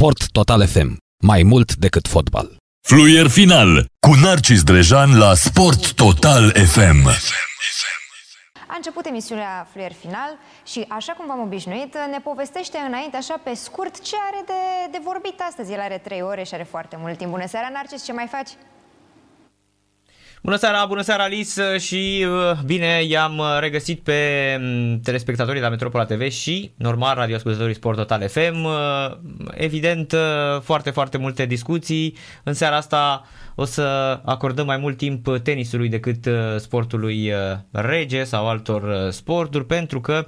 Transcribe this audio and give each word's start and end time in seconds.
Sport 0.00 0.30
Total 0.32 0.66
FM. 0.66 0.96
Mai 1.22 1.42
mult 1.42 1.74
decât 1.74 2.08
fotbal. 2.08 2.56
Fluier 2.88 3.28
final 3.28 3.86
cu 4.06 4.14
Narcis 4.22 4.62
Drejan 4.62 5.18
la 5.18 5.34
Sport 5.34 5.92
Total 5.92 6.50
FM. 6.50 7.06
A 8.68 8.74
început 8.76 9.06
emisiunea 9.06 9.68
Fluier 9.70 9.92
Final 9.92 10.38
și, 10.66 10.84
așa 10.88 11.12
cum 11.12 11.26
v-am 11.26 11.40
obișnuit, 11.40 11.94
ne 12.10 12.20
povestește 12.22 12.78
înainte, 12.78 13.16
așa 13.16 13.40
pe 13.44 13.54
scurt, 13.54 14.02
ce 14.02 14.16
are 14.30 14.42
de, 14.46 14.88
de 14.90 15.00
vorbit 15.04 15.40
astăzi. 15.48 15.72
El 15.72 15.80
are 15.80 15.98
trei 15.98 16.22
ore 16.22 16.42
și 16.42 16.54
are 16.54 16.66
foarte 16.70 16.96
mult 17.00 17.16
timp. 17.16 17.30
Bună 17.30 17.46
seara, 17.46 17.68
Narcis, 17.72 18.04
ce 18.04 18.12
mai 18.12 18.26
faci? 18.30 18.50
Bună 20.42 20.56
seara, 20.56 20.84
bună 20.86 21.00
seara 21.02 21.22
Alice 21.22 21.76
și 21.78 22.26
uh, 22.28 22.58
bine, 22.64 23.02
i-am 23.08 23.38
uh, 23.38 23.56
regăsit 23.58 24.00
pe 24.00 24.56
mm, 24.60 25.00
telespectatorii 25.00 25.58
de 25.58 25.64
la 25.64 25.70
Metropola 25.70 26.04
TV 26.04 26.28
și 26.30 26.72
normal 26.76 27.14
radioascultătorii 27.14 27.74
Sport 27.74 27.96
Total 27.96 28.28
FM. 28.28 28.64
Uh, 28.64 28.72
evident, 29.54 30.14
foarte, 30.62 30.90
foarte 30.90 31.18
multe 31.18 31.46
discuții. 31.46 32.16
În 32.42 32.52
seara 32.52 32.76
asta 32.76 33.26
o 33.54 33.64
să 33.64 33.82
acordăm 34.24 34.66
mai 34.66 34.76
mult 34.76 34.96
timp 34.96 35.38
tenisului 35.42 35.88
decât 35.88 36.28
sportului 36.56 37.32
rege 37.70 38.24
sau 38.24 38.48
altor 38.48 39.10
sporturi 39.10 39.66
pentru 39.66 40.00
că 40.00 40.26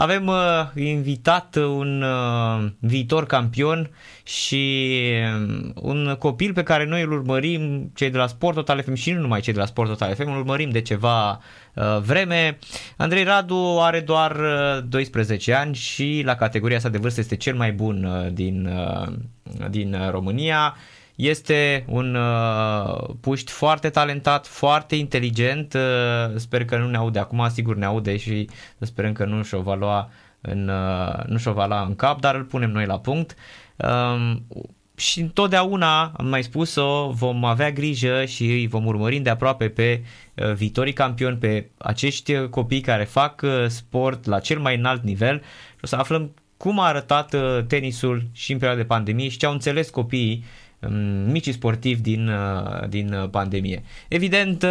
avem 0.00 0.26
uh, 0.26 0.36
invitat 0.74 1.56
un 1.56 2.02
uh, 2.02 2.70
viitor 2.78 3.26
campion 3.26 3.90
și 4.22 4.92
um, 5.34 5.72
un 5.74 6.16
copil 6.18 6.52
pe 6.52 6.62
care 6.62 6.84
noi 6.84 7.02
îl 7.02 7.12
urmărim, 7.12 7.90
cei 7.94 8.10
de 8.10 8.18
la 8.18 8.26
Sport 8.26 8.54
Total 8.54 8.82
FM 8.82 8.94
și 8.94 9.12
nu 9.12 9.20
numai 9.20 9.40
cei 9.40 9.52
de 9.52 9.58
la 9.58 9.66
Sport 9.66 9.88
Total 9.88 10.14
FM, 10.14 10.30
îl 10.30 10.38
urmărim 10.38 10.70
de 10.70 10.80
ceva 10.80 11.30
uh, 11.74 11.98
vreme. 12.00 12.58
Andrei 12.96 13.24
Radu 13.24 13.78
are 13.80 14.00
doar 14.00 14.36
uh, 14.36 14.84
12 14.88 15.54
ani 15.54 15.74
și 15.74 16.22
la 16.24 16.34
categoria 16.34 16.78
sa 16.78 16.88
de 16.88 16.98
vârstă 16.98 17.20
este 17.20 17.36
cel 17.36 17.54
mai 17.54 17.72
bun 17.72 18.04
uh, 18.04 18.32
din, 18.32 18.66
uh, 18.66 19.12
din 19.70 19.94
uh, 19.94 20.10
România. 20.10 20.76
Este 21.18 21.84
un 21.88 22.14
uh, 22.14 23.14
puști 23.20 23.50
foarte 23.52 23.90
talentat, 23.90 24.46
foarte 24.46 24.94
inteligent. 24.94 25.74
Uh, 25.74 26.36
sper 26.36 26.64
că 26.64 26.76
nu 26.76 26.88
ne 26.88 26.96
aude 26.96 27.18
acum, 27.18 27.48
sigur 27.48 27.76
ne 27.76 27.84
aude 27.84 28.16
și 28.16 28.48
sperăm 28.78 29.12
că 29.12 29.24
nu 29.24 29.42
și-o 29.42 29.62
va 29.62 29.74
lua 29.74 30.10
în, 30.40 30.68
uh, 30.68 31.24
nu 31.26 31.38
și-o 31.38 31.52
va 31.52 31.66
lua 31.66 31.82
în 31.82 31.96
cap, 31.96 32.20
dar 32.20 32.34
îl 32.34 32.44
punem 32.44 32.70
noi 32.70 32.86
la 32.86 32.98
punct. 32.98 33.34
Uh, 33.76 34.36
și 34.96 35.20
întotdeauna, 35.20 36.12
am 36.16 36.26
mai 36.26 36.42
spus-o, 36.42 37.10
vom 37.10 37.44
avea 37.44 37.70
grijă 37.70 38.24
și 38.24 38.44
îi 38.44 38.66
vom 38.66 38.86
urmări 38.86 39.18
de 39.18 39.30
aproape 39.30 39.68
pe 39.68 40.02
uh, 40.34 40.52
viitorii 40.52 40.92
campioni, 40.92 41.36
pe 41.36 41.70
acești 41.78 42.48
copii 42.48 42.80
care 42.80 43.04
fac 43.04 43.42
uh, 43.44 43.66
sport 43.66 44.26
la 44.26 44.38
cel 44.38 44.58
mai 44.58 44.76
înalt 44.76 45.02
nivel 45.02 45.38
și 45.70 45.80
o 45.82 45.86
să 45.86 45.96
aflăm 45.96 46.34
cum 46.56 46.78
a 46.80 46.86
arătat 46.86 47.34
uh, 47.34 47.64
tenisul 47.66 48.22
și 48.32 48.52
în 48.52 48.58
perioada 48.58 48.82
de 48.82 48.88
pandemie 48.88 49.28
și 49.28 49.38
ce 49.38 49.46
au 49.46 49.52
înțeles 49.52 49.90
copiii 49.90 50.44
micii 51.26 51.52
sportivi 51.52 52.00
din, 52.00 52.28
uh, 52.28 52.88
din 52.88 53.12
uh, 53.12 53.28
pandemie. 53.30 53.82
Evident, 54.08 54.62
uh, 54.62 54.68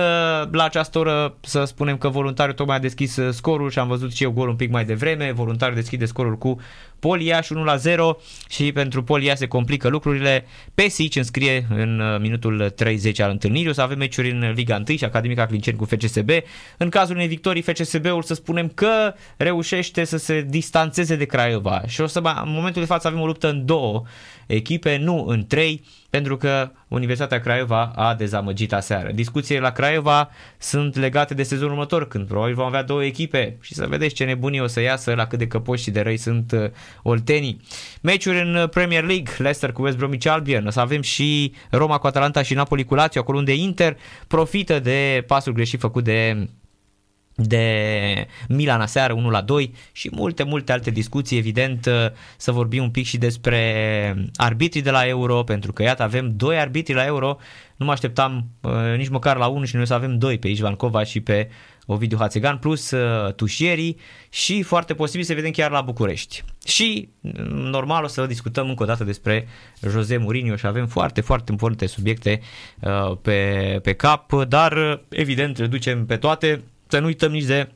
la 0.52 0.64
această 0.64 1.00
oră 1.00 1.36
să 1.42 1.64
spunem 1.64 1.98
că 1.98 2.10
voluntariul 2.10 2.56
tocmai 2.56 2.76
a 2.76 2.80
deschis 2.80 3.20
scorul 3.30 3.70
și 3.70 3.80
am 3.80 3.88
văzut 3.88 4.14
și 4.14 4.24
eu 4.24 4.32
gol 4.32 4.50
un 4.50 4.56
pic 4.56 4.72
mai 4.72 4.86
devreme. 4.86 5.32
Voluntariul 5.32 5.76
deschide 5.78 6.06
scorul 6.06 6.38
cu 6.38 6.60
Poliaș 7.00 7.50
1 7.50 7.64
la 7.64 7.76
0 7.76 8.18
și 8.50 8.72
pentru 8.72 9.04
Poliaș 9.04 9.38
se 9.38 9.48
complică 9.48 9.88
lucrurile. 9.88 10.46
Pesic 10.74 11.16
înscrie 11.16 11.66
în 11.70 12.02
minutul 12.22 12.70
30 12.76 13.20
al 13.20 13.32
întâlnirii. 13.32 13.70
O 13.70 13.74
să 13.74 13.82
avem 13.82 13.98
meciuri 13.98 14.32
în 14.32 14.52
Liga 14.56 14.84
1 14.88 14.98
și 14.98 15.04
Academica 15.04 15.46
Clinceni 15.46 15.78
cu 15.78 15.86
FCSB. 15.86 16.30
În 16.78 16.90
cazul 16.90 17.16
unei 17.16 17.28
victorii, 17.28 17.62
FCSB-ul 17.62 18.24
să 18.24 18.34
spunem 18.34 18.68
că 18.68 19.14
reușește 19.38 20.04
să 20.04 20.18
se 20.18 20.46
distanțeze 20.50 21.16
de 21.16 21.26
Craiova 21.26 21.82
și 21.88 22.02
o 22.02 22.06
să, 22.06 22.20
în 22.20 22.52
momentul 22.52 22.82
de 22.82 22.88
față 22.88 23.08
avem 23.08 23.20
o 23.20 23.26
luptă 23.26 23.50
în 23.50 23.66
două 23.66 24.04
echipe, 24.48 24.98
nu 24.98 25.26
în 25.28 25.46
trei, 25.48 25.84
pentru 26.18 26.38
că 26.38 26.72
Universitatea 26.88 27.40
Craiova 27.40 27.92
a 27.96 28.14
dezamăgit 28.14 28.73
aseară. 28.73 29.12
Discuțiile 29.12 29.60
la 29.60 29.72
Craiova 29.72 30.30
sunt 30.58 30.96
legate 30.96 31.34
de 31.34 31.44
sezonul 31.44 31.72
următor, 31.72 32.08
când 32.08 32.28
probabil 32.28 32.55
vom 32.55 32.66
avea 32.66 32.83
două 32.83 33.04
echipe 33.04 33.58
și 33.61 33.73
să 33.73 33.88
vedeți 33.88 34.16
ce 34.16 34.23
nebunii 34.23 34.60
o 34.60 34.67
să 34.67 34.82
iasă 34.82 35.14
la 35.14 35.28
cât 35.28 35.39
de 35.39 35.48
căpoși 35.48 35.83
și 35.83 35.92
de 35.92 36.02
răi 36.02 36.17
sunt 36.17 36.52
uh, 36.52 36.70
oltenii. 37.04 37.61
Meciuri 38.02 38.42
în 38.42 38.67
Premier 38.67 39.04
League, 39.04 39.33
Leicester 39.38 39.72
cu 39.72 39.82
West 39.82 39.98
Bromwich 39.98 40.28
Albion, 40.28 40.67
o 40.67 40.70
să 40.70 40.80
avem 40.80 41.02
și 41.02 41.54
Roma 41.70 41.98
cu 41.98 42.08
Atalanta 42.08 42.42
și 42.42 42.54
Napoli 42.54 42.84
cu 42.84 42.95
Lazio, 42.95 43.22
acolo 43.22 43.38
unde 43.38 43.54
Inter 43.54 43.98
profită 44.28 44.80
de 44.80 45.23
pasul 45.28 45.54
greșit 45.54 45.80
făcut 45.80 46.04
de 46.04 46.48
de 47.39 48.27
Milan 48.48 48.81
aseară 48.81 49.14
1 49.14 49.30
la 49.30 49.42
2 49.42 49.73
și 49.92 50.09
multe, 50.14 50.43
multe 50.43 50.71
alte 50.71 50.92
discuții, 50.92 51.37
evident 51.37 51.86
uh, 51.86 51.93
să 52.37 52.52
vorbim 52.52 52.83
un 52.83 52.89
pic 52.89 53.05
și 53.05 53.17
despre 53.17 54.30
arbitrii 54.36 54.81
de 54.81 54.92
la 54.92 55.08
Euro, 55.08 55.43
pentru 55.43 55.73
că 55.73 55.83
iată 55.83 56.03
avem 56.03 56.33
doi 56.36 56.59
arbitri 56.59 56.93
la 56.93 57.05
Euro, 57.05 57.37
nu 57.75 57.86
mă 57.86 57.92
așteptam 57.92 58.45
uh, 58.61 58.71
nici 58.98 59.09
măcar 59.09 59.37
la 59.37 59.48
unul 59.48 59.65
și 59.65 59.75
noi 59.75 59.87
să 59.87 59.93
avem 59.93 60.17
doi 60.17 60.37
pe 60.37 60.48
Ișvan 60.48 60.75
Cova 60.75 61.03
și 61.03 61.20
pe 61.20 61.49
Ovidiu 61.86 62.17
Hațegan 62.17 62.58
plus 62.58 62.92
uh, 62.92 63.33
tușierii 63.33 63.98
și 64.30 64.61
foarte 64.61 64.93
posibil 64.93 65.25
să 65.25 65.33
vedem 65.33 65.52
chiar 65.52 65.71
la 65.71 65.81
București. 65.81 66.43
Și 66.65 67.09
normal 67.49 68.04
o 68.04 68.08
să 68.08 68.25
discutăm 68.25 68.69
încă 68.69 68.83
o 68.83 68.86
dată 68.86 69.04
despre 69.04 69.48
Jose 69.89 70.17
Mourinho 70.17 70.55
și 70.55 70.65
avem 70.65 70.87
foarte, 70.87 71.21
foarte 71.21 71.55
multe 71.59 71.86
subiecte 71.86 72.42
uh, 72.80 73.17
pe, 73.21 73.80
pe 73.83 73.93
cap, 73.93 74.33
dar 74.33 75.02
evident 75.09 75.58
le 75.58 75.67
ducem 75.67 76.05
pe 76.05 76.17
toate 76.17 76.64
să 76.87 76.99
nu 76.99 77.05
uităm 77.05 77.31
nici 77.31 77.43
de 77.43 77.70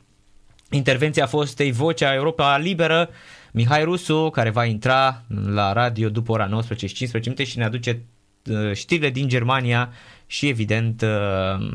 intervenția 0.69 1.25
fostei 1.25 1.71
Vocea 1.71 2.13
Europa 2.13 2.57
Liberă, 2.57 3.09
Mihai 3.51 3.83
Rusu, 3.83 4.29
care 4.29 4.49
va 4.49 4.65
intra 4.65 5.23
la 5.47 5.73
radio 5.73 6.09
după 6.09 6.31
ora 6.31 6.45
19 6.45 6.87
și 6.87 6.93
15 6.93 7.29
minute 7.29 7.51
și 7.51 7.57
ne 7.57 7.65
aduce 7.65 8.05
uh, 8.49 8.73
știrile 8.73 9.09
din 9.09 9.27
Germania 9.27 9.93
și 10.25 10.47
evident 10.47 11.01
uh, 11.01 11.67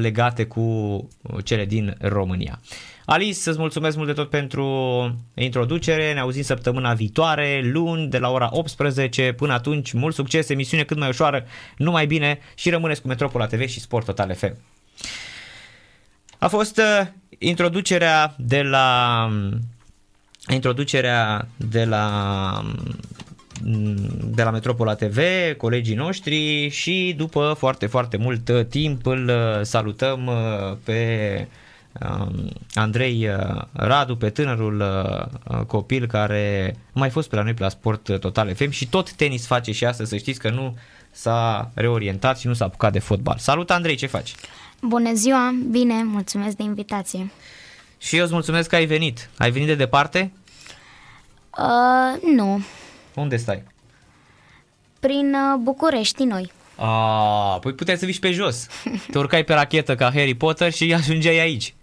legate 0.00 0.44
cu 0.44 1.08
cele 1.44 1.64
din 1.64 1.96
România. 2.00 2.60
Alice, 3.04 3.32
să-ți 3.32 3.58
mulțumesc 3.58 3.96
mult 3.96 4.08
de 4.08 4.14
tot 4.14 4.30
pentru 4.30 4.64
introducere, 5.34 6.12
ne 6.12 6.20
auzim 6.20 6.42
săptămâna 6.42 6.94
viitoare, 6.94 7.60
luni, 7.64 8.08
de 8.08 8.18
la 8.18 8.30
ora 8.30 8.48
18, 8.52 9.32
până 9.32 9.52
atunci, 9.52 9.92
mult 9.92 10.14
succes, 10.14 10.48
emisiune 10.48 10.82
cât 10.84 10.98
mai 10.98 11.08
ușoară, 11.08 11.44
numai 11.76 12.06
bine 12.06 12.38
și 12.54 12.70
rămâneți 12.70 13.00
cu 13.00 13.08
Metropola 13.08 13.46
TV 13.46 13.66
și 13.66 13.80
Sport 13.80 14.04
Total 14.04 14.34
FM. 14.34 14.56
A 16.38 16.48
fost 16.48 16.78
uh, 16.78 17.06
introducerea 17.38 18.34
de 18.38 18.62
la 18.62 19.28
introducerea 20.48 21.48
de 21.56 21.84
la 21.84 22.62
de 24.24 24.42
la 24.42 24.50
Metropola 24.50 24.94
TV, 24.94 25.18
colegii 25.56 25.94
noștri 25.94 26.68
și 26.68 27.14
după 27.16 27.54
foarte, 27.58 27.86
foarte 27.86 28.16
mult 28.16 28.68
timp 28.68 29.06
îl 29.06 29.28
uh, 29.28 29.60
salutăm 29.62 30.26
uh, 30.26 30.76
pe 30.84 31.48
um, 32.00 32.52
Andrei 32.74 33.28
uh, 33.28 33.62
Radu, 33.72 34.16
pe 34.16 34.30
tânărul 34.30 34.84
copil 35.66 36.06
care 36.06 36.76
a 36.76 36.98
mai 36.98 37.10
fost 37.10 37.28
pe 37.28 37.36
la 37.36 37.42
noi 37.42 37.54
pe 37.54 37.62
la 37.62 37.68
Sport 37.68 38.20
Total 38.20 38.54
FM 38.54 38.70
și 38.70 38.88
tot 38.88 39.12
tenis 39.12 39.46
face 39.46 39.72
și 39.72 39.84
astăzi, 39.84 40.10
să 40.10 40.16
știți 40.16 40.38
că 40.38 40.50
nu 40.50 40.76
s-a 41.10 41.70
reorientat 41.74 42.38
și 42.38 42.46
nu 42.46 42.52
s-a 42.52 42.64
apucat 42.64 42.92
de 42.92 42.98
fotbal. 42.98 43.36
Salut 43.38 43.70
Andrei, 43.70 43.96
ce 43.96 44.06
faci? 44.06 44.34
Bună 44.82 45.12
ziua, 45.14 45.54
bine, 45.70 46.02
mulțumesc 46.02 46.56
de 46.56 46.62
invitație. 46.62 47.30
Și 47.98 48.16
eu 48.16 48.22
îți 48.22 48.32
mulțumesc 48.32 48.68
că 48.68 48.74
ai 48.74 48.86
venit. 48.86 49.30
Ai 49.38 49.50
venit 49.50 49.66
de 49.66 49.74
departe? 49.74 50.32
Uh, 51.58 52.32
nu. 52.34 52.60
Unde 53.14 53.36
stai? 53.36 53.62
Prin 55.00 55.34
uh, 55.34 55.60
București, 55.62 56.24
noi. 56.24 56.52
Ah, 56.76 57.58
păi 57.60 57.74
puteai 57.74 57.96
să 57.96 58.04
vii 58.04 58.14
pe 58.14 58.30
jos. 58.30 58.66
Te 59.10 59.18
urcai 59.18 59.44
pe 59.44 59.54
rachetă 59.54 59.94
ca 59.94 60.04
Harry 60.04 60.34
Potter 60.34 60.72
și 60.72 60.94
ajungeai 60.94 61.38
aici. 61.38 61.74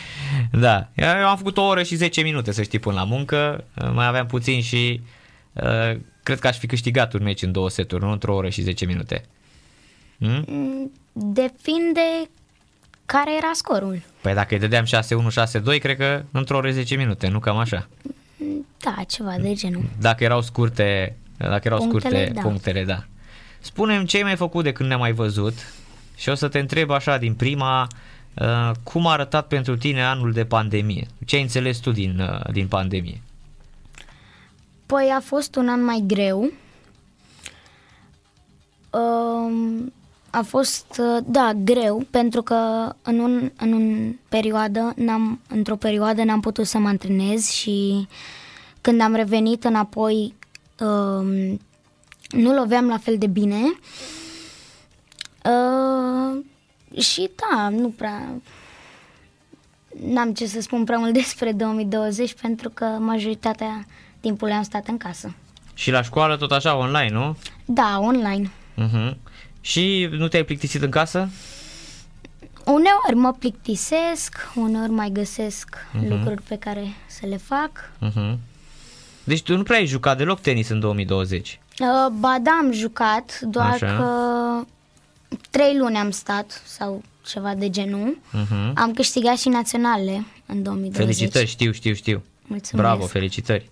da, 0.52 0.88
eu 0.94 1.28
am 1.28 1.36
făcut 1.36 1.56
o 1.56 1.62
oră 1.62 1.82
și 1.82 1.94
10 1.94 2.20
minute, 2.20 2.52
să 2.52 2.62
știi, 2.62 2.78
până 2.78 2.94
la 2.94 3.04
muncă. 3.04 3.64
Mai 3.92 4.06
aveam 4.06 4.26
puțin 4.26 4.62
și 4.62 5.00
uh, 5.52 5.96
cred 6.22 6.38
că 6.38 6.46
aș 6.46 6.58
fi 6.58 6.66
câștigat 6.66 7.12
un 7.12 7.22
meci 7.22 7.42
în 7.42 7.52
două 7.52 7.70
seturi, 7.70 8.04
nu 8.04 8.10
într-o 8.10 8.34
oră 8.34 8.48
și 8.48 8.62
10 8.62 8.84
minute. 8.84 9.24
Hmm? 10.18 10.44
Mm, 10.46 10.92
depinde 11.12 12.28
care 13.06 13.36
era 13.36 13.50
scorul. 13.54 14.02
Păi 14.20 14.34
dacă 14.34 14.54
îi 14.54 14.60
dădeam 14.60 14.84
6-1, 14.84 14.88
6-2, 15.76 15.80
cred 15.80 15.96
că 15.96 16.22
într-o 16.32 16.56
oră 16.56 16.70
10 16.70 16.94
minute, 16.94 17.28
nu 17.28 17.38
cam 17.38 17.56
așa. 17.56 17.88
Da, 18.78 19.02
ceva 19.08 19.36
de 19.40 19.52
genul. 19.52 19.84
Dacă 20.00 20.24
erau 20.24 20.40
scurte, 20.40 21.16
dacă 21.36 21.60
erau 21.64 21.78
punctele, 21.78 22.20
scurte 22.20 22.32
da. 22.32 22.40
punctele, 22.40 22.84
da. 22.84 23.04
Spunem 23.60 24.04
ce 24.04 24.16
ai 24.16 24.22
mai 24.22 24.36
făcut 24.36 24.64
de 24.64 24.72
când 24.72 24.88
ne-am 24.88 25.00
mai 25.00 25.12
văzut 25.12 25.54
și 26.16 26.28
o 26.28 26.34
să 26.34 26.48
te 26.48 26.58
întreb 26.58 26.90
așa 26.90 27.18
din 27.18 27.34
prima, 27.34 27.86
uh, 28.34 28.70
cum 28.82 29.06
a 29.06 29.12
arătat 29.12 29.46
pentru 29.46 29.76
tine 29.76 30.04
anul 30.04 30.32
de 30.32 30.44
pandemie? 30.44 31.06
Ce 31.26 31.36
ai 31.36 31.42
înțeles 31.42 31.78
tu 31.78 31.90
din, 31.90 32.20
uh, 32.20 32.52
din 32.52 32.68
pandemie? 32.68 33.20
Păi 34.86 35.12
a 35.16 35.20
fost 35.20 35.56
un 35.56 35.68
an 35.68 35.84
mai 35.84 36.04
greu. 36.06 36.52
Um, 38.90 39.92
a 40.34 40.42
fost, 40.42 41.00
uh, 41.00 41.24
da, 41.26 41.52
greu, 41.64 42.06
pentru 42.10 42.42
că 42.42 42.54
în, 43.02 43.18
un, 43.18 43.50
în 43.56 43.72
un 43.72 44.16
perioadă, 44.28 44.92
n-am, 44.96 45.40
într-o 45.48 45.76
perioadă 45.76 46.22
n-am 46.22 46.40
putut 46.40 46.66
să 46.66 46.78
mă 46.78 46.88
antrenez 46.88 47.48
și 47.48 48.08
când 48.80 49.00
am 49.00 49.14
revenit 49.14 49.64
înapoi, 49.64 50.34
um, 50.80 51.60
nu 52.28 52.54
loveam 52.54 52.86
la 52.86 52.98
fel 52.98 53.18
de 53.18 53.26
bine. 53.26 53.60
Uh, 55.44 56.44
și 57.02 57.30
da, 57.34 57.68
nu 57.68 57.88
prea... 57.88 58.40
N-am 60.06 60.32
ce 60.32 60.46
să 60.46 60.60
spun 60.60 60.84
prea 60.84 60.98
mult 60.98 61.12
despre 61.22 61.52
2020 61.52 62.34
pentru 62.40 62.70
că 62.70 62.84
majoritatea 62.84 63.86
timpului 64.20 64.54
am 64.54 64.62
stat 64.62 64.88
în 64.88 64.96
casă. 64.96 65.34
Și 65.74 65.90
la 65.90 66.02
școală 66.02 66.36
tot 66.36 66.50
așa, 66.50 66.76
online, 66.76 67.10
nu? 67.10 67.36
Da, 67.64 67.98
online. 68.00 68.50
Uh-huh. 68.76 69.16
Și 69.64 70.08
nu 70.10 70.28
te-ai 70.28 70.44
plictisit 70.44 70.82
în 70.82 70.90
casă? 70.90 71.28
Uneori 72.64 73.14
mă 73.14 73.32
plictisesc, 73.38 74.50
uneori 74.54 74.90
mai 74.90 75.10
găsesc 75.12 75.76
uh-huh. 75.76 76.08
lucruri 76.08 76.42
pe 76.42 76.56
care 76.56 76.94
să 77.06 77.26
le 77.26 77.36
fac. 77.36 77.90
Uh-huh. 78.02 78.38
Deci 79.24 79.42
tu 79.42 79.56
nu 79.56 79.62
prea 79.62 79.76
ai 79.76 79.86
jucat 79.86 80.16
deloc 80.16 80.40
tenis 80.40 80.68
în 80.68 80.80
2020? 80.80 81.60
Uh, 81.78 82.12
ba 82.18 82.36
da, 82.42 82.50
am 82.62 82.72
jucat, 82.72 83.40
doar 83.40 83.72
Așa. 83.72 83.86
că 83.86 84.08
trei 85.50 85.76
luni 85.78 85.96
am 85.96 86.10
stat 86.10 86.62
sau 86.66 87.02
ceva 87.26 87.54
de 87.54 87.70
genul. 87.70 88.18
Uh-huh. 88.18 88.72
Am 88.74 88.92
câștigat 88.94 89.38
și 89.38 89.48
naționale 89.48 90.26
în 90.46 90.62
2020. 90.62 90.96
Felicitări, 90.96 91.46
știu, 91.46 91.72
știu, 91.72 91.94
știu. 91.94 92.22
Mulțumesc. 92.42 92.88
Bravo, 92.88 93.06
felicitări. 93.06 93.70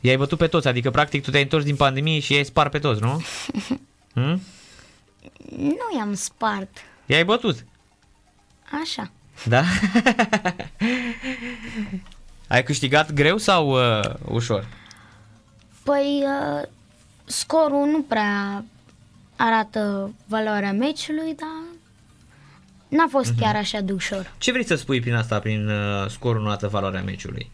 I-ai 0.00 0.16
bătut 0.16 0.38
pe 0.38 0.46
toți, 0.46 0.68
adică 0.68 0.90
practic 0.90 1.22
tu 1.22 1.30
te-ai 1.30 1.42
întors 1.42 1.64
din 1.64 1.76
pandemie 1.76 2.18
și 2.18 2.32
i-ai 2.32 2.44
spart 2.44 2.70
pe 2.70 2.78
toți, 2.78 3.00
nu? 3.00 3.22
hmm? 4.14 4.40
Nu 5.56 5.96
i-am 5.96 6.14
spart. 6.14 6.68
I-ai 7.06 7.24
bătut. 7.24 7.64
Așa. 8.82 9.10
Da? 9.44 9.62
Ai 12.48 12.62
câștigat 12.62 13.12
greu 13.12 13.36
sau 13.38 13.70
uh, 13.70 14.00
ușor? 14.24 14.66
Păi, 15.82 16.24
uh, 16.24 16.68
scorul 17.24 17.86
nu 17.86 18.02
prea 18.02 18.64
arată 19.36 20.12
valoarea 20.26 20.72
meciului, 20.72 21.34
dar 21.36 21.62
n-a 22.88 23.06
fost 23.10 23.32
chiar 23.38 23.56
așa 23.56 23.80
de 23.80 23.92
ușor. 23.92 24.32
Ce 24.38 24.52
vrei 24.52 24.64
să 24.64 24.74
spui 24.74 25.00
prin 25.00 25.14
asta, 25.14 25.38
prin 25.38 25.68
uh, 25.68 26.08
scorul 26.08 26.42
nu 26.42 26.48
arată 26.48 26.68
valoarea 26.68 27.02
meciului? 27.02 27.50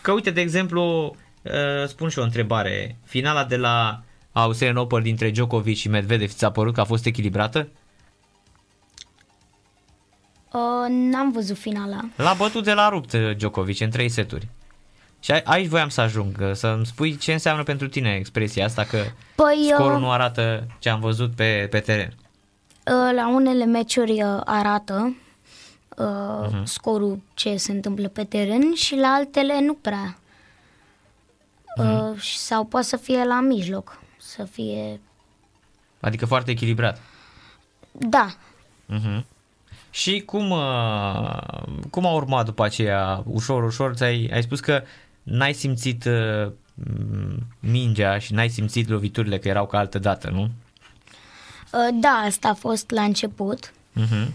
Că 0.00 0.12
uite, 0.12 0.30
de 0.30 0.40
exemplu, 0.40 1.16
uh, 1.42 1.88
spun 1.88 2.08
și 2.08 2.18
o 2.18 2.22
întrebare. 2.22 2.96
Finala 3.04 3.44
de 3.44 3.56
la 3.56 4.02
Australian 4.32 4.76
Open 4.76 5.02
dintre 5.02 5.30
Djokovic 5.30 5.76
și 5.76 5.88
Medvedev 5.88 6.32
ți-a 6.32 6.50
părut 6.50 6.74
că 6.74 6.80
a 6.80 6.84
fost 6.84 7.06
echilibrată? 7.06 7.68
Uh, 10.52 10.86
n-am 10.88 11.32
văzut 11.32 11.56
finala. 11.58 12.00
L-a 12.16 12.34
bătut 12.34 12.64
de 12.64 12.72
la 12.72 12.88
rupt 12.88 13.12
uh, 13.12 13.36
Djokovic 13.36 13.80
în 13.80 13.90
trei 13.90 14.08
seturi. 14.08 14.48
Și 15.20 15.30
a- 15.32 15.40
aici 15.44 15.66
voiam 15.68 15.88
să 15.88 16.00
ajung, 16.00 16.36
uh, 16.40 16.52
să-mi 16.52 16.86
spui 16.86 17.16
ce 17.16 17.32
înseamnă 17.32 17.62
pentru 17.62 17.88
tine 17.88 18.14
expresia 18.14 18.64
asta 18.64 18.84
că 18.84 18.98
Păi, 19.34 19.70
scorul 19.74 19.94
uh, 19.94 20.00
nu 20.00 20.10
arată 20.10 20.66
ce 20.78 20.88
am 20.88 21.00
văzut 21.00 21.34
pe, 21.34 21.66
pe 21.70 21.80
teren. 21.80 22.14
Uh, 22.86 23.14
La 23.14 23.28
unele 23.28 23.64
meciuri 23.64 24.22
uh, 24.22 24.40
arată 24.44 25.16
uh, 25.98 26.46
uh-huh. 26.48 26.62
scorul 26.64 27.20
ce 27.34 27.56
se 27.56 27.72
întâmplă 27.72 28.08
pe 28.08 28.24
teren 28.24 28.74
și 28.74 28.96
la 28.96 29.08
altele 29.08 29.60
nu 29.60 29.74
prea. 29.74 30.16
Uh, 31.76 32.20
și- 32.20 32.38
sau 32.38 32.64
poate 32.64 32.86
să 32.86 32.96
fie 32.96 33.24
la 33.24 33.40
mijloc, 33.40 34.00
să 34.36 34.44
fie... 34.44 35.00
Adică 36.00 36.26
foarte 36.26 36.50
echilibrat. 36.50 37.00
Da, 37.92 38.36
Uh-huh. 38.92 39.22
Și 39.90 40.20
cum, 40.20 40.50
uh, 40.50 41.62
cum 41.90 42.06
a 42.06 42.12
urmat 42.12 42.44
după 42.44 42.64
aceea, 42.64 43.22
ușor, 43.26 43.64
ușor, 43.64 43.94
ți-ai, 43.94 44.30
ai 44.32 44.42
spus 44.42 44.60
că 44.60 44.82
n-ai 45.22 45.52
simțit 45.52 46.04
uh, 46.04 46.52
m- 46.82 47.38
mingea 47.60 48.18
și 48.18 48.32
n-ai 48.32 48.48
simțit 48.48 48.88
loviturile 48.88 49.38
că 49.38 49.48
erau 49.48 49.66
ca 49.66 49.78
altă 49.78 49.98
dată, 49.98 50.30
nu? 50.30 50.42
uh, 50.42 51.88
da, 52.00 52.08
asta 52.08 52.48
a 52.48 52.54
fost 52.54 52.90
la 52.90 53.02
început. 53.02 53.72
Uh-huh. 54.00 54.26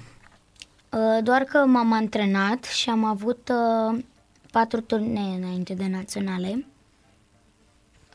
Uh, 0.90 1.24
Doar 1.24 1.42
că 1.42 1.58
m-am 1.58 1.94
antrenat 1.94 2.64
și 2.64 2.90
am 2.90 3.04
avut 3.06 3.50
uh, 3.52 4.04
patru 4.52 4.82
turnee 4.82 5.36
înainte 5.38 5.74
de 5.74 5.88
naționale. 5.88 6.66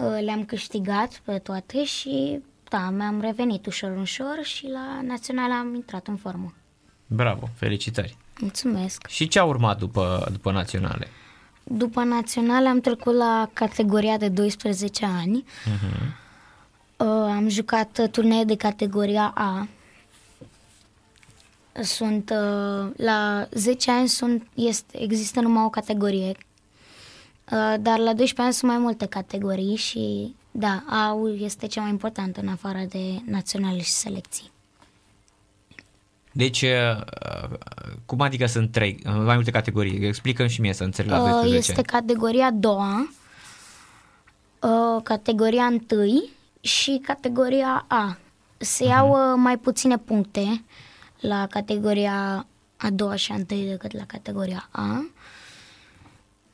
Uh, 0.03 0.19
Le-am 0.25 0.45
câștigat 0.45 1.21
pe 1.25 1.39
toate 1.39 1.85
și 1.85 2.41
da, 2.69 2.91
mi-am 2.91 3.21
revenit 3.21 3.67
ușor, 3.67 3.97
ușor 4.01 4.39
și 4.43 4.67
la 4.67 5.01
naționale 5.03 5.53
am 5.53 5.75
intrat 5.75 6.07
în 6.07 6.17
formă. 6.17 6.55
Bravo, 7.07 7.49
felicitări. 7.55 8.17
Mulțumesc! 8.41 9.07
Și 9.07 9.29
ce 9.29 9.39
a 9.39 9.45
urmat 9.45 9.79
după, 9.79 10.29
după 10.33 10.51
naționale? 10.53 11.09
După 11.65 12.03
naționale 12.03 12.69
am 12.69 12.81
trecut 12.81 13.15
la 13.15 13.51
categoria 13.53 14.17
de 14.17 14.29
12 14.29 15.05
ani. 15.05 15.45
Uh-huh. 15.45 16.21
Uh, 16.97 17.07
am 17.09 17.49
jucat 17.49 17.99
uh, 17.99 18.09
turnee 18.11 18.45
de 18.45 18.57
categoria 18.57 19.33
A. 19.35 19.69
Sunt 21.83 22.31
uh, 22.31 22.91
la 22.97 23.49
10 23.51 23.91
ani 23.91 24.09
sunt 24.09 24.47
este 24.55 25.03
există 25.03 25.41
numai 25.41 25.65
o 25.65 25.69
categorie. 25.69 26.37
Uh, 27.51 27.75
dar 27.81 27.99
la 27.99 28.13
12 28.15 28.43
ani 28.43 28.53
sunt 28.53 28.71
mai 28.71 28.81
multe 28.81 29.07
categorii 29.07 29.77
și 29.77 30.35
da, 30.51 30.85
A 30.87 31.17
este 31.39 31.67
cea 31.67 31.81
mai 31.81 31.91
importantă 31.91 32.41
în 32.41 32.49
afară 32.49 32.79
de 32.89 33.21
naționale 33.25 33.81
și 33.81 33.91
selecții. 33.91 34.51
Deci, 36.33 36.63
uh, 36.63 37.05
cum 38.07 38.21
adică 38.21 38.47
sunt 38.47 38.71
trei, 38.73 39.03
uh, 39.07 39.13
mai 39.25 39.35
multe 39.35 39.51
categorii? 39.51 40.07
Explică 40.07 40.47
și 40.47 40.61
mie 40.61 40.73
să 40.73 40.85
înțeleg 40.85 41.11
la 41.11 41.17
Uh, 41.17 41.25
12 41.25 41.57
este 41.59 41.73
ani. 41.73 41.85
categoria 41.87 42.47
a 42.47 42.51
doua, 42.51 43.09
uh, 44.61 45.03
categoria 45.03 45.65
întâi 45.65 46.31
și 46.61 47.01
categoria 47.03 47.85
A. 47.89 48.19
Se 48.57 48.85
iau 48.85 49.11
uh, 49.11 49.35
mai 49.37 49.59
puține 49.59 49.99
puncte 49.99 50.65
la 51.21 51.47
categoria 51.47 52.47
a 52.77 52.91
doua 52.91 53.15
și 53.15 53.33
a 53.33 53.35
întâi 53.35 53.67
decât 53.69 53.93
la 53.93 54.05
categoria 54.07 54.69
A. 54.71 55.07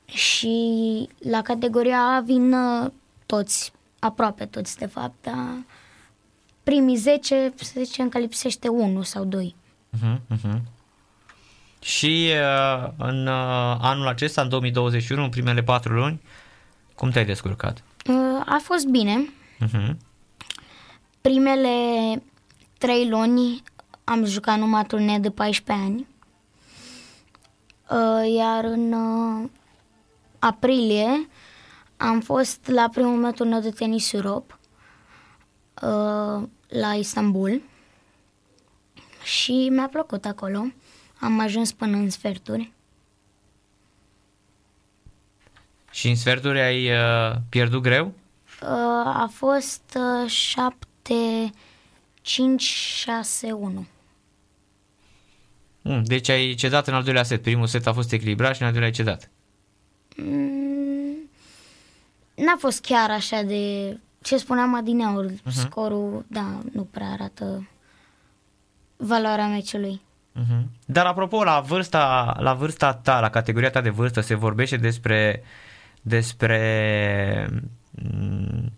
Și 0.08 1.08
la 1.18 1.42
categoria 1.42 1.98
A 2.00 2.20
vin 2.20 2.52
uh, 2.52 2.90
toți, 3.26 3.72
aproape 3.98 4.46
toți 4.46 4.78
de 4.78 4.86
fapt, 4.86 5.14
dar 5.22 5.56
primii 6.62 6.96
10, 6.96 7.52
să 7.56 7.80
zicem 7.82 8.08
că 8.08 8.18
lipsește 8.18 8.68
unul 8.68 9.02
sau 9.02 9.24
doi. 9.24 9.54
Uh-huh, 9.96 10.16
uh-huh. 10.36 10.60
Și 11.80 12.30
uh, 12.32 12.88
în 12.98 13.26
uh, 13.26 13.76
anul 13.80 14.06
acesta, 14.06 14.42
în 14.42 14.48
2021, 14.48 15.22
în 15.22 15.28
primele 15.28 15.62
patru 15.62 15.92
luni, 15.94 16.20
cum 16.94 17.10
te-ai 17.10 17.24
descurcat? 17.24 17.82
Uh, 18.08 18.42
A 18.46 18.58
fost 18.62 18.86
bine, 18.86 19.32
Uh-huh. 19.66 19.96
Primele 21.20 21.68
trei 22.78 23.08
luni 23.08 23.62
am 24.04 24.24
jucat 24.24 24.58
numai 24.58 24.84
turnee 24.84 25.18
de 25.18 25.30
14 25.30 25.84
ani, 25.86 26.06
Uh, 27.90 28.32
iar 28.36 28.64
în 28.64 28.92
uh, 28.92 29.48
aprilie 30.38 31.28
am 31.96 32.20
fost 32.20 32.66
la 32.66 32.88
primul 32.92 33.16
meu 33.16 33.30
turneu 33.30 33.60
de 33.60 33.70
tenis 33.70 34.12
Europe 34.12 34.58
uh, 35.82 36.48
la 36.68 36.94
Istanbul 36.94 37.62
și 39.22 39.68
mi-a 39.70 39.88
plăcut 39.88 40.24
acolo. 40.24 40.64
Am 41.20 41.40
ajuns 41.40 41.72
până 41.72 41.96
în 41.96 42.10
sferturi. 42.10 42.72
Și 45.90 46.08
în 46.08 46.16
sferturi 46.16 46.60
ai 46.60 46.90
uh, 46.90 47.36
pierdut 47.48 47.82
greu? 47.82 48.06
Uh, 48.62 48.68
a 49.04 49.30
fost 49.32 49.98
uh, 50.24 50.30
7, 50.30 51.50
5, 52.22 52.62
6, 52.62 53.52
1. 53.52 53.86
Mm, 55.82 56.02
deci 56.02 56.28
ai 56.28 56.54
cedat 56.54 56.86
în 56.86 56.94
al 56.94 57.02
doilea 57.02 57.22
set. 57.22 57.42
Primul 57.42 57.66
set 57.66 57.86
a 57.86 57.92
fost 57.92 58.12
echilibrat 58.12 58.54
și 58.54 58.60
în 58.60 58.66
al 58.66 58.72
doilea 58.72 58.90
ai 58.90 58.96
cedat. 58.96 59.30
Mm, 60.22 60.58
N-a 62.34 62.56
fost 62.58 62.80
chiar 62.80 63.10
așa 63.10 63.42
de... 63.42 63.96
Ce 64.22 64.36
spuneam 64.36 64.74
adineauri, 64.74 65.32
uh-huh. 65.32 65.52
scorul, 65.52 66.24
da, 66.26 66.60
nu 66.72 66.82
prea 66.82 67.06
arată 67.06 67.68
valoarea 68.96 69.46
meciului. 69.46 70.00
Uh-huh. 70.34 70.62
Dar 70.86 71.06
apropo, 71.06 71.44
la 71.44 71.60
vârsta, 71.60 72.36
la 72.40 72.54
vârsta 72.54 72.94
ta, 72.94 73.20
la 73.20 73.30
categoria 73.30 73.70
ta 73.70 73.80
de 73.80 73.90
vârstă, 73.90 74.20
se 74.20 74.34
vorbește 74.34 74.76
despre, 74.76 75.42
despre 76.02 77.48
mm, 77.90 78.72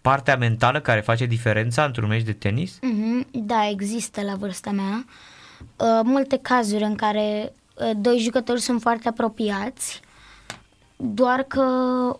partea 0.00 0.36
mentală 0.36 0.80
care 0.80 1.00
face 1.00 1.26
diferența 1.26 1.84
într-un 1.84 2.08
meci 2.08 2.22
de 2.22 2.32
tenis? 2.32 2.78
Mhm, 2.82 3.26
Da, 3.32 3.68
există 3.68 4.22
la 4.22 4.34
vârsta 4.34 4.70
mea 4.70 5.04
uh, 5.76 6.00
multe 6.02 6.38
cazuri 6.42 6.82
în 6.82 6.94
care 6.94 7.52
uh, 7.74 7.90
doi 7.96 8.18
jucători 8.18 8.60
sunt 8.60 8.80
foarte 8.80 9.08
apropiați, 9.08 10.00
doar 10.96 11.42
că 11.42 11.62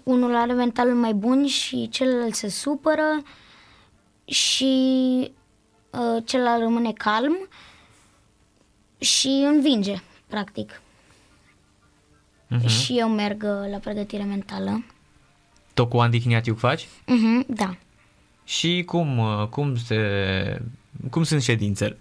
unul 0.02 0.34
are 0.36 0.52
mentalul 0.52 0.94
mai 0.94 1.12
bun 1.12 1.46
și 1.46 1.88
celălalt 1.88 2.34
se 2.34 2.48
supără 2.48 3.22
și 4.24 4.74
uh, 5.90 6.22
celălalt 6.24 6.62
rămâne 6.62 6.92
calm 6.92 7.48
și 8.98 9.28
învinge, 9.28 9.94
practic. 10.26 10.80
Mhm. 12.48 12.66
Și 12.66 12.98
eu 12.98 13.08
merg 13.08 13.42
uh, 13.42 13.70
la 13.70 13.78
pregătire 13.78 14.22
mentală. 14.22 14.84
Tot 15.74 15.88
cu 15.88 15.98
Andy 15.98 16.20
Chiniatic 16.20 16.58
faci? 16.58 16.88
Mhm, 17.06 17.44
da. 17.48 17.76
Și 18.44 18.82
cum, 18.86 19.18
uh, 19.18 19.46
cum, 19.50 19.76
se, 19.76 20.62
cum 21.10 21.22
sunt 21.22 21.42
ședințele? 21.42 21.98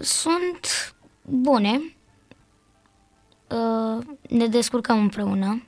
Sunt 0.00 0.94
bune. 1.22 1.80
Uh, 3.50 4.04
ne 4.28 4.46
descurcăm 4.46 4.98
împreună. 5.00 5.62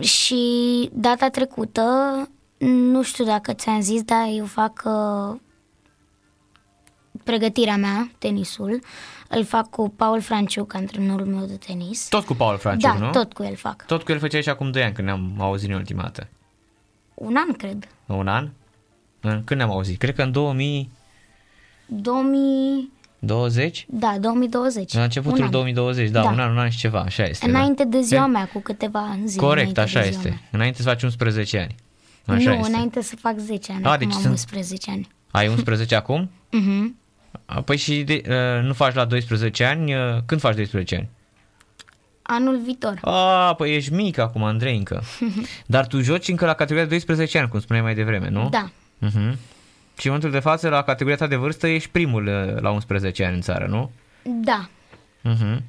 Și 0.00 0.40
data 0.92 1.28
trecută, 1.28 1.82
nu 2.58 3.02
știu 3.02 3.24
dacă 3.24 3.52
ți-am 3.52 3.80
zis, 3.80 4.02
dar 4.02 4.26
eu 4.36 4.44
fac 4.44 4.82
uh, 4.84 5.38
pregătirea 7.24 7.76
mea, 7.76 8.10
tenisul. 8.18 8.80
Îl 9.28 9.44
fac 9.44 9.70
cu 9.70 9.88
Paul 9.88 10.20
Franciuc, 10.20 10.74
antrenorul 10.74 11.26
meu 11.26 11.44
de 11.46 11.56
tenis. 11.56 12.08
Tot 12.08 12.24
cu 12.24 12.34
Paul 12.34 12.58
Franciuc, 12.58 12.92
da, 12.92 12.98
nu? 12.98 13.10
tot 13.10 13.32
cu 13.32 13.42
el 13.42 13.56
fac. 13.56 13.86
Tot 13.86 14.02
cu 14.02 14.12
el 14.12 14.18
făceai 14.18 14.42
și 14.42 14.48
acum 14.48 14.70
2 14.70 14.82
ani 14.82 14.94
când 14.94 15.06
ne-am 15.06 15.34
auzit 15.38 15.68
în 15.68 15.74
ultima 15.74 16.02
dată. 16.02 16.28
Un 17.14 17.36
an, 17.36 17.52
cred. 17.52 17.88
Un 18.06 18.28
an? 18.28 18.48
În- 19.20 19.44
Când 19.44 19.60
ne-am 19.60 19.70
auzit? 19.72 19.98
Cred 19.98 20.14
că 20.14 20.22
în 20.22 20.32
2020? 20.32 20.88
2000, 21.86 22.91
da, 23.86 24.16
2020. 24.20 24.94
La 24.94 25.02
începutul 25.02 25.38
Un 25.38 25.44
an. 25.44 25.50
2020, 25.50 26.10
da, 26.10 26.22
Da. 26.22 26.30
un 26.30 26.38
an, 26.38 26.50
un 26.50 26.58
an 26.58 26.68
și 26.68 26.78
ceva, 26.78 27.00
așa 27.00 27.24
este. 27.24 27.48
Înainte 27.48 27.84
da. 27.84 27.88
de 27.96 28.00
ziua 28.00 28.26
mea, 28.26 28.48
cu 28.52 28.60
câteva 28.60 29.18
zile. 29.24 29.42
Corect, 29.42 29.58
înainte 29.60 29.80
așa 29.80 30.00
de 30.00 30.08
ziua 30.08 30.16
este. 30.18 30.28
mea. 30.28 30.40
Înainte 30.50 30.82
să 30.82 30.88
faci 30.88 31.02
11 31.02 31.58
ani. 31.58 31.74
Așa 32.26 32.50
nu, 32.50 32.56
este. 32.56 32.68
înainte 32.70 33.02
să 33.02 33.16
fac 33.16 33.38
10 33.38 33.72
ani, 33.72 33.84
A, 33.84 33.88
acum 33.90 33.98
deci 34.06 34.14
am 34.14 34.20
sunt- 34.20 34.32
11 34.32 34.90
ani. 34.90 35.08
Ai 35.30 35.48
11 35.48 35.94
acum? 35.94 36.30
Mhm. 36.50 36.96
A, 37.46 37.60
Păi 37.62 37.76
și 37.76 38.02
de, 38.02 38.22
uh, 38.28 38.64
nu 38.64 38.72
faci 38.72 38.94
la 38.94 39.04
12 39.04 39.64
ani? 39.64 39.94
Uh, 39.94 40.00
Când 40.26 40.40
faci 40.40 40.54
12 40.54 40.94
ani? 40.96 41.08
Anul 42.22 42.60
viitor. 42.64 42.98
A, 43.02 43.54
păi 43.54 43.74
ești 43.76 43.92
mic 43.92 44.18
acum, 44.18 44.42
Andrei, 44.42 44.76
încă. 44.76 45.02
Dar 45.66 45.86
tu 45.86 46.00
joci 46.00 46.28
încă 46.28 46.44
la 46.46 46.52
categoria 46.54 46.82
de 46.84 46.90
12 46.90 47.38
ani, 47.38 47.48
cum 47.48 47.60
spuneai 47.60 47.84
mai 47.84 47.94
devreme, 47.94 48.28
nu? 48.28 48.48
Da. 48.50 48.70
Uh-huh. 49.08 49.34
Și 50.02 50.08
în 50.08 50.14
momentul 50.14 50.40
de 50.40 50.48
față, 50.48 50.68
la 50.68 50.82
categoria 50.82 51.16
ta 51.16 51.26
de 51.26 51.36
vârstă, 51.36 51.66
ești 51.66 51.88
primul 51.88 52.26
uh, 52.26 52.60
la 52.60 52.70
11 52.70 53.24
ani 53.24 53.34
în 53.34 53.40
țară, 53.40 53.66
nu? 53.66 53.90
Da. 54.22 54.68
Uh-huh. 55.24 55.62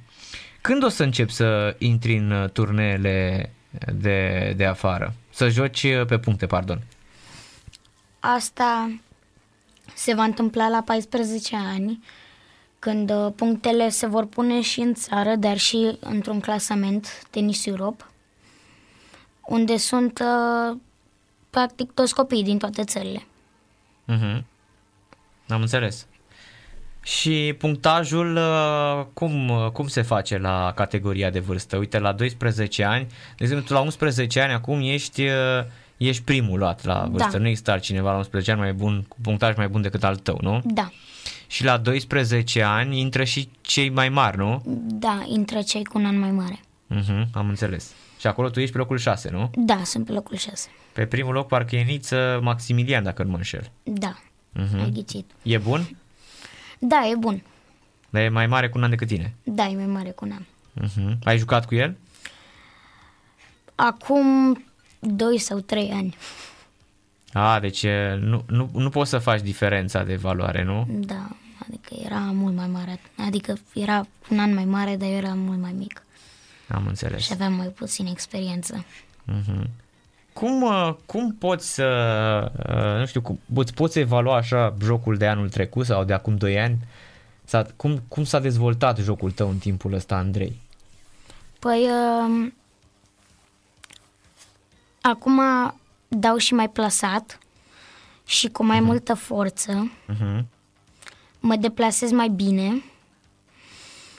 Când 0.61 0.83
o 0.83 0.89
să 0.89 1.03
începi 1.03 1.31
să 1.31 1.75
intri 1.77 2.17
în 2.17 2.31
uh, 2.31 2.49
turneele 2.49 3.49
de, 3.93 4.53
de 4.57 4.65
afară? 4.65 5.13
Să 5.29 5.49
joci 5.49 5.83
uh, 5.83 6.05
pe 6.05 6.19
puncte, 6.19 6.45
pardon. 6.45 6.81
Asta 8.19 8.99
se 9.95 10.13
va 10.13 10.23
întâmpla 10.23 10.67
la 10.67 10.81
14 10.85 11.55
ani, 11.55 12.03
când 12.79 13.11
uh, 13.11 13.31
punctele 13.35 13.89
se 13.89 14.05
vor 14.07 14.25
pune 14.25 14.61
și 14.61 14.79
în 14.79 14.93
țară, 14.93 15.35
dar 15.35 15.57
și 15.57 15.97
într-un 15.99 16.39
clasament 16.39 17.27
Tenis 17.29 17.65
Europe, 17.65 18.03
unde 19.41 19.77
sunt 19.77 20.19
uh, 20.19 20.77
practic 21.49 21.91
toți 21.91 22.15
copiii 22.15 22.43
din 22.43 22.57
toate 22.57 22.83
țările. 22.83 23.27
Uh-huh. 24.11 24.43
Am 25.47 25.61
înțeles. 25.61 26.07
Și 27.03 27.55
punctajul, 27.57 28.35
uh, 28.35 29.05
cum, 29.13 29.49
uh, 29.49 29.69
cum 29.71 29.87
se 29.87 30.01
face 30.01 30.37
la 30.37 30.71
categoria 30.75 31.29
de 31.29 31.39
vârstă? 31.39 31.77
Uite, 31.77 31.99
la 31.99 32.11
12 32.11 32.83
ani, 32.83 33.05
de 33.07 33.43
exemplu, 33.43 33.65
tu 33.67 33.73
la 33.73 33.79
11 33.79 34.41
ani 34.41 34.53
acum 34.53 34.79
ești, 34.81 35.21
uh, 35.21 35.31
ești 35.97 36.23
primul 36.23 36.59
luat 36.59 36.83
la 36.85 37.07
vârstă. 37.11 37.31
Da. 37.31 37.37
Nu 37.37 37.47
există 37.47 37.71
altcineva 37.71 38.11
la 38.11 38.17
11 38.17 38.51
ani 38.51 38.59
mai 38.59 38.73
bun, 38.73 39.05
cu 39.07 39.17
punctaj 39.21 39.55
mai 39.55 39.67
bun 39.67 39.81
decât 39.81 40.03
al 40.03 40.15
tău, 40.15 40.37
nu? 40.41 40.61
Da, 40.65 40.91
Și 41.47 41.63
la 41.63 41.77
12 41.77 42.61
ani 42.61 42.99
intră 42.99 43.23
și 43.23 43.49
cei 43.61 43.89
mai 43.89 44.09
mari, 44.09 44.37
nu? 44.37 44.61
da, 44.85 45.23
intră 45.27 45.61
cei 45.61 45.83
cu 45.83 45.97
un 45.97 46.05
an 46.05 46.19
mai 46.19 46.31
mare. 46.31 46.59
Uh-huh, 46.95 47.29
am 47.33 47.49
înțeles. 47.49 47.91
Și 48.23 48.29
acolo 48.29 48.49
tu 48.49 48.59
ești 48.59 48.71
pe 48.71 48.77
locul 48.77 48.97
6, 48.97 49.29
nu? 49.29 49.49
Da, 49.55 49.81
sunt 49.83 50.05
pe 50.05 50.11
locul 50.11 50.37
6. 50.37 50.69
Pe 50.93 51.05
primul 51.05 51.33
loc 51.33 51.47
parcă 51.47 51.75
e 51.75 51.81
Niță 51.83 52.39
Maximilian, 52.43 53.03
dacă 53.03 53.23
nu 53.23 53.29
mă 53.29 53.35
înșel. 53.37 53.71
Da, 53.83 54.15
Mhm. 54.51 54.79
ai 54.79 54.89
ghicit. 54.91 55.31
E 55.41 55.57
bun? 55.57 55.97
Da, 56.79 57.07
e 57.11 57.15
bun. 57.15 57.43
Dar 58.09 58.21
e 58.21 58.29
mai 58.29 58.47
mare 58.47 58.69
cu 58.69 58.77
un 58.77 58.83
an 58.83 58.89
decât 58.89 59.07
tine. 59.07 59.33
Da, 59.43 59.67
e 59.67 59.75
mai 59.75 59.85
mare 59.85 60.09
cu 60.09 60.25
un 60.25 60.31
an. 60.31 60.43
Uh-huh. 60.87 61.17
Ai 61.23 61.37
jucat 61.37 61.65
cu 61.65 61.75
el? 61.75 61.95
Acum 63.75 64.63
2 64.99 65.37
sau 65.37 65.59
3 65.59 65.91
ani. 65.91 66.15
A, 67.33 67.59
deci 67.59 67.83
e, 67.83 68.17
nu, 68.21 68.43
nu, 68.47 68.69
nu 68.73 68.89
poți 68.89 69.09
să 69.09 69.17
faci 69.17 69.41
diferența 69.41 70.03
de 70.03 70.15
valoare, 70.15 70.63
nu? 70.63 70.87
Da, 70.89 71.27
adică 71.67 71.95
era 72.05 72.19
mult 72.19 72.55
mai 72.55 72.67
mare. 72.67 72.99
Adică 73.25 73.53
era 73.73 74.07
un 74.29 74.39
an 74.39 74.53
mai 74.53 74.65
mare, 74.65 74.95
dar 74.95 75.09
eu 75.09 75.15
eram 75.15 75.37
mult 75.39 75.59
mai 75.59 75.71
mic. 75.77 76.02
Am 76.73 76.85
înțeles. 76.87 77.21
Și 77.21 77.33
aveam 77.33 77.53
mai 77.53 77.67
puțin 77.67 78.05
experiență. 78.05 78.85
Uh-huh. 79.31 79.69
Cum, 80.33 80.61
uh, 80.61 80.93
cum 81.05 81.35
poți 81.39 81.73
să, 81.73 81.85
uh, 82.69 82.99
nu 82.99 83.05
știu, 83.05 83.21
cum, 83.21 83.39
îți 83.53 83.73
poți 83.73 83.99
evalua 83.99 84.35
așa 84.35 84.73
jocul 84.83 85.17
de 85.17 85.27
anul 85.27 85.49
trecut 85.49 85.85
sau 85.85 86.03
de 86.03 86.13
acum 86.13 86.35
2 86.35 86.59
ani? 86.59 86.77
S-a, 87.43 87.65
cum, 87.75 88.03
cum 88.07 88.23
s-a 88.23 88.39
dezvoltat 88.39 88.97
jocul 88.97 89.31
tău 89.31 89.49
în 89.49 89.57
timpul 89.57 89.93
ăsta, 89.93 90.15
Andrei? 90.15 90.61
Păi, 91.59 91.87
um, 92.25 92.53
acum 95.01 95.41
dau 96.07 96.37
și 96.37 96.53
mai 96.53 96.69
plasat 96.69 97.39
și 98.25 98.47
cu 98.47 98.63
mai 98.63 98.79
multă 98.79 99.13
forță. 99.13 99.91
Uh-huh. 100.13 100.43
Mă 101.39 101.55
deplasez 101.55 102.11
mai 102.11 102.29
bine 102.29 102.83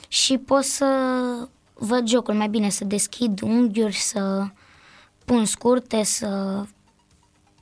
și 0.07 0.37
pot 0.37 0.63
să 0.63 0.85
văd 1.77 2.07
jocul 2.07 2.33
mai 2.33 2.47
bine, 2.47 2.69
să 2.69 2.83
deschid 2.85 3.41
unghiuri, 3.41 3.95
să 3.95 4.45
pun 5.25 5.45
scurte, 5.45 6.03
să 6.03 6.61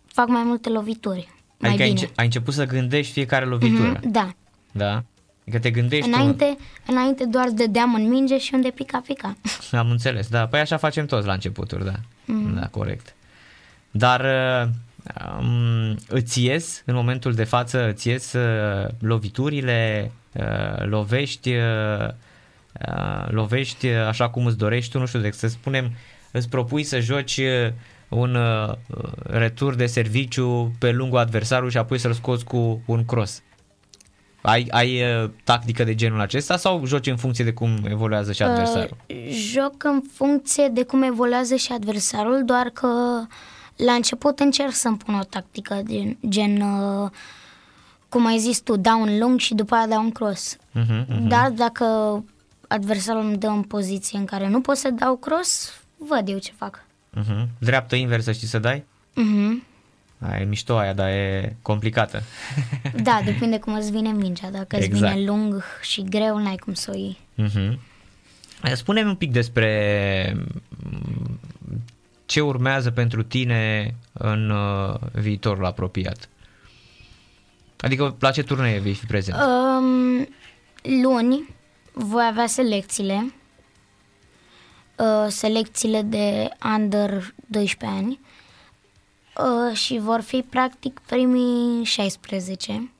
fac 0.05 0.27
mai 0.27 0.43
multe 0.43 0.70
lovituri. 0.70 1.29
Mai 1.58 1.70
Adică 1.70 1.84
ai, 1.84 1.89
bine. 1.89 2.01
înce- 2.01 2.13
ai 2.15 2.25
început 2.25 2.53
să 2.53 2.65
gândești 2.65 3.12
fiecare 3.13 3.46
lovitură, 3.46 3.88
Mhm, 3.89 4.12
Da. 4.12 4.29
da? 4.72 5.03
Adică 5.41 5.60
te 5.60 5.72
gândești 5.72 6.10
tu- 6.10 6.15
Înainte, 6.15 6.58
înainte 6.88 7.25
doar 7.25 7.50
dădeam 7.50 7.93
în 7.93 8.08
minge 8.10 8.38
și 8.38 8.53
unde 8.53 8.70
pica, 8.70 9.01
pica. 9.08 9.36
Am 9.72 9.89
înțeles, 9.89 10.27
da. 10.27 10.48
Păi 10.48 10.60
așa 10.60 10.77
facem 10.77 11.05
toți 11.05 11.27
la 11.27 11.34
începuturi, 11.34 11.86
da. 11.86 11.93
Mhm. 12.25 12.53
Da, 12.60 12.67
corect. 12.67 13.13
Dar 13.91 14.20
uh, 14.22 14.70
um, 15.39 15.98
îți 16.08 16.43
ies, 16.43 16.82
în 16.86 16.96
momentul 16.96 17.34
de 17.34 17.43
față, 17.43 17.88
îți 17.89 18.08
ies 18.08 18.34
uh, 18.34 18.88
loviturile, 19.00 20.12
uh, 20.34 20.86
lovești, 20.86 21.50
uh, 21.55 21.58
uh, 22.00 22.10
lovești 23.27 23.88
uh, 23.88 24.08
așa 24.08 24.30
cum 24.30 24.46
îți 24.46 24.58
dorești 24.58 24.92
tu, 24.92 25.00
nu 25.00 25.06
știu, 25.06 25.20
deci 25.20 25.34
să 25.34 25.48
spunem, 25.48 25.92
îți 26.32 26.50
propui 26.50 26.84
să 26.84 27.00
joci 27.00 27.38
uh, 27.38 27.72
un 28.10 28.36
uh, 28.36 28.74
retur 29.24 29.75
de 29.75 29.86
serviciu 29.86 30.72
pe 30.80 30.92
lungul 30.92 31.18
adversarului 31.18 31.72
și 31.72 31.77
apoi 31.77 31.98
să-l 31.98 32.13
scoți 32.13 32.46
cu 32.46 32.82
un 32.86 33.06
cross. 33.06 33.42
Ai, 34.42 34.68
ai 34.72 35.01
uh, 35.01 35.30
tactică 35.44 35.84
de 35.84 35.96
genul 35.96 36.20
acesta 36.20 36.58
sau 36.58 36.86
joci 36.86 37.08
în 37.08 37.18
funcție 37.18 37.44
de 37.44 37.53
cum 37.53 37.86
evoluează 37.89 38.32
și 38.32 38.44
adversarul? 38.44 38.98
Uh, 39.08 39.15
joc 39.30 39.84
în 39.84 40.01
funcție 40.13 40.68
de 40.68 40.84
cum 40.84 41.01
evoluează 41.01 41.56
și 41.56 41.72
adversarul, 41.72 42.42
doar 42.46 42.70
că 42.70 42.88
la 43.75 43.92
început 43.92 44.39
încerc 44.39 44.72
să-mi 44.72 44.98
pun 44.98 45.13
o 45.13 45.24
tactică 45.24 45.82
gen, 45.88 46.18
gen 46.27 46.62
uh, 46.62 47.10
cum 48.10 48.25
ai 48.25 48.38
zis 48.38 48.60
tu, 48.60 48.75
dau 48.77 49.01
un 49.01 49.20
lung 49.20 49.39
și 49.39 49.53
după 49.53 49.75
aia 49.75 49.88
dau 49.88 50.03
un 50.03 50.12
cross. 50.12 50.58
Mhm, 50.72 51.06
mhm. 51.08 51.27
Dar 51.27 51.50
dacă 51.50 51.86
adversarul 52.74 53.22
îmi 53.22 53.38
dă 53.38 53.48
în 53.48 53.62
poziție 53.63 54.18
în 54.20 54.25
care 54.25 54.48
nu 54.48 54.62
pot 54.62 54.77
să 54.77 54.89
dau 54.89 55.15
cross, 55.15 55.74
văd 55.98 56.30
eu 56.30 56.38
ce 56.38 56.51
fac. 56.58 56.84
Uh-huh. 57.20 57.48
Dreaptă 57.58 57.96
inversă 57.96 58.32
știi 58.32 58.48
să 58.48 58.60
dai? 58.60 58.84
Mhm. 59.13 59.63
Aia 60.20 60.39
e 60.42 60.44
mișto 60.44 60.77
aia, 60.77 60.94
dar 60.94 61.10
e 61.10 61.56
complicată. 61.62 62.22
Da, 63.03 63.22
depinde 63.25 63.60
cum 63.60 63.74
îți 63.74 63.92
vine 63.92 64.12
mingea. 64.12 64.50
Dacă 64.51 64.75
îți 64.75 64.86
Exact. 64.86 65.13
vine 65.13 65.25
lung 65.25 65.63
și 65.82 66.03
greu, 66.03 66.38
n-ai 66.38 66.56
cum 66.56 66.74
să 66.74 66.92
o 66.94 66.98
iei. 66.98 67.18
uh-huh. 67.38 67.77
Spune-mi 68.74 69.10
un 69.10 69.15
pic 69.15 69.32
despre 69.32 70.34
mm, 70.36 71.39
ce 72.25 72.42
urmează 72.42 72.92
pentru 72.92 73.24
tine 73.24 73.94
în 74.13 74.50
uh, 74.50 74.96
viitorul 75.12 75.65
apropiat. 75.65 76.30
Adică 77.80 78.15
la 78.20 78.32
ce 78.32 78.44
turnee 78.44 78.80
vei 78.80 78.94
fi 78.94 79.06
prezent? 79.06 79.38
Um, 79.38 80.27
luni 81.01 81.56
voi 81.93 82.25
avea 82.25 82.47
selecțiile, 82.47 83.33
uh, 84.97 85.25
selecțiile 85.27 86.01
de 86.01 86.50
under 86.75 87.33
12 87.47 87.97
ani. 87.97 88.19
Uh, 89.38 89.75
și 89.75 89.97
vor 89.97 90.21
fi 90.21 90.41
practic 90.41 91.00
primii 91.05 91.83
16, 91.83 92.91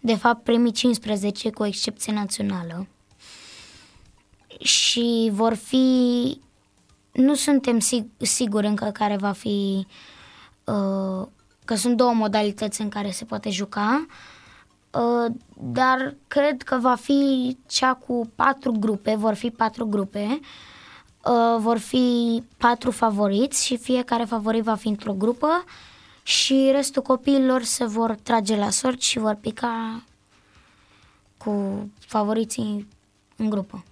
de 0.00 0.14
fapt 0.14 0.42
primii 0.42 0.72
15 0.72 1.50
cu 1.50 1.64
excepție 1.64 2.12
națională. 2.12 2.86
Și 4.58 5.28
vor 5.32 5.54
fi, 5.54 6.38
nu 7.12 7.34
suntem 7.34 7.78
sig- 7.78 8.16
siguri 8.18 8.66
încă 8.66 8.90
care 8.90 9.16
va 9.16 9.32
fi, 9.32 9.86
uh, 10.64 11.26
că 11.64 11.74
sunt 11.74 11.96
două 11.96 12.12
modalități 12.12 12.80
în 12.80 12.88
care 12.88 13.10
se 13.10 13.24
poate 13.24 13.50
juca, 13.50 14.06
Uh, 14.08 14.33
dar 15.54 16.14
cred 16.28 16.62
că 16.62 16.78
va 16.80 16.94
fi 16.94 17.56
cea 17.66 17.94
cu 17.94 18.30
patru 18.34 18.72
grupe, 18.72 19.14
vor 19.14 19.34
fi 19.34 19.50
patru 19.50 19.86
grupe 19.86 20.40
Uh, 21.24 21.60
vor 21.60 21.78
fi 21.78 22.42
patru 22.56 22.90
favoriți 22.90 23.66
și 23.66 23.76
fiecare 23.76 24.24
favorit 24.24 24.62
va 24.62 24.74
fi 24.74 24.88
într-o 24.88 25.12
grupă 25.12 25.64
și 26.22 26.70
restul 26.72 27.02
copiilor 27.02 27.62
se 27.62 27.84
vor 27.84 28.16
trage 28.22 28.56
la 28.56 28.70
sort 28.70 29.02
și 29.02 29.18
vor 29.18 29.38
pica 29.40 30.02
cu 31.36 31.90
favoriții 31.98 32.88
în 33.36 33.50
grupă. 33.50 33.84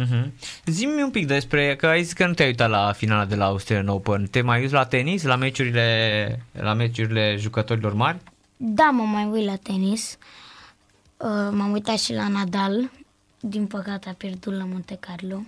Uh-huh. 0.00 0.30
Zi-mi 0.66 1.02
un 1.02 1.10
pic 1.10 1.26
despre, 1.26 1.76
că 1.76 1.86
ai 1.86 2.02
zis 2.02 2.12
că 2.12 2.26
nu 2.26 2.34
te-ai 2.34 2.48
uitat 2.48 2.70
la 2.70 2.92
finala 2.92 3.24
de 3.24 3.34
la 3.34 3.44
Australian 3.44 3.88
Open. 3.88 4.26
Te 4.26 4.40
mai 4.40 4.60
uiți 4.60 4.72
la 4.72 4.84
tenis, 4.84 5.22
la 5.22 5.36
meciurile, 5.36 6.38
la 6.52 6.72
meciurile 6.72 7.36
jucătorilor 7.38 7.94
mari? 7.94 8.18
Da, 8.64 8.90
mă 8.90 9.02
mai 9.02 9.24
uit 9.24 9.46
la 9.46 9.56
tenis. 9.56 10.18
Uh, 11.16 11.28
m-am 11.50 11.70
uitat 11.72 11.98
și 11.98 12.12
la 12.14 12.28
Nadal. 12.28 12.90
Din 13.40 13.66
păcate 13.66 14.08
a 14.08 14.12
pierdut 14.14 14.54
la 14.56 14.64
Monte 14.64 14.96
Carlo. 15.00 15.42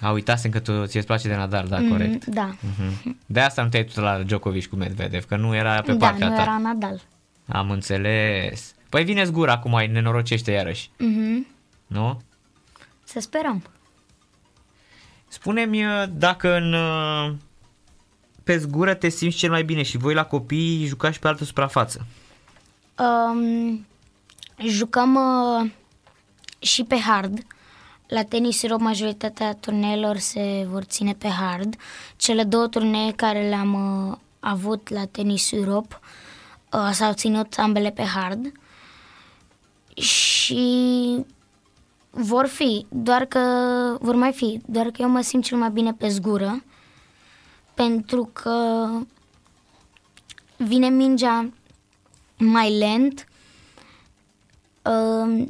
A 0.00 0.10
uitasem 0.10 0.50
că 0.50 0.60
tu 0.60 0.86
ți-e 0.86 1.02
place 1.02 1.28
de 1.28 1.34
Nadal, 1.34 1.66
da, 1.68 1.80
corect. 1.88 2.26
Mm, 2.26 2.32
da. 2.32 2.54
Uh-huh. 2.54 3.02
De 3.26 3.40
asta 3.40 3.62
nu 3.62 3.68
te-ai 3.68 3.82
uitat 3.82 4.04
la 4.04 4.22
Djokovic 4.22 4.66
cu 4.68 4.76
Medvedev, 4.76 5.24
că 5.24 5.36
nu 5.36 5.54
era 5.54 5.80
pe 5.82 5.92
da, 5.92 6.06
partea 6.06 6.28
nu 6.28 6.34
ta. 6.36 6.42
era 6.42 6.58
Nadal. 6.58 7.00
Am 7.48 7.70
înțeles. 7.70 8.74
Păi 8.88 9.04
vine 9.04 9.24
zgura 9.24 9.52
acum, 9.52 9.74
ai 9.74 9.86
nenorocește 9.86 10.50
iarăși, 10.50 10.90
Mhm. 10.98 11.46
nu? 11.86 12.20
Să 13.04 13.20
sperăm. 13.20 13.62
Spune-mi 15.28 15.84
uh, 15.86 16.04
dacă 16.12 16.56
în, 16.56 16.72
uh, 16.72 17.32
pe 18.44 18.56
zgură 18.56 18.94
te 18.94 19.08
simți 19.08 19.36
cel 19.36 19.50
mai 19.50 19.64
bine 19.64 19.82
și 19.82 19.96
voi 19.96 20.14
la 20.14 20.24
copii 20.24 20.84
jucați 20.84 21.18
pe 21.18 21.28
altă 21.28 21.44
suprafață. 21.44 22.06
Um, 22.98 23.86
jucăm 24.66 25.14
uh, 25.14 25.70
și 26.58 26.84
pe 26.84 26.96
hard. 26.96 27.38
La 28.06 28.22
tenis 28.22 28.62
Europe 28.62 28.82
majoritatea 28.82 29.54
turneelor 29.54 30.16
se 30.16 30.66
vor 30.70 30.82
ține 30.82 31.12
pe 31.12 31.28
hard. 31.28 31.74
Cele 32.16 32.42
două 32.44 32.66
turnee 32.66 33.12
care 33.12 33.48
le-am 33.48 33.74
uh, 34.08 34.16
avut 34.40 34.88
la 34.88 35.04
tenis 35.04 35.52
Europe 35.52 35.98
uh, 36.72 36.90
s-au 36.92 37.12
ținut 37.12 37.54
ambele 37.58 37.90
pe 37.90 38.02
hard. 38.02 38.52
Și 39.94 41.16
vor 42.10 42.46
fi, 42.46 42.86
doar 42.88 43.24
că 43.24 43.40
vor 44.00 44.14
mai 44.14 44.32
fi, 44.32 44.60
doar 44.66 44.86
că 44.86 45.02
eu 45.02 45.08
mă 45.08 45.20
simt 45.20 45.44
cel 45.44 45.58
mai 45.58 45.70
bine 45.70 45.92
pe 45.92 46.08
zgură 46.08 46.62
pentru 47.74 48.30
că 48.32 48.88
vine 50.56 50.88
mingea 50.88 51.50
mai 52.38 52.78
lent. 52.78 53.26
Uh, 54.82 55.46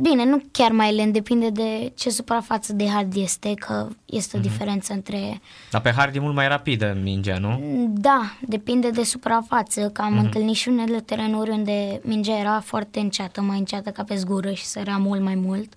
Bine, 0.00 0.24
nu 0.24 0.42
chiar 0.50 0.70
mai 0.70 0.94
lent, 0.94 1.12
depinde 1.12 1.50
de 1.50 1.92
ce 1.96 2.10
suprafață 2.10 2.72
de 2.72 2.88
hard 2.88 3.16
este, 3.16 3.54
că 3.54 3.88
este 4.04 4.36
o 4.36 4.40
diferență 4.40 4.92
între... 4.92 5.40
Dar 5.70 5.80
pe 5.80 5.90
hard 5.90 6.14
e 6.14 6.18
mult 6.18 6.34
mai 6.34 6.48
rapidă 6.48 6.96
mingea, 7.02 7.38
nu? 7.38 7.60
Da, 7.88 8.36
depinde 8.40 8.90
de 8.90 9.02
suprafață, 9.02 9.88
că 9.88 10.02
am 10.02 10.18
întâlnit 10.18 10.54
și 10.54 10.68
unele 10.68 11.00
terenuri 11.00 11.50
unde 11.50 12.00
mingea 12.04 12.38
era 12.38 12.60
foarte 12.60 13.00
înceată, 13.00 13.40
mai 13.40 13.58
înceată 13.58 13.90
ca 13.90 14.04
pe 14.04 14.16
zgură 14.16 14.52
și 14.52 14.64
sărea 14.64 14.96
mult 14.96 15.20
mai 15.20 15.34
mult. 15.34 15.72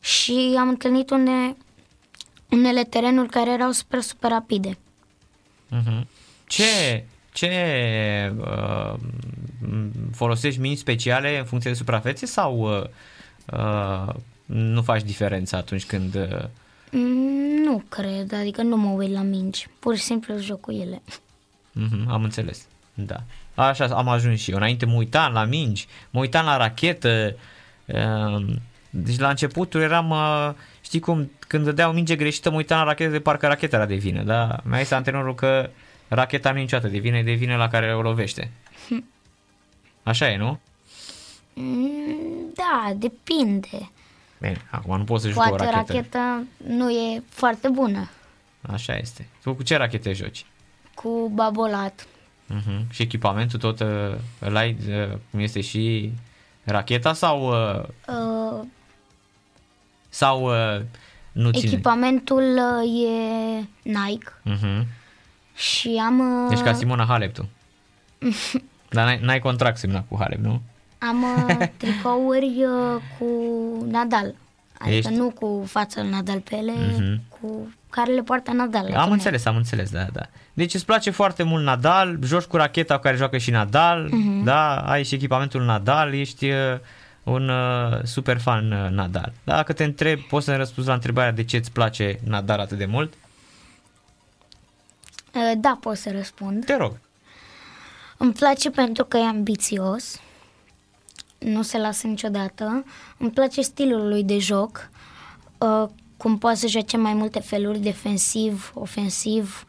Și 0.00 0.56
am 0.58 0.68
întâlnit 0.68 1.10
une, 1.10 1.56
unele 2.50 2.82
terenuri 2.82 3.28
care 3.28 3.52
erau 3.52 3.70
super, 3.70 4.00
super 4.00 4.30
rapide. 4.30 4.78
Uh-huh. 5.76 6.00
Ce, 6.46 7.04
ce 7.32 7.48
uh, 8.38 8.94
m- 9.68 10.14
folosești 10.14 10.60
mingi 10.60 10.78
speciale 10.78 11.38
în 11.38 11.44
funcție 11.44 11.70
de 11.70 11.76
suprafețe 11.76 12.26
sau 12.26 12.78
uh, 12.78 12.84
uh, 13.58 14.14
nu 14.46 14.82
faci 14.82 15.02
diferența 15.02 15.56
atunci 15.56 15.84
când... 15.86 16.14
Uh, 16.14 16.44
Mm, 16.90 17.62
Nu 17.64 17.82
cred, 17.88 18.32
adică 18.32 18.62
nu 18.62 18.76
mă 18.76 18.88
uit 18.90 19.12
la 19.12 19.22
mingi, 19.22 19.68
pur 19.78 19.96
și 19.96 20.02
simplu 20.02 20.38
joc 20.38 20.60
cu 20.60 20.72
ele. 20.72 21.02
uh-huh, 21.08 22.06
am 22.08 22.22
înțeles, 22.22 22.66
da. 22.94 23.22
Așa 23.54 23.84
am 23.84 24.08
ajuns 24.08 24.40
și 24.40 24.50
eu. 24.50 24.56
Înainte 24.56 24.86
mă 24.86 24.94
uitam 24.94 25.32
la 25.32 25.44
mingi, 25.44 25.86
mă 26.10 26.20
uitam 26.20 26.44
la 26.44 26.56
rachetă. 26.56 27.34
Uh, 27.86 28.46
deci 29.04 29.18
la 29.18 29.28
începutul 29.28 29.80
eram, 29.80 30.10
uh, 30.10 30.50
știi 30.80 31.00
cum, 31.00 31.30
când 31.38 31.64
dădeau 31.64 31.92
minge 31.92 32.16
greșită, 32.16 32.50
mă 32.50 32.56
uitam 32.56 32.78
la 32.78 32.84
rachetă 32.84 33.10
de 33.10 33.20
parcă 33.20 33.46
racheta 33.46 33.76
era 33.76 33.86
de 33.86 33.94
vină, 33.94 34.22
da? 34.22 34.60
Mi-a 34.64 34.78
zis 34.78 34.90
antrenorul 34.90 35.34
că 35.34 35.70
racheta 36.08 36.50
nu 36.52 36.58
e 36.58 36.60
niciodată 36.60 36.88
de 36.88 36.98
vină, 36.98 37.16
e 37.16 37.22
de 37.22 37.32
vină 37.32 37.56
la 37.56 37.68
care 37.68 37.94
o 37.94 38.02
lovește. 38.02 38.50
Așa 40.02 40.30
e, 40.30 40.36
nu? 40.36 40.60
Mm, 41.54 42.52
Da, 42.54 42.92
depinde. 42.96 43.90
Bine, 44.40 44.64
acum 44.70 44.96
nu 44.98 45.04
poți 45.04 45.22
să 45.22 45.28
joci 45.28 45.36
cu 45.38 45.44
o 45.46 45.48
Poate 45.48 45.64
rachetă. 45.64 45.92
racheta 45.92 46.42
nu 46.66 46.90
e 46.90 47.22
foarte 47.28 47.68
bună, 47.68 48.10
Așa 48.72 48.96
este. 48.96 49.28
Tu 49.42 49.54
cu 49.54 49.62
ce 49.62 49.76
rachete 49.76 50.12
joci? 50.12 50.44
cu 50.94 51.30
babolat. 51.34 52.06
Uh-huh. 52.54 52.80
Și 52.90 53.02
echipamentul 53.02 53.58
tot 53.58 53.80
uh, 53.80 54.14
îl 54.38 54.56
ai, 54.56 54.76
uh, 54.88 55.16
cum 55.30 55.40
este 55.40 55.60
și 55.60 56.12
racheta 56.64 57.12
sau, 57.12 57.48
uh, 57.50 57.82
Uh, 58.08 58.64
sau 60.18 60.44
uh, 60.44 60.80
nu 61.32 61.50
ține? 61.50 61.70
echipamentul 61.72 62.42
uh, 62.82 63.04
e 63.04 63.64
Nike 63.82 64.32
Uh-huh. 64.50 64.84
și 65.54 66.02
am, 66.06 66.18
uh, 66.44 66.48
Deci 66.48 66.64
ca 66.64 66.72
Simona 66.72 67.04
Halep 67.04 67.34
tu. 67.34 67.48
Dar 68.90 69.04
n-ai, 69.04 69.20
n-ai 69.22 69.38
contract 69.38 69.78
semnat 69.78 70.04
cu 70.08 70.16
Halep, 70.20 70.38
nu? 70.38 70.60
am 70.98 71.22
uh, 71.22 71.66
tricouri 71.78 72.54
uh, 72.64 73.02
cu 73.18 73.26
Nadal. 73.90 74.34
Adică 74.78 74.96
Ești- 75.08 75.16
nu 75.18 75.30
cu 75.30 75.64
fața 75.66 76.00
lui 76.00 76.10
Nadal 76.10 76.40
pe 76.40 76.56
ele, 76.56 76.72
Mhm. 76.96 77.20
cu 77.40 77.72
care 77.90 78.12
le 78.12 78.22
poartă 78.22 78.52
Nadal. 78.52 78.82
la 78.82 78.88
Am 78.88 78.94
turnee. 78.94 79.12
înțeles, 79.12 79.44
am 79.44 79.56
înțeles, 79.56 79.90
da, 79.90 80.06
da. 80.12 80.22
Deci 80.52 80.74
îți 80.74 80.84
place 80.84 81.10
foarte 81.10 81.42
mult 81.42 81.64
Nadal, 81.64 82.18
joci 82.24 82.42
cu 82.44 82.56
racheta 82.56 82.94
cu 82.94 83.00
care 83.02 83.16
joacă 83.16 83.38
și 83.38 83.50
Nadal, 83.50 84.10
da, 84.44 84.76
ai 84.76 85.04
și 85.04 85.14
echipamentul 85.14 85.64
Nadal, 85.64 86.14
ești 86.14 86.50
uh, 86.50 86.56
un 87.28 87.48
uh, 87.48 88.04
super 88.04 88.38
fan 88.40 88.72
uh, 88.72 88.90
Nadal. 88.90 89.32
Dacă 89.44 89.72
te 89.72 89.84
întreb, 89.84 90.20
poți 90.20 90.44
să-mi 90.44 90.56
răspunzi 90.56 90.88
la 90.88 90.94
întrebarea 90.94 91.32
de 91.32 91.44
ce 91.44 91.56
îți 91.56 91.72
place 91.72 92.20
Nadal 92.24 92.60
atât 92.60 92.78
de 92.78 92.86
mult? 92.86 93.12
Uh, 95.34 95.52
Da, 95.56 95.78
pot 95.80 95.96
să 95.96 96.10
răspund. 96.10 96.64
Te 96.64 96.76
rog. 96.76 96.98
Îmi 98.16 98.32
place 98.32 98.70
pentru 98.70 99.04
că 99.04 99.16
e 99.16 99.26
ambițios, 99.26 100.20
nu 101.38 101.62
se 101.62 101.78
lasă 101.78 102.06
niciodată. 102.06 102.84
Îmi 103.18 103.30
place 103.30 103.60
stilul 103.60 104.08
lui 104.08 104.24
de 104.24 104.38
joc, 104.38 104.90
uh, 105.58 105.88
cum 106.16 106.38
poate 106.38 106.56
să 106.56 106.66
joace 106.66 106.96
mai 106.96 107.14
multe 107.14 107.40
feluri, 107.40 107.78
defensiv, 107.78 108.72
ofensiv, 108.74 109.66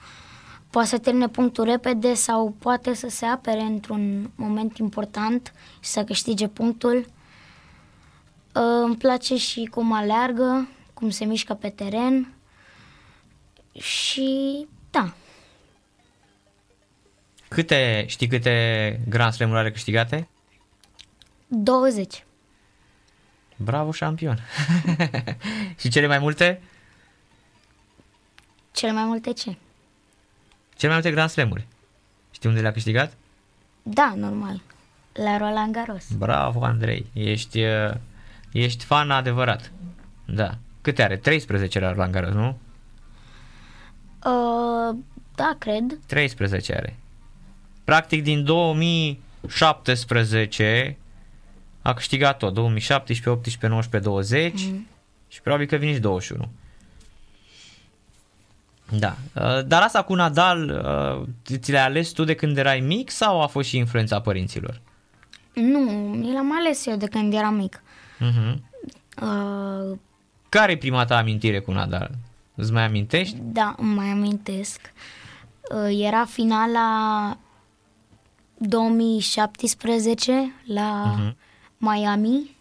poate 0.70 0.88
să 0.88 0.98
termine 0.98 1.28
punctul 1.28 1.64
repede 1.64 2.14
sau 2.14 2.56
poate 2.60 2.94
să 2.94 3.08
se 3.10 3.26
apere 3.26 3.62
într-un 3.62 4.32
moment 4.36 4.78
important 4.78 5.54
și 5.80 5.90
să 5.90 6.04
câștige 6.04 6.48
punctul. 6.48 7.06
Uh, 8.56 8.62
Îmi 8.84 8.98
place 8.98 9.38
și 9.38 9.66
cum 9.72 9.94
aleargă, 9.94 10.68
cum 10.94 11.10
se 11.10 11.26
mișcă 11.26 11.54
pe 11.54 11.70
teren 11.70 12.34
și 13.72 14.68
da, 14.92 15.14
Câte, 17.50 18.06
știi 18.08 18.28
câte 18.28 19.00
Grand 19.08 19.34
Slam-uri 19.34 19.60
are 19.60 19.72
câștigate? 19.72 20.28
20. 21.48 22.26
Bravo, 23.56 23.92
șampion! 23.92 24.40
și 25.80 25.90
cele 25.90 26.08
mai 26.08 26.20
multe? 26.20 26.62
Cel 28.72 28.94
mai 28.94 29.04
multe 29.04 29.34
ce? 29.34 29.58
Cele 30.76 30.92
mai 30.92 30.94
multe 30.94 31.12
Grand 31.12 31.30
Slam-uri. 31.30 31.68
Știi 32.32 32.50
unde 32.50 32.62
le-a 32.62 32.72
câștigat? 32.72 33.18
Da, 33.84 34.14
normal. 34.16 34.62
La 35.14 35.38
Roland 35.38 35.74
Garros. 35.74 36.06
Bravo, 36.18 36.64
Andrei! 36.64 37.06
Ești, 37.14 37.64
uh, 37.64 37.94
ești 38.52 38.84
fan 38.84 39.12
adevărat. 39.12 39.72
Da. 40.26 40.58
Câte 40.82 41.04
are? 41.04 41.18
13 41.18 41.80
la 41.80 41.92
Roland 41.92 42.14
Garros, 42.14 42.34
nu? 42.34 42.58
Uh, 44.26 44.96
da, 45.36 45.56
cred. 45.58 46.00
13 46.06 46.74
are. 46.74 47.00
Practic 47.84 48.24
din 48.24 48.44
2017 48.44 50.98
a 51.82 51.94
câștigat 51.94 52.38
tot. 52.38 52.54
2017, 52.54 53.30
18, 53.30 53.68
19, 53.68 54.10
20 54.10 54.54
mm. 54.54 54.88
și 55.28 55.42
probabil 55.42 55.68
că 55.68 55.76
vine 55.76 55.94
și 55.94 56.00
21. 56.00 56.50
Da. 58.98 59.16
Uh, 59.36 59.66
Dar 59.66 59.82
asta 59.82 60.04
cu 60.04 60.14
Nadal, 60.14 60.70
uh, 60.70 61.22
ți 61.58 61.72
le-ai 61.72 61.86
ales 61.86 62.10
tu 62.10 62.24
de 62.24 62.36
când 62.36 62.58
erai 62.58 62.80
mic 62.80 63.10
sau 63.10 63.42
a 63.42 63.48
fost 63.48 63.70
și 63.70 63.78
influența 63.78 64.22
părinților? 64.22 64.82
Nu, 65.54 65.80
mi 66.16 66.34
l-am 66.34 66.58
ales 66.58 66.86
eu 66.86 66.96
de 66.96 67.08
când 67.08 67.34
eram 67.34 67.54
mic. 67.54 67.82
Uh-huh. 68.20 68.54
Uh, 69.22 69.98
Care 70.50 70.72
e 70.72 70.78
prima 70.78 71.06
ta 71.06 71.18
amintire 71.18 71.60
cu 71.60 71.72
Nadal? 71.72 72.12
Îți 72.56 72.72
mai 72.72 72.84
amintești? 72.86 73.38
da, 73.42 73.76
îmi 73.78 73.94
mai 73.94 74.08
amintesc. 74.08 74.82
Uh, 75.72 75.98
era 76.06 76.26
finala 76.26 77.38
2017 78.58 80.54
la 80.66 81.14
Mhm. 81.18 81.36
Miami 81.78 82.56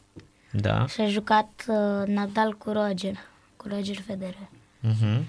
Da. 0.53 0.87
și 0.87 1.01
a 1.01 1.07
jucat 1.09 1.65
uh, 1.69 2.07
Nadal 2.07 2.53
cu 2.57 2.71
Roger. 2.71 3.15
cu 3.57 3.69
Roger 3.69 3.97
Federer. 4.07 4.49
Uh-huh. 4.89 5.21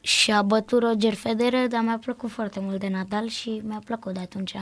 Și 0.00 0.30
a 0.32 0.42
bătut 0.42 0.82
Roger 0.82 1.14
Federer, 1.14 1.66
dar 1.68 1.80
mi-a 1.82 1.98
plăcut 1.98 2.30
foarte 2.30 2.60
mult 2.60 2.80
de 2.80 2.88
Nadal 2.88 3.28
și 3.28 3.60
mi-a 3.64 3.80
plăcut 3.84 4.12
de 4.14 4.20
atunci. 4.20 4.54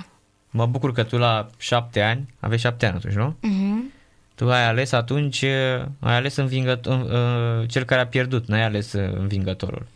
Mă 0.51 0.67
bucur 0.67 0.93
că 0.93 1.03
tu 1.05 1.17
la 1.19 1.47
șapte 1.59 2.03
ani, 2.03 2.29
aveai 2.41 2.59
șapte 2.59 2.87
ani 2.87 2.97
atunci, 2.97 3.15
nu? 3.15 3.35
Mhm. 3.41 3.93
Tu 4.37 4.51
ai 4.51 4.65
ales 4.67 4.93
atunci, 4.93 5.43
uh, 5.43 5.85
ai 6.01 6.15
ales 6.15 6.37
învingător, 6.37 7.01
uh, 7.01 7.69
cel 7.69 7.85
care 7.85 8.01
a 8.01 8.07
pierdut, 8.07 8.47
n-ai 8.47 8.63
ales 8.63 8.93
uh, 8.93 9.13
învingătorul. 9.15 9.87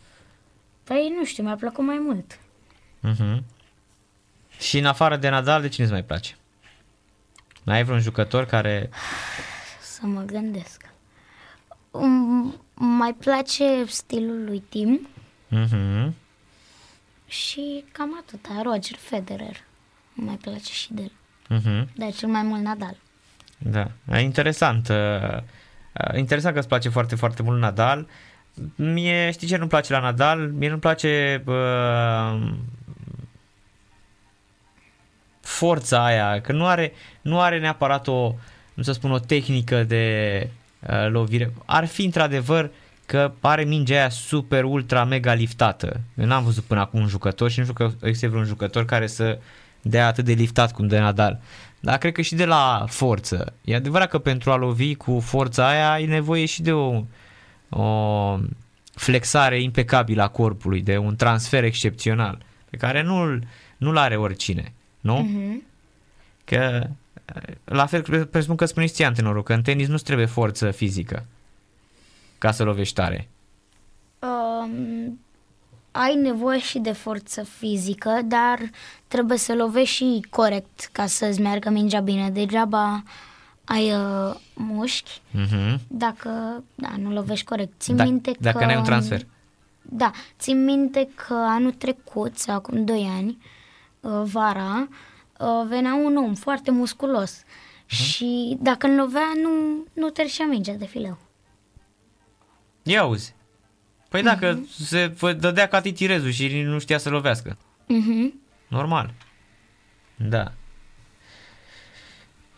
Păi 0.84 1.12
nu 1.18 1.24
știu, 1.24 1.42
mi-a 1.42 1.54
plăcut 1.54 1.84
mai 1.84 1.98
mult. 1.98 2.38
Uh-huh. 3.08 3.42
Și 4.58 4.78
în 4.78 4.86
afară 4.86 5.16
de 5.16 5.28
Nadal, 5.28 5.60
de 5.60 5.68
cine 5.68 5.84
îți 5.84 5.92
mai 5.94 6.04
place? 6.04 6.36
Mai 7.64 7.76
ai 7.76 7.84
vreun 7.84 8.00
jucător 8.00 8.44
care... 8.46 8.90
Să 9.82 10.00
mă 10.06 10.22
gândesc. 10.22 10.82
Um, 11.90 12.60
mai 12.74 13.12
place 13.14 13.84
stilul 13.86 14.44
lui 14.44 14.62
Tim 14.68 15.08
Uh-huh. 15.52 16.10
și 17.26 17.84
cam 17.92 18.16
atâta. 18.18 18.60
Roger 18.62 18.96
Federer. 18.98 19.56
Mai 20.12 20.34
place 20.34 20.72
și 20.72 20.92
de 20.92 21.02
el. 21.02 21.12
Uh-huh. 21.58 21.88
Dar 21.94 22.12
cel 22.12 22.28
mai 22.28 22.42
mult 22.42 22.62
Nadal. 22.62 22.96
Da, 23.62 23.90
e 24.12 24.18
interesant. 24.20 24.88
uh, 24.88 24.96
uh, 24.96 26.16
Interesant 26.16 26.52
că 26.54 26.58
îți 26.60 26.68
place 26.68 26.88
foarte, 26.88 27.14
foarte 27.14 27.42
mult 27.42 27.60
Nadal. 27.60 28.06
Mie, 28.74 29.30
știi 29.30 29.48
ce 29.48 29.56
nu-mi 29.56 29.68
place 29.68 29.92
la 29.92 30.00
Nadal? 30.00 30.48
Mie 30.48 30.68
nu-mi 30.68 30.80
place 30.80 31.42
uh, 31.46 32.52
forța 35.40 36.04
aia, 36.04 36.40
că 36.40 36.52
nu 36.52 36.66
are, 36.66 36.92
nu 37.20 37.40
are 37.40 37.58
neapărat 37.58 38.08
o, 38.08 38.34
nu 38.74 38.82
să 38.82 38.92
spun, 38.92 39.10
o 39.10 39.18
tehnică 39.18 39.82
de 39.82 40.48
uh, 40.88 41.08
lovire. 41.08 41.52
Ar 41.64 41.86
fi 41.86 42.04
într-adevăr 42.04 42.70
că 43.06 43.32
are 43.40 43.64
mingea 43.64 43.94
aia 43.94 44.08
super, 44.08 44.64
ultra, 44.64 45.04
mega 45.04 45.32
liftată. 45.32 46.00
Eu 46.14 46.26
n-am 46.26 46.44
văzut 46.44 46.64
până 46.64 46.80
acum 46.80 47.00
un 47.00 47.06
jucător 47.06 47.50
și 47.50 47.58
nu 47.58 47.64
știu 47.64 47.76
că 47.76 48.06
există 48.06 48.28
vreun 48.28 48.44
jucător 48.44 48.84
care 48.84 49.06
să 49.06 49.38
dea 49.82 50.06
atât 50.06 50.24
de 50.24 50.32
liftat 50.32 50.72
cum 50.72 50.86
de 50.86 50.98
Nadal. 50.98 51.40
Dar 51.80 51.98
cred 51.98 52.12
că 52.12 52.22
și 52.22 52.34
de 52.34 52.44
la 52.44 52.84
forță. 52.88 53.52
E 53.64 53.74
adevărat 53.74 54.08
că 54.08 54.18
pentru 54.18 54.50
a 54.50 54.56
lovi 54.56 54.94
cu 54.94 55.20
forța 55.20 55.68
aia 55.68 56.00
e 56.00 56.06
nevoie 56.06 56.44
și 56.44 56.62
de 56.62 56.72
o, 56.72 57.04
o 57.68 58.38
flexare 58.94 59.62
impecabilă 59.62 60.22
a 60.22 60.28
corpului, 60.28 60.82
de 60.82 60.96
un 60.96 61.16
transfer 61.16 61.64
excepțional, 61.64 62.38
pe 62.70 62.76
care 62.76 63.02
nu-l, 63.02 63.46
nu-l 63.76 63.96
are 63.96 64.16
oricine, 64.16 64.72
nu? 65.00 65.18
Mhm. 65.18 65.62
Că, 66.44 66.86
la 67.64 67.86
fel, 67.86 68.26
presupun 68.26 68.56
că 68.56 68.64
spuneți 68.64 68.92
ție 68.92 69.04
antrenorul, 69.04 69.42
că 69.42 69.52
în 69.52 69.62
tenis 69.62 69.88
nu 69.88 69.96
trebuie 69.96 70.26
forță 70.26 70.70
fizică 70.70 71.24
ca 72.38 72.50
să 72.50 72.64
lovești 72.64 72.94
tare. 72.94 73.28
Um, 74.18 75.20
ai 75.90 76.14
nevoie 76.14 76.58
și 76.58 76.78
de 76.78 76.92
forță 76.92 77.42
fizică, 77.42 78.20
dar 78.24 78.58
trebuie 79.08 79.38
să 79.38 79.54
lovești 79.54 79.94
și 79.96 80.26
corect 80.30 80.88
ca 80.92 81.06
să-ți 81.06 81.40
meargă 81.40 81.70
mingea 81.70 82.00
bine. 82.00 82.30
Degeaba 82.30 83.02
ai 83.64 83.92
uh, 83.94 84.34
mușchi 84.54 85.20
Uh-huh. 85.34 85.76
dacă 85.88 86.62
da, 86.74 86.88
nu 86.98 87.12
lovești 87.12 87.44
corect. 87.44 87.72
Țin 87.80 87.96
Da- 87.96 88.04
minte 88.04 88.32
dacă 88.40 88.58
că... 88.58 88.64
n-ai 88.64 88.76
un 88.76 88.82
transfer. 88.84 89.26
Da, 89.82 90.10
țin 90.38 90.64
minte 90.64 91.08
că 91.14 91.34
anul 91.34 91.72
trecut, 91.72 92.38
sau 92.38 92.54
acum 92.54 92.84
2 92.84 93.08
ani, 93.16 93.38
uh, 94.00 94.22
vara, 94.24 94.88
uh, 95.38 95.66
venea 95.68 95.94
un 95.94 96.16
om 96.16 96.34
foarte 96.34 96.70
musculos 96.70 97.42
și 97.86 98.56
dacă 98.60 98.86
îl 98.86 98.94
lovea, 98.94 99.32
nu, 99.42 99.50
nu 99.92 100.08
trecea 100.10 100.44
mingea 100.44 100.72
de 100.74 100.86
fileu. 100.86 101.18
Ia 102.82 103.00
auzi. 103.00 103.34
Păi 104.10 104.22
dacă 104.22 104.66
se 104.80 105.06
vă 105.06 105.32
dădea 105.32 105.66
ca 105.68 105.80
titirezul 105.80 106.30
și 106.30 106.60
nu 106.62 106.78
știa 106.78 106.98
să 106.98 107.08
lovească. 107.10 107.56
Mhm. 107.86 108.40
Normal. 108.68 109.12
Da. 110.16 110.52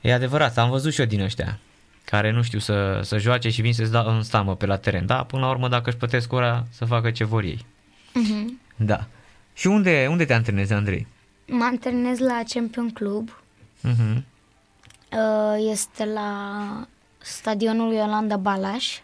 E 0.01 0.13
adevărat, 0.13 0.59
am 0.59 0.71
văzut 0.71 0.93
și 0.93 1.01
eu 1.01 1.07
din 1.07 1.21
ăștia 1.21 1.59
care 2.05 2.31
nu 2.31 2.43
știu 2.43 2.59
să, 2.59 3.01
să 3.03 3.19
joace 3.19 3.51
și 3.51 3.61
vin 3.61 3.75
să-ți 3.75 3.91
dau 3.91 4.17
în 4.17 4.23
stamă 4.23 4.57
pe 4.57 4.67
la 4.67 4.77
teren. 4.77 5.07
Da, 5.07 5.25
până 5.25 5.43
la 5.43 5.51
urmă, 5.51 5.69
dacă 5.69 5.89
își 5.89 5.99
plătesc 5.99 6.33
ora, 6.33 6.67
să 6.71 6.85
facă 6.85 7.11
ce 7.11 7.25
vor 7.25 7.43
ei. 7.43 7.67
Mhm. 8.15 8.61
Da. 8.77 9.07
Și 9.55 9.67
unde, 9.67 10.07
unde 10.11 10.25
te 10.25 10.33
antrenezi, 10.35 10.73
Andrei? 10.73 11.07
Mă 11.47 11.65
antrenez 11.65 12.19
la 12.19 12.41
Champion 12.49 12.91
Club. 12.91 13.31
Uh-huh. 13.89 14.17
Uh, 15.13 15.69
Este 15.71 16.05
la 16.05 16.87
stadionul 17.19 17.93
Iolanda 17.93 18.37
Balaș. 18.37 18.99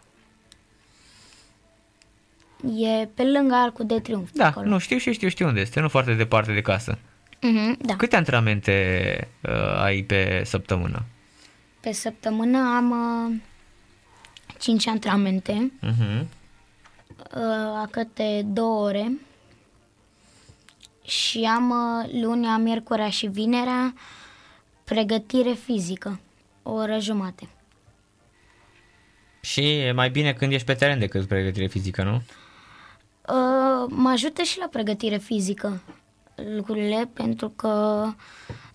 E 2.77 3.07
pe 3.15 3.23
lângă 3.23 3.55
Arcul 3.55 3.87
de 3.87 4.01
Triunf. 4.01 4.31
Da, 4.33 4.47
acolo. 4.47 4.67
nu 4.69 4.79
știu 4.79 4.97
și 4.99 5.13
știu, 5.13 5.29
știu 5.29 5.47
unde 5.47 5.61
este, 5.61 5.81
nu 5.81 5.89
foarte 5.89 6.15
departe 6.15 6.53
de 6.53 6.61
casă. 6.63 6.99
Mhm, 7.41 7.77
da. 7.81 7.97
Câte 7.97 8.17
antrenamente 8.17 9.29
uh, 9.43 9.81
ai 9.83 10.03
pe 10.03 10.43
săptămână? 10.45 11.05
Pe 11.81 11.93
săptămână 11.93 12.59
am 12.59 12.91
uh, 12.91 13.37
5 14.59 14.87
antrenamente, 14.87 15.73
Uh-huh. 15.83 16.21
uh, 17.35 17.43
a 17.83 17.89
câte 17.91 18.43
două 18.47 18.85
ore. 18.87 19.13
Și 21.05 21.45
am 21.55 21.71
uh, 21.71 22.21
lunea, 22.23 22.57
miercurea 22.57 23.09
și 23.11 23.27
vinerea 23.27 23.95
pregătire 24.85 25.53
fizică, 25.53 26.21
o 26.63 26.73
oră 26.73 26.99
jumate. 27.01 27.49
Și 29.41 29.61
e 29.61 29.93
mai 29.93 30.11
bine 30.11 30.33
când 30.33 30.53
ești 30.53 30.67
pe 30.67 30.75
teren 30.75 30.99
decât 30.99 31.27
pregătire 31.27 31.67
fizică, 31.67 32.03
nu? 32.03 32.23
Uh, 33.29 33.87
mă 33.89 34.09
ajută 34.09 34.43
și 34.43 34.59
la 34.59 34.69
pregătire 34.71 35.17
fizică 35.17 35.81
lucrurile, 36.57 37.11
pentru 37.15 37.49
că, 37.49 38.05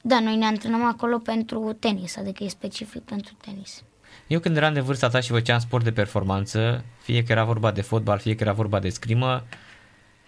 da, 0.01 0.19
noi 0.19 0.35
ne 0.35 0.45
antrenăm 0.45 0.83
acolo 0.85 1.17
pentru 1.17 1.77
tenis, 1.79 2.17
adică 2.17 2.43
e 2.43 2.47
specific 2.47 3.01
pentru 3.01 3.33
tenis. 3.45 3.83
Eu 4.27 4.39
când 4.39 4.57
eram 4.57 4.73
de 4.73 4.79
vârsta 4.79 5.07
ta 5.07 5.19
și 5.19 5.31
făceam 5.31 5.59
sport 5.59 5.83
de 5.83 5.91
performanță, 5.91 6.83
fie 7.01 7.23
că 7.23 7.31
era 7.31 7.43
vorba 7.43 7.71
de 7.71 7.81
fotbal, 7.81 8.19
fie 8.19 8.35
că 8.35 8.43
era 8.43 8.53
vorba 8.53 8.79
de 8.79 8.89
scrimă, 8.89 9.43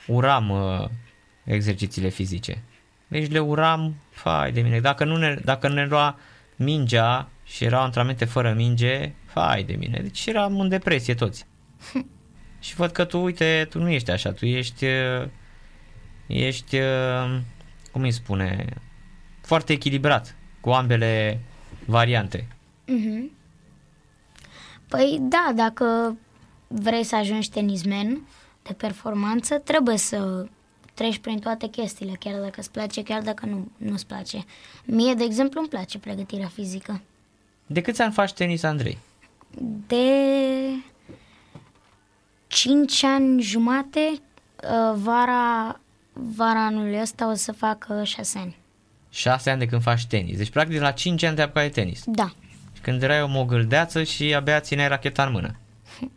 uram 0.07 0.49
uh, 0.49 0.87
exercițiile 1.43 2.09
fizice. 2.09 2.63
Deci 3.07 3.31
le 3.31 3.39
uram, 3.39 3.95
fai 4.09 4.51
de 4.51 4.61
mine, 4.61 4.79
dacă 4.79 5.05
nu 5.05 5.17
ne, 5.17 5.39
dacă 5.43 5.69
ne 5.69 5.85
lua 5.85 6.17
mingea 6.55 7.29
și 7.43 7.63
erau 7.63 7.81
antrenamente 7.81 8.25
fără 8.25 8.53
minge, 8.53 9.13
fai 9.25 9.63
de 9.63 9.73
mine, 9.73 9.99
deci 10.01 10.25
eram 10.25 10.59
în 10.59 10.69
depresie 10.69 11.13
toți. 11.13 11.45
și 12.65 12.75
văd 12.75 12.91
că 12.91 13.05
tu, 13.05 13.23
uite, 13.23 13.67
tu 13.69 13.79
nu 13.79 13.89
ești 13.89 14.11
așa, 14.11 14.31
tu 14.31 14.45
ești, 14.45 14.85
uh, 14.85 15.27
ești, 16.27 16.75
uh, 16.75 17.39
cum 17.91 18.01
îi 18.01 18.11
spune, 18.11 18.65
foarte 19.41 19.73
echilibrat 19.73 20.35
cu 20.61 20.69
ambele 20.69 21.39
variante. 21.85 22.47
Mhm. 22.85 23.31
Păi 24.87 25.17
da, 25.21 25.51
dacă 25.55 26.17
vrei 26.67 27.03
să 27.03 27.15
ajungi 27.15 27.49
tenismen 27.49 28.27
de 28.61 28.73
performanță, 28.73 29.57
trebuie 29.57 29.97
să 29.97 30.45
treci 30.93 31.17
prin 31.17 31.39
toate 31.39 31.67
chestiile, 31.67 32.15
chiar 32.19 32.39
dacă 32.39 32.59
îți 32.59 32.71
place, 32.71 33.03
chiar 33.03 33.21
dacă 33.21 33.45
nu, 33.45 33.71
nu-ți 33.77 34.07
place. 34.07 34.45
Mie, 34.85 35.13
de 35.13 35.23
exemplu, 35.23 35.59
îmi 35.59 35.69
place 35.69 35.99
pregătirea 35.99 36.47
fizică. 36.47 37.01
De 37.65 37.81
câți 37.81 38.01
ani 38.01 38.13
faci 38.13 38.33
tenis, 38.33 38.63
Andrei? 38.63 38.97
De 39.87 40.05
5 42.55 43.03
ani 43.03 43.41
jumate, 43.41 43.99
uh, 44.11 44.95
vara, 44.95 45.79
vara 46.13 46.65
anului 46.65 46.99
ăsta 47.01 47.29
o 47.29 47.33
să 47.33 47.51
fac 47.51 47.87
6 48.03 48.37
ani. 48.39 48.55
6 49.09 49.49
ani 49.49 49.59
de 49.59 49.65
când 49.65 49.81
faci 49.81 50.05
tenis. 50.05 50.37
Deci, 50.37 50.49
practic, 50.49 50.79
la 50.81 50.91
5 50.91 51.23
ani 51.23 51.35
te 51.35 51.41
apucai 51.41 51.67
de 51.67 51.81
tenis. 51.81 52.03
Da. 52.05 52.31
Și 52.73 52.81
când 52.81 53.03
erai 53.03 53.21
o 53.21 53.27
mogâldeață 53.27 54.03
și 54.03 54.35
abia 54.35 54.59
țineai 54.59 54.87
racheta 54.87 55.23
în 55.25 55.31
mână. 55.31 55.55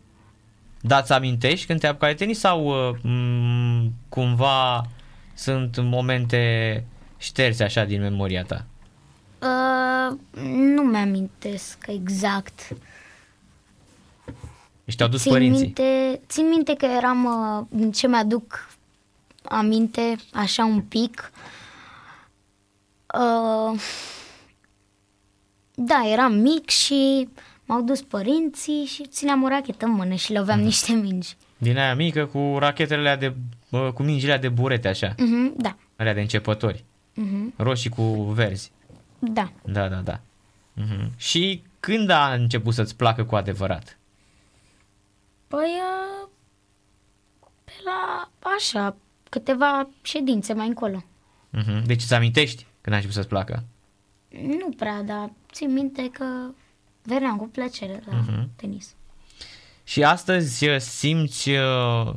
Da, 0.80 1.02
ți 1.02 1.12
amintești 1.12 1.66
când 1.66 1.80
te 1.80 1.86
apucai 1.86 2.10
de 2.10 2.16
tenis 2.16 2.38
sau 2.38 2.88
uh, 2.90 2.96
m- 2.98 3.90
cumva 4.08 4.86
sunt 5.34 5.76
momente 5.80 6.84
șterse 7.16 7.64
așa 7.64 7.84
din 7.84 8.00
memoria 8.00 8.42
ta? 8.42 8.64
Uh, 9.42 10.18
nu 10.42 10.82
mi-amintesc 10.82 11.78
exact. 11.86 12.76
Deci 14.88 14.96
te-au 14.96 15.08
dus 15.08 15.22
țin 15.22 15.32
părinții. 15.32 15.62
minte, 15.64 16.20
țin 16.28 16.48
minte 16.48 16.74
că 16.74 16.86
eram, 16.86 17.24
uh, 17.24 17.66
din 17.78 17.92
ce 17.92 18.06
mi-aduc 18.08 18.68
aminte, 19.42 20.16
așa 20.32 20.64
un 20.64 20.80
pic. 20.80 21.30
Uh, 23.14 23.80
da, 25.74 26.02
eram 26.12 26.32
mic 26.34 26.68
și 26.68 27.28
m-au 27.64 27.82
dus 27.82 28.02
părinții 28.02 28.84
și 28.84 29.06
țineam 29.06 29.42
o 29.42 29.48
rachetă 29.48 29.84
în 29.84 29.90
mână 29.92 30.14
și 30.14 30.32
loveam 30.32 30.60
niște 30.60 30.92
mingi. 30.92 31.36
Din 31.58 31.78
aia 31.78 31.94
mică 31.94 32.26
cu 32.26 32.56
rachetele 32.58 33.00
alea 33.00 33.16
de, 33.16 33.34
bă, 33.70 33.92
cu 33.92 34.02
mingile 34.02 34.32
alea 34.32 34.42
de 34.42 34.48
burete 34.54 34.88
așa, 34.88 35.14
Mhm, 35.18 35.52
da, 35.56 35.76
alea 35.96 36.14
de 36.14 36.20
începători, 36.20 36.84
mhm, 37.14 37.52
roșii 37.56 37.90
cu 37.90 38.02
verzi. 38.22 38.70
da. 39.18 39.52
Da, 39.64 39.88
da, 39.88 39.96
da. 39.96 40.20
Mhm. 40.74 41.10
Și 41.16 41.62
când 41.80 42.10
a 42.10 42.32
început 42.32 42.74
să-ți 42.74 42.96
placă 42.96 43.24
cu 43.24 43.36
adevărat? 43.36 43.97
Păi, 45.48 45.68
uh, 45.68 46.28
la, 47.84 48.30
așa, 48.56 48.96
câteva 49.30 49.88
ședințe 50.02 50.52
mai 50.52 50.66
încolo. 50.66 51.04
Uh-huh. 51.58 51.82
Deci 51.86 52.02
îți 52.02 52.14
amintești 52.14 52.66
când 52.80 52.94
a 52.94 52.98
început 52.98 53.16
să-ți 53.16 53.28
placă? 53.28 53.64
Nu 54.28 54.68
prea, 54.76 55.02
dar 55.02 55.32
țin 55.52 55.72
minte 55.72 56.10
că 56.10 56.24
veneam 57.02 57.36
cu 57.36 57.46
plăcere 57.48 58.02
la 58.06 58.12
uh-huh. 58.12 58.46
tenis. 58.56 58.94
Și 59.84 60.04
astăzi 60.04 60.68
uh, 60.68 60.78
simți 60.78 61.50
uh, 61.50 62.14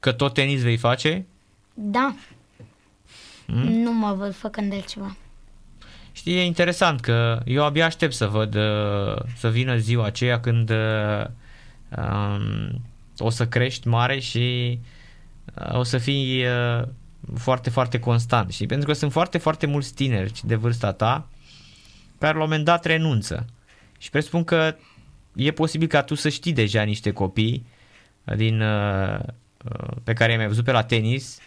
că 0.00 0.12
tot 0.12 0.34
tenis 0.34 0.62
vei 0.62 0.76
face? 0.76 1.26
Da. 1.74 2.14
Mm? 3.46 3.72
Nu 3.72 3.92
mă 3.92 4.12
văd 4.12 4.34
făcând 4.34 4.72
altceva. 4.72 5.16
Știi, 6.12 6.36
e 6.36 6.44
interesant 6.44 7.00
că 7.00 7.42
eu 7.44 7.64
abia 7.64 7.84
aștept 7.84 8.12
să 8.12 8.26
văd, 8.26 8.54
uh, 8.54 9.16
să 9.36 9.50
vină 9.50 9.76
ziua 9.76 10.04
aceea 10.04 10.40
când 10.40 10.70
um, 11.98 12.80
o 13.18 13.30
să 13.30 13.46
crești 13.46 13.88
mare 13.88 14.18
și 14.18 14.78
o 15.72 15.82
să 15.82 15.98
fii 15.98 16.44
foarte, 17.34 17.70
foarte 17.70 17.98
constant. 17.98 18.50
Și 18.50 18.66
pentru 18.66 18.86
că 18.86 18.92
sunt 18.92 19.12
foarte, 19.12 19.38
foarte 19.38 19.66
mulți 19.66 19.94
tineri 19.94 20.40
de 20.44 20.54
vârsta 20.54 20.92
ta 20.92 21.28
care 22.18 22.36
la 22.36 22.42
un 22.42 22.48
moment 22.48 22.64
dat 22.64 22.84
renunță. 22.84 23.46
Și 23.98 24.10
presupun 24.10 24.44
că 24.44 24.76
e 25.34 25.50
posibil 25.50 25.88
ca 25.88 26.02
tu 26.02 26.14
să 26.14 26.28
știi 26.28 26.52
deja 26.52 26.82
niște 26.82 27.12
copii 27.12 27.66
din, 28.36 28.60
uh, 28.60 29.18
uh, 29.18 29.96
pe 30.04 30.12
care 30.12 30.30
i-ai 30.30 30.38
mai 30.38 30.48
văzut 30.48 30.64
pe 30.64 30.72
la 30.72 30.84
tenis, 30.84 31.38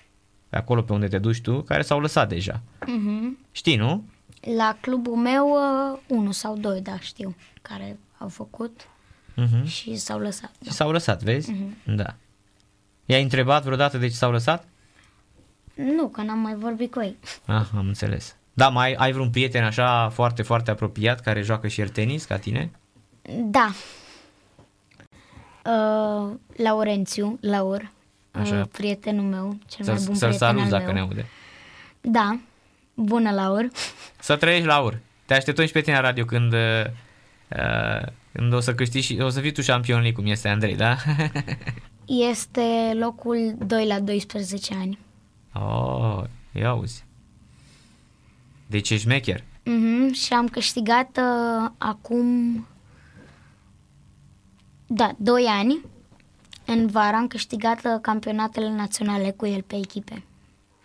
pe 0.50 0.58
acolo 0.58 0.82
pe 0.82 0.94
unde 0.94 1.08
te 1.08 1.18
duci 1.18 1.42
tu, 1.42 1.62
care 1.62 1.82
s-au 1.82 2.00
lăsat 2.00 2.30
deja. 2.30 2.62
Uh-huh. 2.82 3.48
Știi, 3.52 3.76
nu? 3.76 4.04
La 4.58 4.78
clubul 4.82 5.16
meu, 5.16 5.50
uh, 5.50 6.00
unul 6.08 6.32
sau 6.32 6.58
doi, 6.58 6.82
da, 6.82 7.00
știu, 7.00 7.36
care 7.62 8.00
au 8.18 8.28
făcut 8.28 8.88
uh-huh. 9.38 9.66
și 9.66 9.96
s-au 9.96 10.20
lăsat. 10.20 10.52
Da. 10.60 10.70
Și 10.70 10.76
s-au 10.76 10.92
lăsat, 10.92 11.24
vezi? 11.24 11.54
Uh-huh. 11.54 11.96
Da. 11.96 12.16
I-ai 13.06 13.24
întrebat 13.24 13.64
vreodată 13.64 13.98
de 13.98 14.08
ce 14.08 14.16
s-au 14.16 14.32
lăsat? 14.32 14.68
Nu, 15.74 16.08
că 16.08 16.22
n-am 16.22 16.40
mai 16.40 16.56
vorbit 16.56 16.92
cu 16.92 17.02
ei. 17.02 17.18
Ah, 17.46 17.66
am 17.78 17.88
înțeles. 17.88 18.36
Da, 18.54 18.70
mai 18.70 18.94
ai 18.94 19.12
vreun 19.12 19.30
prieten 19.30 19.64
așa 19.64 20.10
foarte, 20.10 20.42
foarte 20.42 20.72
apropiat 20.72 21.20
care 21.20 21.42
joacă 21.42 21.68
și 21.68 21.82
el 21.82 21.90
tenis 21.90 22.26
ca 22.26 22.38
tine? 22.38 22.72
Da. 23.36 23.72
Uh, 25.66 26.36
Laurențiu, 26.56 27.38
Laur, 27.42 27.92
Așa. 28.32 28.60
Uh, 28.60 28.66
prietenul 28.72 29.24
meu, 29.24 29.58
cel 29.68 29.86
să, 29.86 29.92
mai 29.92 30.02
bun 30.06 30.16
să-l 30.16 30.30
prieten 30.30 30.48
salut 30.48 30.70
dacă 30.70 30.84
meu. 30.84 30.94
ne 30.94 31.00
aude. 31.00 31.26
Da, 32.02 32.40
bună 32.94 33.32
Laur. 33.32 33.68
Să 34.20 34.36
trăiești, 34.36 34.66
Laur. 34.66 35.00
Te 35.26 35.34
așteptăm 35.34 35.66
și 35.66 35.72
pe 35.72 35.82
tine 35.82 35.96
la 35.96 36.02
radio 36.02 36.26
când, 36.26 36.54
uh, 36.54 36.86
când 38.38 38.54
o 38.54 38.60
să 38.60 38.76
câștigi 38.76 39.06
și 39.06 39.20
o 39.22 39.30
să 39.30 39.40
fii 39.40 39.52
tu 39.52 39.62
șampion 39.62 40.12
cum 40.12 40.26
este 40.26 40.48
Andrei, 40.48 40.76
da? 40.76 40.96
este 42.32 42.92
locul 43.00 43.56
2 43.66 43.88
la 43.88 44.00
12 44.00 44.74
ani. 44.74 45.00
Oh, 45.54 46.24
ia 46.52 46.70
auzi. 46.70 47.06
Deci 48.68 48.90
ești 48.90 49.08
mecher. 49.08 49.40
Mm-hmm, 49.40 50.14
și 50.14 50.34
am 50.34 50.48
câștigat 50.48 51.18
uh, 51.18 51.70
acum 51.78 52.68
da, 54.88 55.16
2 55.18 55.44
ani, 55.44 55.82
în 56.66 56.88
vara, 56.88 57.18
am 57.18 57.28
câștigat 57.28 57.78
uh, 57.78 57.92
campionatele 58.02 58.70
naționale 58.70 59.32
cu 59.32 59.46
el 59.46 59.62
pe 59.62 59.76
echipe. 59.76 60.24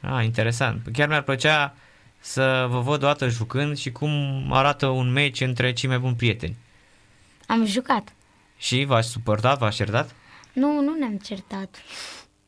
Ah, 0.01 0.25
interesant. 0.25 0.87
Chiar 0.93 1.09
mi-ar 1.09 1.23
plăcea 1.23 1.75
să 2.21 2.67
vă 2.71 2.81
văd 2.81 3.03
o 3.03 3.07
dată 3.07 3.29
jucând 3.29 3.77
și 3.77 3.93
cum 3.93 4.47
arată 4.53 4.87
un 4.87 5.13
meci 5.13 5.41
între 5.41 5.73
cei 5.73 5.89
mai 5.89 5.99
buni 5.99 6.15
prieteni. 6.15 6.57
Am 7.47 7.65
jucat. 7.65 8.13
Și 8.57 8.85
v-ați 8.85 9.09
suportat, 9.09 9.59
v-ați 9.59 9.77
certat? 9.77 10.15
Nu, 10.53 10.81
nu 10.81 10.95
ne-am 10.99 11.17
certat. 11.17 11.77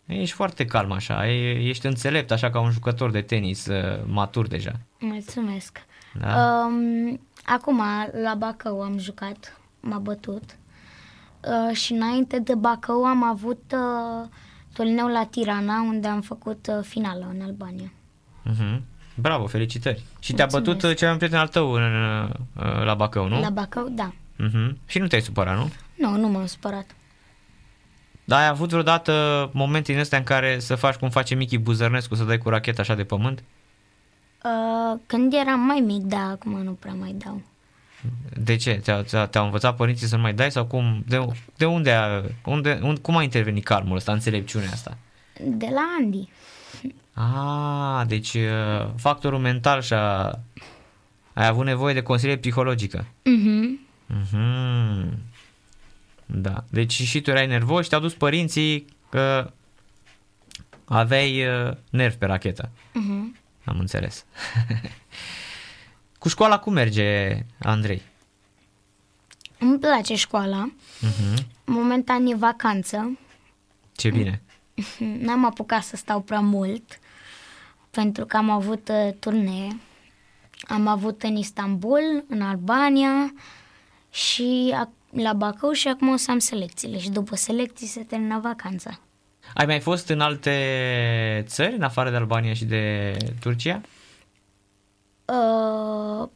Ești 0.07 0.35
foarte 0.35 0.65
calm 0.65 0.93
așa, 0.93 1.29
ești 1.29 1.87
înțelept 1.87 2.31
așa 2.31 2.51
ca 2.51 2.61
un 2.61 2.71
jucător 2.71 3.11
de 3.11 3.21
tenis 3.21 3.67
uh, 3.67 4.01
matur 4.07 4.47
deja. 4.47 4.73
Mulțumesc. 4.99 5.79
Da? 6.21 6.65
Um, 6.67 7.21
acum, 7.45 7.83
la 8.23 8.35
Bacău 8.35 8.83
am 8.83 8.99
jucat, 8.99 9.61
m-a 9.81 9.99
bătut. 9.99 10.43
Uh, 11.41 11.77
și 11.77 11.93
înainte 11.93 12.39
de 12.39 12.55
Bacău 12.55 13.05
am 13.05 13.23
avut 13.25 13.63
uh, 13.75 14.29
turneul 14.73 15.11
la 15.11 15.27
Tirana, 15.27 15.81
unde 15.81 16.09
am 16.09 16.21
făcut 16.21 16.67
uh, 16.67 16.85
finală 16.85 17.33
în 17.35 17.41
Albania. 17.43 17.93
Uh-huh. 18.51 18.81
Bravo, 19.15 19.47
felicitări. 19.47 19.99
Și 19.99 20.35
Mulțumesc. 20.35 20.37
te-a 20.37 20.61
bătut 20.61 20.91
uh, 20.91 20.97
cel 20.97 21.09
mai 21.09 21.17
prieten 21.17 21.39
al 21.39 21.49
tău 21.49 21.73
în, 21.73 21.83
uh, 21.83 22.85
la 22.85 22.95
Bacău, 22.95 23.29
nu? 23.29 23.41
La 23.41 23.51
Bacău, 23.51 23.89
da. 23.89 24.13
Uh-huh. 24.43 24.73
Și 24.87 24.99
nu 24.99 25.07
te-ai 25.07 25.23
supărat, 25.23 25.57
nu? 25.57 25.71
Nu, 25.95 26.17
nu 26.17 26.29
m-am 26.29 26.47
supărat. 26.47 26.87
Dar 28.25 28.41
ai 28.41 28.47
avut 28.47 28.69
vreodată 28.69 29.51
momente 29.53 29.93
din 29.93 30.01
astea 30.01 30.19
în 30.19 30.25
care 30.25 30.59
să 30.59 30.75
faci 30.75 30.95
cum 30.95 31.11
face 31.11 31.35
Michi 31.35 31.59
Buzărnescu, 31.59 32.15
să 32.15 32.25
dai 32.25 32.39
cu 32.39 32.49
racheta 32.49 32.83
așa 32.83 32.95
de 32.95 33.05
pământ? 33.05 33.43
Uh, 34.45 35.01
când 35.07 35.33
eram 35.33 35.61
mai 35.61 35.81
mic, 35.81 36.03
da, 36.03 36.29
acum 36.29 36.63
nu 36.63 36.73
prea 36.73 36.95
mai 36.95 37.15
dau. 37.19 37.43
De 38.37 38.57
ce? 38.57 38.81
Te-au, 38.85 39.03
te-au 39.31 39.45
învățat 39.45 39.77
părinții 39.77 40.07
să 40.07 40.17
nu 40.17 40.23
mai 40.23 40.35
dai 40.35 40.51
sau 40.51 40.67
cum? 40.67 41.05
De, 41.07 41.27
de 41.57 41.67
unde, 41.67 41.93
a, 41.93 42.23
unde, 42.45 42.79
unde, 42.83 43.01
cum 43.01 43.17
a 43.17 43.23
intervenit 43.23 43.65
calmul 43.65 43.97
ăsta, 43.97 44.13
înțelepciunea 44.13 44.71
asta? 44.73 44.97
De 45.41 45.69
la 45.71 45.97
Andy. 46.01 46.29
Ah, 47.13 48.07
deci 48.07 48.35
uh, 48.35 48.89
factorul 48.97 49.39
mental 49.39 49.81
și-a... 49.81 50.25
Ai 51.33 51.47
avut 51.47 51.65
nevoie 51.65 51.95
de 51.95 52.03
consiliere 52.03 52.41
psihologică. 52.41 53.07
Mhm. 53.23 53.84
Mhm. 54.07 55.19
Da. 56.27 56.65
Deci 56.71 56.93
și 56.93 57.21
tu 57.21 57.31
erai 57.31 57.47
nervos 57.47 57.83
și 57.83 57.89
te-au 57.89 58.01
dus 58.01 58.15
părinții 58.15 58.85
că 59.09 59.53
aveai 60.85 61.47
uh, 61.47 61.77
nervi 61.91 62.17
pe 62.17 62.27
rachetă. 62.27 62.71
Mhm. 62.93 63.37
Am 63.65 63.79
înțeles. 63.79 64.25
Cu 66.19 66.29
școala 66.29 66.59
cum 66.59 66.73
merge, 66.73 67.39
Andrei? 67.59 68.03
Îmi 69.59 69.79
place 69.79 70.15
școala. 70.15 70.73
Uh-huh. 71.01 71.45
Momentan 71.65 72.27
e 72.27 72.35
vacanță. 72.35 73.19
Ce 73.97 74.11
bine. 74.11 74.43
N-am 75.25 75.45
apucat 75.45 75.83
să 75.83 75.97
stau 75.97 76.21
prea 76.21 76.41
mult 76.41 76.99
pentru 77.91 78.25
că 78.25 78.37
am 78.37 78.51
avut 78.51 78.89
uh, 78.89 79.15
turnee. 79.19 79.81
Am 80.69 80.87
avut 80.87 81.23
în 81.23 81.37
Istanbul, 81.37 82.25
în 82.29 82.43
Albania 82.43 83.33
și 84.15 84.75
la 85.11 85.33
Bacău 85.33 85.73
și 85.73 85.89
acum 85.89 86.09
o 86.09 86.17
să 86.17 86.31
am 86.31 86.39
selecțiile 86.39 86.99
și 86.99 87.11
după 87.11 87.37
selecții 87.37 87.87
se 87.87 88.01
termină 88.01 88.41
vacanța. 88.43 89.01
Ai 89.55 89.67
mai 89.67 89.81
fost 89.81 90.09
în 90.09 90.21
alte 90.21 91.45
țări, 91.47 91.75
în 91.75 91.83
afară 91.83 92.11
de 92.11 92.17
Albania 92.17 92.55
și 92.55 92.65
de 92.65 93.17
Turcia? 93.41 93.81
Uh, 95.25 96.29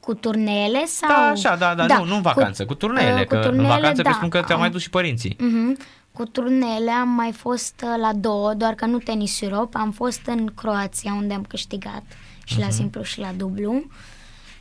cu 0.00 0.14
turneele 0.14 0.84
sau... 0.84 1.08
Da, 1.08 1.28
așa, 1.28 1.56
da, 1.56 1.74
da, 1.74 1.86
da 1.86 1.98
nu, 1.98 2.04
nu 2.04 2.14
în 2.14 2.22
vacanță, 2.22 2.62
cu, 2.62 2.68
cu 2.68 2.74
turneele, 2.74 3.20
uh, 3.20 3.26
cu 3.26 3.34
turneele, 3.34 3.56
că 3.56 3.62
în 3.62 3.66
vacanță 3.66 4.02
da, 4.02 4.08
presupun 4.08 4.28
că 4.28 4.42
te-au 4.42 4.58
mai 4.58 4.70
dus 4.70 4.80
și 4.80 4.90
părinții. 4.90 5.36
Uh-huh. 5.36 5.86
Cu 6.12 6.24
turneele 6.24 6.90
am 6.90 7.08
mai 7.08 7.32
fost 7.32 7.84
uh, 7.84 8.00
la 8.00 8.12
două, 8.12 8.54
doar 8.54 8.74
că 8.74 8.86
nu 8.86 8.98
tenis 8.98 9.40
Europe, 9.40 9.78
am 9.78 9.90
fost 9.90 10.20
în 10.26 10.46
Croația 10.54 11.12
unde 11.12 11.34
am 11.34 11.42
câștigat 11.42 12.02
și 12.44 12.54
uh-huh. 12.54 12.58
la 12.58 12.66
mhm. 12.66 12.74
simplu 12.74 13.02
și 13.02 13.20
la 13.20 13.32
dublu 13.36 13.84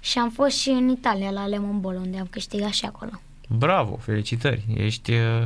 și 0.07 0.17
am 0.17 0.29
fost 0.29 0.57
și 0.57 0.69
în 0.69 0.89
Italia 0.89 1.31
la 1.31 1.47
Lemon 1.47 1.79
Ball 1.79 1.95
unde 1.95 2.19
am 2.19 2.27
câștigat 2.29 2.71
și 2.71 2.85
acolo. 2.85 3.11
Bravo, 3.49 3.95
felicitări, 3.95 4.65
ești... 4.75 5.11
Uh, 5.11 5.43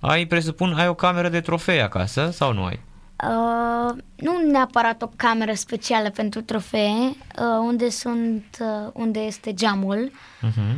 ai, 0.00 0.26
presupun, 0.26 0.72
ai 0.72 0.88
o 0.88 0.94
cameră 0.94 1.28
de 1.28 1.40
trofei 1.40 1.82
acasă 1.82 2.30
sau 2.30 2.52
nu 2.52 2.64
ai? 2.64 2.80
Uh, 3.24 3.96
nu 4.14 4.50
neapărat 4.50 5.02
o 5.02 5.10
cameră 5.16 5.54
specială 5.54 6.10
pentru 6.10 6.40
trofee, 6.40 6.90
uh, 6.90 7.14
unde 7.60 7.88
sunt, 7.88 8.44
uh, 8.60 8.90
unde 8.92 9.20
este 9.20 9.54
geamul. 9.54 10.10
Uh-huh. 10.10 10.74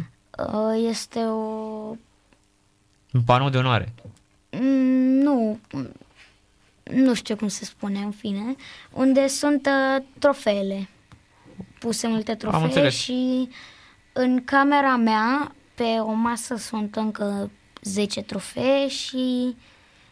Uh, 0.52 0.86
este 0.88 1.18
o... 1.18 1.40
Un 3.12 3.22
panou 3.24 3.48
de 3.48 3.58
onoare. 3.58 3.94
Mm, 4.50 5.18
nu, 5.22 5.58
nu 6.82 7.14
știu 7.14 7.36
cum 7.36 7.48
se 7.48 7.64
spune, 7.64 7.98
în 7.98 8.10
fine, 8.10 8.54
unde 8.92 9.26
sunt 9.26 9.66
uh, 9.66 10.04
trofeele, 10.18 10.88
puse 11.78 12.06
multe 12.06 12.34
trofee 12.34 12.88
și 12.88 13.48
în 14.12 14.44
camera 14.44 14.96
mea, 14.96 15.54
pe 15.74 15.98
o 16.00 16.12
masă 16.12 16.56
sunt 16.56 16.96
încă 16.96 17.50
10 17.82 18.22
trofee 18.22 18.88
și 18.88 19.56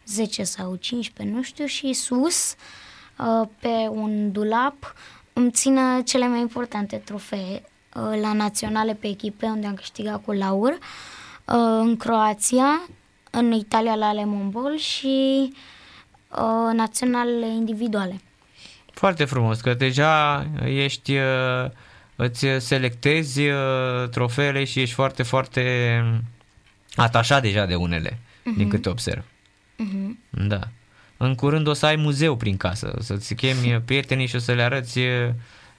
10 0.06 0.42
sau 0.42 0.74
15, 0.76 1.36
nu 1.36 1.42
știu, 1.42 1.64
și 1.64 1.92
sus, 1.92 2.54
uh, 3.18 3.48
pe 3.58 3.88
un 3.90 4.32
dulap, 4.32 4.94
îmi 5.32 5.50
țină 5.50 6.02
cele 6.04 6.28
mai 6.28 6.40
importante 6.40 6.96
trofee 6.96 7.62
uh, 7.94 8.20
la 8.20 8.32
naționale 8.32 8.94
pe 8.94 9.06
echipe, 9.06 9.46
unde 9.46 9.66
am 9.66 9.74
câștigat 9.74 10.24
cu 10.24 10.32
Laur, 10.32 10.70
uh, 10.70 10.78
în 11.80 11.96
Croația, 11.96 12.88
în 13.30 13.52
Italia 13.52 13.94
la 13.94 14.12
Lemon 14.12 14.50
Ball 14.50 14.76
și 14.76 15.52
naționalele 16.72 17.46
individuale. 17.46 18.20
Foarte 18.94 19.24
frumos, 19.24 19.60
că 19.60 19.74
deja 19.74 20.46
ești, 20.64 21.16
îți 22.16 22.46
selectezi 22.58 23.40
trofeele 24.10 24.64
și 24.64 24.80
ești 24.80 24.94
foarte, 24.94 25.22
foarte 25.22 26.04
atașat 26.94 27.42
deja 27.42 27.66
de 27.66 27.74
unele, 27.74 28.10
uh-huh. 28.10 28.56
din 28.56 28.68
câte 28.68 28.88
observ. 28.88 29.24
Mhm. 29.76 30.18
Da. 30.30 30.60
În 31.16 31.34
curând 31.34 31.66
o 31.66 31.72
să 31.72 31.86
ai 31.86 31.96
muzeu 31.96 32.36
prin 32.36 32.56
casă, 32.56 32.96
să-ți 33.00 33.34
chemi 33.34 33.80
prietenii 33.86 34.26
și 34.26 34.36
o 34.36 34.38
să 34.38 34.52
le 34.52 34.62
arăți, 34.62 35.00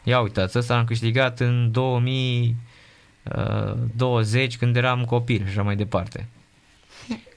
ia 0.04 0.20
uitați, 0.20 0.58
ăsta 0.58 0.78
am 0.78 0.86
câștigat 0.86 1.40
în 1.40 1.72
2020 1.72 4.58
când 4.58 4.76
eram 4.76 5.06
copil 5.06 5.44
și 5.44 5.50
așa 5.50 5.64
mai 5.64 5.76
departe. 5.76 6.28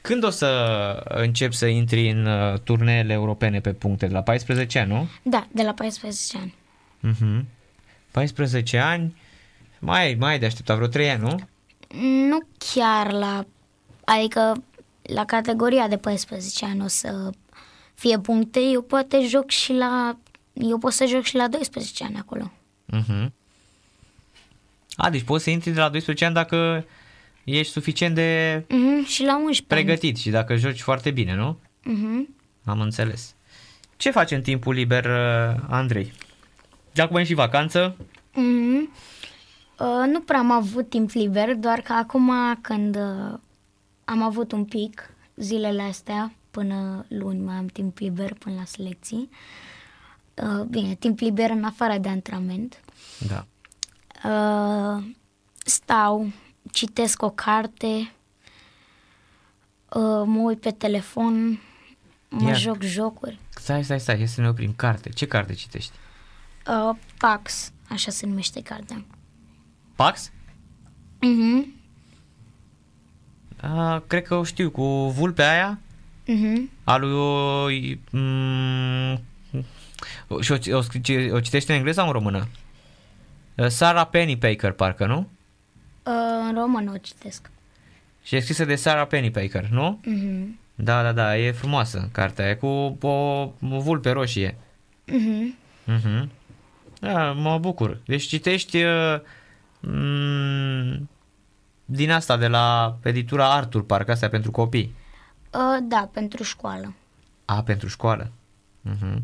Când 0.01 0.25
o 0.25 0.31
să 0.31 0.47
începi 1.09 1.55
să 1.55 1.67
intri 1.67 2.11
în 2.11 2.27
uh, 2.27 2.59
turneele 2.59 3.13
europene 3.13 3.61
pe 3.61 3.73
puncte? 3.73 4.07
De 4.07 4.13
la 4.13 4.23
14 4.23 4.79
ani, 4.79 4.91
nu? 4.91 5.09
Da, 5.23 5.47
de 5.53 5.63
la 5.63 5.73
14 5.73 6.37
ani. 6.37 6.55
Mhm. 7.01 7.47
14 8.11 8.79
ani, 8.79 9.17
mai, 9.79 10.17
mai 10.19 10.31
ai 10.31 10.39
de 10.39 10.47
așteptat 10.47 10.77
vreo 10.77 10.89
3 10.89 11.11
ani, 11.11 11.23
nu? 11.23 11.39
Nu 12.29 12.39
chiar 12.75 13.13
la... 13.13 13.47
Adică 14.05 14.63
la 15.03 15.25
categoria 15.25 15.89
de 15.89 15.97
14 15.97 16.65
ani 16.65 16.83
o 16.83 16.87
să 16.87 17.31
fie 17.95 18.19
puncte, 18.19 18.61
eu 18.61 18.83
poate 18.83 19.27
joc 19.27 19.51
și 19.51 19.73
la... 19.73 20.17
Eu 20.53 20.79
pot 20.79 20.93
să 20.93 21.05
joc 21.07 21.23
și 21.23 21.35
la 21.37 21.49
12 21.49 22.05
ani 22.05 22.17
acolo. 22.19 22.53
Mhm. 22.85 23.33
A, 24.97 25.11
deci 25.11 25.23
poți 25.23 25.45
să 25.45 25.51
intri 25.51 25.71
de 25.71 25.81
la 25.81 25.89
12 25.89 26.25
ani 26.25 26.35
dacă 26.35 26.85
ești 27.49 27.73
suficient 27.73 28.15
de 28.15 28.65
Mhm, 28.69 29.05
și 29.05 29.23
la 29.25 29.37
11 29.37 29.65
pregătit 29.67 30.17
și 30.17 30.31
dacă 30.31 30.57
joci 30.57 30.81
foarte 30.81 31.11
bine, 31.11 31.35
nu? 31.35 31.45
ani. 31.47 31.59
Mhm. 31.97 32.35
Am 32.65 32.81
înțeles. 32.81 33.35
Ce 33.97 34.11
faci 34.11 34.31
în 34.31 34.43
timpul 34.43 34.75
liber, 34.75 35.05
uh, 35.05 35.61
Andrei? 35.69 36.13
De 36.93 37.03
acum 37.03 37.17
e 37.17 37.25
și 37.25 37.35
vacanță. 37.35 37.97
Mhm. 38.35 38.91
Uh, 39.79 40.07
nu 40.13 40.21
prea 40.21 40.39
am 40.39 40.51
avut 40.51 40.89
timp 40.89 41.11
liber, 41.11 41.55
doar 41.55 41.81
că 41.81 41.93
acum 41.93 42.33
când 42.61 42.97
uh, 42.97 43.39
am 44.05 44.23
avut 44.23 44.53
un 44.53 44.65
pic 44.65 45.11
zilele 45.37 45.83
astea, 45.83 46.33
până 46.51 47.05
luni 47.09 47.41
mai 47.41 47.55
am 47.55 47.67
timp 47.67 47.99
liber 47.99 48.35
până 48.35 48.55
la 48.59 48.65
selecții. 48.65 49.29
Uh, 50.35 50.63
bine, 50.65 50.95
timp 50.95 51.19
liber 51.19 51.51
în 51.51 51.65
afară 51.65 51.99
de 51.99 52.09
antrenament. 52.09 52.81
Da. 53.29 53.47
Uh, 54.29 55.03
stau, 55.65 56.27
citesc 56.79 57.23
o 57.23 57.31
carte, 57.31 57.87
uh, 59.89 60.23
mă 60.25 60.39
uit 60.41 60.61
pe 60.61 60.71
telefon, 60.71 61.61
mă 62.29 62.49
Ia. 62.49 62.53
joc 62.53 62.83
jocuri. 62.83 63.39
Stai, 63.51 63.85
stai, 63.85 64.01
stai, 64.01 64.17
hai 64.17 64.29
să 64.29 64.41
ne 64.41 64.49
oprim. 64.49 64.73
Carte. 64.77 65.09
Ce 65.09 65.27
carte 65.27 65.53
citești? 65.55 65.93
Uh, 66.67 66.97
Pax, 67.19 67.73
așa 67.89 68.11
se 68.11 68.27
numește 68.27 68.63
cartea. 68.63 69.05
Pax? 69.97 70.31
Mhm, 71.21 71.73
A, 73.61 74.03
cred 74.07 74.23
că 74.23 74.35
o 74.35 74.45
știu, 74.45 74.71
cu 74.71 74.85
vulpea 75.11 75.51
aia? 75.51 75.79
mhm. 76.27 76.71
A 76.85 76.97
lui... 76.97 78.01
Mm, 78.11 79.21
și 80.41 80.53
o, 80.53 80.77
o, 80.77 80.81
scrice- 80.81 81.31
o 81.33 81.41
citești 81.41 81.71
în 81.71 81.77
engleză 81.77 81.99
sau 81.99 82.07
în 82.07 82.13
română? 82.13 82.49
Sarah 83.69 84.07
Pennypacker, 84.11 84.73
parcă, 84.73 85.07
nu? 85.07 85.29
Uh, 86.09 86.15
în 86.49 86.55
română 86.55 86.93
o 86.95 86.97
citesc. 86.97 87.51
Și 88.23 88.37
e 88.37 88.41
scrisă 88.41 88.65
de 88.65 88.75
Sarah 88.77 89.07
Pennypacker, 89.07 89.69
nu? 89.69 90.01
Mhm, 90.05 90.59
Da, 90.75 91.03
da, 91.03 91.13
da, 91.13 91.39
e 91.39 91.53
frumoasă 91.53 92.09
cartea, 92.13 92.49
e 92.49 92.55
cu 92.55 92.67
o, 93.01 93.09
o 93.09 93.81
vulpe 93.81 94.11
roșie. 94.11 94.57
mhm. 95.07 95.57
Mhm. 95.85 96.31
Da, 97.01 97.33
mă 97.33 97.59
bucur. 97.59 98.01
Deci 98.07 98.23
citești 98.23 98.83
uh, 98.83 99.21
mm, 99.81 101.09
din 101.85 102.11
asta 102.11 102.37
de 102.37 102.47
la 102.49 102.97
editura 103.03 103.53
Artur, 103.53 103.85
parcă 103.87 104.11
asta 104.11 104.27
e 104.27 104.29
pentru 104.29 104.51
copii. 104.51 104.95
Uh, 105.53 105.79
da, 105.83 106.09
pentru 106.13 106.43
școală. 106.43 106.95
A, 107.45 107.63
pentru 107.63 107.89
școală. 107.89 108.31
Mhm. 108.81 109.23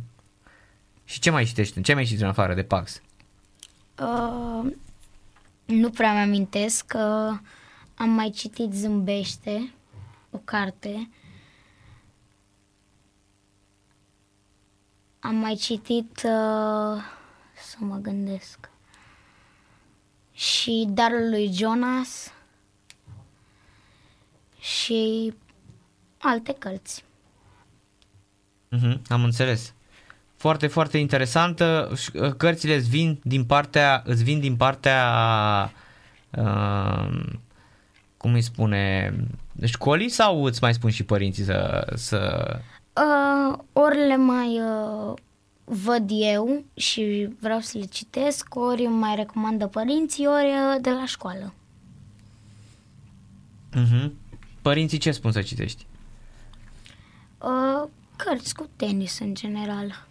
Și 1.05 1.20
ce 1.20 1.31
mai 1.31 1.44
citești? 1.44 1.81
Ce 1.83 1.94
mai 1.94 2.03
citești 2.03 2.23
în 2.25 2.31
afară 2.31 2.55
de 2.55 2.62
Pax? 2.62 3.01
Uh, 4.01 4.73
nu 5.64 5.90
prea 5.90 6.12
mi-amintesc 6.12 6.87
că 6.87 7.37
am 7.94 8.09
mai 8.09 8.31
citit 8.31 8.72
Zâmbește, 8.72 9.74
o 10.31 10.38
carte. 10.38 11.11
Am 15.20 15.35
mai 15.35 15.55
citit, 15.55 16.11
uh, 16.16 17.03
să 17.57 17.77
mă 17.79 17.96
gândesc, 17.96 18.70
și 20.33 20.87
Darul 20.88 21.29
lui 21.29 21.53
Jonas 21.53 22.33
și 24.59 25.33
alte 26.18 26.53
cărți. 26.53 27.05
Mhm, 28.68 29.03
am 29.09 29.24
înțeles. 29.24 29.74
Foarte, 30.44 30.66
foarte 30.66 30.98
interesantă. 30.98 31.92
Și, 31.96 32.11
uh, 32.14 32.33
Cărțile 32.37 32.74
îți 32.74 32.88
vin 32.88 33.20
din 33.22 33.44
partea, 33.44 34.02
îți 34.04 34.22
vin 34.24 34.40
din 34.40 34.57
partea 34.57 35.02
uh, 36.30 37.24
cum 38.16 38.33
îi 38.35 38.42
spune, 38.42 39.14
școlii 39.64 40.09
sau 40.09 40.44
îți 40.44 40.62
mai 40.62 40.74
spun 40.74 40.90
și 40.90 41.04
părinții 41.04 41.44
să, 41.44 41.87
să... 41.94 42.50
Uh, 42.92 43.59
ori 43.72 43.96
le 43.96 44.16
mai 44.16 44.61
uh, 44.61 45.14
văd 45.64 46.09
eu 46.09 46.64
și 46.74 47.28
vreau 47.40 47.61
să 47.61 47.78
le 47.78 47.85
citesc, 47.85 48.54
ori 48.54 48.85
îmi 48.85 48.98
mai 48.98 49.14
recomandă 49.14 49.66
părinții, 49.66 50.26
ori 50.26 50.46
uh, 50.46 50.80
de 50.80 50.90
la 50.90 51.07
școală. 51.07 51.54
Uh-huh. 53.72 54.11
Părinții 54.62 54.98
ce 54.98 55.11
spun 55.11 55.33
să 55.33 55.42
citești? 55.42 55.87
Uh, 57.38 57.88
cărți 58.16 58.54
cu 58.54 58.68
tenis 58.76 59.18
în 59.18 59.35
general. 59.35 60.07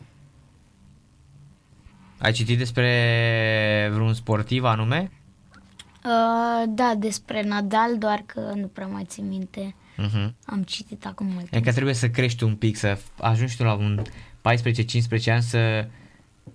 Ai 2.23 2.31
citit 2.31 2.57
despre 2.57 3.89
vreun 3.93 4.13
sportiv 4.13 4.63
anume? 4.63 5.11
Uh, 6.05 6.63
da, 6.67 6.93
despre 6.97 7.43
Nadal, 7.43 7.97
doar 7.97 8.23
că 8.25 8.39
nu 8.55 8.67
prea 8.67 8.87
mai 8.87 9.03
țin 9.05 9.27
minte. 9.27 9.75
Uh-huh. 9.97 10.31
Am 10.45 10.63
citit 10.63 11.05
acum 11.05 11.25
mult 11.25 11.45
E 11.45 11.47
timp. 11.49 11.63
că 11.63 11.71
trebuie 11.71 11.93
să 11.93 12.09
crești 12.09 12.43
un 12.43 12.55
pic, 12.55 12.77
să 12.77 12.97
ajungi 13.19 13.55
tu 13.55 13.63
la 13.63 13.73
un 13.73 14.01
14-15 14.01 15.31
ani 15.31 15.41
să 15.41 15.87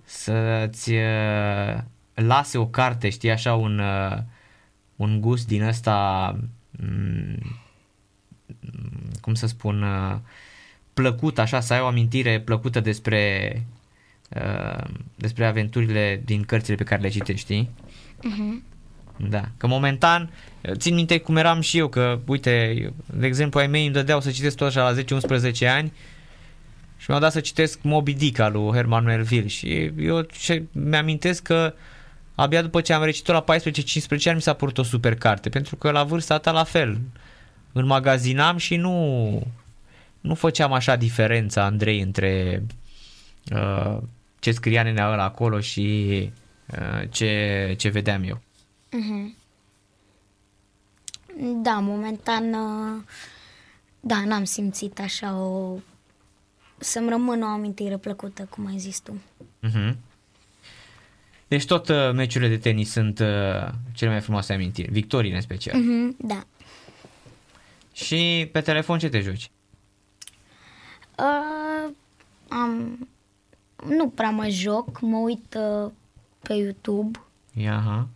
să-ți 0.03 0.91
uh, 0.91 1.77
lase 2.13 2.57
o 2.57 2.67
carte, 2.67 3.09
știi, 3.09 3.31
așa 3.31 3.55
un, 3.55 3.79
uh, 3.79 4.17
un 4.95 5.21
gust 5.21 5.47
din 5.47 5.63
ăsta, 5.63 6.35
mm, 6.71 7.59
cum 9.21 9.33
să 9.33 9.47
spun, 9.47 9.81
uh, 9.81 10.15
plăcut, 10.93 11.39
așa, 11.39 11.59
să 11.59 11.73
ai 11.73 11.79
o 11.79 11.85
amintire 11.85 12.39
plăcută 12.39 12.79
despre 12.79 13.51
uh, 14.29 14.83
despre 15.15 15.45
aventurile 15.45 16.21
din 16.25 16.43
cărțile 16.43 16.75
pe 16.75 16.83
care 16.83 17.01
le 17.01 17.09
citești, 17.09 17.41
știi? 17.41 17.69
Mhm. 18.23 18.63
Da, 19.29 19.43
că 19.57 19.67
momentan, 19.67 20.31
țin 20.71 20.95
minte 20.95 21.17
cum 21.17 21.37
eram 21.37 21.61
și 21.61 21.77
eu, 21.77 21.87
că, 21.87 22.19
uite, 22.25 22.75
de 23.13 23.25
exemplu, 23.25 23.59
ai 23.59 23.67
mei 23.67 23.85
îmi 23.85 23.93
dădeau 23.93 24.21
să 24.21 24.31
citesc 24.31 24.55
tot 24.55 24.67
așa 24.67 24.91
la 24.91 25.01
10-11 25.01 25.67
ani 25.67 25.93
și 26.97 27.05
mi-au 27.07 27.19
dat 27.19 27.31
să 27.31 27.39
citesc 27.39 27.79
Moby 27.81 28.13
Dick 28.13 28.39
al 28.39 28.51
lui 28.51 28.71
Herman 28.71 29.03
Melville 29.03 29.47
și 29.47 29.91
eu 29.97 30.21
ce 30.21 30.63
mi-amintesc 30.71 31.43
că 31.43 31.73
abia 32.35 32.61
după 32.61 32.81
ce 32.81 32.93
am 32.93 33.03
recitit 33.03 33.27
la 33.27 33.43
14-15 33.43 33.45
ani 34.09 34.35
mi 34.35 34.41
s-a 34.41 34.53
părut 34.53 34.77
o 34.77 34.83
super 34.83 35.15
carte, 35.15 35.49
pentru 35.49 35.75
că 35.75 35.91
la 35.91 36.03
vârsta 36.03 36.37
ta 36.37 36.51
la 36.51 36.63
fel, 36.63 37.01
înmagazinam 37.71 38.57
și 38.57 38.75
nu, 38.75 39.41
nu 40.21 40.35
făceam 40.35 40.73
așa 40.73 40.95
diferența, 40.95 41.63
Andrei, 41.63 42.01
între 42.01 42.63
uh, 43.53 43.97
ce 44.39 44.51
scria 44.51 44.83
nenea 44.83 45.11
ăla 45.11 45.23
acolo 45.23 45.59
și 45.59 46.29
uh, 46.71 47.09
ce, 47.09 47.73
ce 47.77 47.89
vedeam 47.89 48.23
eu. 48.23 48.41
Mhm. 48.91 49.35
Da, 51.61 51.79
momentan, 51.79 52.53
uh, 52.53 53.03
da, 53.99 54.25
n-am 54.25 54.43
simțit 54.43 54.99
așa 54.99 55.37
o... 55.37 55.77
Să-mi 56.77 57.09
rămână 57.09 57.45
o 57.45 57.49
amintire 57.49 57.97
plăcută, 57.97 58.47
cum 58.49 58.65
ai 58.65 58.77
zis 58.77 58.99
tu. 58.99 59.21
Mhm. 59.59 59.97
Deci 61.49 61.65
tot 61.65 61.89
uh, 61.89 62.11
meciurile 62.13 62.49
de 62.49 62.57
tenis 62.57 62.91
sunt 62.91 63.19
uh, 63.19 63.67
cele 63.93 64.11
mai 64.11 64.21
frumoase 64.21 64.53
amintiri, 64.53 64.91
victorii 64.91 65.33
în 65.33 65.41
special. 65.41 65.79
Mhm, 65.79 66.15
da. 66.17 66.43
Și 67.93 68.49
pe 68.51 68.61
telefon 68.61 68.99
ce 68.99 69.09
te 69.09 69.19
joci? 69.19 69.51
Uh, 71.17 71.93
am... 72.47 73.07
Nu 73.87 74.09
prea 74.09 74.29
mă 74.29 74.47
joc, 74.49 74.99
mă 75.01 75.17
uit 75.17 75.57
uh, 75.83 75.91
pe 76.41 76.53
YouTube. 76.53 77.19
Ia, 77.53 77.75
aha. 77.75 78.07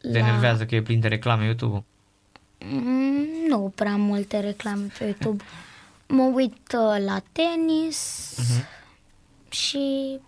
Te 0.00 0.08
La... 0.08 0.18
enervează 0.18 0.64
că 0.66 0.74
e 0.74 0.82
plin 0.82 1.00
de 1.00 1.08
reclame 1.08 1.44
YouTube-ul. 1.44 1.82
Mm, 2.70 3.26
nu 3.48 3.72
prea 3.74 3.96
multe 3.96 4.40
reclame 4.40 4.86
pe 4.98 5.04
YouTube. 5.04 5.44
Mă 6.08 6.22
uit 6.34 6.76
uh, 6.78 7.04
la 7.04 7.22
tenis 7.32 8.34
Mhm. 8.38 8.66
și 9.50 10.18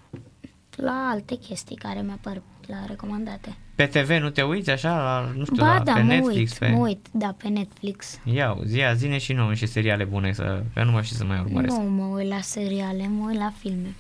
la 0.77 1.09
alte 1.11 1.35
chestii 1.37 1.77
care 1.77 2.03
mi-apar 2.03 2.43
la 2.67 2.77
recomandate. 2.87 3.57
Pe 3.75 3.87
TV 3.87 4.11
nu 4.11 4.31
te 4.31 4.43
uiți 4.43 4.71
așa, 4.71 4.89
la, 4.97 5.33
nu 5.37 5.45
știu, 5.45 5.57
ba 5.57 5.75
la, 5.77 5.83
da, 5.83 5.93
pe 5.93 6.01
mă 6.01 6.13
Netflix? 6.13 6.51
uit, 6.51 6.59
pe... 6.59 6.69
mă 6.69 6.79
uit, 6.79 7.07
da, 7.13 7.35
pe 7.39 7.49
Netflix. 7.49 8.19
Ia, 8.25 8.57
zia, 8.65 8.95
zine 8.95 9.19
și 9.19 9.33
nouă 9.33 9.55
și 9.55 9.67
seriale 9.67 10.05
bune, 10.05 10.33
să, 10.33 10.63
că 10.75 10.85
nu 10.85 10.91
mă 10.91 11.03
știu 11.03 11.17
să 11.17 11.25
mai 11.25 11.39
urmăresc. 11.41 11.77
Nu 11.77 11.83
mă 11.91 12.05
uit 12.05 12.29
la 12.29 12.41
seriale, 12.41 13.09
mă 13.09 13.27
uit 13.29 13.39
la 13.39 13.53
filme. 13.59 13.95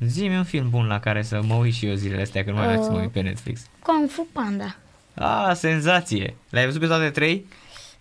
Zi-mi 0.00 0.36
un 0.36 0.44
film 0.44 0.70
bun 0.70 0.86
la 0.86 1.00
care 1.00 1.22
să 1.22 1.42
mă 1.42 1.54
uit 1.54 1.74
și 1.74 1.86
eu 1.86 1.94
zilele 1.94 2.22
astea, 2.22 2.44
că 2.44 2.50
nu 2.50 2.56
mai 2.56 2.76
uh... 2.76 2.82
să 2.82 2.90
mă 2.90 2.96
Uh. 2.96 3.02
uit 3.02 3.10
pe 3.12 3.20
Netflix. 3.20 3.66
Kung 3.82 4.10
Fu 4.10 4.26
Panda. 4.32 4.76
Ah, 5.14 5.54
senzație! 5.54 6.36
Le-ai 6.50 6.64
văzut 6.64 6.80
pe 6.80 6.86
toate 6.86 7.10
trei? 7.10 7.46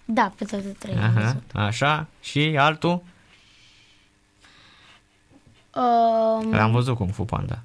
Da, 0.05 0.31
pe 0.37 0.45
toate 0.45 0.67
trei 0.79 0.93
am 0.95 1.01
Aha, 1.03 1.19
văzut. 1.21 1.43
așa. 1.53 2.07
Și 2.21 2.55
altul? 2.59 3.03
Um, 5.75 6.51
L-am 6.51 6.71
văzut 6.71 6.95
Kung 6.97 7.13
Fu 7.13 7.23
Panda. 7.25 7.59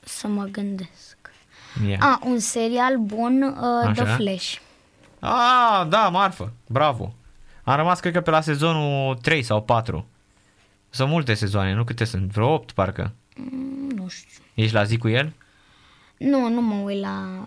să 0.00 0.26
mă 0.28 0.44
gândesc. 0.44 1.16
Ia. 1.88 1.98
A, 2.00 2.18
un 2.24 2.38
serial 2.38 2.96
bun, 2.98 3.42
uh, 3.42 3.92
The 3.92 4.02
Așa. 4.02 4.14
Flash. 4.14 4.56
Ah, 5.20 5.86
da, 5.88 6.08
marfă. 6.08 6.52
Bravo. 6.66 7.14
Am 7.64 7.76
rămas, 7.76 8.00
cred 8.00 8.12
că, 8.12 8.20
pe 8.20 8.30
la 8.30 8.40
sezonul 8.40 9.14
3 9.16 9.42
sau 9.42 9.62
4. 9.62 10.06
Sunt 10.94 11.08
multe 11.10 11.34
sezoane, 11.34 11.72
nu 11.74 11.84
câte 11.84 12.04
sunt? 12.04 12.30
Vreo 12.30 12.52
8, 12.52 12.72
parcă. 12.72 13.12
Mm, 13.36 13.88
Nu 13.94 14.08
știu. 14.08 14.42
Ești 14.54 14.74
la 14.74 14.82
zi 14.84 14.98
cu 14.98 15.08
el? 15.08 15.32
Nu, 16.16 16.48
nu 16.48 16.60
mă 16.60 16.74
uit 16.74 17.00
la 17.00 17.44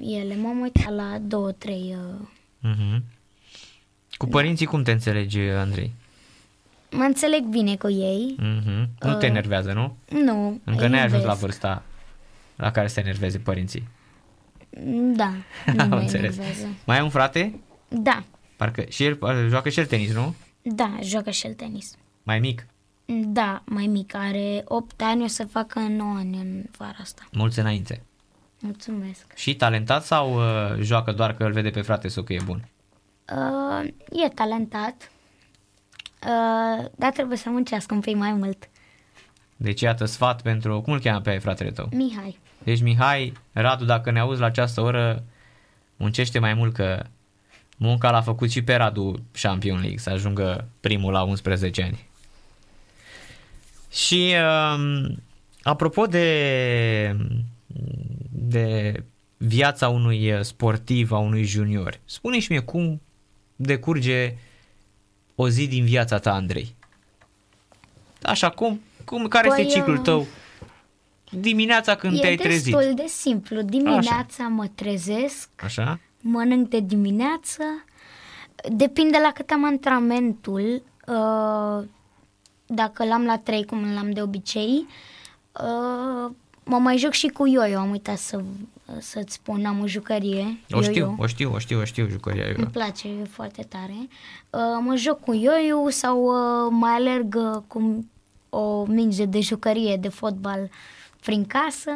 ele, 0.00 0.36
m-am 0.36 0.60
uitat 0.60 0.94
la 0.94 1.18
două, 1.22 1.52
trei. 1.52 1.96
Uh... 2.20 2.26
Mhm. 2.58 3.04
Cu 4.16 4.26
părinții 4.26 4.66
cum 4.66 4.82
te 4.82 4.90
înțelegi, 4.92 5.38
Andrei? 5.40 5.92
Mă 6.90 7.02
înțeleg 7.02 7.42
bine 7.42 7.76
cu 7.76 7.90
ei. 7.90 8.34
Mhm. 8.38 8.88
Nu 9.00 9.14
te 9.14 9.26
Uh. 9.26 9.30
enervează, 9.30 9.72
nu? 9.72 9.96
Nu. 10.24 10.60
Încă 10.64 10.84
îi 10.84 10.90
n-ai 10.90 11.00
ajuns 11.04 11.12
la 11.22 11.26
iubesc. 11.26 11.40
vârsta 11.40 11.82
la 12.56 12.70
care 12.70 12.86
să 12.88 12.94
te 12.94 13.00
enerveze 13.00 13.38
părinții. 13.38 13.88
Da, 15.16 15.32
nu 15.74 15.80
Am 15.82 15.88
mă 15.88 15.98
înțeles. 15.98 16.36
enervează. 16.36 16.68
Mai 16.86 16.96
ai 16.96 17.02
un 17.02 17.10
frate? 17.10 17.60
Da, 17.88 18.24
Parcă 18.56 18.84
și 18.88 19.04
el 19.04 19.18
joacă 19.48 19.68
și 19.68 19.78
el 19.78 19.86
tenis, 19.86 20.12
nu? 20.12 20.34
da, 20.62 20.98
joacă 21.02 21.30
și 21.30 21.46
el 21.46 21.54
tenis. 21.54 21.94
Mai 22.24 22.38
mic. 22.38 22.66
Da, 23.06 23.62
mai 23.66 23.86
mic, 23.86 24.14
are 24.14 24.62
8 24.64 25.02
ani, 25.02 25.22
o 25.22 25.26
să 25.26 25.44
facă 25.44 25.78
9 25.78 26.16
ani 26.16 26.36
în 26.36 26.64
vara 26.78 26.96
asta. 27.00 27.22
Mulți 27.32 27.58
înainte. 27.58 28.02
Mulțumesc. 28.60 29.34
Și 29.34 29.54
talentat 29.54 30.04
sau 30.04 30.34
uh, 30.34 30.80
joacă 30.80 31.12
doar 31.12 31.34
că 31.34 31.44
îl 31.44 31.52
vede 31.52 31.70
pe 31.70 31.80
frate 31.80 32.08
său 32.08 32.22
că 32.22 32.32
e 32.32 32.40
bun? 32.44 32.68
Uh, 33.32 33.88
e 34.24 34.28
talentat, 34.28 35.10
uh, 36.22 36.84
dar 36.96 37.12
trebuie 37.12 37.38
să 37.38 37.50
muncească 37.50 37.94
un 37.94 38.00
pic 38.00 38.16
mai 38.16 38.32
mult. 38.32 38.68
Deci 39.56 39.80
iată 39.80 40.04
sfat 40.04 40.42
pentru... 40.42 40.80
Cum 40.80 40.92
îl 40.92 41.00
cheamă 41.00 41.20
pe 41.20 41.38
fratele 41.38 41.70
tău? 41.70 41.88
Mihai. 41.92 42.38
Deci 42.62 42.82
Mihai, 42.82 43.32
Radu, 43.52 43.84
dacă 43.84 44.10
ne 44.10 44.20
auzi 44.20 44.40
la 44.40 44.46
această 44.46 44.80
oră, 44.80 45.24
muncește 45.96 46.38
mai 46.38 46.54
mult 46.54 46.74
că 46.74 47.04
munca 47.76 48.10
l-a 48.10 48.20
făcut 48.20 48.50
și 48.50 48.62
pe 48.62 48.74
Radu 48.74 49.14
Champion 49.40 49.78
League 49.78 49.98
să 49.98 50.10
ajungă 50.10 50.68
primul 50.80 51.12
la 51.12 51.22
11 51.22 51.82
ani. 51.82 52.08
Și 53.94 54.34
um, 54.76 55.16
apropo 55.62 56.06
de, 56.06 57.16
de 58.30 58.94
viața 59.36 59.88
unui 59.88 60.44
sportiv, 60.44 61.12
a 61.12 61.18
unui 61.18 61.44
junior, 61.44 62.00
spune 62.04 62.38
și 62.38 62.52
mie 62.52 62.60
cum 62.60 63.00
decurge 63.56 64.36
o 65.34 65.48
zi 65.48 65.68
din 65.68 65.84
viața 65.84 66.18
ta, 66.18 66.34
Andrei. 66.34 66.74
Așa, 68.22 68.50
cum, 68.50 68.80
cum 69.04 69.28
care 69.28 69.48
Păi, 69.48 69.60
este 69.60 69.74
ciclul 69.74 69.96
uh, 69.96 70.02
tău? 70.02 70.26
Dimineața 71.30 71.94
când 71.94 72.16
e 72.16 72.20
te-ai 72.20 72.36
trezit. 72.36 72.74
destul 72.74 72.94
de 72.94 73.06
simplu. 73.06 73.62
Dimineața 73.62 74.48
mă 74.48 74.66
trezesc, 74.74 75.48
Așa? 75.56 76.00
mănânc 76.20 76.68
de 76.68 76.80
dimineață, 76.80 77.62
depinde 78.72 79.18
la 79.22 79.32
cât 79.34 79.50
am 79.50 79.64
antrenamentul, 79.64 80.82
uh, 81.06 81.84
dacă 82.74 83.04
l-am 83.04 83.24
la 83.24 83.38
3 83.38 83.64
cum 83.64 83.94
l-am 83.94 84.10
de 84.10 84.22
obicei, 84.22 84.86
uh, 85.52 86.30
mă 86.64 86.78
mai 86.78 86.96
joc 86.98 87.12
și 87.12 87.26
cu 87.26 87.46
yo-yo, 87.46 87.78
am 87.78 87.90
uitat 87.90 88.18
să, 88.18 88.42
să-ți 88.98 89.34
spun, 89.34 89.66
am 89.66 89.80
o 89.80 89.86
jucărie. 89.86 90.58
O 90.70 90.82
știu, 90.82 91.04
yo-yo. 91.04 91.14
o 91.18 91.26
știu, 91.26 91.52
o 91.52 91.58
știu, 91.58 91.80
o 91.80 91.84
știu 91.84 92.08
jucăria 92.08 92.46
eu. 92.46 92.54
Îmi 92.56 92.66
place, 92.66 93.08
e 93.08 93.24
foarte 93.24 93.62
tare. 93.62 94.08
Uh, 94.50 94.60
mă 94.80 94.94
joc 94.96 95.20
cu 95.20 95.34
yo 95.34 95.88
sau 95.88 96.24
uh, 96.24 96.70
mai 96.70 96.92
alerg 96.92 97.34
uh, 97.34 97.62
cu 97.66 98.04
o 98.48 98.84
minge 98.84 99.24
de 99.24 99.40
jucărie 99.40 99.96
de 99.96 100.08
fotbal 100.08 100.70
prin 101.20 101.46
casă. 101.46 101.90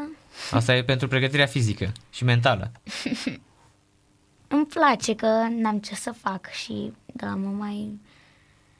Asta 0.50 0.76
e 0.76 0.84
pentru 0.84 1.08
pregătirea 1.08 1.46
fizică 1.46 1.92
și 2.10 2.24
mentală. 2.24 2.72
Îmi 4.48 4.66
place 4.66 5.14
că 5.14 5.46
n-am 5.50 5.78
ce 5.78 5.94
să 5.94 6.12
fac 6.12 6.50
și 6.50 6.92
da, 7.06 7.26
mă 7.26 7.48
mai... 7.48 7.98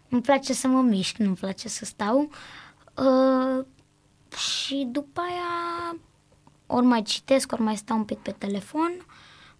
Îmi 0.08 0.20
place 0.20 0.52
să 0.52 0.66
mă 0.66 0.80
mișc, 0.80 1.16
nu-mi 1.16 1.36
place 1.36 1.68
să 1.68 1.84
stau. 1.84 2.30
Uh, 2.94 3.64
și 4.36 4.88
după 4.90 5.20
aia 5.20 5.96
ori 6.66 6.86
mai 6.86 7.02
citesc, 7.02 7.52
ori 7.52 7.62
mai 7.62 7.76
stau 7.76 7.96
un 7.96 8.04
pic 8.04 8.18
pe 8.18 8.30
telefon, 8.30 9.06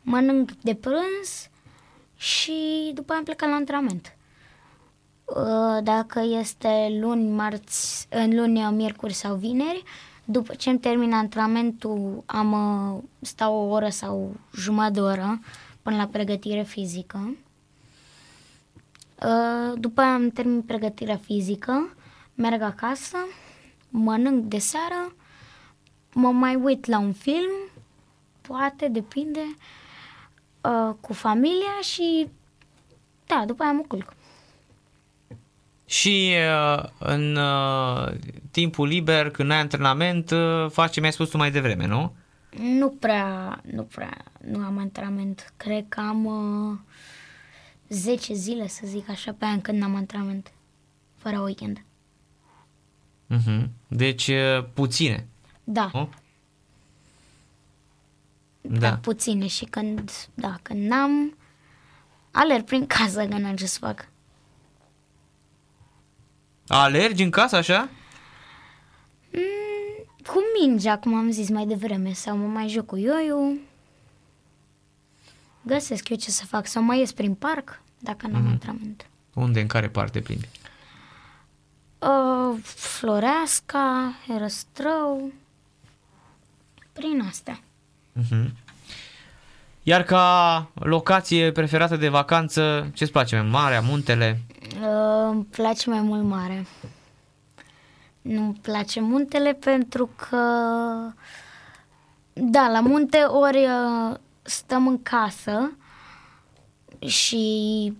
mănânc 0.02 0.50
de 0.52 0.74
prânz 0.74 1.48
și 2.16 2.90
după 2.94 3.10
aia 3.10 3.18
am 3.18 3.24
plecat 3.24 3.48
la 3.48 3.54
antrenament. 3.54 4.16
Uh, 5.24 5.82
Dacă 5.82 6.20
este 6.20 6.98
luni, 7.00 7.30
marți, 7.30 8.06
în 8.10 8.34
luni, 8.36 8.60
miercuri 8.60 9.12
sau 9.12 9.34
vineri, 9.34 9.82
după 10.24 10.54
ce 10.54 10.70
îmi 10.70 10.78
termin 10.78 11.12
antrenamentul, 11.12 12.22
am, 12.26 12.52
uh, 12.52 13.02
stau 13.20 13.54
o 13.54 13.68
oră 13.70 13.88
sau 13.88 14.36
jumătate 14.54 14.92
de 14.92 15.00
oră 15.00 15.40
până 15.82 15.96
la 15.96 16.06
pregătire 16.06 16.62
fizică. 16.62 17.36
Uh, 19.22 19.78
După 19.80 20.00
aia 20.00 20.14
am 20.14 20.30
termin 20.30 20.62
pregătirea 20.62 21.16
fizică, 21.16 21.96
merg 22.34 22.62
acasă, 22.62 23.16
mănânc 23.88 24.44
de 24.44 24.58
seară, 24.58 25.14
mă 26.12 26.30
mai 26.30 26.54
uit 26.54 26.86
la 26.86 26.98
un 26.98 27.12
film, 27.12 27.50
poate, 28.40 28.88
depinde, 28.88 29.56
uh, 30.60 30.94
cu 31.00 31.12
familia 31.12 31.80
și 31.82 32.28
da, 33.26 33.44
după 33.46 33.62
aia 33.62 33.72
mă 33.72 33.82
culc. 33.88 34.12
Și 35.84 36.34
uh, 36.76 36.84
în 36.98 37.36
uh, 37.36 38.12
timpul 38.50 38.86
liber, 38.86 39.30
când 39.30 39.50
ai 39.50 39.58
antrenament, 39.58 40.30
uh, 40.30 40.70
faci 40.70 40.92
ce 40.92 41.00
mi-ai 41.00 41.12
spus 41.12 41.28
tu 41.28 41.36
mai 41.36 41.50
devreme, 41.50 41.86
nu? 41.86 42.14
Nu 42.58 42.88
prea, 42.88 43.60
nu 43.72 43.82
prea, 43.82 44.24
nu 44.50 44.64
am 44.64 44.78
antrenament. 44.78 45.52
Cred 45.56 45.84
că 45.88 46.00
am 46.00 46.24
uh, 46.24 46.78
10 47.88 48.34
zile, 48.34 48.66
să 48.68 48.80
zic 48.84 49.08
așa, 49.08 49.32
pe 49.32 49.44
an 49.44 49.60
când 49.60 49.78
n-am 49.78 49.94
antrenament, 49.94 50.52
fără 51.16 51.40
weekend. 51.40 51.82
Uh-huh. 53.34 53.68
Deci 53.88 54.26
uh, 54.28 54.64
puține, 54.74 55.26
Da, 55.64 55.90
nu? 55.92 56.08
da, 58.60 58.78
Da. 58.78 58.88
da, 58.90 58.96
puține 58.96 59.46
și 59.46 59.64
când, 59.64 60.10
da, 60.34 60.56
când 60.62 60.86
n-am, 60.88 61.36
alerg 62.30 62.64
prin 62.64 62.86
casă 62.96 63.26
că 63.26 63.38
n-am 63.38 63.56
ce 63.56 63.66
să 63.66 63.78
fac. 63.78 64.08
Alergi 66.68 67.22
în 67.22 67.30
casă 67.30 67.56
așa? 67.56 67.88
Mm, 69.32 70.04
cu 70.26 70.38
mingea, 70.60 70.98
cum 70.98 71.14
am 71.14 71.30
zis 71.30 71.48
mai 71.48 71.66
devreme, 71.66 72.12
sau 72.12 72.36
mă 72.36 72.46
mai 72.46 72.68
joc 72.68 72.86
cu 72.86 72.96
ioiu. 72.96 73.58
Găsesc 75.68 76.08
eu 76.08 76.16
ce 76.16 76.30
să 76.30 76.44
fac, 76.46 76.66
sau 76.66 76.82
mai 76.82 76.98
ies 76.98 77.12
prin 77.12 77.34
parc, 77.34 77.80
dacă 77.98 78.26
n-am 78.26 78.40
Mhm. 78.42 78.50
antrenament. 78.50 79.06
Unde, 79.34 79.60
în 79.60 79.66
care 79.66 79.88
parte 79.88 80.20
plimbi? 80.20 80.48
Uh, 81.98 82.58
Floreasca, 82.62 84.12
Herăstrău, 84.26 85.32
prin 86.92 87.22
astea. 87.28 87.60
Uh-huh. 88.20 88.50
Iar 89.82 90.02
ca 90.02 90.66
locație 90.74 91.52
preferată 91.52 91.96
de 91.96 92.08
vacanță, 92.08 92.90
ce-ți 92.94 93.10
place 93.12 93.36
mai 93.40 93.48
marea, 93.50 93.80
muntele? 93.80 94.40
Uh, 94.80 95.28
îmi 95.30 95.44
place 95.44 95.90
mai 95.90 96.00
mult 96.00 96.22
mare. 96.22 96.66
Nu-mi 98.22 98.58
place 98.62 99.00
muntele 99.00 99.52
pentru 99.52 100.10
că, 100.16 100.36
da, 102.32 102.68
la 102.68 102.80
munte 102.80 103.18
ori 103.18 103.58
uh, 103.66 104.16
stăm 104.48 104.86
în 104.86 105.02
casă 105.02 105.76
și, 107.06 107.92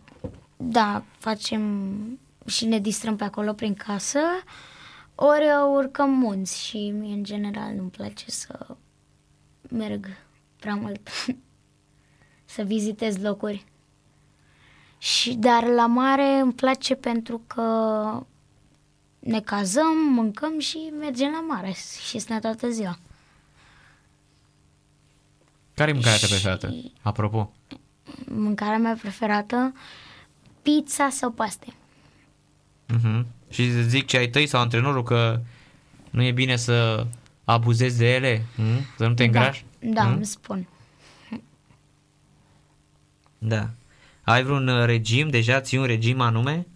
da, 0.57 1.05
facem 1.19 2.21
și 2.47 2.67
ne 2.67 2.79
distrăm 2.79 3.17
pe 3.17 3.25
acolo 3.25 3.53
prin 3.53 3.75
casă, 3.75 4.21
ori 5.15 5.45
uh, 5.45 5.69
urcăm 5.71 6.11
munți 6.11 6.65
și 6.65 6.91
mie, 6.91 7.15
în 7.15 7.25
general, 7.25 7.75
nu-mi 7.75 7.91
place 7.91 8.31
să 8.31 8.67
merg 9.69 10.07
prea 10.57 10.75
mult, 10.75 11.09
să 12.55 12.63
vizitez 12.63 13.19
locuri. 13.23 13.65
Și, 14.99 15.35
dar 15.35 15.65
la 15.67 15.87
mare 15.87 16.39
îmi 16.39 16.53
place 16.53 16.95
pentru 16.95 17.43
că 17.47 18.27
ne 19.19 19.41
cazăm, 19.41 19.97
mâncăm 19.97 20.59
și 20.59 20.93
mergem 20.99 21.31
la 21.31 21.41
mare 21.41 21.75
și 22.09 22.19
stăm 22.19 22.39
toată 22.39 22.71
ziua. 22.71 22.99
Care 25.79 25.91
e 25.91 25.93
mâncarea 25.95 26.19
ta 26.19 26.27
preferată? 26.27 26.75
Apropo. 27.03 27.53
Mâncarea 28.27 28.79
mea 28.79 28.97
preferată, 29.01 29.73
pizza 30.63 31.09
sau 31.11 31.31
paste. 31.31 31.67
Uh-huh. 32.95 33.25
Și 33.51 33.83
zic 33.83 34.07
ce 34.07 34.17
ai 34.17 34.29
tăi 34.29 34.47
sau 34.47 34.61
antrenorul 34.61 35.03
că 35.03 35.41
nu 36.11 36.23
e 36.23 36.33
bine 36.33 36.57
să 36.57 37.07
abuzezi 37.45 37.99
de 37.99 38.15
ele, 38.15 38.45
mm? 38.57 38.81
să 38.97 39.07
nu 39.07 39.15
te 39.15 39.25
îngrași? 39.25 39.65
Da, 39.79 39.89
da 39.93 40.03
Mm? 40.09 40.15
îmi 40.15 40.25
spun. 40.27 40.69
Da. 43.39 43.71
Ai 44.23 44.43
vreun 44.43 44.69
uh, 44.69 44.85
regim 44.85 45.29
deja? 45.29 45.61
Ții 45.61 45.79
un 45.79 45.85
regim 45.85 46.21
anume? 46.21 46.67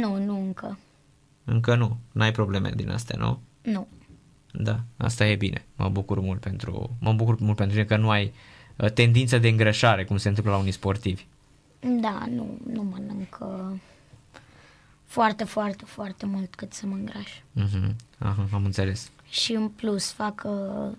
Nu, 0.00 0.24
nu 0.24 0.40
încă. 0.40 0.78
Încă 1.44 1.74
nu. 1.74 1.98
N-ai 2.12 2.32
probleme 2.32 2.70
din 2.76 2.90
astea, 2.90 3.16
nu? 3.18 3.42
Nu. 3.62 3.88
Da, 4.56 4.80
asta 4.96 5.26
e 5.26 5.34
bine. 5.34 5.64
Mă 5.76 5.88
bucur 5.88 6.20
mult 6.20 6.40
pentru, 6.40 6.96
mă 7.00 7.12
bucur 7.12 7.38
mult 7.40 7.56
pentru 7.56 7.74
tine 7.74 7.86
că 7.86 7.96
nu 7.96 8.10
ai 8.10 8.32
uh, 8.76 8.90
tendință 8.90 9.38
de 9.38 9.48
îngrășare, 9.48 10.04
cum 10.04 10.16
se 10.16 10.28
întâmplă 10.28 10.52
la 10.52 10.58
unii 10.58 10.72
sportivi. 10.72 11.24
Da, 11.80 12.26
nu, 12.30 12.58
nu 12.72 12.82
mănânc 12.82 13.38
uh, 13.40 13.78
foarte, 15.04 15.44
foarte, 15.44 15.84
foarte 15.84 16.26
mult 16.26 16.54
cât 16.54 16.72
să 16.72 16.86
mă 16.86 16.94
îngraș. 16.94 17.30
Uh-huh. 17.38 17.94
Aha, 18.18 18.48
am 18.52 18.64
înțeles. 18.64 19.10
Și 19.28 19.52
în 19.52 19.68
plus 19.68 20.12
fac 20.12 20.42
uh, 20.46 20.96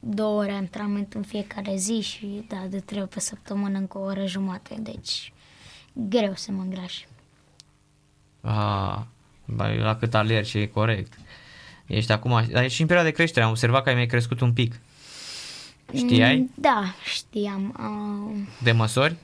două 0.00 0.40
ore 0.40 0.52
antrenament 0.52 1.14
în 1.14 1.22
fiecare 1.22 1.76
zi 1.76 2.00
și 2.00 2.44
da, 2.48 2.66
de 2.68 2.80
trei 2.80 3.00
ori 3.00 3.10
pe 3.10 3.20
săptămână 3.20 3.78
încă 3.78 3.98
o 3.98 4.02
oră 4.02 4.26
jumate, 4.26 4.74
deci 4.80 5.32
greu 5.92 6.34
să 6.34 6.52
mă 6.52 6.62
îngraș. 6.62 7.04
Ah, 8.40 9.00
ba, 9.44 9.68
la 9.68 9.96
cât 9.96 10.14
alergi, 10.14 10.58
e 10.58 10.66
corect. 10.66 11.18
Ești 11.88 12.12
acum, 12.12 12.30
dar 12.50 12.62
ești 12.62 12.74
și 12.74 12.80
în 12.80 12.86
perioada 12.86 13.10
de 13.10 13.16
creștere, 13.16 13.44
am 13.44 13.50
observat 13.50 13.82
că 13.82 13.88
ai 13.88 13.94
mai 13.94 14.06
crescut 14.06 14.40
un 14.40 14.52
pic. 14.52 14.80
Știai? 15.94 16.36
Mm, 16.36 16.50
Da, 16.54 16.94
știam. 17.04 17.74
Uh, 17.78 18.46
De 18.62 18.72
măsori? 18.72 19.16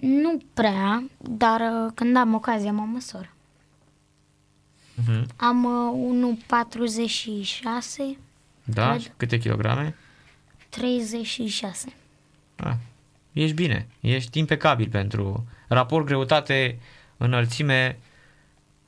nu 0.00 0.42
prea, 0.54 1.04
dar 1.18 1.60
uh, 1.60 1.92
când 1.94 2.16
am 2.16 2.34
ocazia 2.34 2.72
mă 2.72 2.82
măsor. 2.92 3.30
Uh-huh. 5.02 5.26
Am 5.36 5.64
uh, 5.64 6.36
1,46, 6.46 8.18
Da? 8.64 8.88
Cred. 8.88 9.00
Și 9.00 9.08
câte 9.16 9.38
kilograme? 9.38 9.96
36. 10.68 11.92
Ah, 12.56 12.74
ești 13.32 13.54
bine, 13.54 13.86
ești 14.00 14.38
impecabil 14.38 14.88
pentru 14.88 15.46
raport 15.68 16.06
greutate, 16.06 16.78
înălțime, 17.16 17.98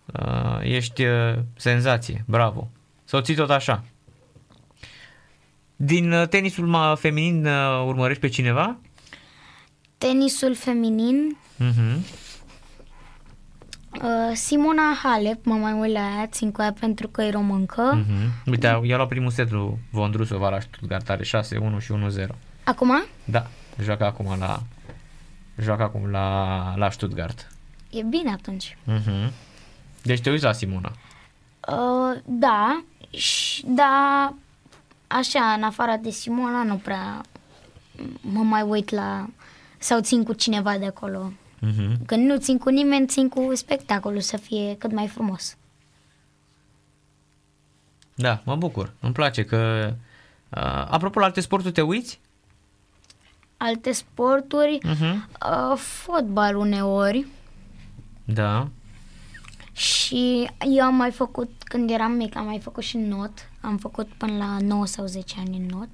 uh, 0.06 0.58
ești 0.62 1.04
uh, 1.04 1.34
senzație, 1.56 2.24
bravo. 2.26 2.68
Să 3.04 3.16
o 3.16 3.20
ții 3.20 3.34
tot 3.34 3.50
așa. 3.50 3.84
Din 5.76 6.12
uh, 6.12 6.28
tenisul 6.28 6.68
ma- 6.76 6.98
feminin 7.00 7.46
uh, 7.46 7.84
urmărești 7.86 8.20
pe 8.20 8.28
cineva? 8.28 8.76
Tenisul 9.98 10.54
feminin, 10.54 11.36
Uh-huh. 11.60 11.96
uh, 14.02 14.34
Simona 14.34 14.82
Halep, 15.02 15.44
mă 15.44 15.54
mai 15.54 15.72
uit 15.72 15.92
la 15.92 15.98
ea, 16.00 16.26
țin 16.26 16.50
cu 16.52 16.62
ea 16.62 16.74
pentru 16.80 17.08
că 17.08 17.22
e 17.22 17.30
româncă. 17.30 18.02
Uh-huh. 18.04 18.46
Uite, 18.46 18.80
i-a 18.82 18.96
luat 18.96 19.08
primul 19.08 19.30
set 19.30 19.50
lui 19.50 19.78
Vondrusova 19.90 20.48
la 20.48 20.60
Stuttgart, 20.60 21.10
are 21.10 21.22
6-1 21.22 21.26
și 21.80 21.92
1-0. 22.20 22.26
Acum? 22.64 23.02
Da, 23.24 23.46
joacă 23.82 24.04
acum 24.04 24.36
la 24.38 24.62
joacă 25.60 25.82
acum 25.82 26.10
la, 26.10 26.74
la 26.76 26.90
Stuttgart. 26.90 27.52
E 27.90 28.02
bine 28.02 28.30
atunci. 28.32 28.76
Uh-huh. 28.88 29.30
Deci 30.02 30.20
te 30.20 30.30
uiți 30.30 30.44
la 30.44 30.52
Simona. 30.52 30.92
Uh, 31.68 32.20
da, 32.24 32.84
și, 33.10 33.64
da, 33.66 34.34
așa, 35.06 35.52
în 35.52 35.62
afară 35.62 35.98
de 36.02 36.10
Simona, 36.10 36.62
nu 36.62 36.76
prea 36.76 37.20
mă 38.20 38.40
mai 38.42 38.62
uit 38.62 38.90
la 38.90 39.26
sau 39.78 40.00
țin 40.00 40.24
cu 40.24 40.32
cineva 40.32 40.78
de 40.78 40.86
acolo. 40.86 41.32
Uh-huh. 41.56 42.06
Când 42.06 42.26
nu 42.30 42.38
țin 42.38 42.58
cu 42.58 42.68
nimeni, 42.68 43.06
țin 43.06 43.28
cu 43.28 43.54
spectacolul 43.54 44.20
să 44.20 44.36
fie 44.36 44.76
cât 44.78 44.92
mai 44.92 45.08
frumos. 45.08 45.56
Da, 48.14 48.40
mă 48.44 48.56
bucur. 48.56 48.92
Îmi 49.00 49.12
place 49.12 49.44
că... 49.44 49.92
Uh, 50.56 50.86
apropo, 50.90 51.18
la 51.18 51.24
alte 51.24 51.40
sporturi 51.40 51.72
te 51.72 51.80
uiți? 51.82 52.20
Alte 53.56 53.92
sporturi, 53.92 54.78
Uh-huh. 54.78 55.14
uh, 55.70 55.76
fotbal 55.76 56.56
uneori 56.56 57.26
Da. 58.24 58.68
Și 59.72 60.50
eu 60.76 60.84
am 60.84 60.94
mai 60.94 61.10
făcut, 61.10 61.50
când 61.64 61.90
eram 61.90 62.12
mic, 62.12 62.36
am 62.36 62.44
mai 62.44 62.58
făcut 62.58 62.82
și 62.82 62.96
not. 62.96 63.32
Am 63.60 63.76
făcut 63.76 64.08
până 64.08 64.36
la 64.36 64.56
9 64.60 64.86
sau 64.86 65.06
10 65.06 65.34
ani 65.38 65.56
în 65.56 65.66
not. 65.66 65.88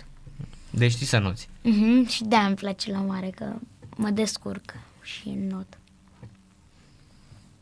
Deci 0.71 0.91
știi 0.91 1.07
să 1.07 1.19
nuți. 1.19 1.49
Uh-huh. 1.49 2.09
Și 2.09 2.25
de-aia 2.25 2.47
îmi 2.47 2.57
place 2.57 2.91
la 2.91 2.99
mare, 3.01 3.31
că 3.37 3.53
mă 3.97 4.11
descurc 4.11 4.75
și 5.03 5.29
în 5.29 5.47
not. 5.47 5.79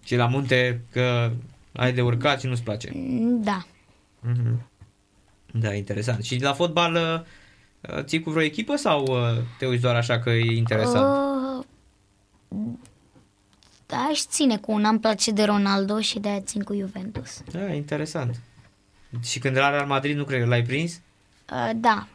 Și 0.05 0.17
la 0.17 0.27
munte 0.27 0.81
că 0.93 1.33
ai 1.73 1.93
de 1.93 2.03
urcat 2.03 2.41
și 2.41 2.47
nu-ți 2.47 2.62
place. 2.62 2.93
Da. 3.41 3.67
Uh-huh. 4.31 4.75
Da, 5.53 5.75
interesant. 5.75 6.25
Și 6.25 6.43
la 6.43 6.53
fotbal 6.53 6.95
uh, 6.95 8.03
ții 8.03 8.21
cu 8.21 8.31
vreo 8.31 8.43
echipă 8.43 8.77
sau 8.77 9.07
uh, 9.07 9.43
te 9.59 9.67
uiți 9.67 9.83
doar 9.83 9.95
așa 9.95 10.19
că 10.19 10.31
e 10.31 10.57
interesant? 10.57 11.07
Uh, 11.07 11.64
da, 12.49 12.67
aș 13.95 14.20
ține 14.20 14.57
cu 14.57 14.72
una, 14.72 14.89
îmi 14.89 15.01
place 15.01 15.30
de 15.30 15.45
Ronaldo 15.45 16.01
și 16.01 16.18
de-aia 16.18 16.41
țin 16.41 16.62
cu 16.62 16.74
Juventus. 16.74 17.43
Da, 17.53 17.72
interesant. 17.72 18.41
Și 19.22 19.39
când 19.39 19.57
era 19.57 19.70
Real 19.70 19.87
Madrid, 19.87 20.16
nu 20.16 20.24
cred 20.24 20.41
că 20.41 20.47
l-ai 20.47 20.62
prins? 20.62 21.01
Uh, 21.53 21.70
da, 21.76 22.07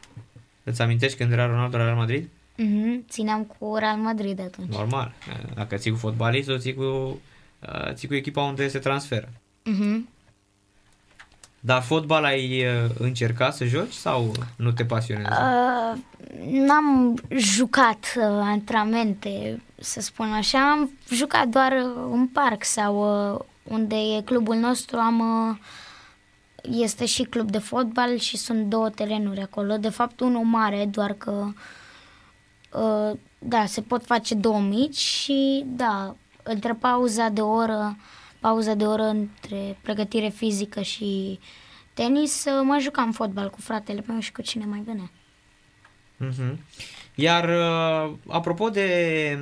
Îți 0.64 0.82
amintești 0.82 1.16
când 1.16 1.32
era 1.32 1.46
Ronaldo 1.46 1.76
la 1.76 1.84
Real 1.84 1.96
Madrid? 1.96 2.28
uh-huh. 2.58 3.08
țineam 3.08 3.44
cu 3.44 3.76
Real 3.76 3.96
Madrid 3.96 4.40
atunci. 4.40 4.72
Normal. 4.72 5.12
Dacă 5.54 5.76
ții 5.76 5.90
cu 5.90 5.96
fotbalistul, 5.96 6.58
ții 6.60 6.74
cu, 6.74 6.82
uh, 7.60 7.92
ții 7.92 8.08
cu 8.08 8.14
echipa 8.14 8.42
unde 8.42 8.68
se 8.68 8.78
transferă. 8.78 9.28
Uh-huh. 9.66 10.00
Dar 11.60 11.82
fotbal 11.82 12.24
ai 12.24 12.64
uh, 12.64 12.90
încercat 12.98 13.54
să 13.54 13.64
joci 13.64 13.92
sau 13.92 14.32
nu 14.56 14.72
te 14.72 14.84
pasionează? 14.84 15.40
Uh, 15.40 16.00
n-am 16.50 17.18
jucat 17.36 18.14
uh, 18.16 18.22
antrenamente, 18.24 19.62
să 19.82 20.00
spun 20.00 20.32
așa, 20.32 20.70
am 20.70 20.90
jucat 21.10 21.48
doar 21.48 21.72
uh, 21.72 22.08
în 22.10 22.26
parc 22.26 22.64
sau 22.64 22.94
uh, 23.32 23.40
unde 23.62 23.94
e 23.94 24.22
clubul 24.22 24.56
nostru, 24.56 24.96
am 24.96 25.48
uh, 25.48 25.56
este 26.70 27.06
și 27.06 27.22
club 27.22 27.50
de 27.50 27.58
fotbal 27.58 28.16
și 28.16 28.36
sunt 28.36 28.66
două 28.66 28.90
terenuri 28.90 29.40
acolo. 29.40 29.76
De 29.76 29.88
fapt, 29.88 30.20
unul 30.20 30.44
mare, 30.44 30.86
doar 30.86 31.12
că 31.12 31.48
uh, 32.72 33.18
da, 33.38 33.66
se 33.66 33.80
pot 33.80 34.04
face 34.04 34.34
două 34.34 34.60
mici 34.60 34.98
și 34.98 35.64
da, 35.66 36.16
între 36.42 36.72
pauza 36.72 37.28
de 37.28 37.40
oră, 37.40 37.96
pauza 38.40 38.74
de 38.74 38.86
oră 38.86 39.02
între 39.02 39.78
pregătire 39.82 40.28
fizică 40.28 40.80
și 40.82 41.38
tenis, 41.94 42.44
uh, 42.44 42.60
mă 42.64 42.78
jucam 42.80 43.12
fotbal 43.12 43.50
cu 43.50 43.60
fratele 43.60 44.04
meu 44.06 44.18
și 44.18 44.32
cu 44.32 44.42
cine 44.42 44.64
mai 44.64 44.82
venea. 44.84 45.10
Uh-huh. 46.20 46.56
Iar 47.14 47.48
uh, 47.48 48.12
apropo 48.28 48.68
de, 48.68 49.38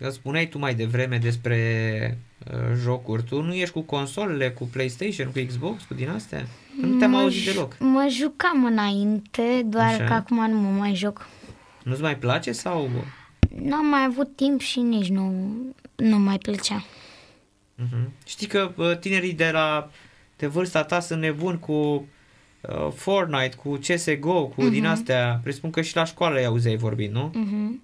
că 0.00 0.10
spuneai 0.10 0.46
tu 0.48 0.58
mai 0.58 0.74
devreme 0.74 1.18
despre 1.18 2.18
uh, 2.52 2.58
jocuri, 2.82 3.22
tu 3.22 3.42
nu 3.42 3.54
ești 3.54 3.72
cu 3.74 3.80
consolele, 3.80 4.50
cu 4.50 4.64
PlayStation, 4.64 5.26
cu 5.32 5.40
Xbox, 5.46 5.82
cu 5.82 5.94
din 5.94 6.08
astea? 6.08 6.46
Că 6.80 6.86
Nu 6.86 6.98
te-am 6.98 7.10
Mă 7.10 7.18
auzit 7.18 7.42
ju- 7.42 7.52
deloc. 7.52 7.76
Mă 7.78 8.06
jucam 8.10 8.64
înainte, 8.64 9.62
doar 9.64 9.84
Așa. 9.86 10.04
că 10.04 10.12
acum 10.12 10.50
nu 10.50 10.56
mă 10.58 10.68
mai 10.78 10.94
joc. 10.94 11.28
Nu-ți 11.82 12.02
mai 12.02 12.16
place 12.18 12.52
sau... 12.52 12.90
N-am 13.62 13.86
mai 13.86 14.04
avut 14.08 14.36
timp 14.36 14.60
și 14.60 14.80
nici 14.80 15.08
nu, 15.08 15.52
nu 15.96 16.18
mai 16.18 16.38
plăcea. 16.38 16.84
Uh-huh. 17.82 18.08
Știi 18.26 18.46
că 18.46 18.72
uh, 18.76 18.98
tinerii 18.98 19.32
de 19.32 19.50
la 19.52 19.90
de 20.36 20.46
vârsta 20.46 20.84
ta 20.84 21.00
sunt 21.00 21.20
nebuni 21.20 21.58
cu 21.58 22.06
uh, 22.68 22.92
Fortnite, 22.92 23.56
cu 23.56 23.76
CSGO, 23.76 24.46
cu 24.46 24.62
uh-huh. 24.62 24.70
din 24.70 24.86
astea. 24.86 25.40
Presupun 25.42 25.70
că 25.70 25.82
și 25.82 25.96
la 25.96 26.04
școală 26.04 26.40
i 26.40 26.44
auzeai 26.44 26.76
vorbind, 26.76 27.12
nu? 27.12 27.30
Mhm. 27.34 27.82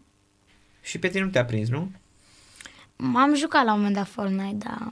Și 0.83 0.99
pe 0.99 1.09
tine 1.09 1.25
nu 1.25 1.31
te-a 1.31 1.45
prins, 1.45 1.69
nu? 1.69 1.91
M-am 2.97 3.35
jucat 3.35 3.65
la 3.65 3.73
un 3.73 3.79
moment 3.79 3.97
dat 3.97 4.09
Fortnite, 4.09 4.57
dar 4.69 4.91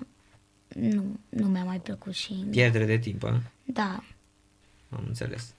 nu, 0.68 1.04
nu 1.28 1.46
mi-a 1.46 1.64
mai 1.64 1.80
plăcut 1.80 2.14
și... 2.14 2.32
Pierdere 2.50 2.84
de 2.84 2.98
timp, 2.98 3.24
a? 3.24 3.40
Da, 3.64 4.02
Am 4.90 5.04
înțeles. 5.06 5.54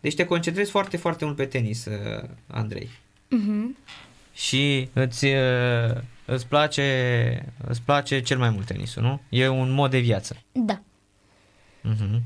Deci 0.00 0.14
te 0.14 0.24
concentrezi 0.24 0.70
foarte, 0.70 0.96
foarte 0.96 1.24
mult 1.24 1.36
pe 1.36 1.44
tenis, 1.44 1.84
uh, 1.84 2.28
Andrei. 2.46 2.90
Mhm. 3.28 3.76
Și 4.34 4.88
îți, 4.92 5.24
uh, 5.24 5.96
îți, 6.24 6.46
place, 6.46 7.52
îți 7.66 7.82
place 7.82 8.20
cel 8.20 8.38
mai 8.38 8.50
mult 8.50 8.66
tenisul, 8.66 9.02
nu? 9.02 9.20
E 9.28 9.48
un 9.48 9.70
mod 9.70 9.90
de 9.90 9.98
viață. 9.98 10.36
da. 10.52 10.80
Uh-huh. 11.84 12.20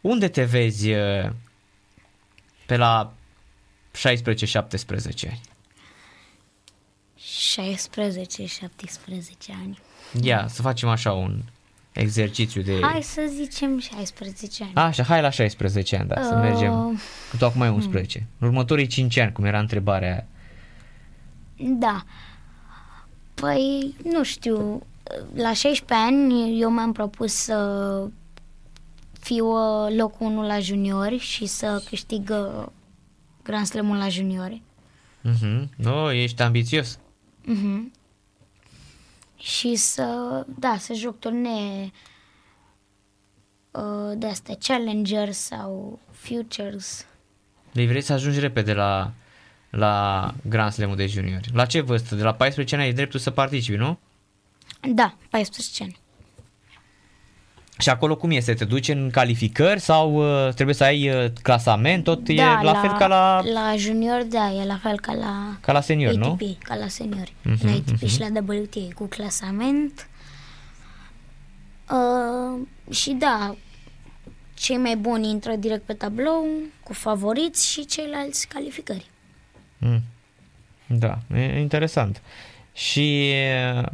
Unde 0.00 0.28
te 0.28 0.44
vezi 0.44 0.92
uh, 0.92 1.30
pe 2.66 2.76
la 2.76 3.12
16-17 3.92 3.96
ani? 5.28 5.40
16-17 7.18 7.22
ani. 9.62 9.78
Ia, 10.22 10.46
să 10.48 10.62
facem 10.62 10.88
așa 10.88 11.12
un 11.12 11.42
exercițiu 11.92 12.62
de... 12.62 12.78
Hai 12.82 13.02
să 13.02 13.22
zicem 13.28 13.78
16 13.78 14.62
ani. 14.62 14.72
Așa, 14.74 15.02
hai 15.02 15.20
la 15.20 15.30
16 15.30 15.96
ani, 15.96 16.08
da, 16.08 16.22
să 16.22 16.34
Uh, 16.34 16.40
mergem. 16.40 17.00
Că 17.30 17.36
tu 17.36 17.44
acum 17.44 17.60
ai 17.60 17.68
11. 17.68 18.26
În 18.38 18.46
următorii 18.46 18.86
5 18.86 19.16
ani, 19.16 19.32
cum 19.32 19.44
era 19.44 19.58
întrebarea 19.58 20.12
aia. 20.12 20.26
Da. 21.56 22.04
Păi, 23.34 23.94
nu 24.04 24.24
știu, 24.24 24.86
la 25.34 25.52
16 25.52 26.06
ani 26.06 26.60
eu 26.60 26.70
mi-am 26.70 26.92
propus 26.92 27.32
să 27.32 27.54
fiu 29.20 29.46
uh, 29.46 29.94
locul 29.96 30.26
1 30.26 30.46
la 30.46 30.58
juniori 30.58 31.18
și 31.18 31.46
să 31.46 31.82
câștig 31.88 32.30
uh, 32.30 32.66
Grand 33.42 33.66
Slam-ul 33.66 33.96
la 33.96 34.08
juniori. 34.08 34.62
Mhm. 35.20 35.70
Nu, 35.76 36.10
ești 36.10 36.42
ambițios. 36.42 36.98
Mhm. 37.44 37.92
Și 39.36 39.74
să, 39.74 40.04
da, 40.58 40.76
să 40.78 40.92
joc 40.92 41.18
turnee 41.18 41.92
uh, 43.70 44.12
de 44.16 44.26
astea, 44.26 44.54
Challenger 44.54 45.32
sau 45.32 45.98
Futures. 46.10 47.06
Deci 47.72 47.88
vrei 47.88 48.00
să 48.00 48.12
ajungi 48.12 48.40
repede 48.40 48.72
la, 48.72 49.12
la 49.70 50.34
Grand 50.48 50.72
Slam-ul 50.72 50.96
de 50.96 51.06
juniori. 51.06 51.50
La 51.52 51.66
ce 51.66 51.80
vârstă? 51.80 52.14
De 52.14 52.22
la 52.22 52.34
14 52.34 52.74
ani 52.74 52.84
ai 52.84 52.92
dreptul 52.92 53.20
să 53.20 53.30
participi, 53.30 53.78
nu? 53.78 53.98
Da, 54.94 55.16
14 55.30 55.82
ani. 55.82 55.98
Și 57.80 57.88
acolo 57.88 58.16
cum 58.16 58.30
este? 58.30 58.54
Te 58.54 58.64
duci 58.64 58.88
în 58.88 59.10
calificări 59.10 59.80
sau 59.80 60.14
uh, 60.14 60.52
trebuie 60.54 60.74
să 60.74 60.84
ai 60.84 61.24
uh, 61.24 61.30
clasament? 61.42 62.04
Tot 62.04 62.28
da, 62.28 62.32
e 62.60 62.64
la, 62.64 62.74
fel 62.74 62.92
ca 62.98 63.06
la, 63.06 63.42
La 63.52 63.74
junior, 63.76 64.22
da, 64.22 64.52
e 64.52 64.64
la 64.64 64.78
fel 64.82 65.00
ca 65.00 65.12
la... 65.12 65.56
ca 65.60 65.72
la 65.72 65.80
senior, 65.80 66.14
nu? 66.14 66.26
ATP, 66.26 66.62
ca 66.62 66.74
la 66.74 66.88
seniori. 66.88 67.34
Mhm, 67.42 67.66
la 67.66 67.72
ATP 67.72 68.06
și 68.06 68.20
la 68.20 68.26
WTA 68.46 68.88
cu 68.94 69.06
clasament. 69.06 70.08
Uh, 71.90 72.66
și 72.94 73.10
da, 73.10 73.54
cei 74.54 74.76
mai 74.76 74.96
buni 74.96 75.28
intră 75.28 75.54
direct 75.54 75.82
pe 75.82 75.92
tablou 75.92 76.46
cu 76.82 76.92
favoriți 76.92 77.70
și 77.70 77.86
ceilalți 77.86 78.48
calificări. 78.48 79.10
Mm. 79.78 80.02
Da, 80.86 81.18
e 81.34 81.60
interesant. 81.60 82.22
Și 82.72 83.30
e, 83.30 83.84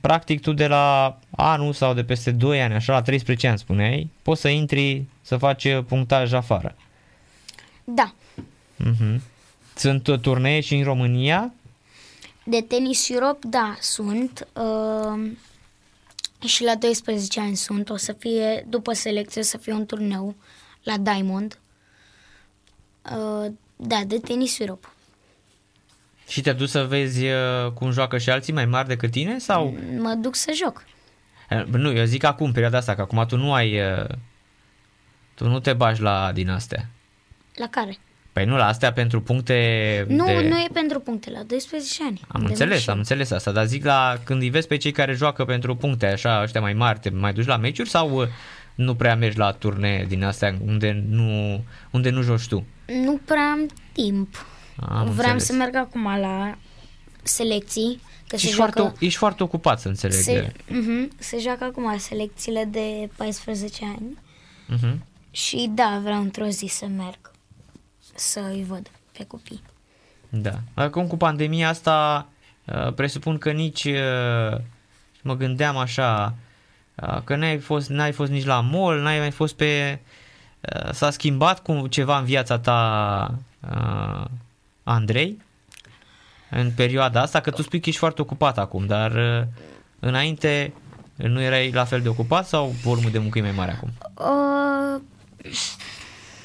practic 0.00 0.40
tu 0.40 0.52
de 0.52 0.66
la 0.66 1.18
anul 1.30 1.72
sau 1.72 1.94
de 1.94 2.04
peste 2.04 2.30
2 2.30 2.62
ani, 2.62 2.74
așa 2.74 2.92
la 2.92 3.02
13 3.02 3.48
ani 3.48 3.58
spuneai, 3.58 4.10
poți 4.22 4.40
să 4.40 4.48
intri 4.48 5.04
să 5.20 5.36
faci 5.36 5.66
punctaj 5.88 6.32
afară. 6.32 6.76
Da, 7.84 8.14
Mhm. 8.84 9.22
Sunt 9.76 10.06
uh, 10.06 10.18
turnee 10.18 10.60
și 10.60 10.74
în 10.74 10.84
România? 10.84 11.52
de 12.44 12.60
tenis 12.60 13.08
Europe, 13.08 13.46
da, 13.46 13.76
sunt. 13.80 14.48
Uh, 14.54 15.30
și 16.46 16.64
la 16.64 16.74
12 16.74 17.40
ani 17.40 17.56
sunt. 17.56 17.90
O 17.90 17.96
să 17.96 18.12
fie, 18.12 18.66
după 18.68 18.92
selecție, 18.92 19.40
o 19.40 19.44
să 19.44 19.58
fie 19.58 19.72
un 19.72 19.86
turneu 19.86 20.34
la 20.82 20.96
Diamond. 20.98 21.58
Uh, 23.16 23.52
da, 23.76 24.00
de 24.06 24.18
tenis 24.18 24.58
Europe. 24.58 24.86
Și 26.28 26.40
te-ai 26.40 26.54
dus 26.54 26.70
să 26.70 26.84
vezi 26.84 27.24
uh, 27.26 27.70
cum 27.74 27.90
joacă 27.90 28.18
și 28.18 28.30
alții 28.30 28.52
mai 28.52 28.66
mari 28.66 28.88
decât 28.88 29.10
tine? 29.10 29.38
Sau? 29.38 29.76
Mă 29.98 30.14
duc 30.22 30.34
să 30.34 30.52
joc. 30.54 30.84
Eh, 31.48 31.62
Nu, 31.70 31.92
eu 31.92 32.04
zic 32.04 32.24
acum, 32.24 32.52
perioada 32.52 32.78
asta, 32.78 32.94
că 32.94 33.00
acum 33.00 33.24
tu 33.28 33.36
nu 33.36 33.52
ai... 33.52 33.80
uh, 33.80 34.04
Tu 35.34 35.48
nu 35.48 35.60
te 35.60 35.72
bagi 35.72 36.00
la 36.00 36.30
din 36.34 36.50
astea. 36.50 36.86
La 37.54 37.66
care? 37.70 37.96
Păi 38.32 38.44
nu, 38.44 38.56
la 38.56 38.66
astea 38.66 38.92
pentru 38.92 39.20
puncte 39.22 40.04
Nu, 40.08 40.24
de... 40.24 40.32
nu 40.48 40.56
e 40.58 40.66
pentru 40.72 41.00
puncte, 41.00 41.30
la 41.30 41.42
12 41.42 42.02
ani. 42.04 42.20
Am 42.28 42.42
De 42.42 42.48
înțeles, 42.48 42.72
mașini. 42.74 42.92
am 42.92 42.98
înțeles 42.98 43.30
asta, 43.30 43.52
dar 43.52 43.64
zic 43.66 43.84
la 43.84 44.14
când 44.24 44.42
îi 44.42 44.50
vezi 44.50 44.66
pe 44.66 44.76
cei 44.76 44.92
care 44.92 45.12
joacă 45.12 45.44
pentru 45.44 45.76
puncte 45.76 46.06
așa, 46.06 46.40
ăștia 46.42 46.60
mai 46.60 46.72
mari, 46.72 46.98
te 46.98 47.10
mai 47.10 47.32
duci 47.32 47.46
la 47.46 47.56
meciuri 47.56 47.88
sau 47.88 48.10
uh, 48.20 48.26
nu 48.74 48.94
prea 48.94 49.16
mergi 49.16 49.38
la 49.38 49.50
turnee 49.52 50.04
din 50.04 50.24
astea 50.24 50.54
unde 50.66 51.04
nu, 51.08 51.64
unde 51.90 52.10
nu 52.10 52.22
joci 52.22 52.46
tu? 52.46 52.66
Nu 53.04 53.20
prea 53.24 53.50
am 53.50 53.66
timp. 53.92 54.46
Am 54.88 55.04
Vreau 55.04 55.32
înțeles. 55.32 55.44
să 55.44 55.52
merg 55.52 55.74
acum 55.74 56.02
la 56.02 56.56
selecții. 57.22 58.00
Că 58.28 58.36
se 58.36 58.44
Ești 58.46 58.56
joacă, 58.56 58.80
foarte, 58.80 59.04
ești 59.04 59.18
foarte 59.18 59.42
ocupat, 59.42 59.80
să 59.80 59.88
înțeleg. 59.88 60.16
se, 60.16 60.52
uh-huh, 60.52 61.18
se 61.18 61.38
joacă 61.38 61.64
acum 61.64 61.98
selecțiile 61.98 62.64
de 62.64 63.08
14 63.16 63.84
ani. 63.84 64.18
Uh-huh. 64.76 64.98
Și 65.30 65.70
da, 65.74 66.00
vreau 66.02 66.20
într-o 66.20 66.46
zi 66.46 66.66
să 66.66 66.86
merg 66.86 67.30
să 68.14 68.40
îi 68.52 68.64
văd 68.68 68.90
pe 69.18 69.24
copii. 69.24 69.62
Da. 70.28 70.58
Acum 70.74 71.06
cu 71.06 71.16
pandemia 71.16 71.68
asta 71.68 72.28
uh, 72.64 72.92
presupun 72.92 73.38
că 73.38 73.50
nici 73.50 73.84
uh, 73.84 74.58
mă 75.22 75.36
gândeam 75.36 75.76
așa 75.76 76.34
uh, 76.94 77.22
că 77.24 77.36
n-ai 77.36 77.58
fost, 77.58 77.88
n-ai 77.88 78.12
fost 78.12 78.30
nici 78.30 78.44
la 78.44 78.60
mall, 78.60 79.00
n-ai 79.00 79.18
mai 79.18 79.30
fost 79.30 79.54
pe 79.54 80.00
uh, 80.60 80.92
s-a 80.92 81.10
schimbat 81.10 81.62
cu 81.62 81.86
ceva 81.86 82.18
în 82.18 82.24
viața 82.24 82.58
ta 82.58 83.34
uh, 83.70 84.24
Andrei 84.82 85.42
în 86.50 86.70
perioada 86.76 87.20
asta, 87.20 87.40
că 87.40 87.50
tu 87.50 87.62
spui 87.62 87.80
că 87.80 87.88
ești 87.88 88.00
foarte 88.00 88.20
ocupat 88.22 88.58
acum, 88.58 88.86
dar 88.86 89.12
uh, 89.14 89.46
înainte 90.00 90.72
nu 91.16 91.40
erai 91.40 91.70
la 91.70 91.84
fel 91.84 92.00
de 92.02 92.08
ocupat 92.08 92.46
sau 92.48 92.66
volumul 92.82 93.10
de 93.10 93.18
muncă 93.18 93.38
e 93.38 93.42
mai 93.42 93.50
mare 93.52 93.70
acum? 93.70 93.90
Uh, 94.14 95.00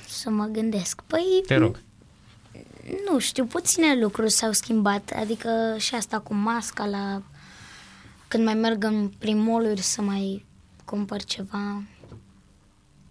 să 0.08 0.30
mă 0.30 0.46
gândesc. 0.46 1.02
Păi, 1.02 1.24
Te 1.46 1.56
rog. 1.56 1.80
nu 3.12 3.20
știu, 3.20 3.46
puține 3.46 4.00
lucruri 4.02 4.30
s-au 4.32 4.52
schimbat. 4.52 5.12
Adică 5.22 5.50
și 5.78 5.96
asta 5.96 6.20
cu 6.20 6.34
masca 6.34 6.86
la... 6.86 7.22
Când 8.28 8.44
mai 8.46 8.54
merg 8.54 8.84
în 8.84 9.12
prin 9.18 9.38
mall 9.44 9.78
să 9.78 10.02
mai 10.02 10.46
cumpăr 10.86 11.24
ceva. 11.24 11.82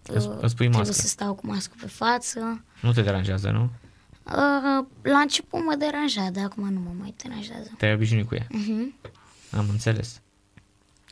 Îți- 0.07 0.27
uh, 0.27 0.33
îți 0.41 0.55
pui 0.55 0.65
Trebuie 0.65 0.77
mască. 0.77 0.93
să 0.93 1.07
stau 1.07 1.33
cu 1.33 1.47
mască 1.47 1.73
pe 1.81 1.87
față. 1.87 2.63
Nu 2.81 2.91
te 2.91 3.01
deranjează, 3.01 3.49
nu? 3.49 3.69
Uh, 4.31 4.85
la 5.01 5.19
început 5.19 5.63
mă 5.65 5.75
deranja, 5.75 6.29
dar 6.29 6.43
acum 6.43 6.73
nu 6.73 6.79
mă 6.79 6.91
mai 6.99 7.13
deranjează. 7.23 7.71
Te-ai 7.77 7.93
obișnuit 7.93 8.27
cu 8.27 8.35
ea. 8.35 8.47
Uh-huh. 8.47 9.11
Am 9.51 9.65
înțeles. 9.69 10.21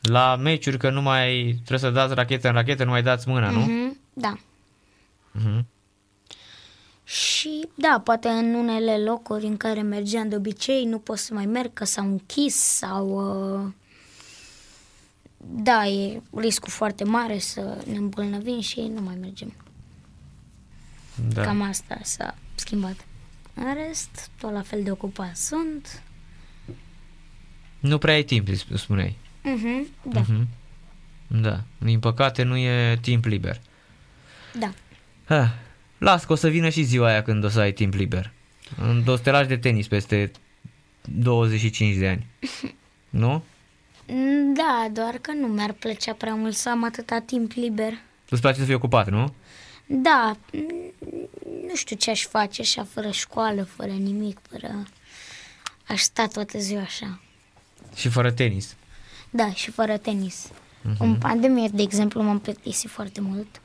La 0.00 0.36
meciuri 0.36 0.78
că 0.78 0.90
nu 0.90 1.02
mai 1.02 1.52
trebuie 1.64 1.78
să 1.78 1.90
dați 1.90 2.14
rachetă 2.14 2.48
în 2.48 2.54
rachetă, 2.54 2.84
nu 2.84 2.90
mai 2.90 3.02
dați 3.02 3.28
mâna, 3.28 3.50
nu? 3.50 3.64
Uh-huh. 3.64 3.96
Da. 4.12 4.38
Mhm. 5.32 5.66
Și 7.04 7.68
da, 7.74 8.00
poate 8.04 8.28
în 8.28 8.54
unele 8.54 8.98
locuri 8.98 9.46
în 9.46 9.56
care 9.56 9.82
mergeam 9.82 10.28
de 10.28 10.36
obicei 10.36 10.84
nu 10.84 10.98
pot 10.98 11.18
să 11.18 11.34
mai 11.34 11.46
merg 11.46 11.72
că 11.72 11.84
s-au 11.84 12.04
închis 12.04 12.54
sau... 12.54 13.08
Uh, 13.64 13.72
da, 15.38 15.86
e 15.86 16.22
riscul 16.36 16.70
foarte 16.70 17.04
mare 17.04 17.38
să 17.38 17.84
ne 17.86 17.96
îmbolnăvim 17.96 18.60
și 18.60 18.80
nu 18.80 19.00
mai 19.00 19.16
mergem. 19.20 19.52
Da. 21.32 21.42
Cam 21.42 21.62
asta 21.62 21.98
s-a 22.02 22.34
schimbat. 22.54 23.05
În 23.58 23.74
rest, 23.74 24.30
tot 24.40 24.52
la 24.52 24.62
fel 24.62 24.82
de 24.82 24.90
ocupat 24.90 25.36
sunt. 25.36 26.02
Nu 27.80 27.98
prea 27.98 28.14
ai 28.14 28.22
timp, 28.22 28.48
îți 28.48 28.64
spuneai. 28.74 29.16
Uh-huh. 29.40 29.86
Da, 30.12 30.20
Mhm. 30.20 30.46
Da. 31.26 31.60
Din 31.78 31.98
păcate 31.98 32.42
nu 32.42 32.56
e 32.56 32.98
timp 33.00 33.24
liber. 33.24 33.60
da. 34.58 34.72
Ha. 35.24 35.54
Las 35.98 36.24
că 36.24 36.32
o 36.32 36.36
să 36.36 36.48
vină 36.48 36.68
și 36.68 36.82
ziua 36.82 37.06
aia 37.08 37.22
când 37.22 37.44
o 37.44 37.48
să 37.48 37.60
ai 37.60 37.72
timp 37.72 37.94
liber. 37.94 38.32
În 38.80 39.02
o 39.06 39.16
să 39.16 39.22
te 39.22 39.30
lași 39.30 39.48
de 39.48 39.56
tenis 39.56 39.88
peste 39.88 40.30
25 41.02 41.96
de 41.96 42.08
ani. 42.08 42.26
Nu? 43.10 43.42
Mm, 44.08 44.54
Da, 44.54 44.88
doar 44.92 45.18
că 45.20 45.32
nu 45.32 45.46
mi-ar 45.46 45.72
plăcea 45.72 46.12
prea 46.12 46.34
mult 46.34 46.54
să 46.54 46.68
am 46.70 46.84
atâta 46.84 47.20
timp 47.20 47.52
liber. 47.52 47.92
Îți 48.28 48.40
place 48.40 48.58
să 48.58 48.64
fii 48.64 48.74
ocupat, 48.74 49.10
nu? 49.10 49.34
Da, 49.86 50.36
mm, 50.52 50.92
nu 51.68 51.74
știu 51.74 51.96
ce 51.96 52.10
aș 52.10 52.22
face 52.24 52.60
așa, 52.60 52.86
fără 52.92 53.10
școală, 53.10 53.62
fără 53.62 53.90
nimic, 53.90 54.38
fără... 54.50 54.86
Aș 55.88 56.00
sta 56.00 56.26
toată 56.26 56.58
ziua 56.58 56.80
așa. 56.80 57.20
Și 57.94 58.08
fără 58.08 58.30
tenis. 58.30 58.76
Da, 59.30 59.52
și 59.52 59.70
fără 59.70 59.96
tenis. 59.96 60.48
Uh-huh. 60.50 60.96
În 60.98 61.16
pandemie, 61.16 61.68
de 61.72 61.82
exemplu, 61.82 62.22
m-am 62.22 62.38
plictisit 62.38 62.90
foarte 62.90 63.20
mult. 63.20 63.60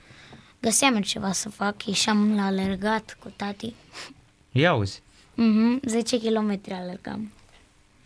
Găseam 0.60 0.96
eu 0.96 1.02
ceva 1.02 1.32
să 1.32 1.50
fac, 1.50 1.86
ieșeam 1.86 2.36
la 2.36 2.46
alergat 2.46 3.18
cu 3.20 3.34
tati. 3.36 3.74
Ia 4.52 4.74
uzi. 4.74 5.02
Mhm, 5.34 5.80
10 5.86 6.20
km 6.20 6.60
alergam. 6.72 7.32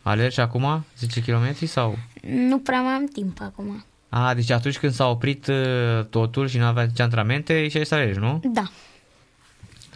Alergi 0.01 0.39
acum 0.39 0.85
10 0.97 1.21
km 1.21 1.65
sau? 1.65 1.97
Nu 2.21 2.59
prea 2.59 2.81
mai 2.81 2.93
am 2.93 3.05
timp 3.05 3.41
acum. 3.41 3.85
A, 4.09 4.33
deci 4.33 4.49
atunci 4.49 4.77
când 4.77 4.93
s-a 4.93 5.07
oprit 5.07 5.47
uh, 5.47 6.05
totul 6.09 6.47
și 6.47 6.57
nu 6.57 6.65
aveai 6.65 6.85
nici 6.85 6.99
antrenamente, 6.99 7.67
și 7.67 7.85
să 7.85 7.95
alergi, 7.95 8.19
nu? 8.19 8.41
Da. 8.43 8.71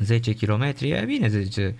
10 0.03 0.33
km, 0.33 0.61
e 0.79 1.03
bine 1.05 1.27
10. 1.27 1.75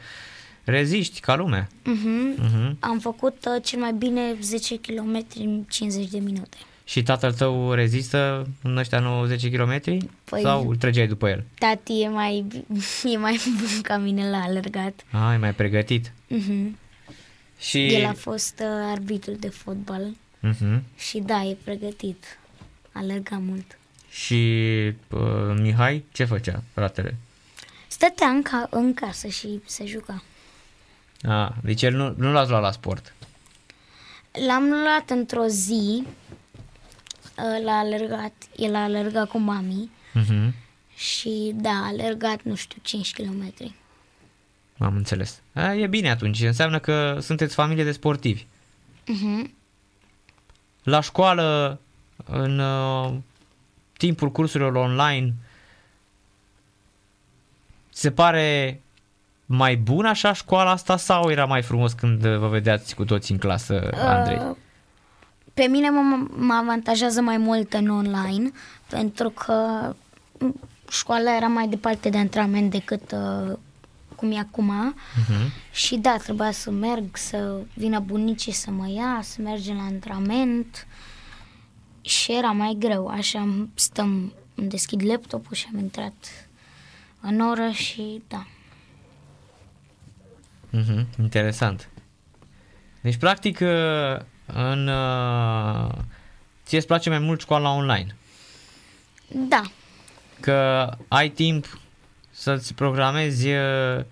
Reziști 0.63 1.19
ca 1.19 1.35
lumea. 1.35 1.67
Mhm. 1.83 2.35
Uh-huh. 2.35 2.79
Am 2.79 2.99
făcut 2.99 3.45
uh, 3.55 3.63
cel 3.63 3.79
mai 3.79 3.93
bine 3.93 4.35
10 4.41 4.79
km 4.79 5.25
în 5.35 5.63
50 5.69 6.07
de 6.09 6.19
minute. 6.19 6.57
Și 6.83 7.03
tatăl 7.03 7.33
tău 7.33 7.73
rezistă 7.73 8.47
în 8.63 8.77
ăștia 8.77 8.99
90 8.99 9.55
km? 9.55 9.81
Păi- 9.81 10.41
Sau 10.41 10.69
îl 10.69 10.75
trăgeai 10.75 11.07
după 11.07 11.29
el? 11.29 11.43
Tati 11.59 12.01
e 12.01 12.07
mai, 12.07 12.45
e 13.13 13.17
mai 13.17 13.39
bun 13.57 13.81
ca 13.81 13.97
mine 13.97 14.29
la 14.29 14.37
alergat. 14.41 15.05
A, 15.11 15.33
e 15.33 15.37
mai 15.37 15.53
pregătit. 15.53 16.11
Mhm. 16.27 16.77
Și... 17.59 17.85
El 17.87 18.05
a 18.05 18.13
fost 18.13 18.59
uh, 18.59 18.67
arbitru 18.91 19.31
de 19.31 19.49
fotbal 19.49 20.03
Uh-huh. 20.49 20.79
și 20.97 21.19
da, 21.19 21.43
e 21.43 21.57
pregătit. 21.63 22.37
alerga 22.91 23.41
mult. 23.45 23.77
Și 24.09 24.33
uh, 25.09 25.55
Mihai, 25.61 26.03
ce 26.11 26.23
făcea, 26.23 26.63
fratele? 26.73 27.15
Stătea 27.89 28.27
în, 28.27 28.41
ca, 28.41 28.67
în 28.69 28.93
casă 28.93 29.27
și 29.27 29.61
se 29.65 29.85
juca. 29.85 30.23
A, 31.23 31.55
deci 31.63 31.81
el 31.81 31.93
nu, 31.95 32.13
nu 32.17 32.31
l-ați 32.31 32.49
luat 32.49 32.61
la 32.61 32.71
sport. 32.71 33.13
L-am 34.47 34.63
luat 34.69 35.09
într-o 35.09 35.45
zi, 35.47 36.03
uh, 36.05 37.63
l-a 37.63 37.77
alergat, 37.77 38.33
el 38.55 38.75
a 38.75 38.83
alergat 38.83 39.27
cu 39.27 39.37
mami 39.37 39.89
Uh-huh. 40.15 40.51
și 40.95 41.51
da, 41.55 41.69
a 41.69 41.85
alergat, 41.87 42.41
nu 42.43 42.55
știu, 42.55 42.81
5 42.83 43.13
km. 43.13 43.53
Am 44.77 44.95
înțeles. 44.95 45.41
A, 45.53 45.73
e 45.73 45.87
bine 45.87 46.09
atunci, 46.09 46.41
înseamnă 46.41 46.79
că 46.79 47.17
sunteți 47.21 47.53
familie 47.53 47.83
de 47.83 47.91
sportivi. 47.91 48.45
Uh-huh. 49.03 49.49
La 50.83 51.01
școală, 51.01 51.79
în 52.25 52.59
uh, 52.59 53.13
timpul 53.97 54.31
cursurilor 54.31 54.75
online, 54.75 55.33
se 57.99 58.11
pare 58.11 58.81
mai 59.45 59.75
bun 59.75 60.05
așa 60.05 60.33
școala 60.33 60.71
asta 60.71 60.97
sau 60.97 61.29
era 61.29 61.45
mai 61.45 61.61
frumos 61.61 61.93
când 61.93 62.25
vă 62.25 62.47
vedeați 62.47 62.95
cu 62.95 63.05
toți 63.05 63.31
în 63.31 63.37
clasă, 63.37 63.89
Andrei? 63.93 64.37
Uh, 64.37 64.55
Pe 65.53 65.63
mine 65.63 65.89
mă, 65.89 66.27
mă 66.37 66.53
avantajează 66.53 67.21
mai 67.21 67.37
mult 67.37 67.73
în 67.73 67.89
online, 67.89 68.51
pentru 68.89 69.29
că 69.29 69.53
m, 70.39 70.59
școala 70.89 71.35
era 71.35 71.47
mai 71.47 71.67
departe 71.67 72.09
de 72.09 72.17
antrenament 72.17 72.71
decât 72.71 73.11
uh, 73.11 73.57
cum 74.15 74.31
e 74.31 74.37
acum. 74.37 74.95
Uh-huh. 74.95 75.71
Și 75.71 75.95
da, 75.95 76.15
trebuia 76.23 76.51
să 76.51 76.71
merg, 76.71 77.17
să 77.17 77.61
vină 77.73 77.99
bunicii 77.99 78.51
să 78.51 78.71
mă 78.71 78.89
ia, 78.89 79.19
să 79.23 79.41
mergem 79.41 79.75
la 79.75 79.83
antrenament. 79.83 80.87
Și 82.01 82.31
era 82.37 82.51
mai 82.51 82.75
greu, 82.79 83.07
așa 83.07 83.67
stăm, 83.73 84.33
îmi 84.55 84.69
deschid 84.69 85.05
laptopul 85.05 85.55
și 85.55 85.67
am 85.73 85.79
intrat 85.79 86.48
în 87.21 87.39
oră 87.39 87.69
și 87.71 88.21
da. 88.27 88.47
Mhm, 90.69 91.07
interesant. 91.19 91.89
Deci, 93.01 93.15
practic, 93.17 93.59
uh, 93.59 94.19
în, 94.45 94.87
uh, 94.87 95.89
ție 96.65 96.77
îți 96.77 96.87
place 96.87 97.09
mai 97.09 97.19
mult 97.19 97.39
școala 97.41 97.69
online. 97.71 98.15
Da, 99.27 99.61
Că 100.39 100.89
ai 101.07 101.29
timp 101.29 101.79
să-ți 102.31 102.73
programezi 102.73 103.47
uh, 103.47 104.03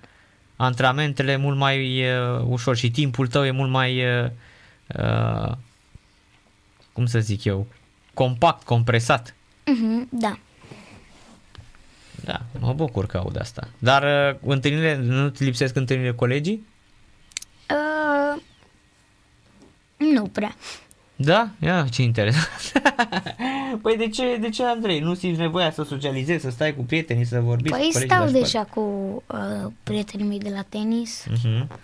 antrenamentele 0.56 1.36
mult 1.36 1.58
mai 1.58 2.02
uh, 2.12 2.42
ușor 2.48 2.76
și 2.76 2.92
timpul 2.92 3.28
tău 3.28 3.46
e 3.46 3.52
mult 3.52 3.72
mai, 3.72 4.20
uh, 4.24 4.30
uh, 5.00 5.52
cum 6.94 7.06
să 7.06 7.20
zic 7.20 7.44
eu, 7.44 7.68
compact, 8.14 8.64
compresat. 8.64 9.36
mhm, 9.66 10.08
da. 10.12 10.40
Da, 12.24 12.42
mă 12.60 12.74
bucur 12.74 13.06
că 13.06 13.18
aud 13.18 13.40
asta. 13.40 13.68
Dar 13.78 14.04
uh, 14.04 14.40
întâlnirile, 14.42 14.96
nu 14.96 15.28
ți 15.28 15.44
lipsesc 15.44 15.76
întâlnirile 15.76 16.14
colegii? 16.14 16.68
Uh, 17.70 18.42
nu 19.98 20.24
prea. 20.24 20.56
Da? 21.16 21.50
Ia, 21.60 21.88
ce 21.92 22.02
interesant. 22.02 22.72
păi 23.82 23.98
de 23.98 24.10
ce, 24.10 24.38
de 24.38 24.50
ce, 24.50 24.64
Andrei? 24.64 25.00
Nu 25.00 25.14
simți 25.14 25.40
nevoia 25.40 25.72
să 25.72 25.84
socializezi, 25.84 26.44
să 26.44 26.50
stai 26.50 26.76
cu 26.76 26.84
prietenii, 26.84 27.26
să 27.26 27.40
vorbiți 27.40 27.76
Păi 27.76 27.86
cu 27.86 27.92
colegii 27.92 28.14
stau 28.14 28.26
de 28.26 28.32
la 28.32 28.40
deja 28.40 28.64
cu 28.64 28.80
uh, 29.28 29.72
prietenii 29.84 30.26
mei 30.26 30.40
de 30.40 30.50
la 30.50 30.62
tenis 30.62 31.22
școală? 31.22 31.58
Mhm. 31.58 31.80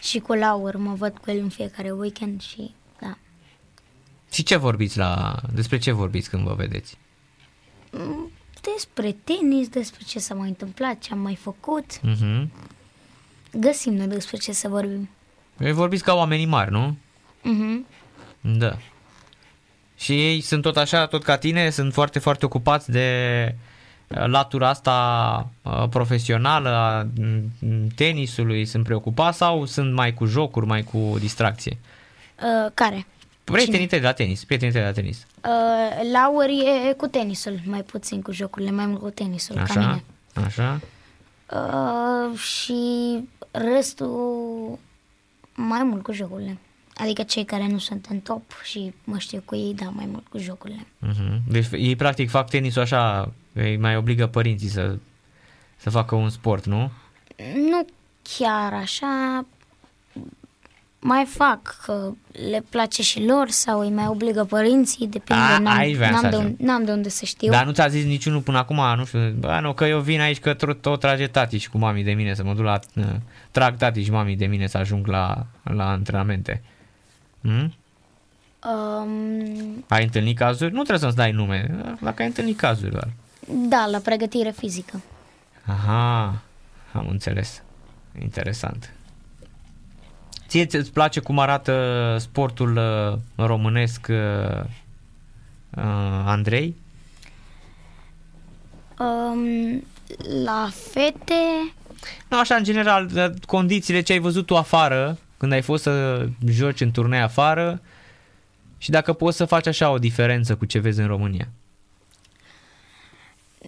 și 0.00 0.18
cu 0.18 0.32
Laur, 0.32 0.76
mă 0.76 0.94
văd 0.94 1.18
cu 1.18 1.30
el 1.30 1.38
în 1.38 1.48
fiecare 1.48 1.90
weekend 1.90 2.40
și 2.40 2.74
da. 3.00 3.18
Și 4.32 4.42
ce 4.42 4.56
vorbiți 4.56 4.98
la... 4.98 5.40
Despre 5.54 5.78
ce 5.78 5.92
vorbiți 5.92 6.30
când 6.30 6.46
vă 6.46 6.54
vedeți? 6.54 6.98
Mm, 7.90 8.30
Despre 8.74 9.16
tenis, 9.24 9.68
despre 9.68 10.00
ce 10.06 10.18
s-a 10.18 10.34
mai 10.34 10.48
întâmplat, 10.48 10.98
ce 10.98 11.12
am 11.12 11.18
mai 11.18 11.36
făcut. 11.36 12.00
Mhm. 12.02 12.50
Găsim 13.52 13.94
noi 13.94 14.06
despre 14.06 14.36
ce 14.36 14.52
să 14.52 14.68
vorbim. 14.68 15.08
Păi 15.56 15.72
vorbiți 15.72 16.02
ca 16.02 16.14
oamenii 16.14 16.46
mari, 16.46 16.70
nu? 16.70 16.96
Mhm. 17.42 17.86
Da. 18.40 18.76
Și 19.96 20.26
ei 20.26 20.40
sunt 20.40 20.62
tot 20.62 20.76
așa, 20.76 21.06
tot 21.06 21.22
ca 21.22 21.36
tine, 21.36 21.70
sunt 21.70 21.92
foarte, 21.92 22.18
foarte 22.18 22.44
ocupați 22.44 22.90
de 22.90 23.08
uh, 24.08 24.24
latura 24.26 24.68
asta 24.68 25.48
uh, 25.62 25.88
profesională 25.90 26.68
a 26.68 27.06
mm, 27.20 27.86
tenisului, 27.94 28.64
sunt 28.64 28.84
preocupați 28.84 29.36
sau 29.36 29.64
sunt 29.64 29.92
mai 29.92 30.14
cu 30.14 30.24
jocuri, 30.24 30.66
mai 30.66 30.82
cu 30.82 31.16
distracție? 31.18 31.78
Uh, 32.36 32.70
care? 32.74 33.06
Prietenii 33.44 33.86
tăi 33.86 34.00
de 34.00 34.06
la 34.06 34.12
tenis, 34.12 34.44
prietenii 34.44 34.72
tăi 34.72 34.82
de 34.82 34.88
la 34.88 34.94
tenis. 34.94 35.26
Uh, 35.44 36.10
Laur 36.12 36.48
e 36.88 36.92
cu 36.92 37.06
tenisul, 37.06 37.60
mai 37.64 37.82
puțin 37.82 38.22
cu 38.22 38.32
jocurile, 38.32 38.70
mai 38.70 38.86
mult 38.86 39.00
cu 39.00 39.10
tenisul, 39.10 39.54
ca 39.56 39.62
Așa? 39.62 39.80
mine. 39.80 40.04
Așa? 40.46 40.80
Uh, 41.52 42.38
și 42.38 42.78
restul 43.50 44.78
mai 45.54 45.82
mult 45.82 46.02
cu 46.02 46.12
jocurile. 46.12 46.58
Adică 46.94 47.22
cei 47.22 47.44
care 47.44 47.66
nu 47.66 47.78
sunt 47.78 48.06
în 48.10 48.18
top 48.20 48.42
și 48.62 48.94
mă 49.04 49.18
știu 49.18 49.42
cu 49.44 49.54
ei, 49.56 49.74
da, 49.74 49.88
mai 49.88 50.06
mult 50.10 50.26
cu 50.28 50.38
jocurile. 50.38 50.86
Mhm. 50.98 51.40
Deci 51.48 51.66
ei 51.72 51.96
practic 51.96 52.30
fac 52.30 52.50
tenisul 52.50 52.82
așa, 52.82 53.32
îi 53.52 53.76
mai 53.76 53.96
obligă 53.96 54.26
părinții 54.26 54.68
să, 54.68 54.96
să 55.76 55.90
facă 55.90 56.14
un 56.14 56.30
sport, 56.30 56.64
nu? 56.66 56.90
Nu 57.54 57.86
chiar 58.38 58.72
așa, 58.72 59.44
mai 61.02 61.24
fac, 61.24 61.76
că 61.84 62.12
le 62.50 62.64
place 62.68 63.02
și 63.02 63.24
lor 63.24 63.48
sau 63.48 63.80
îi 63.80 63.90
mai 63.90 64.06
obligă 64.06 64.44
părinții, 64.44 65.06
depinde, 65.06 65.42
A, 65.42 65.58
n-am, 65.58 65.76
aici 65.76 65.96
voiam 65.96 66.14
să 66.14 66.20
n-am, 66.20 66.30
de, 66.30 66.36
ajung. 66.36 66.50
unde, 66.50 66.64
n-am 66.64 66.84
de 66.84 66.92
unde 66.92 67.08
să 67.08 67.24
știu. 67.24 67.50
Dar 67.50 67.64
nu 67.64 67.72
ți-a 67.72 67.88
zis 67.88 68.04
niciunul 68.04 68.40
până 68.40 68.58
acum, 68.58 68.80
nu 68.96 69.04
știu, 69.04 69.34
bă, 69.38 69.58
nu, 69.62 69.72
că 69.72 69.84
eu 69.84 70.00
vin 70.00 70.20
aici 70.20 70.38
că 70.38 70.54
tot, 70.54 70.80
tot 70.80 71.00
trage 71.00 71.26
tati 71.26 71.58
și 71.58 71.70
cu 71.70 71.78
mami 71.78 72.02
de 72.02 72.12
mine 72.12 72.34
să 72.34 72.44
mă 72.44 72.54
duc 72.54 72.64
la, 72.64 72.78
uh, 72.96 73.04
trag 73.50 73.76
tati 73.76 74.02
și 74.02 74.10
mami 74.10 74.36
de 74.36 74.46
mine 74.46 74.66
să 74.66 74.78
ajung 74.78 75.06
la, 75.06 75.46
la 75.62 75.90
antrenamente. 75.90 76.62
Hmm? 77.40 77.74
Um, 78.64 79.84
Ai 79.88 80.02
întâlnit 80.04 80.36
cazuri? 80.36 80.72
Nu 80.72 80.82
trebuie 80.82 80.98
să-ți 80.98 81.16
dai 81.16 81.32
nume, 81.32 81.70
dacă 82.00 82.22
ai 82.22 82.28
întâlnit 82.28 82.56
cazuri 82.56 82.90
doar. 82.90 83.08
da, 83.68 83.86
la 83.90 83.98
pregătire 83.98 84.50
fizică. 84.50 85.00
Aha, 85.66 86.42
am 86.92 87.06
înțeles. 87.08 87.62
Interesant. 88.22 88.92
Ție 90.50 90.66
ți- 90.66 90.76
îți 90.76 90.92
place 90.92 91.20
cum 91.20 91.38
arată 91.38 92.16
sportul 92.20 92.76
uh, 92.76 93.18
românesc, 93.46 94.06
uh, 94.10 94.60
uh, 95.76 96.22
Andrei? 96.24 96.76
Um, 98.98 99.84
la 100.44 100.68
fete, 100.92 101.72
Nu, 102.28 102.38
așa, 102.38 102.54
în 102.54 102.64
general, 102.64 103.10
uh, 103.14 103.26
condițiile 103.46 104.00
ce 104.00 104.12
ai 104.12 104.18
văzut 104.18 104.46
tu 104.46 104.56
afară, 104.56 105.18
când 105.36 105.52
ai 105.52 105.62
fost 105.62 105.82
să 105.82 106.26
joci 106.48 106.80
în 106.80 106.90
turnee 106.90 107.20
afară 107.20 107.80
și 108.78 108.90
dacă 108.90 109.12
poți 109.12 109.36
să 109.36 109.44
faci 109.44 109.66
așa 109.66 109.90
o 109.90 109.98
diferență 109.98 110.56
cu 110.56 110.64
ce 110.64 110.78
vezi 110.78 111.00
în 111.00 111.06
România. 111.06 111.48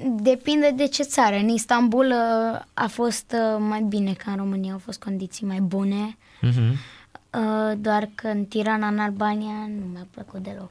Depinde 0.08 0.70
de 0.76 0.86
ce 0.86 1.02
țară. 1.02 1.36
În 1.36 1.48
Istanbul 1.48 2.06
uh, 2.06 2.60
a 2.74 2.86
fost 2.86 3.34
uh, 3.34 3.56
mai 3.68 3.82
bine 3.82 4.12
ca 4.12 4.30
în 4.30 4.36
România, 4.36 4.72
au 4.72 4.78
fost 4.78 5.02
condiții 5.02 5.46
mai 5.46 5.60
bune, 5.60 6.16
Uh-huh. 6.48 6.70
uh, 7.30 7.72
doar 7.78 8.08
că 8.14 8.26
în 8.28 8.44
Tirana, 8.44 8.86
în 8.86 8.98
Albania, 8.98 9.68
nu 9.78 9.84
mi-a 9.92 10.06
plăcut 10.10 10.42
deloc. 10.42 10.70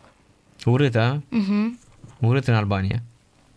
Urât, 0.65 0.95
a? 0.95 1.21
Uh-huh. 1.21 1.89
Urât 2.19 2.47
în 2.47 2.53
Albania. 2.53 3.01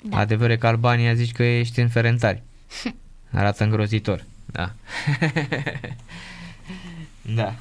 Da. 0.02 0.16
Adevăr 0.18 0.50
e 0.50 0.56
că 0.56 0.66
Albania 0.66 1.14
zici 1.14 1.32
că 1.32 1.42
ești 1.42 1.80
în 1.80 1.88
ferentari. 1.88 2.42
Arată 3.32 3.64
îngrozitor. 3.64 4.24
Da. 4.46 4.70
da. 7.34 7.54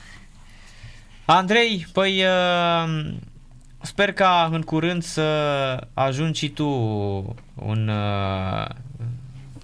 Andrei, 1.26 1.86
păi 1.94 2.24
uh, 2.24 3.14
sper 3.84 4.14
ca 4.14 4.50
în 4.52 4.62
curând 4.62 5.04
să 5.04 5.88
ajungi 5.94 6.40
și 6.40 6.50
tu 6.50 6.68
un, 7.56 7.88
uh, 7.88 8.68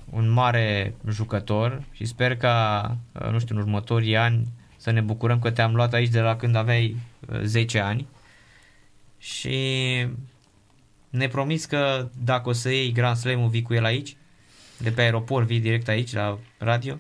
un 0.10 0.30
mare 0.30 0.96
jucător 1.10 1.84
și 1.92 2.06
sper 2.06 2.38
ca, 2.38 2.98
uh, 3.22 3.32
nu 3.32 3.40
știu, 3.40 3.56
în 3.56 3.62
următorii 3.62 4.18
ani 4.18 4.48
să 4.78 4.92
ne 4.92 5.02
bucurăm 5.02 5.40
că 5.40 5.52
te-am 5.52 5.76
luat 5.76 5.94
aici 5.94 6.10
de 6.10 6.20
la 6.20 6.36
când 6.36 6.56
aveai 6.56 6.96
uh, 7.30 7.40
10 7.44 7.80
ani 7.80 8.08
și 9.18 9.58
ne 11.10 11.28
promis 11.28 11.66
că 11.66 12.10
dacă 12.24 12.50
o 12.50 12.52
să 12.52 12.70
iei 12.70 12.92
Grand 12.92 13.16
Slam-ul, 13.16 13.50
vii 13.50 13.62
cu 13.62 13.74
el 13.74 13.86
aici? 13.86 14.16
De 14.78 14.92
pe 14.92 15.02
aeroport, 15.02 15.46
vii 15.46 15.60
direct 15.60 15.88
aici 15.88 16.14
la 16.14 16.38
radio? 16.58 16.98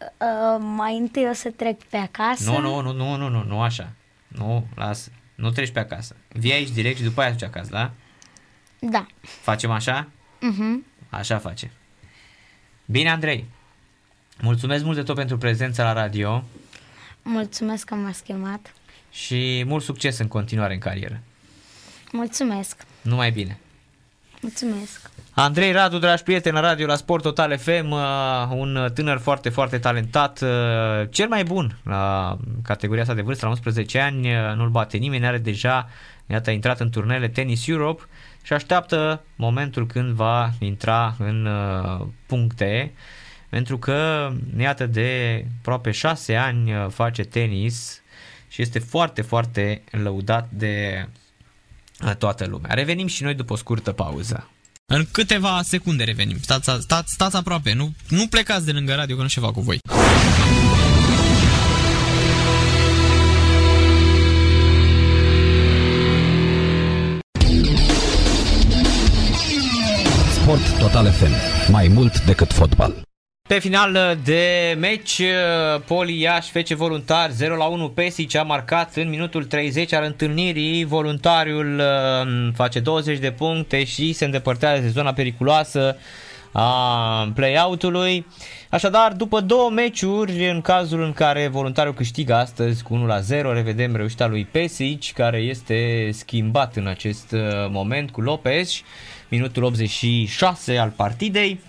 Uh, 0.00 0.62
mai 0.76 0.96
întâi 0.96 1.28
o 1.30 1.32
să 1.32 1.50
trec 1.50 1.82
pe 1.82 1.96
acasă. 1.96 2.50
Nu, 2.50 2.60
nu, 2.60 2.80
nu, 2.80 2.92
nu, 2.92 3.16
nu, 3.16 3.28
nu, 3.28 3.44
nu 3.44 3.60
așa. 3.60 3.92
Nu, 4.28 4.66
lasă. 4.74 5.10
Nu 5.40 5.50
treci 5.50 5.70
pe 5.70 5.78
acasă. 5.78 6.16
Vii 6.28 6.52
aici 6.52 6.70
direct 6.70 6.96
și 6.96 7.02
după 7.02 7.20
aia 7.20 7.30
duci 7.30 7.42
acasă, 7.42 7.68
da? 7.70 7.90
Da. 8.78 9.06
Facem 9.20 9.70
așa? 9.70 10.08
Uh-huh. 10.38 10.86
Așa 11.10 11.38
face. 11.38 11.70
Bine, 12.86 13.10
Andrei. 13.10 13.44
Mulțumesc 14.40 14.84
mult 14.84 14.96
de 14.96 15.02
tot 15.02 15.14
pentru 15.16 15.38
prezența 15.38 15.82
la 15.82 15.92
radio 15.92 16.44
Mulțumesc 17.22 17.84
că 17.84 17.94
m-ați 17.94 18.22
chemat. 18.22 18.74
și 19.10 19.62
mult 19.66 19.82
succes 19.84 20.18
în 20.18 20.28
continuare 20.28 20.72
în 20.74 20.78
carieră. 20.80 21.20
Mulțumesc. 22.12 22.76
Numai 23.02 23.30
bine. 23.30 23.58
Mulțumesc. 24.40 25.10
Andrei 25.40 25.72
Radu, 25.72 25.98
dragi 25.98 26.22
prieteni 26.22 26.54
la 26.54 26.60
radio 26.60 26.86
la 26.86 26.96
Sport 26.96 27.22
Total 27.22 27.58
FM, 27.58 27.90
uh, 27.90 28.00
un 28.50 28.90
tânăr 28.94 29.18
foarte, 29.18 29.48
foarte 29.48 29.78
talentat, 29.78 30.40
uh, 30.42 30.48
cel 31.10 31.28
mai 31.28 31.44
bun 31.44 31.78
la 31.84 32.36
categoria 32.62 33.02
asta 33.02 33.14
de 33.14 33.22
vârstă, 33.22 33.44
la 33.44 33.50
11 33.50 33.98
ani, 33.98 34.34
uh, 34.34 34.54
nu-l 34.56 34.68
bate 34.68 34.96
nimeni, 34.96 35.26
are 35.26 35.38
deja, 35.38 35.88
iată, 36.26 36.50
a 36.50 36.52
intrat 36.52 36.80
în 36.80 36.90
turnele 36.90 37.28
Tennis 37.28 37.68
Europe 37.68 38.02
și 38.42 38.52
așteaptă 38.52 39.24
momentul 39.36 39.86
când 39.86 40.12
va 40.12 40.50
intra 40.58 41.14
în 41.18 41.48
puncte, 42.26 42.92
pentru 43.48 43.78
că, 43.78 44.30
iată, 44.58 44.86
de 44.86 45.44
aproape 45.58 45.90
6 45.90 46.36
ani 46.36 46.72
face 46.90 47.22
tenis 47.22 48.02
și 48.48 48.62
este 48.62 48.78
foarte, 48.78 49.22
foarte 49.22 49.82
lăudat 49.90 50.48
de 50.50 51.06
toată 52.18 52.46
lumea. 52.46 52.74
Revenim 52.74 53.06
și 53.06 53.22
noi 53.22 53.34
după 53.34 53.52
o 53.52 53.56
scurtă 53.56 53.92
pauză. 53.92 54.48
În 54.92 55.06
câteva 55.10 55.60
secunde 55.62 56.04
revenim. 56.04 56.36
Stați, 56.40 56.70
stați, 56.80 57.12
stați 57.12 57.36
aproape, 57.36 57.72
nu, 57.72 57.92
nu 58.08 58.26
plecați 58.26 58.64
de 58.64 58.72
lângă 58.72 58.94
radio 58.94 59.16
că 59.16 59.22
nu 59.22 59.28
ceva 59.28 59.52
cu 59.52 59.60
voi. 59.60 59.78
Sport 70.32 70.78
Total 70.78 71.12
FM. 71.12 71.32
Mai 71.72 71.88
mult 71.88 72.24
decât 72.24 72.52
fotbal. 72.52 73.09
Pe 73.50 73.58
final 73.58 74.18
de 74.24 74.76
meci, 74.78 75.22
Poli 75.86 76.20
Iași 76.20 76.50
fece 76.50 76.74
voluntar 76.74 77.30
0 77.30 77.56
la 77.56 77.64
1 77.64 77.88
Pesic 77.88 78.36
a 78.36 78.42
marcat 78.42 78.96
în 78.96 79.08
minutul 79.08 79.44
30 79.44 79.92
al 79.92 80.04
întâlnirii. 80.04 80.84
Voluntariul 80.84 81.78
uh, 81.78 82.52
face 82.54 82.80
20 82.80 83.18
de 83.18 83.30
puncte 83.30 83.84
și 83.84 84.12
se 84.12 84.24
îndepărtează 84.24 84.80
de 84.80 84.88
zona 84.88 85.12
periculoasă 85.12 85.96
a 86.52 87.32
play-out-ului. 87.34 88.26
Așadar, 88.68 89.12
după 89.12 89.40
două 89.40 89.70
meciuri, 89.70 90.50
în 90.50 90.60
cazul 90.60 91.02
în 91.02 91.12
care 91.12 91.48
voluntariul 91.48 91.94
câștigă 91.94 92.34
astăzi 92.34 92.82
cu 92.82 92.94
1 92.94 93.06
la 93.06 93.20
0, 93.20 93.52
revedem 93.52 93.96
reușita 93.96 94.26
lui 94.26 94.44
Pesic, 94.50 95.12
care 95.12 95.38
este 95.38 96.08
schimbat 96.12 96.76
în 96.76 96.86
acest 96.86 97.32
uh, 97.32 97.40
moment 97.70 98.10
cu 98.10 98.20
Lopez, 98.20 98.82
minutul 99.28 99.62
86 99.62 100.76
al 100.76 100.92
partidei. 100.96 101.60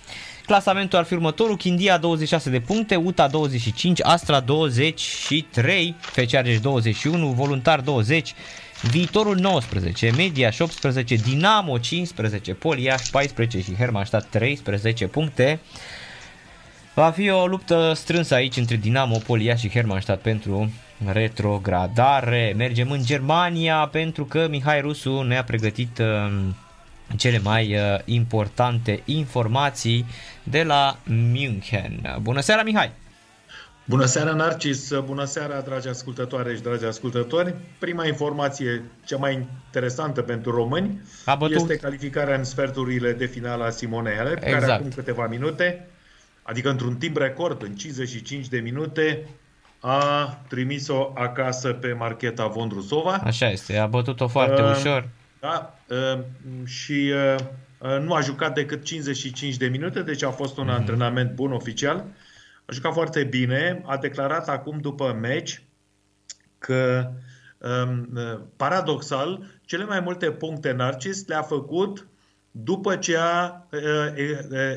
Clasamentul 0.51 0.97
ar 0.97 1.05
fi 1.05 1.13
următorul, 1.13 1.57
Chindia 1.57 1.97
26 1.97 2.49
de 2.49 2.59
puncte, 2.59 2.95
UTA 2.95 3.27
25, 3.27 4.03
Astra 4.03 4.39
23, 4.39 5.95
FC 5.99 6.33
Argeș 6.33 6.59
21, 6.59 7.27
Voluntar 7.27 7.79
20, 7.79 8.33
Viitorul 8.81 9.35
19, 9.35 10.11
Mediaș 10.17 10.59
18, 10.59 11.15
Dinamo 11.15 11.77
15, 11.77 12.53
Poliaș 12.53 13.09
14 13.09 13.61
și 13.61 13.75
Hermannstadt 13.75 14.29
13 14.29 15.07
puncte. 15.07 15.59
Va 16.93 17.11
fi 17.11 17.29
o 17.29 17.47
luptă 17.47 17.91
strânsă 17.95 18.33
aici 18.33 18.57
între 18.57 18.75
Dinamo, 18.75 19.17
Poliaș 19.17 19.59
și 19.59 19.69
Hermannstadt 19.69 20.21
pentru 20.21 20.71
retrogradare. 21.11 22.53
Mergem 22.57 22.91
în 22.91 23.03
Germania 23.03 23.89
pentru 23.91 24.25
că 24.25 24.47
Mihai 24.49 24.81
Rusu 24.81 25.21
ne-a 25.21 25.43
pregătit 25.43 25.99
uh, 25.99 26.05
cele 27.17 27.39
mai 27.39 27.75
uh, 27.75 27.99
importante 28.05 29.01
informații 29.05 30.05
de 30.43 30.63
la 30.63 30.97
München. 31.05 32.17
Bună 32.21 32.39
seara, 32.39 32.63
Mihai! 32.63 32.91
Bună 33.85 34.05
seara, 34.05 34.33
Narcis! 34.33 34.93
Bună 35.05 35.23
seara, 35.23 35.61
dragi 35.61 35.87
ascultătoare 35.87 36.55
și 36.55 36.61
dragi 36.61 36.85
ascultători! 36.85 37.55
Prima 37.79 38.05
informație, 38.05 38.83
cea 39.05 39.17
mai 39.17 39.47
interesantă 39.65 40.21
pentru 40.21 40.51
români, 40.51 41.01
este 41.49 41.75
calificarea 41.75 42.35
în 42.35 42.43
sferturile 42.43 43.13
de 43.13 43.25
finală 43.25 43.63
a 43.63 43.69
Simone 43.69 44.13
Halep, 44.15 44.43
exact. 44.43 44.59
care 44.59 44.71
acum 44.71 44.89
câteva 44.95 45.27
minute, 45.27 45.87
adică 46.41 46.69
într-un 46.69 46.95
timp 46.95 47.17
record, 47.17 47.63
în 47.63 47.75
55 47.75 48.47
de 48.47 48.59
minute, 48.59 49.27
a 49.79 50.37
trimis-o 50.47 51.11
acasă 51.13 51.69
pe 51.69 51.93
Marcheta 51.93 52.47
Vondrusova. 52.47 53.21
Așa 53.23 53.49
este, 53.49 53.77
a 53.77 53.85
bătut-o 53.85 54.27
foarte 54.27 54.61
uh, 54.61 54.75
ușor. 54.77 55.09
Da, 55.41 55.79
uh, 55.89 56.23
și 56.65 57.13
uh, 57.13 57.35
uh, 57.79 57.99
nu 57.99 58.13
a 58.13 58.21
jucat 58.21 58.53
decât 58.53 58.83
55 58.83 59.57
de 59.57 59.67
minute, 59.67 60.01
deci 60.01 60.23
a 60.23 60.31
fost 60.31 60.57
un 60.57 60.67
mm-hmm. 60.67 60.73
antrenament 60.73 61.35
bun 61.35 61.51
oficial. 61.51 62.05
A 62.65 62.71
jucat 62.71 62.93
foarte 62.93 63.23
bine, 63.23 63.81
a 63.85 63.97
declarat 63.97 64.49
acum 64.49 64.79
după 64.79 65.17
meci 65.21 65.63
că 66.57 67.11
um, 67.57 68.09
paradoxal, 68.55 69.45
cele 69.61 69.83
mai 69.83 69.99
multe 69.99 70.31
puncte 70.31 70.71
Narcis 70.71 71.27
le-a 71.27 71.41
făcut 71.41 72.07
după 72.51 72.95
ce 72.95 73.17
a 73.17 73.67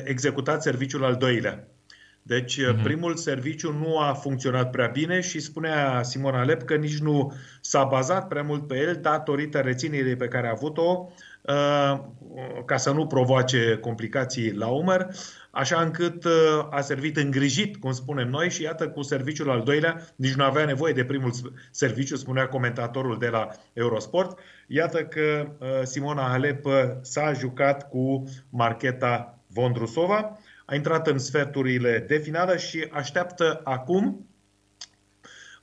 executat 0.03 0.61
serviciul 0.61 1.03
al 1.03 1.15
doilea. 1.15 1.67
Deci 2.27 2.59
uh-huh. 2.59 2.83
primul 2.83 3.15
serviciu 3.15 3.71
nu 3.71 3.97
a 3.97 4.13
funcționat 4.13 4.69
prea 4.69 4.87
bine 4.87 5.21
și 5.21 5.39
spunea 5.39 6.03
Simon 6.03 6.35
Alep 6.35 6.63
că 6.63 6.75
nici 6.75 6.97
nu 6.97 7.33
s-a 7.61 7.83
bazat 7.83 8.27
prea 8.27 8.41
mult 8.41 8.67
pe 8.67 8.77
el 8.77 8.99
datorită 9.01 9.59
reținerii 9.59 10.15
pe 10.15 10.27
care 10.27 10.47
a 10.47 10.51
avut-o 10.51 11.09
uh, 11.41 11.99
ca 12.65 12.77
să 12.77 12.91
nu 12.91 13.07
provoace 13.07 13.77
complicații 13.81 14.53
la 14.53 14.67
umăr, 14.67 15.07
așa 15.51 15.81
încât 15.81 16.23
uh, 16.23 16.31
a 16.69 16.81
servit 16.81 17.17
îngrijit, 17.17 17.77
cum 17.77 17.91
spunem 17.91 18.29
noi, 18.29 18.49
și 18.49 18.63
iată 18.63 18.89
cu 18.89 19.01
serviciul 19.01 19.49
al 19.49 19.61
doilea, 19.61 20.07
nici 20.15 20.33
nu 20.33 20.43
avea 20.43 20.65
nevoie 20.65 20.93
de 20.93 21.05
primul 21.05 21.31
serviciu, 21.71 22.15
spunea 22.15 22.47
comentatorul 22.47 23.17
de 23.19 23.27
la 23.27 23.47
Eurosport. 23.73 24.39
Iată 24.67 25.03
că 25.03 25.47
uh, 25.59 25.67
Simona 25.83 26.31
Alep 26.31 26.65
s-a 27.01 27.33
jucat 27.33 27.89
cu 27.89 28.23
Marcheta 28.49 29.39
Vondrusova 29.47 30.39
a 30.65 30.75
intrat 30.75 31.07
în 31.07 31.17
sferturile 31.17 32.05
de 32.07 32.17
finală 32.17 32.57
și 32.57 32.87
așteaptă 32.91 33.61
acum 33.63 34.27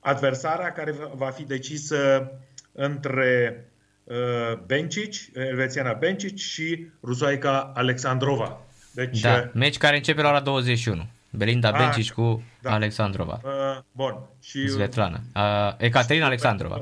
adversarea 0.01 0.73
care 0.73 0.95
va 1.15 1.31
fi 1.31 1.45
decisă 1.45 2.31
între 2.73 3.65
uh, 4.05 4.59
Bencic, 4.67 5.15
elvețiana 5.35 5.93
Bencic 5.93 6.37
și 6.37 6.87
rusoaica 7.03 7.73
Alexandrova. 7.75 8.61
Deci, 8.95 9.21
da, 9.21 9.35
uh, 9.35 9.51
meci 9.53 9.79
care 9.79 9.97
începe 9.97 10.23
la 10.23 10.29
ora 10.29 10.41
21. 10.41 11.07
Belinda 11.31 11.69
a, 11.69 11.79
Bencic 11.79 12.13
cu 12.13 12.43
da. 12.61 12.73
Alexandrova. 12.73 13.41
Uh, 13.45 13.79
bun. 13.93 14.19
Și 14.41 14.69
Svetlana. 14.69 15.21
Uh, 15.35 15.75
Ecaterina 15.77 16.27
Alexandrova. 16.27 16.81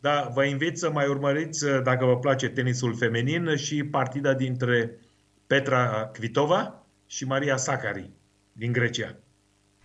Da, 0.00 0.30
vă 0.34 0.44
invit 0.44 0.78
să 0.78 0.90
mai 0.90 1.06
urmăriți, 1.06 1.64
uh, 1.64 1.82
dacă 1.82 2.04
vă 2.04 2.18
place 2.18 2.48
tenisul 2.48 2.96
feminin, 2.96 3.56
și 3.56 3.84
partida 3.84 4.34
dintre 4.34 4.90
Petra 5.46 6.10
Kvitova 6.12 6.79
și 7.10 7.24
Maria 7.24 7.56
Sakari 7.56 8.10
din 8.52 8.72
Grecia. 8.72 9.16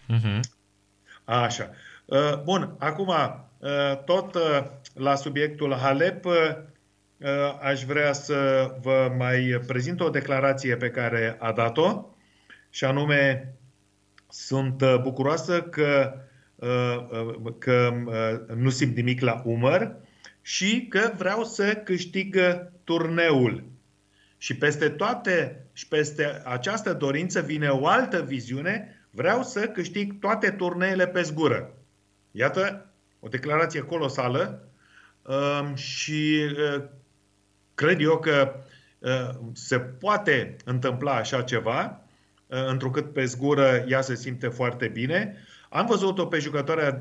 Uh-huh. 0.09 0.39
Așa. 1.23 1.71
Uh, 2.05 2.41
bun, 2.43 2.75
acum, 2.79 3.07
uh, 3.07 4.03
tot 4.03 4.35
uh, 4.35 4.65
la 4.93 5.15
subiectul 5.15 5.73
Halep, 5.73 6.25
aș 7.61 7.83
vrea 7.83 8.13
să 8.13 8.71
vă 8.81 9.13
mai 9.17 9.61
prezint 9.67 9.99
o 9.99 10.09
declarație 10.09 10.75
pe 10.77 10.89
care 10.89 11.37
a 11.39 11.51
dat-o 11.51 12.05
și 12.69 12.85
anume 12.85 13.53
sunt 14.29 14.83
bucuroasă 15.01 15.61
că, 15.61 16.13
că 17.57 17.93
nu 18.55 18.69
simt 18.69 18.95
nimic 18.95 19.21
la 19.21 19.41
umăr 19.45 19.95
și 20.41 20.87
că 20.89 21.11
vreau 21.17 21.43
să 21.43 21.75
câștig 21.75 22.37
turneul. 22.83 23.63
Și 24.37 24.57
peste 24.57 24.89
toate 24.89 25.64
și 25.75 25.87
peste 25.87 26.41
această 26.45 26.93
dorință 26.93 27.41
vine 27.41 27.67
o 27.67 27.87
altă 27.87 28.21
viziune, 28.21 29.05
vreau 29.09 29.43
să 29.43 29.67
câștig 29.67 30.19
toate 30.19 30.49
turneele 30.49 31.07
pe 31.07 31.21
zgură. 31.21 31.73
Iată, 32.31 32.85
o 33.19 33.27
declarație 33.27 33.81
colosală 33.81 34.69
um, 35.21 35.75
și 35.75 36.45
uh, 36.75 36.83
cred 37.75 38.01
eu 38.01 38.19
că 38.19 38.55
uh, 38.99 39.29
se 39.53 39.79
poate 39.79 40.55
întâmpla 40.65 41.15
așa 41.15 41.41
ceva, 41.41 42.01
uh, 42.47 42.67
întrucât 42.67 43.13
pe 43.13 43.25
zgură 43.25 43.83
ea 43.87 44.01
se 44.01 44.15
simte 44.15 44.47
foarte 44.47 44.87
bine. 44.87 45.37
Am 45.69 45.85
văzut-o 45.85 46.25
pe 46.25 46.39
jucătoarea 46.39 46.91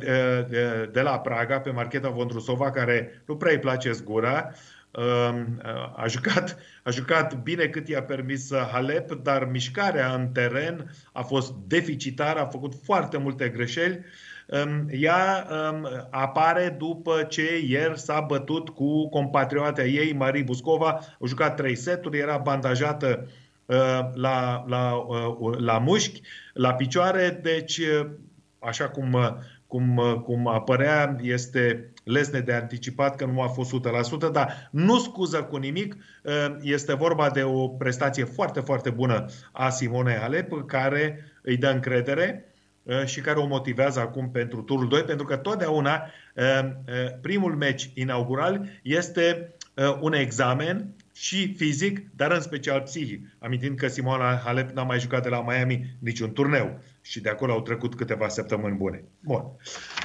de 0.93 1.01
la 1.03 1.18
Praga, 1.18 1.61
pe 1.61 1.70
Marcheta 1.70 2.09
Vondrusova, 2.09 2.70
care 2.70 3.22
nu 3.27 3.37
prea 3.37 3.53
îi 3.53 3.59
place 3.59 3.93
zgura, 3.93 4.51
a 5.97 6.07
jucat, 6.09 6.57
a 6.82 6.90
jucat 6.90 7.42
bine 7.42 7.66
cât 7.66 7.88
i-a 7.88 8.03
permis 8.03 8.55
Halep, 8.72 9.12
dar 9.12 9.45
mișcarea 9.45 10.14
în 10.14 10.28
teren 10.28 10.95
a 11.12 11.22
fost 11.22 11.55
deficitară, 11.66 12.40
a 12.40 12.47
făcut 12.47 12.72
foarte 12.84 13.16
multe 13.16 13.49
greșeli. 13.49 14.05
Ea 14.90 15.47
apare 16.11 16.74
după 16.78 17.22
ce 17.22 17.59
ieri 17.66 17.99
s-a 17.99 18.20
bătut 18.20 18.68
cu 18.68 19.09
compatriotea 19.09 19.84
ei, 19.84 20.12
Marie 20.12 20.42
Buscova. 20.42 20.88
A 21.20 21.26
jucat 21.26 21.57
trei 21.57 21.74
seturi, 21.74 22.18
era 22.18 22.36
bandajată 22.36 23.28
ă, 23.68 24.11
la, 24.14 24.64
la, 24.66 25.07
ă, 25.09 25.57
la 25.59 25.78
mușchi, 25.78 26.20
la 26.53 26.74
picioare, 26.74 27.40
deci 27.42 27.80
așa 28.59 28.88
cum, 28.88 29.38
cum, 29.66 30.22
cum 30.24 30.49
apărea, 30.49 31.16
este 31.22 31.92
lesne 32.05 32.40
de 32.40 32.52
anticipat 32.52 33.16
că 33.16 33.24
nu 33.24 33.40
a 33.40 33.46
fost 33.46 33.74
100%, 34.28 34.32
dar 34.32 34.68
nu 34.70 34.98
scuză 34.98 35.42
cu 35.42 35.57
nimic. 35.57 35.96
Este 36.61 36.94
vorba 36.94 37.30
de 37.30 37.42
o 37.42 37.68
prestație 37.68 38.24
foarte, 38.24 38.61
foarte 38.61 38.90
bună 38.90 39.26
a 39.52 39.68
Simone 39.68 40.18
Halep, 40.20 40.66
care 40.66 41.18
îi 41.42 41.57
dă 41.57 41.68
încredere 41.68 42.44
și 43.05 43.20
care 43.20 43.38
o 43.38 43.46
motivează 43.46 44.00
acum 44.00 44.30
pentru 44.30 44.62
turul 44.62 44.88
2, 44.88 45.02
pentru 45.02 45.26
că 45.26 45.36
totdeauna 45.36 46.02
primul 47.20 47.57
meci 47.57 47.90
inaugural 47.94 48.68
este 48.82 49.55
un 50.00 50.12
examen 50.12 50.94
și 51.17 51.55
fizic, 51.55 52.01
dar 52.17 52.31
în 52.31 52.41
special 52.41 52.81
psihic. 52.81 53.27
Amintind 53.39 53.79
că 53.79 53.89
Simona 53.89 54.41
Halep 54.45 54.71
n-a 54.71 54.83
mai 54.83 55.01
jucat 55.01 55.23
de 55.23 55.29
la 55.29 55.45
Miami 55.47 55.97
niciun 55.99 56.33
turneu 56.33 56.81
și 57.03 57.21
de 57.21 57.29
acolo 57.29 57.53
au 57.53 57.61
trecut 57.61 57.95
câteva 57.95 58.29
săptămâni 58.29 58.77
bune. 58.77 59.05
Bun. 59.21 59.43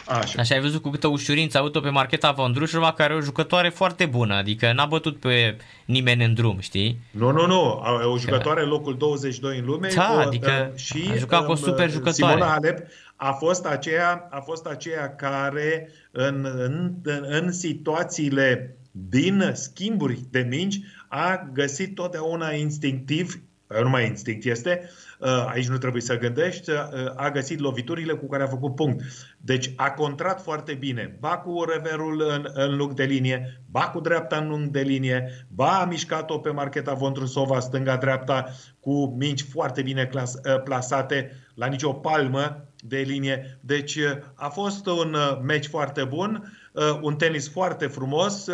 Așa. 0.07 0.39
Așa 0.39 0.55
ai 0.55 0.62
văzut 0.62 0.82
cu 0.82 0.89
câtă 0.89 1.07
ușurință 1.07 1.57
a 1.57 1.60
avut-o 1.60 1.80
pe 1.80 1.89
Marcheta 1.89 2.32
Vondrușova, 2.32 2.93
care 2.93 3.14
e 3.14 3.18
o 3.18 3.22
jucătoare 3.22 3.70
foarte 3.70 4.05
bună, 4.05 4.34
adică 4.34 4.74
n-a 4.74 4.86
bătut 4.86 5.20
pe 5.20 5.57
nimeni 5.86 6.24
în 6.24 6.34
drum, 6.34 6.60
știi? 6.60 6.99
Nu, 7.12 7.32
nu, 7.32 7.45
nu, 7.45 7.82
o 8.12 8.18
jucătoare 8.18 8.62
locul 8.62 8.97
22 8.97 9.57
în 9.57 9.66
lume 9.66 9.89
da, 9.95 10.03
cu, 10.03 10.20
adică 10.20 10.72
și 10.76 11.10
a 11.12 11.16
jucat 11.16 11.45
cu 11.45 11.51
o 11.51 11.55
um, 11.57 11.64
super 11.64 11.89
jucătoare. 11.89 12.34
Simona 12.34 12.51
Halep 12.51 12.88
a 13.16 13.32
fost 13.32 13.66
aceea, 13.66 14.28
a 14.30 14.39
fost 14.39 14.66
aceea 14.66 15.16
care 15.16 15.89
în, 16.12 16.45
în, 16.57 16.93
în 17.30 17.51
situațiile 17.51 18.78
din 18.91 19.51
schimburi 19.53 20.20
de 20.30 20.47
mingi 20.49 20.82
a 21.10 21.49
găsit 21.53 21.95
totdeauna 21.95 22.51
instinctiv, 22.51 23.43
nu 23.84 23.89
mai 23.89 24.05
instinct 24.05 24.45
este, 24.45 24.89
uh, 25.20 25.45
aici 25.47 25.68
nu 25.68 25.78
trebuie 25.78 26.01
să 26.01 26.18
gândești, 26.18 26.70
uh, 26.70 26.78
a 27.16 27.30
găsit 27.32 27.60
loviturile 27.60 28.14
cu 28.14 28.28
care 28.28 28.43
a 28.43 28.47
făcut 28.47 28.76
punct. 28.76 29.03
Deci 29.38 29.72
a 29.76 29.91
contrat 29.91 30.41
foarte 30.41 30.74
bine, 30.74 31.18
ba 31.20 31.38
cu 31.38 31.64
reverul 31.64 32.22
în, 32.22 32.49
în 32.53 32.76
lung 32.76 32.93
de 32.93 33.03
linie, 33.03 33.62
ba 33.66 33.82
cu 33.82 33.99
dreapta 33.99 34.38
în 34.38 34.47
lung 34.47 34.68
de 34.68 34.82
linie, 34.82 35.45
ba 35.47 35.80
a 35.80 35.86
mișcat-o 35.86 36.38
pe 36.38 36.49
Marcheta 36.49 36.93
Vontrusova 36.93 37.60
stânga-dreapta 37.60 38.45
cu 38.80 39.16
minci 39.18 39.45
foarte 39.51 39.82
bine 39.82 40.05
clas, 40.05 40.34
uh, 40.34 40.62
plasate, 40.64 41.32
la 41.53 41.66
nicio 41.66 41.93
palmă 41.93 42.64
de 42.84 42.97
linie. 42.97 43.60
Deci 43.62 43.99
a 44.34 44.49
fost 44.49 44.88
un 44.88 45.16
meci 45.41 45.68
foarte 45.68 46.03
bun, 46.03 46.53
un 47.01 47.16
tenis 47.16 47.49
foarte 47.49 47.88
frumos 47.88 48.47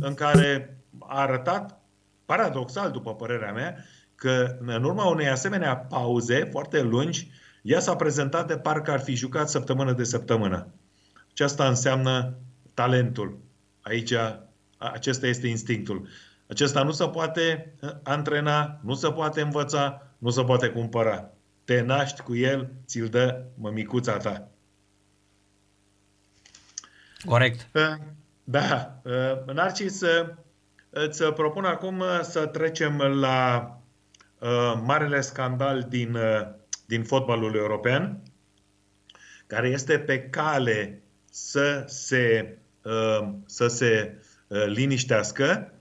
în 0.00 0.14
care 0.14 0.78
a 0.98 1.20
arătat 1.20 1.79
paradoxal, 2.30 2.90
după 2.90 3.14
părerea 3.14 3.52
mea, 3.52 3.84
că 4.14 4.56
în 4.60 4.84
urma 4.84 5.04
unei 5.04 5.28
asemenea 5.28 5.76
pauze 5.76 6.44
foarte 6.44 6.82
lungi, 6.82 7.30
ea 7.62 7.80
s-a 7.80 7.96
prezentat 7.96 8.46
de 8.46 8.58
parcă 8.58 8.90
ar 8.90 9.00
fi 9.00 9.14
jucat 9.14 9.48
săptămână 9.48 9.92
de 9.92 10.04
săptămână. 10.04 10.66
Aceasta 11.30 11.68
înseamnă 11.68 12.34
talentul. 12.74 13.38
Aici, 13.80 14.12
acesta 14.78 15.26
este 15.26 15.46
instinctul. 15.46 16.08
Acesta 16.48 16.82
nu 16.82 16.90
se 16.90 17.08
poate 17.08 17.74
uh, 17.80 17.90
antrena, 18.02 18.80
nu 18.82 18.94
se 18.94 19.10
poate 19.10 19.40
învăța, 19.40 20.14
nu 20.18 20.30
se 20.30 20.42
poate 20.42 20.68
cumpăra. 20.68 21.30
Te 21.64 21.80
naști 21.80 22.20
cu 22.20 22.36
el, 22.36 22.72
ți-l 22.86 23.08
dă 23.08 23.44
mămicuța 23.54 24.16
ta. 24.16 24.48
Corect. 27.24 27.68
Uh, 27.74 27.96
da. 28.44 29.00
Uh, 29.04 29.54
Narcis, 29.54 30.02
Îți 30.90 31.24
propun 31.24 31.64
acum 31.64 32.02
să 32.22 32.46
trecem 32.46 32.96
la 32.98 33.70
uh, 34.38 34.80
marele 34.84 35.20
scandal 35.20 35.86
din, 35.88 36.14
uh, 36.14 36.48
din 36.86 37.04
fotbalul 37.04 37.54
european, 37.54 38.22
care 39.46 39.68
este 39.68 39.98
pe 39.98 40.20
cale 40.20 41.02
să 41.30 41.84
se, 41.86 42.56
uh, 42.82 43.28
să 43.46 43.66
se 43.66 44.16
uh, 44.46 44.64
liniștească. 44.66 45.72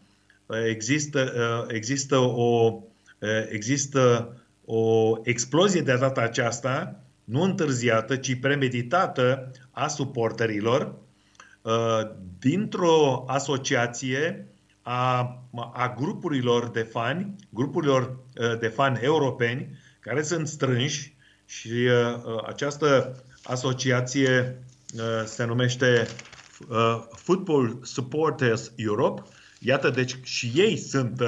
Există, 0.67 1.33
uh, 1.35 1.73
există, 1.75 2.17
o, 2.17 2.79
uh, 3.19 3.45
există 3.49 4.33
o 4.65 5.15
explozie 5.23 5.81
de 5.81 5.95
data 5.95 6.21
aceasta, 6.21 7.03
nu 7.23 7.41
întârziată, 7.41 8.15
ci 8.15 8.39
premeditată 8.39 9.51
a 9.71 9.87
suporterilor 9.87 10.95
uh, 11.61 12.11
dintr-o 12.39 13.23
asociație 13.27 14.47
a, 14.81 15.19
a 15.73 15.95
grupurilor 15.97 16.69
de 16.69 16.81
fani, 16.81 17.35
grupurilor 17.49 18.01
uh, 18.35 18.59
de 18.59 18.67
fani 18.67 18.99
europeni 19.01 19.77
care 19.99 20.21
sunt 20.21 20.47
strânși 20.47 21.15
și 21.45 21.67
uh, 21.67 22.23
uh, 22.25 22.43
această 22.47 23.15
asociație 23.43 24.63
se 25.25 25.45
numește 25.45 26.07
Football 27.11 27.79
Supporters 27.83 28.71
Europe. 28.75 29.21
Iată, 29.59 29.89
deci 29.89 30.19
și 30.23 30.51
ei 30.55 30.77
sunt, 30.77 31.21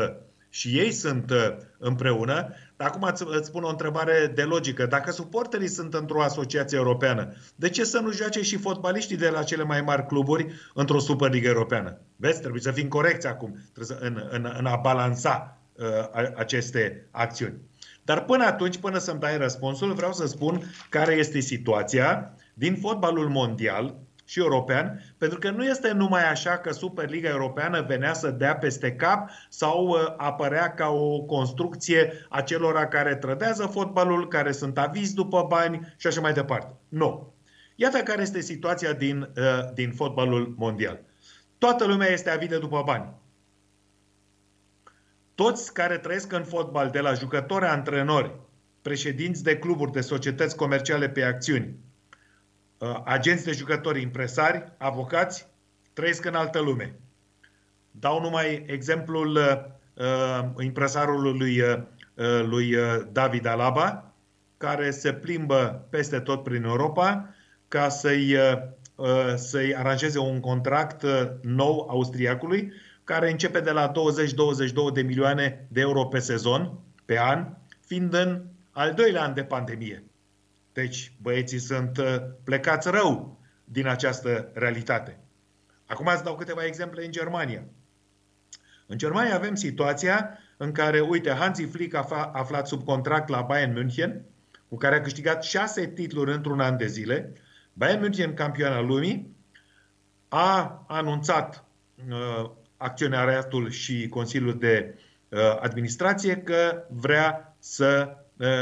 și 0.54 0.78
ei 0.78 0.92
sunt 0.92 1.32
împreună. 1.78 2.54
Acum 2.78 3.02
îți, 3.02 3.24
îți 3.28 3.48
spun 3.48 3.64
o 3.64 3.70
întrebare 3.70 4.32
de 4.36 4.42
logică. 4.42 4.86
Dacă 4.86 5.12
suporterii 5.12 5.68
sunt 5.68 5.94
într-o 5.94 6.22
asociație 6.22 6.78
europeană, 6.78 7.34
de 7.56 7.70
ce 7.70 7.84
să 7.84 8.00
nu 8.00 8.12
joace 8.12 8.42
și 8.42 8.58
fotbaliștii 8.58 9.18
de 9.18 9.30
la 9.30 9.44
cele 9.44 9.64
mai 9.64 9.82
mari 9.82 10.06
cluburi 10.06 10.48
într-o 10.74 11.00
Superligă 11.00 11.48
Europeană? 11.48 11.98
Vezi, 12.16 12.40
trebuie 12.40 12.62
să 12.62 12.72
fim 12.72 12.88
corecți 12.88 13.28
acum 13.28 13.60
trebuie 13.74 13.98
să, 13.98 14.06
în, 14.06 14.28
în, 14.30 14.54
în 14.58 14.66
a 14.66 14.76
balansa 14.76 15.58
uh, 15.76 15.86
aceste 16.36 17.08
acțiuni. 17.12 17.58
Dar 18.04 18.26
până 18.26 18.46
atunci, 18.46 18.78
până 18.78 18.98
să-mi 18.98 19.20
dai 19.20 19.38
răspunsul, 19.38 19.94
vreau 19.94 20.14
să 20.14 20.26
spun 20.26 20.64
care 20.90 21.14
este 21.14 21.40
situația 21.40 22.36
din 22.54 22.76
fotbalul 22.76 23.30
mondial 23.30 23.96
și 24.32 24.40
european, 24.40 25.14
pentru 25.18 25.40
că 25.40 25.50
nu 25.50 25.64
este 25.64 25.92
numai 25.92 26.30
așa 26.30 26.58
că 26.58 26.72
Superliga 26.72 27.30
Europeană 27.30 27.82
venea 27.82 28.14
să 28.14 28.30
dea 28.30 28.56
peste 28.56 28.96
cap 28.96 29.30
sau 29.50 29.88
uh, 29.88 30.14
apărea 30.18 30.74
ca 30.74 30.88
o 30.88 31.22
construcție 31.22 32.14
a 32.30 32.42
celor 32.42 32.76
care 32.76 33.16
trădează 33.16 33.66
fotbalul, 33.66 34.28
care 34.28 34.52
sunt 34.52 34.78
avizi 34.78 35.14
după 35.14 35.46
bani 35.50 35.94
și 35.98 36.08
așa 36.08 36.22
mai 36.22 36.34
departe. 36.34 36.76
Nu. 36.88 37.34
Iată 37.76 37.98
care 37.98 38.22
este 38.22 38.42
situația 38.42 38.94
din, 38.94 39.22
uh, 39.22 39.74
din 39.74 39.92
fotbalul 39.92 40.54
mondial. 40.58 41.00
Toată 41.58 41.86
lumea 41.86 42.08
este 42.08 42.30
avidă 42.30 42.58
după 42.58 42.82
bani. 42.86 43.14
Toți 45.36 45.74
care 45.74 45.98
trăiesc 45.98 46.32
în 46.32 46.44
fotbal, 46.44 46.90
de 46.90 47.00
la 47.00 47.14
jucători, 47.14 47.66
antrenori, 47.66 48.36
președinți 48.82 49.44
de 49.44 49.58
cluburi, 49.58 49.92
de 49.92 50.02
societăți 50.02 50.56
comerciale 50.56 51.10
pe 51.10 51.24
acțiuni, 51.24 51.66
Uh, 51.66 51.91
agenți 53.04 53.44
de 53.46 53.52
jucători, 53.52 54.02
impresari, 54.02 54.72
avocați, 54.78 55.48
trăiesc 55.94 56.26
în 56.26 56.36
altă 56.36 56.60
lume. 56.60 57.00
Dau 57.92 58.22
numai 58.22 58.64
exemplul 58.68 59.36
uh, 59.36 60.64
impresarului 60.64 61.38
lui, 61.38 61.62
uh, 61.62 62.44
lui 62.44 62.76
uh, 62.76 63.00
David 63.12 63.46
Alaba, 63.46 64.14
care 64.58 64.92
se 64.92 65.14
plimbă 65.14 65.88
peste 65.90 66.20
tot 66.20 66.44
prin 66.44 66.64
Europa 66.64 67.36
ca 67.68 67.90
să-i, 67.90 68.36
uh, 68.36 69.34
să-i 69.36 69.76
aranjeze 69.76 70.20
un 70.20 70.40
contract 70.40 71.06
nou 71.42 71.88
austriacului, 71.90 72.74
care 73.04 73.32
începe 73.32 73.60
de 73.60 73.72
la 73.72 73.92
20-22 73.92 74.94
de 74.94 75.02
milioane 75.02 75.68
de 75.70 75.80
euro 75.80 76.06
pe 76.06 76.20
sezon, 76.20 76.80
pe 77.06 77.20
an, 77.20 77.48
fiind 77.86 78.14
în 78.14 78.42
al 78.72 78.94
doilea 78.94 79.24
an 79.24 79.34
de 79.34 79.44
pandemie. 79.44 80.04
Deci 80.74 81.14
băieții 81.22 81.60
sunt 81.60 81.98
uh, 81.98 82.16
plecați 82.44 82.90
rău 82.90 83.40
din 83.64 83.88
această 83.88 84.52
realitate. 84.54 85.20
Acum 85.86 86.10
îți 86.14 86.24
dau 86.24 86.36
câteva 86.36 86.66
exemple 86.66 87.06
în 87.06 87.12
Germania. 87.12 87.64
În 88.88 88.98
Germania 88.98 89.36
avem 89.36 89.56
situația 89.56 90.38
în 90.58 90.72
care, 90.72 91.00
uite, 91.00 91.32
Hansi 91.32 91.64
Flick 91.64 91.94
a 91.94 92.30
aflat 92.34 92.68
sub 92.68 92.84
contract 92.84 93.30
la 93.30 93.42
Bayern 93.42 93.74
München, 93.74 94.26
cu 94.68 94.78
care 94.78 94.96
a 94.96 95.02
câștigat 95.02 95.44
șase 95.44 95.88
titluri 95.88 96.34
într-un 96.34 96.60
an 96.60 96.78
de 96.78 96.88
zile. 96.88 97.34
Bayern 97.74 98.00
München, 98.02 98.34
campion 98.34 98.72
al 98.72 98.86
lumii, 98.86 99.36
a 100.28 100.84
anunțat 100.88 101.66
uh, 102.10 102.50
acționariatul 102.78 103.70
și 103.70 104.08
Consiliul 104.08 104.58
de 104.58 104.96
uh, 105.30 105.40
Administrație 105.60 106.38
că 106.38 106.86
vrea 106.90 107.56
să 107.60 108.18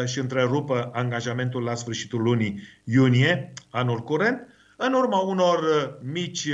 și 0.06 0.20
întrerupă 0.20 0.90
angajamentul 0.94 1.64
la 1.64 1.76
sfârșitul 1.76 2.22
lunii 2.22 2.62
iunie, 2.84 3.54
anul 3.70 4.00
curent, 4.00 4.48
în 4.78 4.94
urma 4.94 5.18
unor 5.18 5.60
mici 6.02 6.48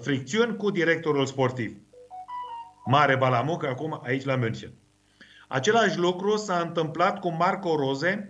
fricțiuni 0.00 0.56
cu 0.56 0.70
directorul 0.70 1.26
sportiv. 1.26 1.76
Mare 2.86 3.16
balamuc 3.16 3.64
acum 3.64 4.00
aici 4.04 4.24
la 4.24 4.36
München. 4.36 4.72
Același 5.48 5.98
lucru 5.98 6.36
s-a 6.36 6.58
întâmplat 6.58 7.20
cu 7.20 7.32
Marco 7.38 7.76
Rose, 7.76 8.28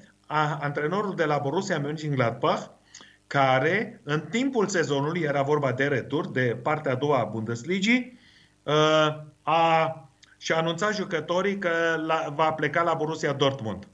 antrenorul 0.61 1.15
de 1.15 1.25
la 1.25 1.39
Borussia 1.39 1.81
Mönchengladbach, 1.81 2.63
care 3.27 4.01
în 4.05 4.21
timpul 4.31 4.67
sezonului, 4.67 5.21
era 5.21 5.43
vorba 5.43 5.73
de 5.73 5.85
retur, 5.87 6.31
de 6.31 6.59
partea 6.63 6.93
a 6.93 6.95
doua 6.95 7.19
a 7.19 7.25
Bundesligii, 7.25 8.19
a 9.43 10.04
și 10.45 10.53
a 10.53 10.57
anunțat 10.57 10.95
jucătorii 10.95 11.59
că 11.59 11.71
la, 12.07 12.33
va 12.35 12.53
pleca 12.53 12.83
la 12.83 12.95
Borussia 12.95 13.33
Dortmund. 13.33 13.89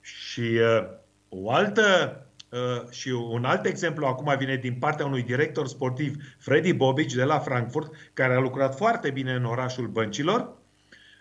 Și 0.00 0.40
uh, 0.40 0.86
o 1.28 1.50
altă 1.50 2.16
uh, 2.50 2.90
și 2.90 3.08
un 3.08 3.44
alt 3.44 3.64
exemplu 3.64 4.06
acum 4.06 4.34
vine 4.38 4.56
din 4.56 4.74
partea 4.74 5.06
unui 5.06 5.22
director 5.22 5.66
sportiv, 5.66 6.16
Freddy 6.38 6.72
Bobici 6.72 7.14
de 7.14 7.24
la 7.24 7.38
Frankfurt, 7.38 7.92
care 8.12 8.34
a 8.34 8.38
lucrat 8.38 8.76
foarte 8.76 9.10
bine 9.10 9.32
în 9.32 9.44
orașul 9.44 9.86
băncilor 9.86 10.56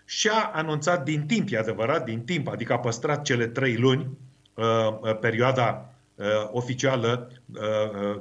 și 0.05 0.27
a 0.27 0.51
anunțat 0.53 1.03
din 1.03 1.25
timp, 1.25 1.47
e 1.51 1.57
adevărat, 1.57 2.03
din 2.03 2.21
timp, 2.21 2.47
adică 2.47 2.73
a 2.73 2.79
păstrat 2.79 3.21
cele 3.21 3.47
trei 3.47 3.77
luni, 3.77 4.17
uh, 4.53 5.17
perioada 5.19 5.89
oficială 6.51 7.31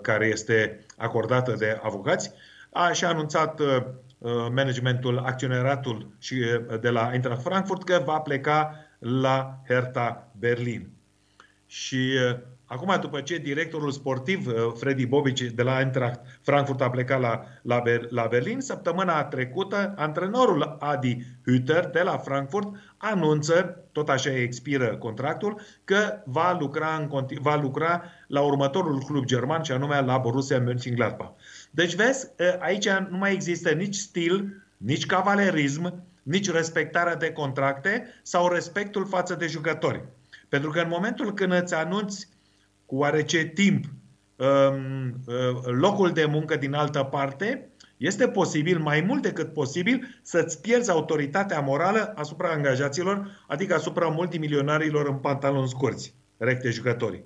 care 0.01 0.26
este 0.26 0.84
acordată 0.97 1.53
de 1.53 1.78
avocați, 1.82 2.30
a 2.70 2.92
și 2.92 3.05
a 3.05 3.09
anunțat 3.09 3.61
managementul, 4.52 5.18
acționeratul 5.18 6.08
și 6.18 6.36
de 6.80 6.88
la 6.88 7.10
Eintracht 7.12 7.42
Frankfurt 7.42 7.84
că 7.84 8.02
va 8.04 8.18
pleca 8.18 8.84
la 8.98 9.60
Hertha 9.66 10.28
Berlin. 10.38 10.88
Și 11.66 12.10
uh, 12.30 12.38
acum, 12.64 12.96
după 13.00 13.20
ce 13.20 13.36
directorul 13.36 13.90
sportiv, 13.90 14.46
uh, 14.46 14.54
Freddy 14.74 15.06
Bobici, 15.06 15.42
de 15.42 15.62
la 15.62 15.78
Eintracht 15.80 16.20
Frankfurt 16.40 16.80
a 16.80 16.90
plecat 16.90 17.20
la, 17.20 17.44
la, 17.62 17.78
Ber, 17.78 18.10
la 18.10 18.26
Berlin, 18.26 18.60
săptămâna 18.60 19.24
trecută, 19.24 19.94
antrenorul 19.96 20.76
Adi 20.78 21.18
Hütter 21.46 21.90
de 21.92 22.02
la 22.04 22.16
Frankfurt 22.16 22.68
anunță, 22.96 23.84
tot 23.92 24.08
așa 24.08 24.36
expiră 24.36 24.96
contractul, 24.96 25.60
că 25.84 26.22
va 26.24 26.56
lucra, 26.60 26.94
în, 26.94 27.26
va 27.40 27.56
lucra 27.56 28.02
la 28.26 28.40
următorul 28.40 28.98
club 28.98 29.24
german, 29.24 29.62
și 29.62 29.72
anume 29.72 30.00
la 30.00 30.18
Borussia 30.18 30.62
Mönchengladbach. 30.64 31.32
Deci, 31.74 31.94
vezi, 31.94 32.26
uh, 32.38 32.58
aici 32.58 32.88
nu 32.88 33.16
mai 33.16 33.32
există 33.32 33.70
nici 33.70 33.94
stil, 33.96 34.64
nici 34.76 35.06
cavalerism, 35.06 36.04
nici 36.22 36.50
respectarea 36.50 37.16
de 37.16 37.32
contracte 37.32 38.06
sau 38.22 38.48
respectul 38.48 39.06
față 39.06 39.34
de 39.34 39.46
jucători. 39.46 40.04
Pentru 40.48 40.70
că 40.70 40.80
în 40.80 40.88
momentul 40.88 41.34
când 41.34 41.52
îți 41.52 41.74
anunți 41.74 42.28
cu 42.86 42.96
oarece 42.96 43.44
timp 43.44 43.84
um, 44.36 45.14
uh, 45.26 45.62
locul 45.64 46.10
de 46.10 46.24
muncă 46.24 46.56
din 46.56 46.74
altă 46.74 47.02
parte, 47.02 47.68
este 47.96 48.28
posibil, 48.28 48.78
mai 48.78 49.00
mult 49.00 49.22
decât 49.22 49.52
posibil, 49.52 50.18
să-ți 50.22 50.60
pierzi 50.60 50.90
autoritatea 50.90 51.60
morală 51.60 52.12
asupra 52.16 52.50
angajaților, 52.50 53.44
adică 53.48 53.74
asupra 53.74 54.08
multimilionarilor 54.08 55.08
în 55.08 55.16
pantaloni 55.16 55.68
scurți, 55.68 56.14
recte 56.36 56.70
jucătorii. 56.70 57.24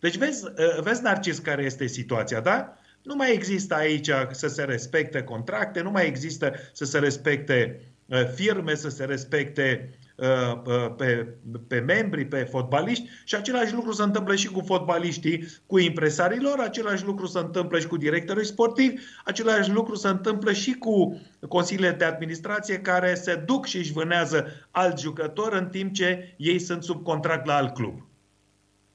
Deci 0.00 0.16
vezi, 0.16 0.44
uh, 0.44 0.82
vezi, 0.82 1.02
Narcis, 1.02 1.38
care 1.38 1.62
este 1.62 1.86
situația, 1.86 2.40
da? 2.40 2.76
Nu 3.06 3.14
mai 3.14 3.32
există 3.32 3.74
aici 3.74 4.10
să 4.30 4.48
se 4.48 4.64
respecte 4.64 5.22
contracte, 5.22 5.80
nu 5.80 5.90
mai 5.90 6.06
există 6.06 6.52
să 6.72 6.84
se 6.84 6.98
respecte 6.98 7.80
uh, 8.06 8.26
firme, 8.34 8.74
să 8.74 8.88
se 8.88 9.04
respecte 9.04 9.98
Uh, 10.16 10.62
uh, 10.66 10.94
pe, 10.96 11.34
pe 11.68 11.78
membri, 11.78 12.24
pe 12.24 12.42
fotbaliști 12.42 13.08
și 13.24 13.34
același 13.34 13.74
lucru 13.74 13.92
se 13.92 14.02
întâmplă 14.02 14.34
și 14.34 14.48
cu 14.48 14.60
fotbaliștii, 14.60 15.46
cu 15.66 15.78
impresarilor, 15.78 16.58
același 16.58 17.04
lucru 17.04 17.26
se 17.26 17.38
întâmplă 17.38 17.78
și 17.78 17.86
cu 17.86 17.96
directorii 17.96 18.46
sportivi, 18.46 19.02
același 19.24 19.70
lucru 19.70 19.94
se 19.94 20.08
întâmplă 20.08 20.52
și 20.52 20.72
cu 20.72 21.20
consiliile 21.48 21.90
de 21.90 22.04
administrație 22.04 22.78
care 22.78 23.14
se 23.14 23.34
duc 23.34 23.66
și 23.66 23.76
își 23.76 23.92
vânează 23.92 24.46
alt 24.70 24.98
jucător 24.98 25.52
în 25.52 25.68
timp 25.68 25.92
ce 25.92 26.34
ei 26.36 26.58
sunt 26.58 26.82
sub 26.82 27.02
contract 27.02 27.46
la 27.46 27.54
alt 27.54 27.74
club. 27.74 28.06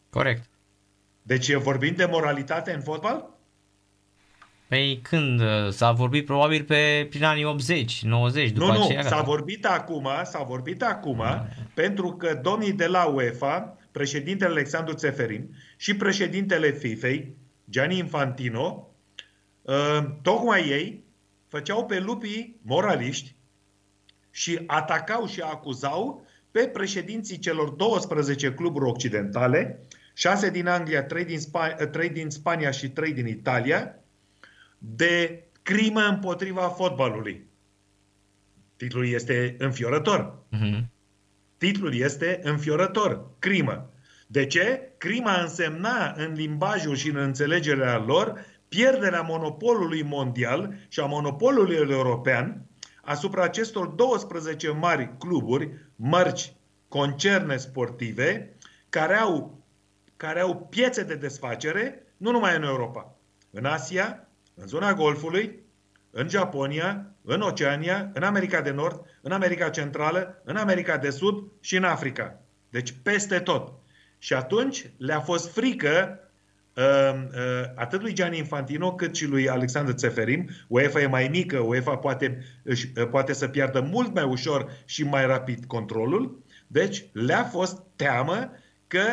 Corect. 0.09 0.49
Deci 1.21 1.53
vorbim 1.53 1.93
de 1.95 2.05
moralitate 2.05 2.73
în 2.73 2.81
fotbal? 2.81 3.39
Păi 4.71 4.99
când? 5.01 5.41
S-a 5.69 5.91
vorbit 5.91 6.25
probabil 6.25 6.63
pe 6.63 7.07
prin 7.09 7.23
anii 7.23 7.43
80, 7.43 8.03
90, 8.03 8.51
după 8.51 8.65
nu, 8.65 8.83
aceea. 8.83 9.01
Nu, 9.01 9.07
s-a 9.07 9.21
vorbit 9.21 9.65
acum, 9.65 10.07
s-a 10.23 10.43
vorbit 10.43 10.83
acum, 10.83 11.17
da. 11.17 11.47
pentru 11.73 12.11
că 12.11 12.39
domnii 12.43 12.71
de 12.71 12.85
la 12.85 13.05
UEFA, 13.05 13.77
președintele 13.91 14.51
Alexandru 14.51 14.93
Țeferin 14.93 15.55
și 15.77 15.95
președintele 15.95 16.71
FIFEI, 16.71 17.35
Gianni 17.69 17.97
Infantino, 17.97 18.89
ă, 19.67 20.01
tocmai 20.21 20.67
ei 20.67 21.03
făceau 21.47 21.85
pe 21.85 21.99
lupii 21.99 22.59
moraliști 22.61 23.35
și 24.29 24.59
atacau 24.65 25.25
și 25.25 25.41
acuzau 25.41 26.25
pe 26.51 26.69
președinții 26.73 27.39
celor 27.39 27.69
12 27.69 28.53
cluburi 28.53 28.85
occidentale, 28.85 29.79
6 30.13 30.49
din 30.49 30.67
Anglia, 30.67 31.03
3 31.03 31.25
din, 31.25 31.39
Sp- 31.39 31.89
3 31.91 32.09
din 32.09 32.29
Spania 32.29 32.71
și 32.71 32.89
3 32.89 33.13
din 33.13 33.27
Italia, 33.27 33.95
de 34.83 35.43
crimă 35.61 36.01
împotriva 36.01 36.61
fotbalului. 36.61 37.47
Titlul 38.75 39.07
este 39.07 39.55
înfiorător. 39.57 40.37
Uh-huh. 40.55 40.83
Titlul 41.57 41.95
este 41.95 42.39
înfiorător. 42.43 43.29
Crimă. 43.39 43.93
De 44.27 44.45
ce? 44.45 44.93
Crima 44.97 45.41
însemna 45.41 46.13
în 46.17 46.33
limbajul 46.33 46.95
și 46.95 47.09
în 47.09 47.15
înțelegerea 47.15 47.97
lor 47.97 48.45
pierderea 48.67 49.21
monopolului 49.21 50.03
mondial 50.03 50.75
și 50.87 50.99
a 50.99 51.05
monopolului 51.05 51.75
european 51.75 52.65
asupra 53.01 53.43
acestor 53.43 53.87
12 53.87 54.69
mari 54.69 55.17
cluburi, 55.17 55.69
mărci, 55.95 56.53
concerne 56.87 57.57
sportive, 57.57 58.55
care 58.89 59.15
au, 59.15 59.63
care 60.17 60.39
au 60.39 60.67
piețe 60.69 61.03
de 61.03 61.15
desfacere, 61.15 62.03
nu 62.17 62.31
numai 62.31 62.55
în 62.55 62.63
Europa, 62.63 63.15
în 63.51 63.65
Asia, 63.65 64.30
în 64.53 64.67
zona 64.67 64.93
Golfului, 64.93 65.59
în 66.11 66.29
Japonia, 66.29 67.05
în 67.23 67.41
Oceania, 67.41 68.11
în 68.13 68.23
America 68.23 68.61
de 68.61 68.71
Nord, 68.71 69.01
în 69.21 69.31
America 69.31 69.69
Centrală, 69.69 70.41
în 70.43 70.55
America 70.55 70.97
de 70.97 71.09
Sud 71.09 71.43
și 71.59 71.75
în 71.75 71.83
Africa. 71.83 72.39
Deci 72.69 72.93
peste 73.03 73.39
tot. 73.39 73.73
Și 74.17 74.33
atunci 74.33 74.89
le-a 74.97 75.19
fost 75.19 75.53
frică 75.53 76.19
uh, 76.75 77.13
uh, 77.13 77.63
atât 77.75 78.01
lui 78.01 78.13
Gianni 78.13 78.37
Infantino 78.37 78.95
cât 78.95 79.15
și 79.15 79.25
lui 79.25 79.49
Alexandru 79.49 79.93
Țeferim. 79.93 80.49
UEFA 80.67 81.01
e 81.01 81.07
mai 81.07 81.27
mică, 81.27 81.57
UEFA 81.57 81.97
poate, 81.97 82.43
uh, 82.63 83.07
poate 83.09 83.33
să 83.33 83.47
piardă 83.47 83.81
mult 83.81 84.13
mai 84.13 84.23
ușor 84.23 84.71
și 84.85 85.03
mai 85.03 85.25
rapid 85.25 85.65
controlul. 85.65 86.43
Deci 86.67 87.05
le-a 87.11 87.43
fost 87.43 87.81
teamă 87.95 88.51
că 88.87 89.03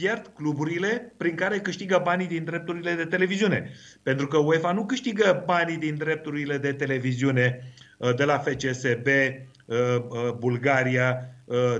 pierd 0.00 0.30
cluburile 0.34 1.12
prin 1.16 1.34
care 1.34 1.60
câștigă 1.60 2.00
banii 2.04 2.26
din 2.26 2.44
drepturile 2.44 2.94
de 2.94 3.04
televiziune. 3.04 3.70
Pentru 4.02 4.26
că 4.26 4.36
UEFA 4.36 4.72
nu 4.72 4.86
câștigă 4.86 5.42
banii 5.46 5.76
din 5.76 5.94
drepturile 5.94 6.58
de 6.58 6.72
televiziune 6.72 7.72
uh, 7.98 8.14
de 8.14 8.24
la 8.24 8.38
FCSB, 8.38 9.06
uh, 9.06 9.76
uh, 10.08 10.32
Bulgaria, 10.38 11.34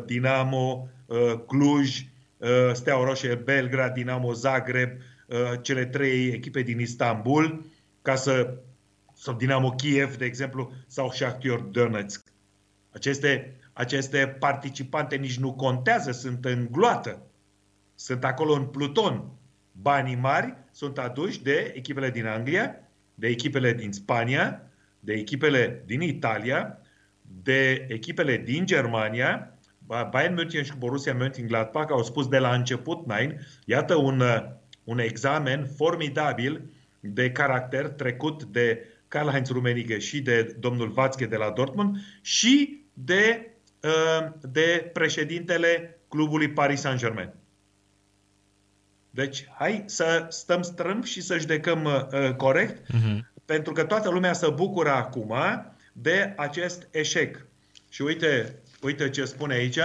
Dinamo, 0.06 0.88
Cluj, 1.46 2.04
Steaua 2.72 3.04
Roșie, 3.04 3.34
Belgrad, 3.34 3.92
Dinamo 3.92 4.32
Zagreb, 4.32 4.90
cele 5.62 5.84
trei 5.84 6.26
echipe 6.26 6.60
din 6.62 6.80
Istanbul, 6.80 7.64
ca 8.02 8.14
să 8.14 8.54
sau 9.14 9.34
Dinamo 9.34 9.70
Kiev, 9.70 10.16
de 10.16 10.24
exemplu, 10.24 10.72
sau 10.86 11.10
Shakhtar 11.10 11.58
Donetsk. 11.58 12.24
Aceste, 12.92 13.56
aceste 13.72 14.36
participante 14.38 15.16
nici 15.16 15.38
nu 15.38 15.52
contează, 15.52 16.10
sunt 16.10 16.44
în 16.44 16.68
gloată 16.70 17.29
sunt 18.00 18.24
acolo 18.24 18.52
în 18.52 18.64
pluton. 18.64 19.30
Banii 19.72 20.16
mari 20.16 20.56
sunt 20.70 20.98
aduși 20.98 21.42
de 21.42 21.72
echipele 21.76 22.10
din 22.10 22.26
Anglia, 22.26 22.74
de 23.14 23.26
echipele 23.26 23.72
din 23.72 23.92
Spania, 23.92 24.62
de 25.00 25.12
echipele 25.12 25.82
din 25.86 26.00
Italia, 26.00 26.78
de 27.42 27.86
echipele 27.88 28.36
din 28.36 28.66
Germania. 28.66 29.58
Bayern 30.10 30.34
München 30.34 30.62
și 30.62 30.72
Borussia 30.78 31.16
Mönchengladbach 31.16 31.90
au 31.90 32.02
spus 32.02 32.28
de 32.28 32.38
la 32.38 32.54
început, 32.54 33.06
Nine, 33.06 33.46
iată 33.64 33.94
un, 33.94 34.22
un 34.84 34.98
examen 34.98 35.66
formidabil 35.76 36.70
de 37.00 37.30
caracter 37.30 37.88
trecut 37.88 38.44
de 38.44 38.86
Karl-Heinz 39.08 39.50
Rummenigge 39.50 39.98
și 39.98 40.20
de 40.20 40.56
domnul 40.58 40.92
Watzke 40.96 41.26
de 41.26 41.36
la 41.36 41.50
Dortmund 41.50 41.96
și 42.20 42.84
de, 42.92 43.50
uh, 43.82 44.32
de 44.40 44.90
președintele 44.92 45.98
clubului 46.08 46.50
Paris 46.50 46.80
Saint-Germain. 46.80 47.39
Deci, 49.10 49.48
hai 49.58 49.82
să 49.86 50.26
stăm 50.28 50.62
strâmb 50.62 51.04
și 51.04 51.20
să 51.20 51.38
judecăm 51.38 51.84
uh, 51.84 52.34
corect, 52.36 52.82
uh-huh. 52.82 53.18
pentru 53.44 53.72
că 53.72 53.84
toată 53.84 54.10
lumea 54.10 54.32
se 54.32 54.50
bucură 54.50 54.90
acum 54.90 55.34
de 55.92 56.34
acest 56.36 56.88
eșec. 56.90 57.46
Și 57.88 58.02
uite, 58.02 58.62
uite 58.82 59.10
ce 59.10 59.24
spune 59.24 59.54
aici, 59.54 59.78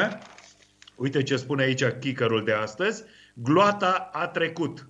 uite 0.96 1.24
ce 1.24 1.36
spune 1.36 1.64
aici 1.64 1.84
kickerul 2.00 2.44
de 2.44 2.54
astăzi, 2.54 3.04
gloata 3.34 4.10
a 4.14 4.28
trecut. 4.28 4.90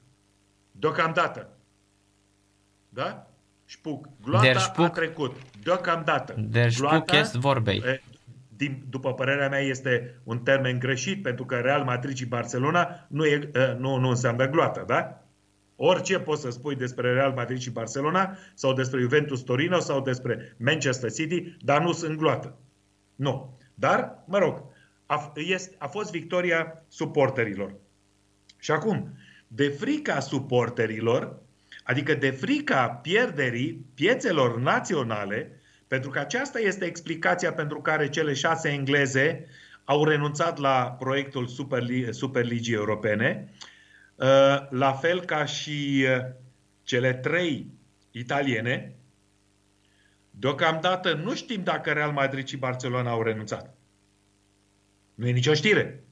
Deocamdată. 0.72 1.49
Da? 2.90 3.28
Șpuc. 3.66 4.07
Gloata 4.24 4.45
Der 4.45 4.57
a 4.76 4.90
trecut. 4.90 5.36
Deocamdată. 5.64 6.36
Der 6.38 6.70
Gloata, 6.70 7.18
este 7.18 7.38
vorbei 7.38 8.02
din, 8.57 8.84
după 8.90 9.14
părerea 9.14 9.49
mea, 9.49 9.60
este 9.60 10.19
un 10.23 10.40
termen 10.40 10.80
greșit, 10.80 11.22
pentru 11.22 11.45
că 11.45 11.56
Real 11.56 11.84
Madrid 11.84 12.15
și 12.15 12.26
Barcelona 12.26 13.06
nu, 13.07 13.26
e, 13.26 13.49
ă, 13.56 13.76
nu, 13.80 13.98
nu 13.98 14.10
înseamnă 14.10 14.49
gloată, 14.49 14.84
da? 14.88 15.26
Orice 15.76 16.19
poți 16.19 16.41
să 16.41 16.49
spui 16.49 16.76
despre 16.76 17.14
Real 17.14 17.32
Madrid 17.32 17.60
și 17.60 17.69
Barcelona, 17.69 18.38
sau 18.53 18.73
despre 18.73 18.99
Juventus 18.99 19.41
Torino, 19.41 19.80
sau 19.80 20.02
despre 20.02 20.56
Manchester 20.57 21.11
City, 21.11 21.57
dar 21.60 21.82
nu 21.82 21.91
sunt 21.91 22.18
gloată. 22.18 22.57
Nu. 23.15 23.57
Dar, 23.73 24.23
mă 24.26 24.38
rog, 24.38 24.64
a, 25.06 25.32
este, 25.36 25.76
a 25.80 25.88
fost 25.88 26.11
victoria 26.11 26.84
suporterilor. 26.88 27.76
Și 28.60 28.72
acum, 28.72 29.18
de 29.48 29.68
frica 29.68 30.19
suporterilor, 30.19 31.41
adică 31.84 32.14
de 32.14 32.30
frica 32.30 32.88
pierderii 32.88 33.86
piețelor 33.94 34.60
naționale, 34.60 35.60
pentru 35.88 36.10
că 36.10 36.20
aceasta 36.20 36.60
este 36.60 36.86
explicația 36.86 37.53
pentru 37.53 37.82
care 37.82 38.10
cele 38.10 38.34
șase 38.34 38.70
engleze 38.70 39.45
au 39.84 40.06
renunțat 40.06 40.57
la 40.57 40.95
proiectul 40.99 41.48
Superligii 42.12 42.74
Europene, 42.74 43.53
uh, 44.16 44.70
la 44.70 44.91
fel 44.91 45.22
ca 45.22 45.45
și 45.45 46.06
uh, 46.07 46.26
cele 46.84 47.14
trei 47.14 47.72
italiene. 48.12 48.95
Deocamdată 50.30 51.14
nu 51.14 51.34
știm 51.34 51.64
dacă 51.64 51.91
Real 51.91 52.12
Madrid 52.12 52.48
și 52.48 52.57
Barcelona 52.57 53.10
au 53.10 53.24
renunțat. 53.24 53.78
Nu 55.16 55.28
e 55.28 55.32
nicio 55.32 55.53
știre. 55.53 56.03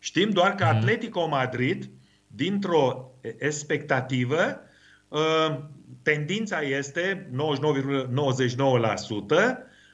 Știm 0.00 0.30
doar 0.30 0.54
că 0.54 0.64
mhm. 0.64 0.76
Atletico 0.76 1.26
Madrid, 1.26 1.90
dintr-o 2.26 3.10
expectativă, 3.38 4.60
uh, 5.08 5.58
tendința 6.02 6.60
este 6.60 7.30
99,99% 7.32 7.34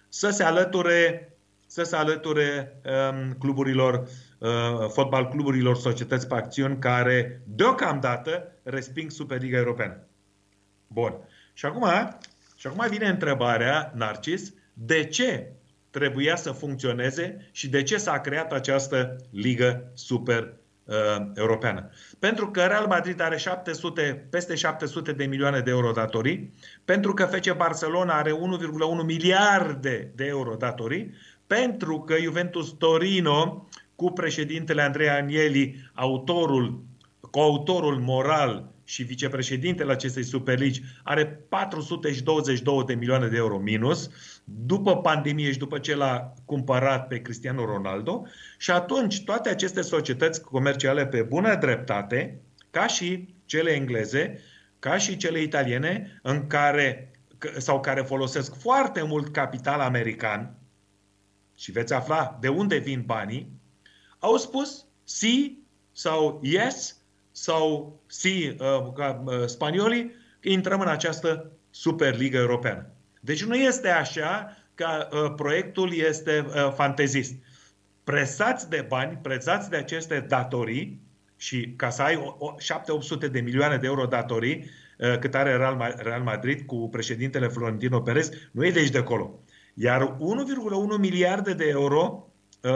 să 0.08 0.30
se 0.30 0.42
alăture 0.42 1.28
să 1.66 1.82
se 1.82 1.96
alăture 1.96 2.80
um, 2.84 3.32
cluburilor, 3.38 4.08
uh, 4.38 4.50
fotbal 4.88 5.28
cluburilor 5.28 5.76
societăți 5.76 6.28
pe 6.28 6.34
acțiuni 6.34 6.78
care 6.78 7.40
deocamdată 7.46 8.52
resping 8.62 9.10
Superliga 9.10 9.56
Europeană. 9.56 10.06
Bun. 10.86 11.14
Și 11.52 11.66
acum, 11.66 11.86
și 12.56 12.66
acum 12.66 12.86
vine 12.88 13.08
întrebarea, 13.08 13.92
Narcis, 13.94 14.52
de 14.72 15.04
ce 15.04 15.52
trebuia 15.90 16.36
să 16.36 16.50
funcționeze 16.50 17.48
și 17.50 17.68
de 17.68 17.82
ce 17.82 17.96
s-a 17.96 18.20
creat 18.20 18.52
această 18.52 19.16
ligă 19.30 19.90
super 19.94 20.54
uh, 20.84 20.94
europeană. 21.34 21.90
Pentru 22.18 22.50
că 22.50 22.60
Real 22.60 22.86
Madrid 22.86 23.20
are 23.20 23.36
700, 23.36 24.26
peste 24.30 24.54
700 24.54 25.12
de 25.12 25.24
milioane 25.24 25.60
de 25.60 25.70
euro 25.70 25.90
datorii, 25.92 26.52
pentru 26.84 27.14
că 27.14 27.24
FC 27.24 27.52
Barcelona 27.52 28.14
are 28.14 28.30
1,1 28.30 28.36
miliarde 29.04 30.12
de 30.14 30.24
euro 30.24 30.54
datorii, 30.54 31.14
pentru 31.46 32.00
că 32.00 32.16
Juventus 32.16 32.70
Torino, 32.70 33.68
cu 33.96 34.10
președintele 34.10 34.82
Andrei 34.82 35.08
Anieli, 35.08 35.90
autorul, 35.94 36.82
coautorul 37.30 37.96
moral 37.98 38.73
și 38.84 39.02
vicepreședintele 39.02 39.92
acestei 39.92 40.22
Superligi, 40.22 40.82
are 41.02 41.26
422 41.26 42.84
de 42.84 42.94
milioane 42.94 43.28
de 43.28 43.36
euro 43.36 43.58
minus, 43.58 44.10
după 44.44 44.96
pandemie 44.96 45.52
și 45.52 45.58
după 45.58 45.78
ce 45.78 45.94
l-a 45.94 46.34
cumpărat 46.44 47.06
pe 47.06 47.22
Cristiano 47.22 47.64
Ronaldo. 47.64 48.26
Și 48.58 48.70
atunci 48.70 49.24
toate 49.24 49.48
aceste 49.48 49.80
societăți 49.80 50.42
comerciale 50.42 51.06
pe 51.06 51.22
bună 51.22 51.54
dreptate, 51.54 52.40
ca 52.70 52.86
și 52.86 53.34
cele 53.44 53.70
engleze, 53.70 54.40
ca 54.78 54.98
și 54.98 55.16
cele 55.16 55.40
italiene, 55.40 56.20
în 56.22 56.46
care, 56.46 57.10
sau 57.56 57.80
care 57.80 58.00
folosesc 58.00 58.60
foarte 58.60 59.02
mult 59.02 59.32
capital 59.32 59.80
american, 59.80 60.58
și 61.56 61.72
veți 61.72 61.92
afla 61.92 62.38
de 62.40 62.48
unde 62.48 62.76
vin 62.76 63.02
banii, 63.06 63.52
au 64.18 64.36
spus 64.36 64.86
si 65.04 65.58
sau 65.92 66.40
yes 66.42 67.03
sau 67.36 68.00
si 68.06 68.56
uh, 68.58 68.92
ca 68.94 69.22
uh, 69.24 69.46
spaniolii 69.46 70.14
că 70.40 70.48
intrăm 70.48 70.80
în 70.80 70.88
această 70.88 71.50
Superliga 71.70 72.38
Europeană. 72.38 72.90
Deci 73.20 73.44
nu 73.44 73.54
este 73.54 73.88
așa 73.88 74.56
că 74.74 75.08
uh, 75.12 75.32
proiectul 75.36 75.94
este 75.94 76.46
uh, 76.48 76.72
fantezist. 76.74 77.34
Presați 78.04 78.68
de 78.68 78.84
bani, 78.88 79.18
presați 79.22 79.70
de 79.70 79.76
aceste 79.76 80.24
datorii 80.28 81.00
și 81.36 81.72
ca 81.76 81.90
să 81.90 82.02
ai 82.02 82.36
7-800 83.26 83.30
de 83.30 83.40
milioane 83.40 83.76
de 83.76 83.86
euro 83.86 84.06
datorii, 84.06 84.70
uh, 84.98 85.18
cât 85.18 85.34
are 85.34 85.56
Real, 85.56 85.94
Real 85.98 86.22
Madrid 86.22 86.66
cu 86.66 86.88
președintele 86.88 87.46
Florentino 87.46 88.00
Perez, 88.00 88.30
nu 88.50 88.66
e 88.66 88.70
de 88.70 88.78
aici 88.78 88.90
de 88.90 88.98
acolo. 88.98 89.38
Iar 89.74 90.16
1,1 90.16 90.98
miliarde 90.98 91.52
de 91.52 91.68
euro 91.68 92.28
uh, 92.62 92.70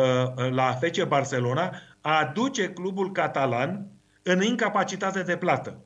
la 0.51 0.73
FC 0.73 1.05
Barcelona 1.05 1.81
aduce 2.01 2.71
clubul 2.71 3.13
catalan 3.13 3.98
în 4.29 4.43
incapacitate 4.43 5.23
de 5.23 5.37
plată. 5.37 5.81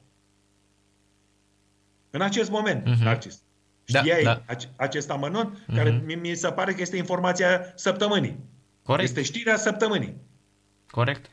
În 2.10 2.20
acest 2.20 2.51
moment, 2.51 2.82
uh-huh. 2.82 3.02
Narcis. 3.02 3.43
Da, 3.85 3.98
Știai 3.98 4.23
da. 4.23 4.43
acest 4.77 5.10
amănunt, 5.10 5.59
uh-huh. 5.59 5.74
care 5.74 6.02
mi, 6.06 6.14
mi 6.14 6.35
se 6.35 6.48
pare 6.48 6.73
că 6.73 6.81
este 6.81 6.97
informația 6.97 7.73
săptămânii. 7.74 8.39
Corect. 8.82 9.09
Este 9.09 9.23
știrea 9.23 9.56
săptămânii. 9.56 10.16
Corect. 10.90 11.31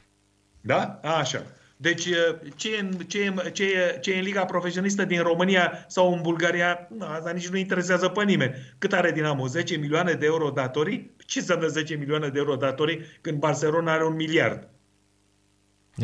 Da? 0.61 0.99
A, 1.03 1.17
așa. 1.17 1.45
Deci 1.81 2.07
ce 2.55 2.69
e, 2.69 3.03
ce, 3.07 3.19
e, 3.19 3.49
ce, 3.49 3.63
e, 3.63 3.97
ce 3.99 4.11
e 4.11 4.17
în 4.17 4.23
Liga 4.23 4.45
Profesionistă 4.45 5.05
din 5.05 5.21
România 5.21 5.85
sau 5.87 6.13
în 6.13 6.21
Bulgaria, 6.21 6.87
nu, 6.97 7.05
asta 7.05 7.31
nici 7.31 7.49
nu 7.49 7.57
interesează 7.57 8.07
pe 8.07 8.23
nimeni. 8.23 8.53
Cât 8.77 8.93
are 8.93 9.11
Dinamo? 9.11 9.47
10 9.47 9.75
milioane 9.75 10.13
de 10.13 10.25
euro 10.25 10.49
datorii? 10.49 11.11
Ce 11.25 11.41
să 11.41 11.55
dă 11.55 11.67
10 11.67 11.95
milioane 11.95 12.27
de 12.27 12.37
euro 12.37 12.55
datorii 12.55 13.01
când 13.21 13.39
Barcelona 13.39 13.93
are 13.93 14.05
un 14.05 14.15
miliard? 14.15 14.67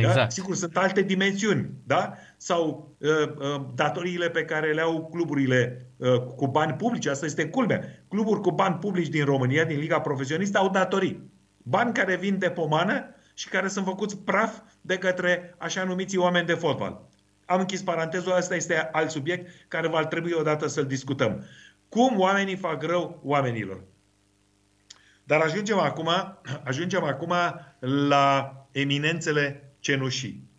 Da? 0.01 0.07
Exact. 0.07 0.17
Da? 0.17 0.30
Sigur, 0.30 0.55
sunt 0.55 0.77
alte 0.77 1.01
dimensiuni, 1.01 1.69
da? 1.84 2.13
Sau 2.38 2.95
uh, 2.97 3.09
uh, 3.09 3.65
datoriile 3.76 4.30
pe 4.30 4.45
care 4.45 4.73
le 4.73 4.81
au 4.81 5.07
cluburile 5.07 5.89
uh, 5.97 6.19
cu 6.19 6.47
bani 6.47 6.73
publici, 6.73 7.05
asta 7.05 7.26
este 7.26 7.47
culmea. 7.47 7.81
Cluburi 8.07 8.41
cu 8.41 8.51
bani 8.51 8.76
publici 8.76 9.07
din 9.07 9.26
România, 9.26 9.63
din 9.63 9.80
Liga 9.80 9.99
Profesionistă, 9.99 10.57
au 10.57 10.69
datorii. 10.69 11.31
Bani 11.57 11.93
care 11.93 12.15
vin 12.15 12.38
de 12.38 12.49
pomană 12.49 13.15
și 13.34 13.49
care 13.49 13.67
sunt 13.67 13.85
făcuți 13.85 14.17
praf 14.17 14.59
de 14.81 14.97
către 14.97 15.55
așa 15.57 15.84
numiții 15.84 16.17
oameni 16.17 16.45
de 16.45 16.53
fotbal. 16.53 17.09
Am 17.45 17.59
închis 17.59 17.81
parantezul, 17.81 18.31
asta 18.31 18.55
este 18.55 18.89
alt 18.91 19.09
subiect 19.09 19.49
care 19.67 19.88
va 19.88 20.05
trebui 20.05 20.31
odată 20.31 20.67
să-l 20.67 20.85
discutăm. 20.85 21.45
Cum 21.89 22.19
oamenii 22.19 22.55
fac 22.55 22.84
rău 22.84 23.22
oamenilor? 23.23 23.84
Dar 25.23 25.41
ajungem 25.41 25.80
acum, 25.80 26.09
ajungem 26.63 27.03
acum 27.03 27.34
la 28.07 28.55
eminențele 28.72 29.74
cenușii. 29.85 30.49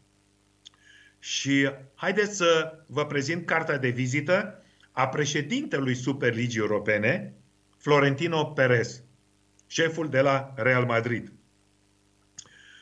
Și 1.18 1.70
haideți 1.94 2.36
să 2.36 2.78
vă 2.86 3.06
prezint 3.06 3.46
cartea 3.46 3.78
de 3.78 3.88
vizită 3.88 4.62
a 4.90 5.08
președintelui 5.08 5.94
Superligii 5.94 6.60
Europene, 6.60 7.34
Florentino 7.76 8.44
Perez, 8.44 9.02
șeful 9.66 10.08
de 10.08 10.20
la 10.20 10.52
Real 10.56 10.84
Madrid. 10.84 11.32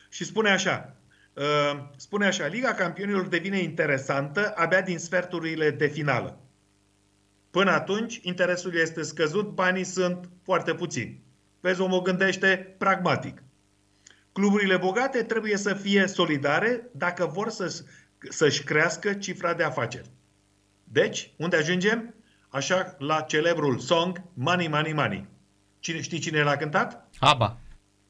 Și 0.09 0.23
spune 0.23 0.49
așa, 0.49 0.95
uh, 1.33 1.87
spune 1.95 2.25
așa, 2.25 2.47
Liga 2.47 2.73
Campionilor 2.73 3.27
devine 3.27 3.59
interesantă 3.59 4.53
abia 4.55 4.81
din 4.81 4.99
sferturile 4.99 5.69
de 5.71 5.87
finală. 5.87 6.39
Până 7.49 7.71
atunci, 7.71 8.19
interesul 8.21 8.75
este 8.75 9.01
scăzut, 9.01 9.49
banii 9.49 9.83
sunt 9.83 10.29
foarte 10.43 10.73
puțini. 10.73 11.21
Vezi, 11.59 11.81
omul 11.81 12.01
gândește 12.01 12.75
pragmatic. 12.77 13.43
Cluburile 14.35 14.77
bogate 14.77 15.23
trebuie 15.23 15.57
să 15.57 15.73
fie 15.73 16.07
solidare 16.07 16.89
dacă 16.91 17.25
vor 17.25 17.49
să, 17.49 17.83
să-și 18.29 18.63
crească 18.63 19.13
cifra 19.13 19.53
de 19.53 19.63
afaceri. 19.63 20.09
Deci, 20.83 21.31
unde 21.37 21.55
ajungem? 21.55 22.13
Așa, 22.49 22.95
la 22.99 23.21
celebrul 23.21 23.79
song 23.79 24.21
Money, 24.33 24.67
Money, 24.67 24.93
Money. 24.93 25.27
Cine, 25.79 26.01
știi 26.01 26.19
cine 26.19 26.41
l-a 26.43 26.55
cântat? 26.55 27.09
Aba. 27.19 27.57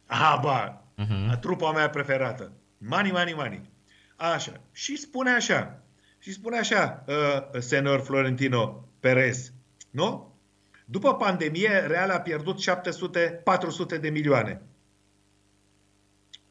Aba, 0.05 0.83
uh-huh. 0.97 1.39
trupa 1.39 1.71
mea 1.71 1.89
preferată. 1.89 2.51
Money, 2.77 3.11
money, 3.11 3.33
money. 3.33 3.61
Așa. 4.15 4.61
Și 4.71 4.97
spune 4.97 5.31
așa. 5.31 5.83
Și 6.19 6.33
spune 6.33 6.57
așa, 6.57 7.03
uh, 7.07 7.59
senor 7.59 7.99
Florentino 7.99 8.89
Perez. 8.99 9.51
Nu? 9.89 10.39
După 10.85 11.15
pandemie, 11.15 11.79
Real 11.79 12.09
a 12.09 12.19
pierdut 12.19 12.59
700-400 13.95 13.99
de 13.99 14.09
milioane. 14.09 14.61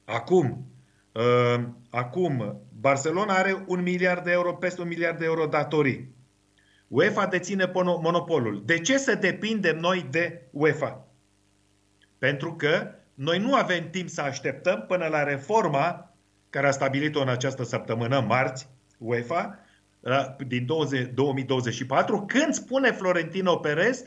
Acum, 0.05 0.67
uh, 1.13 1.65
acum, 1.91 2.61
Barcelona 2.81 3.35
are 3.35 3.65
un 3.67 3.83
miliard 3.83 4.25
de 4.25 4.31
euro, 4.31 4.55
peste 4.55 4.81
un 4.81 4.89
miliard 4.89 5.19
de 5.19 5.25
euro 5.25 5.47
datorii. 5.47 6.15
UEFA 6.89 7.27
deține 7.27 7.71
monopolul. 7.75 8.63
De 8.65 8.79
ce 8.79 8.99
să 8.99 9.15
depindem 9.15 9.79
noi 9.79 10.07
de 10.11 10.49
UEFA? 10.51 11.09
Pentru 12.19 12.55
că 12.55 12.95
noi 13.15 13.39
nu 13.39 13.55
avem 13.55 13.91
timp 13.91 14.09
să 14.09 14.21
așteptăm 14.21 14.85
până 14.89 15.07
la 15.07 15.23
reforma 15.23 16.15
care 16.51 16.67
a 16.67 16.71
stabilit-o 16.71 17.21
în 17.21 17.29
această 17.29 17.65
săptămână, 17.65 18.21
marți, 18.21 18.69
UEFA, 18.99 19.59
din 20.47 20.67
2024, 21.15 22.25
când 22.27 22.55
spune 22.55 22.91
Florentino 22.91 23.57
Perez, 23.57 24.05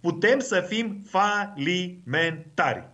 putem 0.00 0.38
să 0.38 0.60
fim 0.60 1.02
falimentari. 1.06 2.88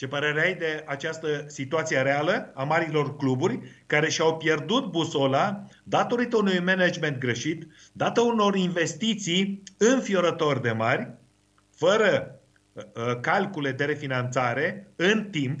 Ce 0.00 0.08
părere 0.08 0.40
ai 0.40 0.54
de 0.54 0.84
această 0.86 1.44
situație 1.46 2.00
reală 2.00 2.52
a 2.54 2.62
marilor 2.62 3.16
cluburi 3.16 3.60
care 3.86 4.08
și-au 4.08 4.36
pierdut 4.36 4.90
busola 4.90 5.64
datorită 5.84 6.36
unui 6.36 6.60
management 6.60 7.18
greșit, 7.18 7.66
dată 7.92 8.20
unor 8.20 8.54
investiții 8.54 9.62
înfiorător 9.78 10.58
de 10.58 10.70
mari, 10.70 11.10
fără 11.76 12.40
Uh, 12.72 13.20
calcule 13.20 13.72
de 13.72 13.84
refinanțare 13.84 14.92
în 14.96 15.24
timp 15.30 15.60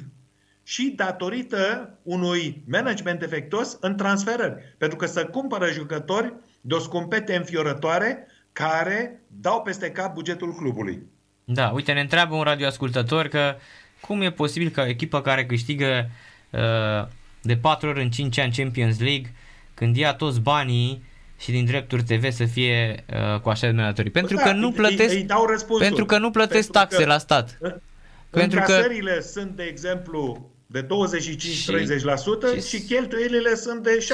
și 0.62 0.92
datorită 0.96 1.94
unui 2.02 2.62
management 2.66 3.18
defectos 3.18 3.76
în 3.80 3.96
transferări. 3.96 4.74
Pentru 4.78 4.96
că 4.96 5.06
să 5.06 5.24
cumpără 5.24 5.70
jucători 5.70 6.34
de 6.60 6.74
o 6.74 6.78
scumpete 6.78 7.36
înfiorătoare 7.36 8.26
care 8.52 9.22
dau 9.26 9.62
peste 9.62 9.90
cap 9.90 10.14
bugetul 10.14 10.54
clubului. 10.54 11.02
Da, 11.44 11.68
uite, 11.68 11.92
ne 11.92 12.00
întreabă 12.00 12.34
un 12.34 12.42
radioascultător 12.42 13.26
că 13.26 13.56
cum 14.10 14.20
e 14.20 14.30
posibil 14.30 14.68
ca 14.68 14.82
o 14.82 14.86
echipă 14.86 15.20
care 15.20 15.46
câștigă 15.46 16.10
uh, 16.50 17.08
de 17.42 17.56
4 17.56 17.88
ori 17.88 18.02
în 18.02 18.10
5 18.10 18.38
ani 18.38 18.52
Champions 18.56 18.98
League, 19.00 19.34
când 19.74 19.96
ia 19.96 20.14
toți 20.14 20.40
banii 20.40 21.02
și 21.38 21.50
din 21.50 21.64
drepturi 21.64 22.02
TV 22.02 22.30
să 22.30 22.44
fie 22.44 23.04
uh, 23.34 23.40
cu 23.40 23.48
așa 23.48 23.70
de 23.70 24.10
Pentru 24.10 24.36
da, 24.36 24.42
că 24.42 24.52
nu 24.52 24.72
plătesc, 24.72 25.14
îi, 25.14 25.20
îi 25.20 25.22
dau 25.22 25.44
pentru 25.78 26.04
că 26.04 26.18
nu 26.18 26.30
plătesc 26.30 26.70
pentru 26.70 26.72
taxe 26.72 27.02
că, 27.02 27.08
la 27.08 27.18
stat. 27.18 27.58
Pentru 28.30 28.60
că 28.60 28.82
sunt, 29.20 29.56
de 29.56 29.62
exemplu, 29.62 30.50
de 30.66 30.82
25-30% 30.82 30.86
și, 30.86 32.68
și 32.68 32.80
cheltuielile 32.82 33.54
sunt 33.54 33.82
de 33.82 34.06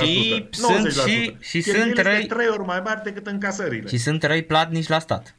70-80%. 0.00 0.02
Și 0.02 0.46
90%. 0.48 0.50
Sunt, 0.50 0.92
și, 1.08 1.36
și 1.40 1.60
sunt 1.60 1.98
răi, 1.98 2.20
de 2.20 2.26
3 2.26 2.46
ori 2.48 2.64
mai 2.66 2.80
mari 2.84 3.02
decât 3.02 3.26
încasările. 3.26 3.88
Și 3.88 3.96
sunt 3.96 4.22
răi 4.22 4.42
platnici 4.42 4.88
la 4.88 4.98
stat. 4.98 5.34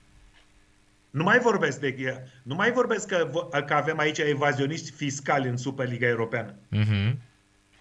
Nu 1.17 1.23
mai 1.23 1.39
vorbesc 1.39 1.79
de 1.79 2.23
nu 2.43 2.55
mai 2.55 2.71
vorbesc 2.71 3.07
că, 3.07 3.29
că 3.65 3.73
avem 3.73 3.99
aici 3.99 4.17
evazioniști 4.17 4.91
fiscali 4.91 5.47
în 5.47 5.57
Superliga 5.57 6.07
Europeană. 6.07 6.53
Mm-hmm. 6.53 7.15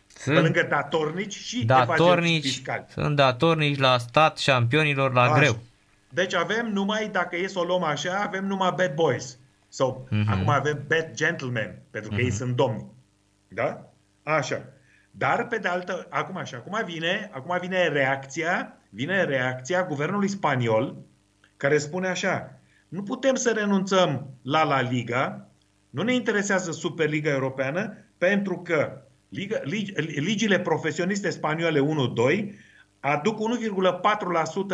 Sunt 0.06 0.36
Pe 0.36 0.42
lângă 0.42 0.66
datornici 0.68 1.34
și 1.34 1.64
datornici, 1.64 2.42
fiscali. 2.42 2.84
Sunt 2.88 3.16
datornici 3.16 3.78
la 3.78 3.98
stat, 3.98 4.38
șampionilor 4.38 5.12
la 5.12 5.22
Așa. 5.22 5.38
greu. 5.38 5.58
Deci 6.08 6.34
avem 6.34 6.66
numai, 6.72 7.08
dacă 7.08 7.36
e 7.36 7.46
să 7.46 7.58
o 7.58 7.64
luăm 7.64 7.82
așa, 7.82 8.22
avem 8.26 8.46
numai 8.46 8.72
bad 8.76 8.94
boys. 8.94 9.38
Sau 9.68 10.08
mm-hmm. 10.08 10.28
acum 10.28 10.48
avem 10.48 10.84
bad 10.88 11.10
gentlemen, 11.14 11.78
pentru 11.90 12.10
că 12.10 12.16
mm-hmm. 12.16 12.24
ei 12.24 12.30
sunt 12.30 12.56
domni. 12.56 12.86
Da? 13.48 13.92
Așa. 14.22 14.64
Dar 15.10 15.46
pe 15.46 15.56
de 15.58 15.68
altă, 15.68 16.06
acum 16.10 16.36
așa, 16.36 16.56
acum 16.56 16.84
vine, 16.84 17.30
acum 17.32 17.58
vine 17.60 17.88
reacția, 17.88 18.76
vine 18.88 19.24
reacția 19.24 19.84
guvernului 19.84 20.28
spaniol 20.28 20.96
care 21.56 21.78
spune 21.78 22.08
așa: 22.08 22.55
nu 22.96 23.02
putem 23.02 23.34
să 23.34 23.50
renunțăm 23.50 24.30
la 24.42 24.64
La 24.64 24.80
Liga, 24.80 25.50
nu 25.90 26.02
ne 26.02 26.14
interesează 26.14 26.70
Superliga 26.70 27.30
Europeană, 27.30 27.96
pentru 28.18 28.58
că 28.58 29.00
Liga, 29.28 29.60
lig, 29.62 29.98
ligile 29.98 30.60
profesioniste 30.60 31.30
spaniole 31.30 31.80
1-2 31.80 31.84
aduc 33.00 33.38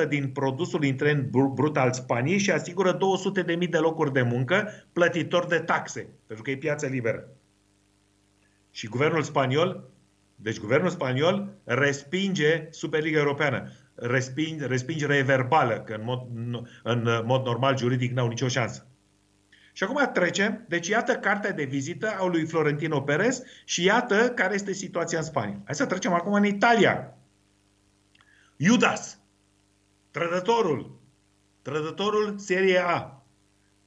1,4% 0.05 0.09
din 0.09 0.29
produsul 0.29 0.85
intern 0.85 1.31
brut 1.55 1.77
al 1.77 1.93
Spaniei 1.93 2.39
și 2.39 2.51
asigură 2.51 2.99
200.000 2.99 3.69
de 3.71 3.79
locuri 3.79 4.13
de 4.13 4.23
muncă 4.23 4.69
plătitori 4.93 5.49
de 5.49 5.59
taxe, 5.59 6.09
pentru 6.27 6.45
că 6.45 6.51
e 6.51 6.57
piață 6.57 6.87
liberă. 6.87 7.29
Și 8.71 8.87
guvernul 8.87 9.23
spaniol, 9.23 9.91
deci 10.35 10.61
guvernul 10.61 10.91
spaniol 10.91 11.53
respinge 11.65 12.67
Superliga 12.71 13.19
Europeană, 13.19 13.71
respinge, 13.95 14.67
respingere 14.67 15.23
verbală, 15.23 15.81
că 15.81 15.93
în 15.93 16.05
mod, 16.05 16.27
în 16.83 17.23
mod 17.25 17.45
normal 17.45 17.77
juridic 17.77 18.13
n-au 18.13 18.29
nicio 18.29 18.49
șansă. 18.49 18.87
Și 19.73 19.83
acum 19.83 20.11
trecem, 20.13 20.65
deci 20.69 20.89
iată 20.89 21.17
cartea 21.17 21.53
de 21.53 21.65
vizită 21.65 22.15
a 22.19 22.27
lui 22.27 22.47
Florentino 22.47 23.01
Perez 23.01 23.43
și 23.65 23.85
iată 23.85 24.29
care 24.29 24.55
este 24.55 24.73
situația 24.73 25.19
în 25.19 25.25
Spania. 25.25 25.61
Hai 25.65 25.75
să 25.75 25.87
trecem 25.87 26.13
acum 26.13 26.33
în 26.33 26.45
Italia. 26.45 27.17
Judas, 28.57 29.19
trădătorul, 30.11 31.01
trădătorul 31.63 32.39
Serie 32.39 32.83
A, 32.87 33.23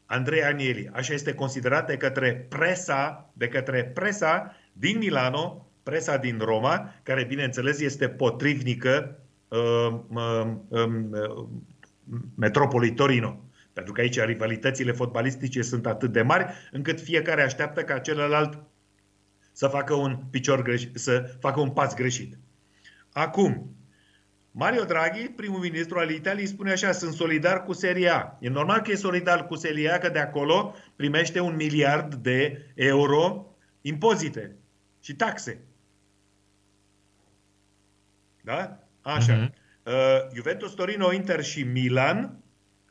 Andrei 0.06 0.44
Anieli, 0.44 0.90
așa 0.94 1.14
este 1.14 1.34
considerat 1.34 1.88
de 1.88 1.98
către 1.98 2.45
presa, 2.49 3.32
de 3.34 3.48
către 3.48 3.86
presa 3.86 4.56
din 4.73 4.98
Milano, 4.98 5.72
presa 5.84 6.18
din 6.18 6.40
Roma, 6.40 6.94
care 7.03 7.23
bineînțeles 7.23 7.80
este 7.80 8.10
potrivnică 8.10 8.90
uh, 8.90 9.06
uh, 9.06 9.22
uh, 9.22 9.24
metropolii 12.36 12.94
Torino. 12.94 13.40
Pentru 13.73 13.94
că 13.94 14.02
aici 14.02 14.19
rivalitățile 14.19 14.91
fotbalistice 14.91 15.61
sunt 15.61 15.86
atât 15.86 16.11
de 16.11 16.22
mari, 16.22 16.53
încât 16.72 17.02
fiecare 17.02 17.41
așteaptă 17.41 17.84
ca 17.84 17.99
celălalt 17.99 18.64
să 19.52 19.68
facă 19.68 19.94
un 19.94 20.18
picior 20.30 20.61
greșit, 20.61 20.98
să 20.98 21.36
facă 21.40 21.60
un 21.60 21.69
pas 21.69 21.95
greșit. 21.95 22.38
Acum, 23.11 23.76
Mario 24.52 24.84
Draghi, 24.84 25.27
primul 25.27 25.60
ministru 25.60 25.99
al 25.99 26.10
Italiei, 26.10 26.45
spune 26.45 26.72
așa, 26.72 26.91
sunt 26.91 27.14
solidar 27.14 27.64
cu 27.64 27.73
Serie 27.73 28.10
A. 28.10 28.38
E 28.40 28.49
normal 28.49 28.82
că 28.82 28.91
e 28.91 28.95
solidar 28.95 29.45
cu 29.45 29.56
Serie 29.56 29.90
A, 29.90 29.98
că 29.98 30.10
de 30.10 30.19
acolo 30.19 30.76
primește 30.95 31.40
un 31.40 31.56
miliard 31.56 32.15
de 32.15 32.65
euro 32.76 33.45
impozite 33.82 34.56
și 34.99 35.15
taxe. 35.15 35.60
Da? 38.41 38.85
Așa. 39.06 39.48
Uh-huh. 39.48 39.64
Uh, 39.84 39.94
Juventus, 40.34 40.73
Torino, 40.73 41.14
Inter 41.14 41.44
și 41.44 41.64
Milan 41.64 42.44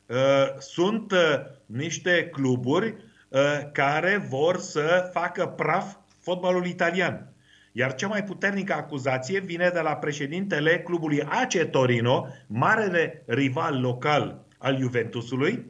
uh, 0.05 0.15
sunt 0.59 1.11
uh, 1.11 1.19
niște 1.65 2.29
cluburi 2.31 2.95
uh, 3.29 3.39
care 3.71 4.25
vor 4.29 4.57
să 4.57 5.09
facă 5.13 5.45
praf 5.47 5.95
fotbalul 6.21 6.65
italian. 6.65 7.33
Iar 7.71 7.95
cea 7.95 8.07
mai 8.07 8.23
puternică 8.23 8.73
acuzație 8.73 9.39
vine 9.39 9.69
de 9.73 9.79
la 9.79 9.95
președintele 9.95 10.79
clubului 10.79 11.21
AC 11.21 11.69
Torino, 11.71 12.27
marele 12.47 13.23
rival 13.25 13.81
local 13.81 14.45
al 14.57 14.77
Juventusului, 14.77 15.65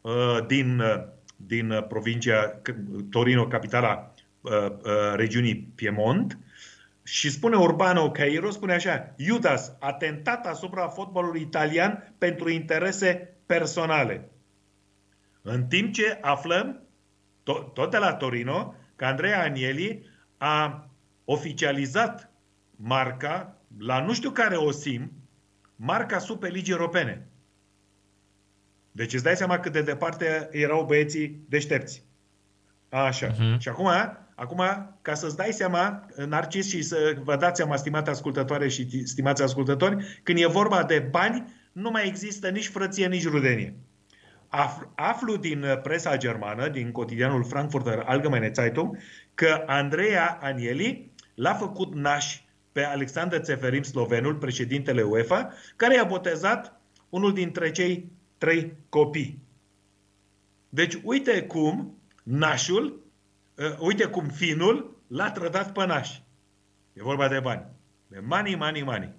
uh, 0.00 0.38
din, 0.46 0.78
uh, 0.78 1.02
din 1.36 1.84
provincia 1.88 2.60
Torino, 3.10 3.46
capitala 3.46 4.14
uh, 4.40 4.52
regiunii 5.14 5.72
Piemont, 5.74 6.38
și 7.06 7.30
spune 7.30 7.56
Urbano 7.56 8.10
Cairo, 8.10 8.50
spune 8.50 8.72
așa, 8.72 9.14
Judas 9.18 9.76
a 9.80 9.92
tentat 9.92 10.46
asupra 10.46 10.88
fotbalului 10.88 11.40
italian 11.40 12.14
pentru 12.18 12.50
interese 12.50 13.36
personale. 13.46 14.30
În 15.42 15.66
timp 15.66 15.92
ce 15.92 16.18
aflăm, 16.20 16.82
tot, 17.42 17.74
tot 17.74 17.90
de 17.90 17.96
la 17.96 18.14
Torino, 18.14 18.74
că 18.96 19.04
Andrea 19.04 19.42
Anieli 19.42 20.06
a 20.36 20.88
oficializat 21.24 22.30
marca, 22.76 23.56
la 23.78 24.00
nu 24.00 24.12
știu 24.12 24.30
care 24.30 24.56
o 24.56 24.70
sim, 24.70 25.12
marca 25.76 26.18
Superligii 26.18 26.72
Europene. 26.72 27.28
Deci 28.92 29.12
îți 29.12 29.22
dai 29.22 29.36
seama 29.36 29.58
cât 29.58 29.72
de 29.72 29.82
departe 29.82 30.48
erau 30.52 30.84
băieții 30.84 31.44
deștepți. 31.48 32.04
Așa. 32.88 33.32
Uh-huh. 33.32 33.58
Și 33.58 33.68
acum, 33.68 33.88
acum, 34.36 34.62
ca 35.02 35.14
să-ți 35.14 35.36
dai 35.36 35.52
seama, 35.52 36.06
Narcis, 36.26 36.68
și 36.68 36.82
să 36.82 37.16
vă 37.24 37.36
dați 37.36 37.56
seama, 37.56 37.76
stimate 37.76 38.10
ascultătoare 38.10 38.68
și 38.68 39.06
stimați 39.06 39.42
ascultători, 39.42 40.20
când 40.22 40.38
e 40.38 40.46
vorba 40.46 40.82
de 40.82 41.08
bani, 41.10 41.44
nu 41.72 41.90
mai 41.90 42.06
există 42.06 42.48
nici 42.48 42.68
frăție, 42.68 43.06
nici 43.06 43.28
rudenie. 43.28 43.76
Aflu 44.94 45.36
din 45.36 45.64
presa 45.82 46.16
germană, 46.16 46.68
din 46.68 46.92
cotidianul 46.92 47.44
Frankfurter 47.44 48.02
Allgemeine 48.06 48.50
Zeitung, 48.54 48.98
că 49.34 49.64
Andreea 49.66 50.38
Anieli 50.42 51.10
l-a 51.34 51.54
făcut 51.54 51.94
naș 51.94 52.40
pe 52.72 52.84
Alexander 52.84 53.40
Țeferim, 53.40 53.82
slovenul, 53.82 54.34
președintele 54.34 55.02
UEFA, 55.02 55.52
care 55.76 55.94
i-a 55.94 56.04
botezat 56.04 56.80
unul 57.08 57.32
dintre 57.32 57.70
cei 57.70 58.10
trei 58.38 58.76
copii. 58.88 59.38
Deci 60.68 60.98
uite 61.02 61.42
cum 61.42 61.98
nașul, 62.22 62.84
uh, 62.84 63.05
uite 63.78 64.04
cum 64.04 64.28
finul 64.28 64.96
l-a 65.06 65.30
trădat 65.30 65.72
pe 65.72 65.86
naș. 65.86 66.18
E 66.92 67.02
vorba 67.02 67.28
de 67.28 67.40
bani. 67.40 67.64
De 68.06 68.22
money, 68.28 68.54
money, 68.54 68.82
money. 68.82 69.14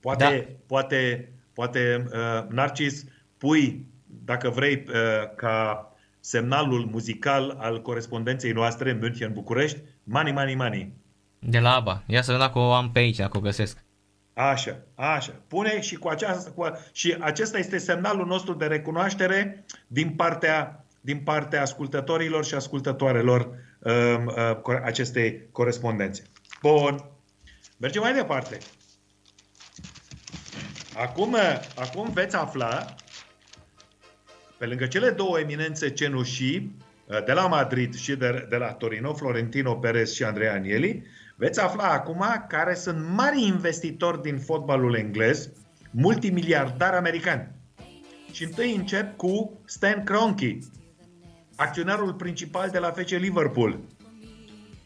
Poate, 0.00 0.24
da. 0.48 0.54
poate, 0.66 1.32
poate 1.52 2.08
uh, 2.12 2.48
Narcis, 2.48 3.04
pui, 3.38 3.86
dacă 4.06 4.48
vrei, 4.48 4.84
uh, 4.86 5.34
ca 5.36 5.84
semnalul 6.20 6.88
muzical 6.90 7.56
al 7.58 7.82
corespondenței 7.82 8.52
noastre 8.52 8.90
în 8.90 8.98
München, 8.98 9.32
București, 9.32 9.80
Money, 10.04 10.32
Money, 10.32 10.54
Money. 10.54 10.92
De 11.38 11.58
la 11.58 11.74
ABBA. 11.74 12.02
Ia 12.06 12.22
să 12.22 12.32
vedem 12.32 12.46
dacă 12.46 12.58
o 12.58 12.72
am 12.72 12.90
pe 12.92 12.98
aici, 12.98 13.16
dacă 13.16 13.36
o 13.36 13.40
găsesc. 13.40 13.84
Așa, 14.34 14.78
așa. 14.94 15.32
Pune 15.48 15.80
și 15.80 15.96
cu 15.96 16.08
aceasta, 16.08 16.50
cu, 16.50 16.78
și 16.92 17.16
acesta 17.20 17.58
este 17.58 17.78
semnalul 17.78 18.26
nostru 18.26 18.54
de 18.54 18.66
recunoaștere 18.66 19.64
din 19.86 20.10
partea, 20.10 20.84
din 21.00 21.18
partea 21.18 21.62
ascultătorilor 21.62 22.44
și 22.44 22.54
ascultătoarelor 22.54 23.50
uh, 23.78 23.92
uh, 24.64 24.80
acestei 24.84 25.48
corespondențe. 25.52 26.22
Bun. 26.62 27.04
Mergem 27.76 28.02
mai 28.02 28.14
departe. 28.14 28.58
Acum, 30.96 31.36
acum 31.76 32.12
veți 32.12 32.36
afla 32.36 32.94
pe 34.58 34.66
lângă 34.66 34.86
cele 34.86 35.10
două 35.10 35.38
eminențe 35.38 35.90
cenușii, 35.90 36.76
uh, 37.06 37.24
de 37.24 37.32
la 37.32 37.46
Madrid 37.46 37.94
și 37.94 38.16
de, 38.16 38.46
de 38.48 38.56
la 38.56 38.72
Torino, 38.72 39.14
Florentino 39.14 39.74
Perez 39.74 40.12
și 40.12 40.24
Andrea 40.24 40.52
Agnelli, 40.52 41.02
veți 41.36 41.60
afla 41.60 41.88
acum 41.88 42.24
care 42.48 42.74
sunt 42.74 43.08
mari 43.14 43.42
investitori 43.42 44.22
din 44.22 44.38
fotbalul 44.38 44.94
englez, 44.94 45.50
multimiliardari 45.90 46.96
americani. 46.96 47.48
Și 48.32 48.44
întâi 48.44 48.74
încep 48.74 49.16
cu 49.16 49.60
Stan 49.64 50.04
Kroenke, 50.04 50.58
acționarul 51.60 52.12
principal 52.14 52.70
de 52.70 52.78
la 52.78 52.90
FC 52.90 53.08
Liverpool, 53.08 53.78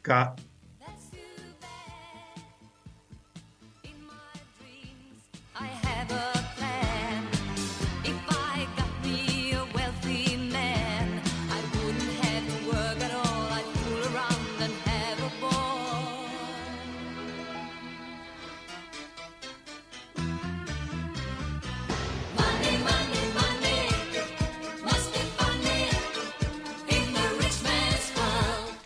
ca 0.01 0.35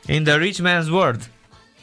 In 0.09 0.25
the 0.25 0.39
rich 0.39 0.59
man's 0.61 0.91
world. 0.91 1.31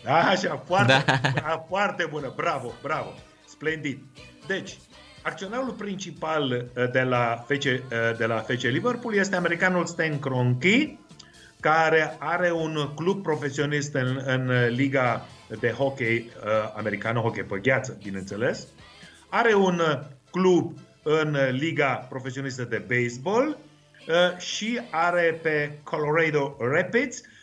Așa, 0.05 0.63
foarte, 0.65 1.03
Da. 1.05 1.19
da. 1.33 1.65
foarte 1.67 2.07
bună, 2.09 2.33
bravo, 2.35 2.73
bravo, 2.81 3.13
splendid. 3.47 3.99
Deci, 4.47 4.77
acționarul 5.21 5.71
principal 5.71 6.51
uh, 6.51 6.91
de 6.91 7.01
la 7.01 7.45
FC, 7.47 7.63
uh, 7.63 7.79
de 8.17 8.25
la 8.25 8.35
FC 8.37 8.61
Liverpool 8.61 9.13
este 9.15 9.35
americanul 9.35 9.85
Stan 9.85 10.19
Kroenke, 10.19 10.99
care 11.59 12.15
are 12.19 12.51
un 12.51 12.89
club 12.95 13.23
profesionist 13.23 13.93
în, 13.93 14.21
în 14.25 14.51
liga 14.69 15.25
de 15.59 15.69
hockey 15.69 16.15
uh, 16.17 16.51
americană, 16.75 17.19
hockey 17.19 17.43
pe 17.43 17.59
gheață, 17.59 17.97
bineînțeles. 18.03 18.67
Are 19.29 19.53
un 19.53 19.79
uh, 19.79 19.99
club 20.31 20.77
în 21.03 21.37
liga 21.51 21.93
profesionistă 22.09 22.63
de 22.63 22.85
baseball 22.87 23.57
uh, 24.07 24.37
și 24.37 24.79
are 24.89 25.39
pe 25.41 25.77
Colorado 25.83 26.55
Rapids 26.59 27.17
uh, 27.19 27.33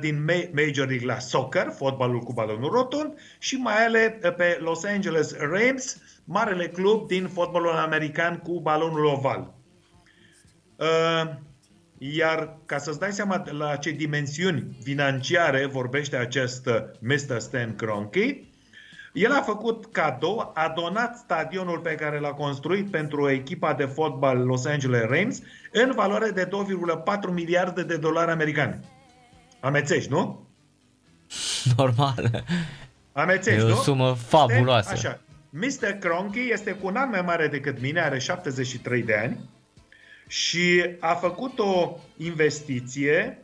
din 0.00 0.24
Ma- 0.24 0.50
Major 0.52 0.86
League 0.86 1.06
la 1.06 1.18
soccer, 1.18 1.72
fotbalul 1.76 2.20
cu 2.20 2.32
balonul 2.32 2.70
rotund, 2.70 3.18
și 3.38 3.56
mai 3.56 3.84
are 3.84 4.18
uh, 4.22 4.34
pe 4.34 4.58
Los 4.60 4.84
Angeles 4.84 5.36
Rams, 5.38 6.02
marele 6.24 6.68
club 6.68 7.06
din 7.06 7.28
fotbalul 7.28 7.70
american 7.70 8.36
cu 8.36 8.60
balonul 8.60 9.04
oval. 9.04 9.54
Uh, 10.76 11.34
Iar 12.00 12.58
ca 12.66 12.78
să-ți 12.78 12.98
dai 12.98 13.12
seama 13.12 13.44
la 13.50 13.76
ce 13.76 13.90
dimensiuni 13.90 14.78
financiare 14.82 15.66
vorbește 15.66 16.16
acest 16.16 16.66
uh, 16.66 16.74
Mr. 17.00 17.38
Stan 17.38 17.74
Kroenke, 17.76 18.48
el 19.12 19.32
a 19.32 19.42
făcut 19.42 19.86
cadou, 19.86 20.50
a 20.54 20.72
donat 20.76 21.16
stadionul 21.16 21.78
pe 21.78 21.94
care 21.94 22.18
l-a 22.18 22.32
construit 22.32 22.90
pentru 22.90 23.30
echipa 23.30 23.72
de 23.72 23.84
fotbal 23.84 24.38
Los 24.38 24.66
Angeles 24.66 25.02
Rams 25.08 25.42
în 25.72 25.92
valoare 25.94 26.30
de 26.30 26.48
2,4 27.28 27.32
miliarde 27.32 27.82
de 27.82 27.96
dolari 27.96 28.30
americani. 28.30 28.80
Amețești, 29.60 30.10
nu? 30.10 30.46
Normal. 31.76 32.44
Amețești, 33.12 33.60
E 33.60 33.64
o 33.64 33.68
nu? 33.68 33.74
sumă 33.74 34.12
fabuloasă. 34.14 34.90
Așa. 34.92 35.20
Mr. 35.50 35.90
Kroenke 36.00 36.40
este 36.40 36.70
cu 36.70 36.86
un 36.86 36.96
an 36.96 37.08
mai 37.10 37.22
mare 37.22 37.46
decât 37.46 37.80
mine, 37.80 38.00
are 38.00 38.18
73 38.18 39.02
de 39.02 39.14
ani 39.14 39.38
și 40.26 40.84
a 41.00 41.14
făcut 41.14 41.58
o 41.58 41.96
investiție 42.16 43.38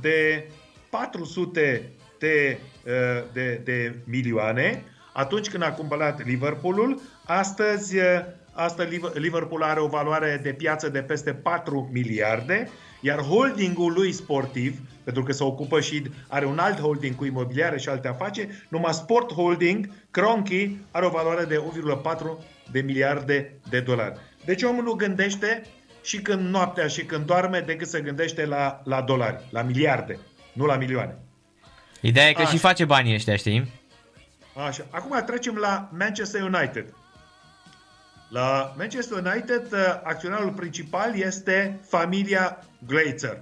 de 0.00 0.46
400 0.90 1.82
de, 2.18 2.58
uh, 2.86 3.24
de, 3.32 3.60
de 3.64 3.94
milioane 4.04 4.82
atunci 5.12 5.50
când 5.50 5.62
a 5.62 5.72
cumpărat 5.72 6.24
Liverpoolul. 6.24 7.00
Astăzi, 7.24 7.96
uh, 7.96 8.04
asta 8.52 8.88
Liverpool 9.14 9.62
are 9.62 9.80
o 9.80 9.86
valoare 9.86 10.40
de 10.42 10.52
piață 10.52 10.88
de 10.88 11.02
peste 11.02 11.32
4 11.34 11.88
miliarde, 11.92 12.70
iar 13.00 13.18
holdingul 13.18 13.92
lui 13.92 14.12
sportiv, 14.12 14.80
pentru 15.04 15.22
că 15.22 15.32
se 15.32 15.44
ocupă 15.44 15.80
și 15.80 16.02
are 16.28 16.46
un 16.46 16.58
alt 16.58 16.80
holding 16.80 17.14
cu 17.14 17.24
imobiliare 17.24 17.78
și 17.78 17.88
alte 17.88 18.08
afaceri, 18.08 18.66
numai 18.68 18.92
Sport 18.92 19.32
Holding, 19.32 19.90
Kroenke, 20.10 20.76
are 20.90 21.06
o 21.06 21.10
valoare 21.10 21.44
de 21.44 21.62
1,4 22.02 22.44
de 22.70 22.80
miliarde 22.80 23.58
de 23.68 23.80
dolari. 23.80 24.18
Deci 24.44 24.62
omul 24.62 24.82
nu 24.82 24.92
gândește 24.92 25.62
și 26.02 26.20
când 26.20 26.48
noaptea 26.48 26.86
și 26.86 27.04
când 27.04 27.26
doarme 27.26 27.60
decât 27.60 27.88
să 27.88 28.00
gândește 28.00 28.46
la, 28.46 28.80
la 28.84 29.00
dolari, 29.00 29.44
la 29.50 29.62
miliarde, 29.62 30.18
nu 30.52 30.64
la 30.64 30.76
milioane. 30.76 31.18
Ideea 32.00 32.28
e 32.28 32.32
că 32.32 32.40
Așa. 32.40 32.50
și 32.50 32.58
face 32.58 32.84
banii 32.84 33.14
ăștia, 33.14 33.36
știi? 33.36 33.72
Așa. 34.66 34.86
Acum 34.90 35.22
trecem 35.26 35.54
la 35.54 35.88
Manchester 35.98 36.42
United. 36.42 36.94
La 38.28 38.74
Manchester 38.76 39.18
United, 39.24 39.72
uh, 39.72 39.78
acționarul 40.02 40.50
principal 40.50 41.16
este 41.16 41.80
familia 41.88 42.58
Glazer. 42.86 43.40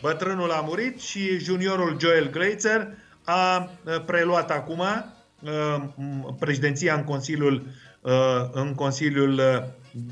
Bătrânul 0.00 0.50
a 0.50 0.60
murit 0.60 1.00
și 1.00 1.38
juniorul 1.38 1.96
Joel 2.00 2.30
Glazer 2.30 2.88
a 3.24 3.70
uh, 3.84 4.04
preluat 4.06 4.50
acum 4.50 4.78
uh, 4.80 5.82
m- 5.94 6.38
președinția 6.38 6.94
în 6.94 7.04
Consiliul, 7.04 7.66
uh, 8.00 8.12
în 8.52 8.74
Consiliul 8.74 9.32
uh, 9.32 9.62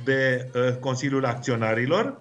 de 0.05 0.51
uh, 0.55 0.75
Consiliul 0.81 1.25
Acționarilor. 1.25 2.21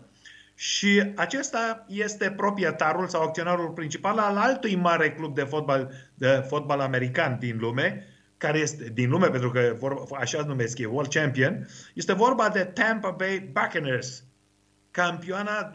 Și 0.56 1.12
acesta 1.16 1.86
este 1.88 2.32
proprietarul 2.32 3.08
sau 3.08 3.22
acționarul 3.22 3.70
principal 3.70 4.18
al 4.18 4.38
altui 4.38 4.76
mare 4.76 5.12
club 5.12 5.36
de 5.36 5.44
fotbal, 5.44 5.92
de 6.14 6.46
fotbal 6.48 6.80
american 6.80 7.38
din 7.40 7.58
lume, 7.60 8.08
care 8.38 8.58
este 8.58 8.92
din 8.94 9.10
lume, 9.10 9.28
pentru 9.28 9.52
că 9.52 9.76
vor, 9.80 10.06
așa 10.20 10.44
numesc 10.48 10.78
e 10.78 10.86
World 10.86 11.14
Champion, 11.14 11.68
este 11.94 12.14
vorba 12.14 12.50
de 12.50 12.64
Tampa 12.64 13.10
Bay 13.10 13.50
Buccaneers, 13.54 14.24
campioana 14.96 15.72
2020-2021 15.72 15.74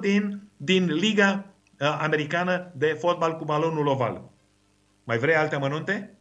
din, 0.00 0.42
din 0.56 0.92
Liga 0.92 1.44
uh, 1.80 1.98
Americană 2.00 2.72
de 2.74 2.86
Fotbal 2.86 3.36
cu 3.36 3.44
balonul 3.44 3.86
oval. 3.86 4.22
Mai 5.04 5.18
vrei 5.18 5.34
alte 5.34 5.54
amănunte? 5.54 6.16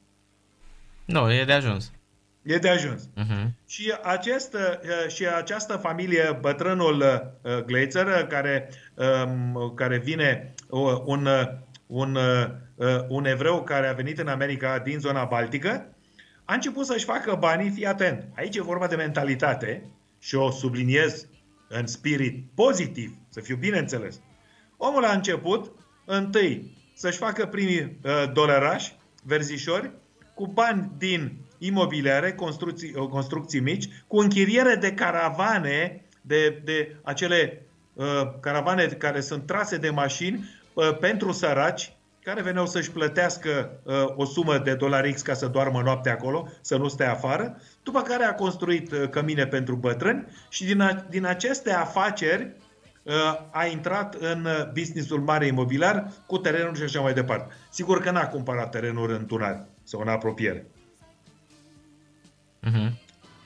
Nu, 1.05 1.33
e 1.33 1.45
de 1.45 1.53
ajuns. 1.53 1.91
E 2.41 2.57
de 2.57 2.69
ajuns. 2.69 3.01
Uh-huh. 3.01 3.47
Și, 3.67 3.93
acest, 4.03 4.53
uh, 4.53 4.59
și 5.07 5.27
această 5.27 5.75
familie, 5.75 6.37
bătrânul 6.41 7.03
uh, 7.41 7.63
Glazer, 7.65 8.05
uh, 8.05 8.27
care, 8.27 8.69
um, 8.95 9.73
care 9.75 9.97
vine 9.97 10.53
uh, 10.69 11.01
un, 11.05 11.25
uh, 11.25 11.43
un, 11.85 12.15
uh, 12.15 12.99
un 13.07 13.25
evreu 13.25 13.63
care 13.63 13.87
a 13.87 13.93
venit 13.93 14.19
în 14.19 14.27
America 14.27 14.79
din 14.79 14.99
zona 14.99 15.23
Baltică, 15.23 15.89
a 16.45 16.53
început 16.53 16.85
să-și 16.85 17.05
facă 17.05 17.35
banii, 17.39 17.69
fii 17.69 17.85
atent, 17.85 18.27
aici 18.35 18.55
e 18.55 18.61
vorba 18.61 18.87
de 18.87 18.95
mentalitate 18.95 19.89
și 20.25 20.35
o 20.35 20.51
subliniez 20.51 21.27
în 21.67 21.87
spirit 21.87 22.45
pozitiv, 22.55 23.17
să 23.29 23.39
fiu 23.39 23.55
bine 23.55 23.77
înțeles. 23.77 24.19
Omul 24.77 25.05
a 25.05 25.11
început 25.11 25.71
întâi 26.05 26.77
să-și 26.93 27.17
facă 27.17 27.45
primii 27.45 27.99
uh, 28.03 28.31
dolarași, 28.33 28.95
verzișori, 29.23 29.91
cu 30.33 30.47
bani 30.47 30.91
din 30.97 31.37
imobiliare, 31.57 32.33
construcții, 32.33 32.93
uh, 32.95 33.07
construcții 33.07 33.59
mici, 33.59 33.89
cu 34.07 34.17
închiriere 34.17 34.75
de 34.75 34.93
caravane, 34.93 36.05
de, 36.21 36.61
de 36.63 36.95
acele 37.03 37.65
uh, 37.93 38.05
caravane 38.39 38.85
care 38.85 39.21
sunt 39.21 39.45
trase 39.45 39.77
de 39.77 39.89
mașini 39.89 40.49
uh, 40.73 40.97
pentru 40.97 41.31
săraci, 41.31 41.95
care 42.23 42.41
veneau 42.41 42.65
să-și 42.65 42.91
plătească 42.91 43.81
uh, 43.83 43.93
o 44.15 44.25
sumă 44.25 44.57
de 44.57 44.73
dolari 44.75 45.13
X 45.13 45.21
ca 45.21 45.33
să 45.33 45.47
doarmă 45.47 45.81
noaptea 45.81 46.11
acolo, 46.11 46.47
să 46.61 46.77
nu 46.77 46.87
stea 46.87 47.11
afară, 47.11 47.61
după 47.85 48.01
care 48.01 48.23
a 48.23 48.35
construit 48.35 48.91
uh, 48.91 49.09
cămine 49.09 49.47
pentru 49.47 49.75
bătrâni 49.75 50.25
și 50.49 50.65
din, 50.65 50.81
a, 50.81 51.05
din 51.09 51.25
aceste 51.25 51.71
afaceri 51.71 52.55
uh, 53.03 53.13
a 53.51 53.65
intrat 53.65 54.13
în 54.13 54.45
uh, 54.45 54.71
businessul 54.73 55.19
mare 55.19 55.45
imobiliar 55.45 56.11
cu 56.25 56.37
terenuri 56.37 56.77
și 56.77 56.83
așa 56.83 56.99
mai 56.99 57.13
departe. 57.13 57.53
Sigur 57.69 58.01
că 58.01 58.11
n-a 58.11 58.27
cumpărat 58.27 58.69
terenuri 58.69 59.13
în 59.13 59.25
tunari 59.25 59.65
sau 59.83 60.01
în 60.01 60.07
apropiere. 60.07 60.67
Uh-huh. 62.65 62.91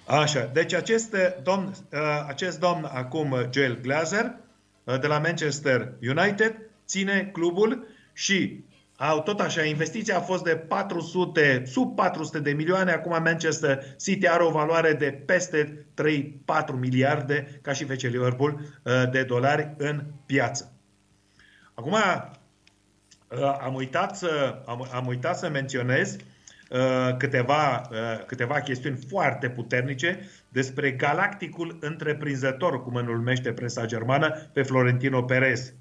Așa, 0.05 0.49
deci 0.53 0.73
acest 0.73 1.15
domn, 1.43 1.73
uh, 1.91 1.99
acest 2.27 2.59
domn 2.59 2.89
acum, 2.93 3.31
uh, 3.31 3.41
Joel 3.51 3.79
Glazer, 3.81 4.35
uh, 4.83 4.99
de 4.99 5.07
la 5.07 5.19
Manchester 5.19 5.93
United, 6.01 6.55
ține 6.85 7.29
clubul 7.33 7.87
și 8.13 8.63
au 9.01 9.21
tot 9.21 9.39
așa, 9.39 9.63
investiția 9.63 10.17
a 10.17 10.21
fost 10.21 10.43
de 10.43 10.55
400, 10.55 11.63
sub 11.65 11.95
400 11.95 12.39
de 12.39 12.51
milioane, 12.51 12.91
acum 12.91 13.11
Manchester 13.23 13.83
City 13.97 14.27
are 14.27 14.43
o 14.43 14.51
valoare 14.51 14.93
de 14.93 15.11
peste 15.25 15.85
3-4 15.93 16.79
miliarde, 16.79 17.59
ca 17.61 17.73
și 17.73 17.85
FC 17.85 18.01
Liverpool, 18.01 18.59
uh, 18.83 18.93
de 19.11 19.23
dolari 19.23 19.73
în 19.77 20.03
piață. 20.25 20.73
Acum, 21.73 21.91
uh, 21.91 23.57
am 23.61 23.73
uitat 23.73 24.17
să, 24.17 24.61
am, 24.65 24.87
am 24.93 25.07
uitat 25.07 25.37
să 25.37 25.49
menționez 25.49 26.15
uh, 26.69 27.17
câteva, 27.17 27.81
uh, 27.91 28.25
câteva 28.25 28.59
chestiuni 28.59 28.99
foarte 29.09 29.49
puternice 29.49 30.19
despre 30.49 30.91
galacticul 30.91 31.77
întreprinzător, 31.81 32.83
cum 32.83 32.95
îl 32.95 33.03
numește 33.03 33.51
presa 33.51 33.85
germană, 33.85 34.49
pe 34.53 34.61
Florentino 34.61 35.21
Perez. 35.21 35.73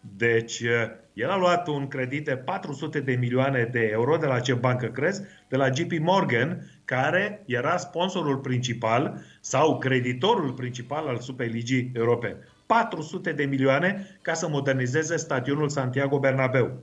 Deci, 0.00 0.60
uh, 0.60 0.90
el 1.18 1.30
a 1.30 1.36
luat 1.36 1.66
un 1.68 1.88
credit 1.88 2.24
de 2.24 2.36
400 2.36 3.00
de 3.00 3.14
milioane 3.14 3.64
de 3.72 3.88
euro 3.92 4.16
de 4.16 4.26
la 4.26 4.40
ce 4.40 4.54
bancă 4.54 4.86
crezi? 4.86 5.22
De 5.48 5.56
la 5.56 5.68
JP 5.68 5.92
Morgan, 6.00 6.70
care 6.84 7.42
era 7.46 7.76
sponsorul 7.76 8.38
principal 8.38 9.20
sau 9.40 9.78
creditorul 9.78 10.52
principal 10.52 11.06
al 11.08 11.18
Superligii 11.18 11.90
Europene. 11.94 12.36
400 12.66 13.32
de 13.32 13.44
milioane 13.44 14.18
ca 14.22 14.34
să 14.34 14.48
modernizeze 14.48 15.16
stadionul 15.16 15.68
Santiago 15.68 16.18
Bernabeu. 16.18 16.82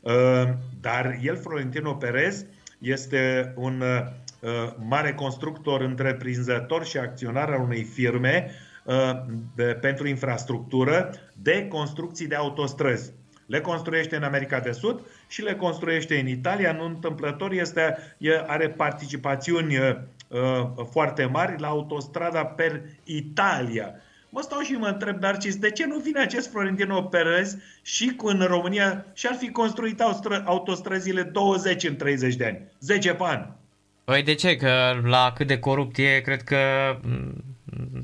Uh, 0.00 0.12
Dar 0.80 1.18
el, 1.22 1.36
Florentino 1.36 1.94
Perez, 1.94 2.44
este 2.78 3.52
un 3.56 3.80
uh, 3.80 4.72
mare 4.88 5.14
constructor, 5.14 5.80
întreprinzător 5.80 6.84
și 6.84 6.98
acționar 6.98 7.50
al 7.50 7.60
unei 7.62 7.82
firme 7.82 8.50
uh, 8.84 9.10
de- 9.54 9.78
pentru 9.80 10.06
infrastructură 10.08 11.10
de 11.42 11.66
construcții 11.68 12.26
de 12.26 12.34
autostrăzi. 12.34 13.12
Le 13.46 13.60
construiește 13.60 14.16
în 14.16 14.22
America 14.22 14.60
de 14.60 14.72
Sud 14.72 15.00
și 15.28 15.42
le 15.42 15.54
construiește 15.54 16.18
în 16.18 16.26
Italia. 16.28 16.72
Nu 16.72 16.84
întâmplător 16.84 17.52
este, 17.52 17.96
e, 18.18 18.42
are 18.46 18.68
participațiuni 18.68 19.76
uh, 19.78 19.96
uh, 20.28 20.86
foarte 20.90 21.24
mari 21.24 21.60
la 21.60 21.66
autostrada 21.66 22.44
per 22.44 22.80
Italia. 23.04 23.94
Mă 24.28 24.40
stau 24.42 24.60
și 24.60 24.72
mă 24.72 24.86
întreb, 24.86 25.22
Narcis, 25.22 25.56
de 25.56 25.70
ce 25.70 25.86
nu 25.86 25.98
vine 25.98 26.20
acest 26.20 26.50
Florentino 26.50 27.02
Perez 27.02 27.56
și 27.82 28.14
cu 28.16 28.26
în 28.26 28.40
România 28.40 29.06
și 29.14 29.26
ar 29.26 29.34
fi 29.34 29.50
construit 29.50 30.00
autostră- 30.00 30.42
autostrăzile 30.44 31.22
20 31.22 31.84
în 31.84 31.96
30 31.96 32.34
de 32.34 32.44
ani, 32.44 32.60
10 32.80 33.14
pe 33.14 33.22
an. 33.24 33.46
Păi 34.04 34.22
de 34.22 34.34
ce? 34.34 34.56
Că 34.56 35.00
la 35.04 35.32
cât 35.34 35.46
de 35.46 35.58
corupt 35.58 35.96
e, 35.98 36.20
cred 36.20 36.42
că 36.42 36.58
mm, 37.02 37.44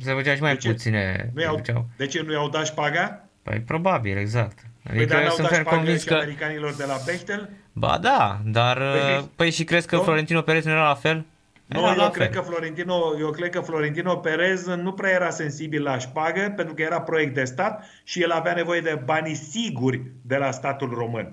se 0.00 0.12
făcea 0.12 0.34
și 0.34 0.40
mai 0.40 0.52
De 0.52 0.58
ce? 0.58 0.70
puține. 0.70 1.30
Nu 1.34 1.40
i-au, 1.40 1.56
făceau. 1.56 1.86
de 1.96 2.06
ce 2.06 2.22
nu 2.22 2.32
i-au 2.32 2.48
dat 2.48 2.66
șpaga? 2.66 3.24
Păi 3.42 3.60
probabil, 3.60 4.16
exact. 4.16 4.58
Păi 4.82 4.96
Adică 4.96 5.12
dar 5.14 5.22
n-au 5.22 5.30
sunt 5.30 5.42
dat 5.42 5.50
ferm 5.50 5.62
șpagă 5.62 5.76
convins 5.76 6.00
și 6.00 6.06
că... 6.06 6.14
americanilor 6.14 6.74
de 6.74 6.84
la 6.84 6.96
Bechtel? 7.06 7.50
Ba 7.72 7.98
da, 7.98 8.38
dar... 8.44 8.76
Păi, 8.76 9.00
Păi, 9.00 9.30
păi 9.36 9.50
și 9.50 9.64
crezi 9.64 9.86
că 9.86 9.96
nu? 9.96 10.02
Florentino 10.02 10.40
Perez 10.40 10.64
nu 10.64 10.70
era 10.70 10.88
la 10.88 10.94
fel? 10.94 11.24
Nu, 11.66 11.80
Era 11.80 11.94
la 11.94 12.02
eu 12.02 12.10
cred, 12.10 12.32
fel. 12.32 12.40
că 12.40 12.48
Florentino, 12.48 13.18
eu 13.18 13.30
cred 13.30 13.50
că 13.50 13.60
Florentino 13.60 14.16
Perez 14.16 14.66
nu 14.66 14.92
prea 14.92 15.10
era 15.10 15.30
sensibil 15.30 15.82
la 15.82 15.98
șpagă, 15.98 16.52
pentru 16.56 16.74
că 16.74 16.82
era 16.82 17.00
proiect 17.00 17.34
de 17.34 17.44
stat 17.44 17.84
și 18.04 18.22
el 18.22 18.30
avea 18.30 18.54
nevoie 18.54 18.80
de 18.80 19.00
banii 19.04 19.34
siguri 19.34 20.02
de 20.22 20.36
la 20.36 20.50
statul 20.50 20.94
român. 20.94 21.32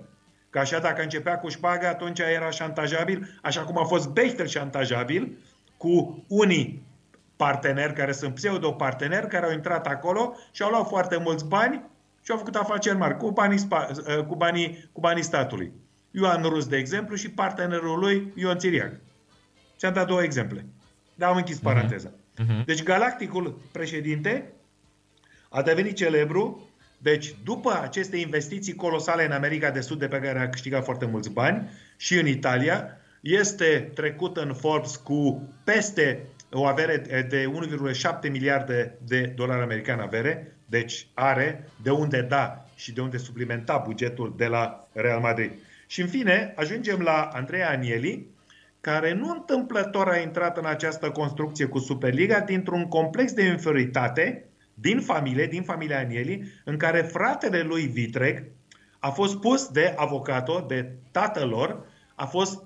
Că 0.50 0.60
așa 0.60 0.80
dacă 0.80 1.02
începea 1.02 1.38
cu 1.40 1.50
șpagă, 1.50 1.88
atunci 1.88 2.20
era 2.20 2.50
șantajabil, 2.50 3.40
așa 3.42 3.62
cum 3.62 3.78
a 3.78 3.84
fost 3.84 4.10
Bechtel 4.10 4.48
șantajabil, 4.48 5.38
cu 5.78 6.24
unii 6.28 6.84
parteneri 7.36 7.94
care 7.94 8.12
sunt 8.12 8.34
pseudo-parteneri, 8.34 9.28
care 9.28 9.46
au 9.46 9.52
intrat 9.52 9.88
acolo 9.88 10.36
și 10.52 10.62
au 10.62 10.70
luat 10.70 10.88
foarte 10.88 11.18
mulți 11.18 11.48
bani 11.48 11.84
și 12.30 12.36
au 12.36 12.42
făcut 12.42 12.56
afaceri 12.56 12.98
mari 12.98 13.18
cu 13.18 13.32
banii, 13.32 13.58
spa, 13.58 13.88
cu 14.28 14.36
banii, 14.36 14.90
cu 14.92 15.00
banii 15.00 15.24
statului. 15.24 15.72
Ioan 16.12 16.42
Rus, 16.42 16.68
de 16.68 16.78
exemplu, 16.78 17.16
și 17.16 17.30
partenerul 17.30 18.00
lui 18.00 18.34
Ion 18.36 18.58
Țiriac. 18.58 18.92
Ți-am 19.78 19.94
dat 19.94 20.08
două 20.08 20.24
exemple. 20.24 20.66
Dar 21.16 21.30
am 21.30 21.38
închis 21.38 21.58
paranteza. 21.58 22.12
Mhm. 22.38 22.66
Deci 22.66 22.84
Galacticul 22.84 23.60
președinte 23.72 24.54
a 25.50 25.62
devenit 25.62 25.96
celebru, 25.96 26.68
deci 26.98 27.36
după 27.44 27.80
aceste 27.82 28.18
investiții 28.18 28.76
colosale 28.76 29.26
în 29.26 29.32
America 29.32 29.72
de 29.72 29.82
Sud, 29.82 30.00
de 30.00 30.08
pe 30.08 30.20
care 30.20 30.40
a 30.40 30.50
câștigat 30.50 30.84
foarte 30.84 31.06
mulți 31.06 31.30
bani, 31.30 31.70
și 31.98 32.20
în 32.20 32.28
Italia, 32.28 32.98
este 33.22 33.92
trecut 33.94 34.38
în 34.38 34.54
Forbes 34.54 34.96
cu 34.96 35.50
peste 35.64 36.26
o 36.52 36.66
avere 36.66 37.26
de 37.30 37.52
1,7 38.24 38.32
miliarde 38.32 38.98
de 39.06 39.34
dolari 39.36 39.62
americani 39.62 40.02
avere, 40.02 40.59
deci 40.70 41.08
are 41.14 41.70
de 41.82 41.90
unde 41.90 42.22
da 42.22 42.66
și 42.76 42.94
de 42.94 43.02
unde 43.02 43.18
suplimenta 43.18 43.78
bugetul 43.86 44.34
de 44.38 44.48
la 44.48 44.88
Real 44.92 45.20
Madrid. 45.20 45.52
Și 45.88 46.02
în 46.02 46.08
fine, 46.08 46.54
ajungem 46.56 47.00
la 47.00 47.30
Andreea 47.34 47.70
Anieli, 47.70 48.28
care 48.82 49.14
nu 49.14 49.30
întâmplător 49.30 50.08
a 50.08 50.18
intrat 50.18 50.58
în 50.58 50.66
această 50.66 51.12
construcție 51.12 51.66
cu 51.66 51.80
Superliga 51.80 52.40
dintr-un 52.40 52.88
complex 52.88 53.34
de 53.34 53.44
inferioritate 53.44 54.46
din 54.74 55.00
familie, 55.00 55.46
din 55.46 55.64
familia 55.64 56.00
Anieli, 56.00 56.62
în 56.66 56.78
care 56.78 57.02
fratele 57.02 57.62
lui 57.62 57.86
Vitreg 57.86 58.44
a 59.00 59.10
fost 59.10 59.38
pus 59.38 59.68
de 59.68 59.94
avocatul, 59.98 60.66
de 60.68 60.92
tatăl 61.12 61.50
lor, 61.50 61.86
a 62.16 62.26
fost 62.26 62.64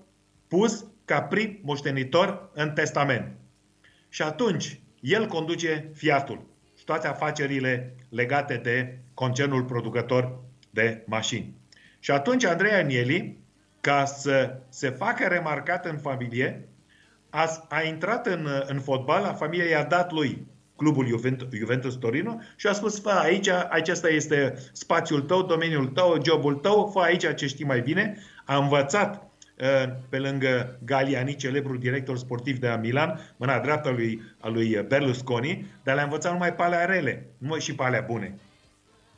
pus 0.48 0.86
ca 1.06 1.22
prim 1.22 1.60
moștenitor 1.62 2.50
în 2.54 2.72
testament. 2.72 3.32
Și 4.10 4.22
atunci 4.22 4.80
el 5.00 5.28
conduce 5.28 5.90
Fiatul 5.94 6.53
și 6.84 6.90
toate 6.90 7.08
afacerile 7.08 7.96
legate 8.10 8.60
de 8.64 8.98
concernul 9.14 9.64
producător 9.64 10.40
de 10.70 11.04
mașini. 11.06 11.54
Și 12.00 12.12
atunci 12.12 12.46
Andrei 12.46 12.72
Anieli, 12.72 13.38
ca 13.82 14.06
să 14.06 14.60
se 14.70 14.90
facă 14.90 15.28
remarcat 15.28 15.86
în 15.86 15.98
familie, 15.98 16.68
a, 17.30 17.66
a 17.70 17.82
intrat 17.82 18.28
în, 18.28 18.48
în 18.66 18.80
fotbal, 18.80 19.22
la 19.22 19.34
familie 19.34 19.70
i-a 19.70 19.84
dat 19.84 20.12
lui 20.12 20.48
clubul 20.76 21.08
Juventus, 21.08 21.48
Juventus 21.52 21.96
Torino 21.96 22.40
și 22.56 22.68
a 22.68 22.74
spus, 22.74 23.02
fă 23.02 23.10
aici, 23.10 23.48
acesta 23.70 24.10
este 24.10 24.54
spațiul 24.72 25.22
tău, 25.22 25.44
domeniul 25.44 25.88
tău, 25.88 26.18
jobul 26.26 26.56
tău, 26.56 26.90
fă 26.94 27.00
aici 27.00 27.36
ce 27.36 27.48
știi 27.48 27.66
mai 27.66 27.82
bine. 27.82 28.18
A 28.46 28.58
învățat 28.58 29.16
uh, 29.16 29.33
pe 30.10 30.18
lângă 30.18 30.80
Galiani, 30.86 31.36
celebrul 31.36 31.80
director 31.80 32.18
sportiv 32.18 32.58
de 32.58 32.68
la 32.68 32.76
Milan, 32.76 33.34
mâna 33.38 33.60
dreaptă 33.60 33.90
a 33.90 33.92
lui, 33.92 34.22
a 34.40 34.48
lui 34.48 34.86
Berlusconi, 34.88 35.66
dar 35.84 35.96
le-a 35.96 36.04
învățat 36.04 36.32
numai 36.32 36.54
pe 36.54 36.62
alea 36.62 36.86
rele, 36.86 37.26
nu 37.38 37.60
și 37.60 37.76
pe 37.76 37.84
alea 37.84 38.02
bune. 38.02 38.36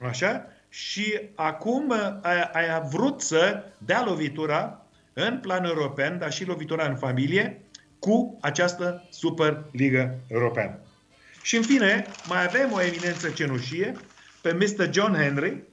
Așa? 0.01 0.47
Și 0.69 1.19
acum 1.35 1.91
a, 2.21 2.49
a 2.75 2.79
vrut 2.79 3.21
să 3.21 3.63
dea 3.77 4.03
lovitura 4.05 4.85
în 5.13 5.39
plan 5.41 5.63
european, 5.63 6.17
dar 6.17 6.31
și 6.31 6.45
lovitura 6.45 6.87
în 6.87 6.95
familie, 6.95 7.61
cu 7.99 8.37
această 8.41 9.07
Superligă 9.09 10.15
Europeană. 10.27 10.79
Și 11.41 11.55
în 11.55 11.61
fine, 11.61 12.05
mai 12.27 12.43
avem 12.43 12.71
o 12.71 12.81
eminență 12.81 13.29
cenușie 13.29 13.93
pe 14.41 14.53
Mr. 14.53 14.89
John 14.91 15.13
Henry, 15.13 15.63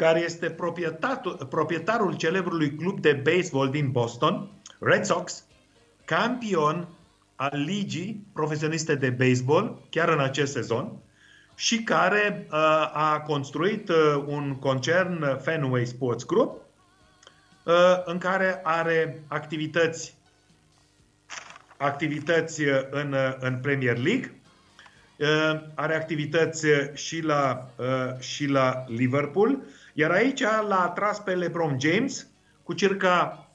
care 0.00 0.20
este 0.20 0.50
proprietarul, 0.50 1.46
proprietarul 1.48 2.16
celebrului 2.16 2.74
club 2.74 3.00
de 3.00 3.12
baseball 3.12 3.70
din 3.70 3.90
Boston, 3.90 4.50
Red 4.78 5.04
Sox, 5.04 5.44
campion 6.04 6.88
al 7.36 7.62
ligii 7.64 8.26
profesioniste 8.32 8.94
de 8.94 9.10
baseball, 9.10 9.82
chiar 9.90 10.08
în 10.08 10.20
acest 10.20 10.52
sezon, 10.52 10.92
și 11.54 11.82
care 11.82 12.46
uh, 12.50 12.56
a 12.92 13.22
construit 13.26 13.88
uh, 13.88 14.24
un 14.26 14.56
concern 14.56 15.22
uh, 15.22 15.36
Fenway 15.42 15.86
Sports 15.86 16.26
Group, 16.26 16.62
uh, 17.64 17.74
în 18.04 18.18
care 18.18 18.60
are 18.62 19.22
activități 19.26 20.14
activități 21.76 22.62
uh, 22.62 22.80
în, 22.90 23.12
uh, 23.12 23.34
în 23.38 23.58
Premier 23.62 23.96
League, 23.96 24.34
uh, 25.16 25.60
are 25.74 25.94
activități 25.94 26.66
uh, 26.66 26.94
și 26.94 27.20
la, 27.20 27.70
uh, 27.76 28.20
și 28.20 28.46
la 28.46 28.84
Liverpool, 28.86 29.62
iar 29.92 30.10
aici 30.10 30.40
l-a 30.40 30.80
atras 30.80 31.20
pe 31.20 31.34
LeBron 31.34 31.76
James 31.80 32.26
cu 32.62 32.72
circa 32.72 33.48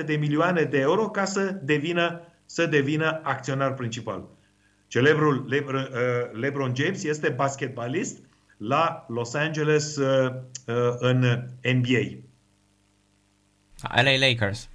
200-300 0.00 0.04
de 0.04 0.16
milioane 0.16 0.62
de 0.62 0.78
euro 0.78 1.10
ca 1.10 1.24
să 1.24 1.42
devină, 1.62 2.20
să 2.44 2.66
devină 2.66 3.20
acționar 3.22 3.74
principal. 3.74 4.28
Celebrul 4.86 5.44
Lebron, 5.48 5.88
uh, 5.92 6.40
LeBron 6.40 6.74
James 6.74 7.02
este 7.02 7.28
basketbalist 7.28 8.18
la 8.56 9.04
Los 9.08 9.34
Angeles 9.34 9.96
uh, 9.96 10.32
uh, 10.66 10.74
în 10.98 11.20
NBA. 11.62 12.20
LA 13.94 14.28
Lakers. 14.28 14.68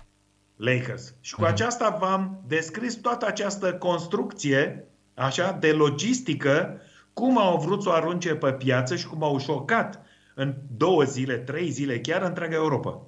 Lakers. 0.55 1.13
Și 1.21 1.33
cu 1.33 1.43
aceasta 1.43 1.97
v-am 1.99 2.43
descris 2.47 2.95
toată 2.95 3.25
această 3.25 3.73
construcție 3.73 4.87
așa, 5.13 5.51
de 5.51 5.71
logistică, 5.71 6.81
cum 7.13 7.37
au 7.37 7.57
vrut 7.59 7.81
să 7.81 7.89
o 7.89 7.91
arunce 7.91 8.35
pe 8.35 8.53
piață 8.53 8.95
și 8.95 9.07
cum 9.07 9.23
au 9.23 9.39
șocat 9.39 10.05
în 10.39 10.55
două 10.69 11.03
zile, 11.03 11.37
trei 11.37 11.69
zile, 11.69 11.99
chiar 11.99 12.21
întreaga 12.21 12.55
Europa. 12.55 13.01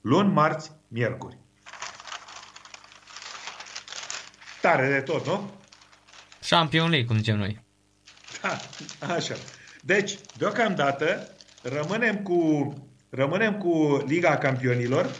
Luni, 0.00 0.32
marți, 0.32 0.72
miercuri. 0.88 1.38
Tare 4.60 4.88
de 4.88 5.00
tot, 5.00 5.26
nu? 5.26 5.50
Champion 6.48 6.88
League, 6.88 7.06
cum 7.06 7.16
zicem 7.16 7.38
noi. 7.38 7.64
Da, 8.42 8.58
așa. 9.14 9.34
Deci, 9.82 10.18
deocamdată, 10.36 11.28
rămânem 11.62 12.22
cu, 12.22 12.72
rămânem 13.10 13.58
cu 13.58 14.02
Liga 14.06 14.36
Campionilor 14.38 15.10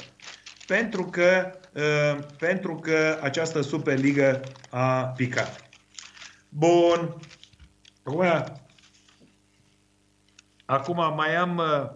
pentru 0.67 1.05
că, 1.05 1.51
uh, 1.73 2.25
pentru 2.39 2.75
că 2.75 3.19
această 3.23 3.61
Superligă 3.61 4.41
a 4.71 5.05
picat. 5.05 5.69
Bun. 6.49 7.17
Acum, 8.03 8.62
acum 10.73 11.15
mai 11.17 11.37
am 11.37 11.57
uh, 11.57 11.91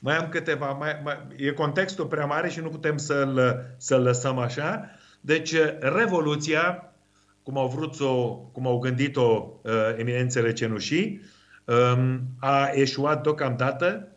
mai 0.00 0.16
am 0.16 0.28
câteva, 0.28 0.72
mai, 0.72 1.00
mai, 1.04 1.26
e 1.36 1.50
contextul 1.50 2.06
prea 2.06 2.26
mare 2.26 2.48
și 2.48 2.60
nu 2.60 2.68
putem 2.68 2.96
să-l, 2.96 3.64
să-l 3.76 4.02
lăsăm 4.02 4.38
așa. 4.38 4.90
Deci, 5.20 5.54
Revoluția, 5.80 6.92
cum 7.42 7.58
au 7.58 7.68
vrut 7.68 7.94
să 7.94 8.04
o, 8.04 8.34
cum 8.36 8.66
au 8.66 8.78
gândit-o 8.78 9.60
uh, 9.62 9.72
eminențele 9.96 10.52
cenușii, 10.52 11.20
um, 11.64 12.20
a 12.40 12.70
eșuat 12.72 13.22
deocamdată. 13.22 14.08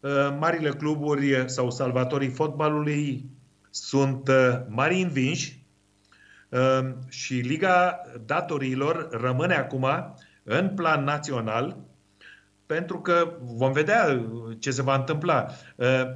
Uh, 0.00 0.36
Marile 0.38 0.70
cluburi 0.70 1.44
sau 1.46 1.70
salvatorii 1.70 2.28
fotbalului 2.28 3.30
sunt 3.70 4.28
uh, 4.28 4.58
mari 4.68 5.00
învinși 5.00 5.64
uh, 6.48 6.88
și 7.08 7.34
Liga 7.34 8.00
Datorilor 8.26 9.08
rămâne 9.10 9.54
acum 9.54 9.86
în 10.42 10.68
plan 10.74 11.04
național 11.04 11.85
pentru 12.66 13.00
că 13.00 13.36
vom 13.40 13.72
vedea 13.72 14.26
ce 14.58 14.70
se 14.70 14.82
va 14.82 14.94
întâmpla. 14.94 15.46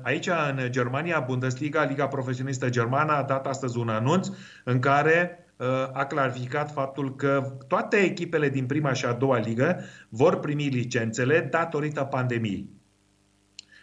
Aici, 0.03 0.27
în 0.27 0.71
Germania, 0.71 1.21
Bundesliga, 1.21 1.85
Liga 1.85 2.07
Profesionistă 2.07 2.69
Germană, 2.69 3.13
a 3.13 3.23
dat 3.23 3.47
astăzi 3.47 3.79
un 3.79 3.89
anunț 3.89 4.29
în 4.65 4.79
care 4.79 5.45
a 5.93 6.05
clarificat 6.05 6.73
faptul 6.73 7.17
că 7.17 7.57
toate 7.69 7.97
echipele 7.97 8.49
din 8.49 8.67
prima 8.67 8.93
și 8.93 9.05
a 9.05 9.13
doua 9.13 9.39
ligă 9.39 9.81
vor 10.09 10.39
primi 10.39 10.69
licențele 10.69 11.49
datorită 11.51 12.05
pandemiei. 12.05 12.71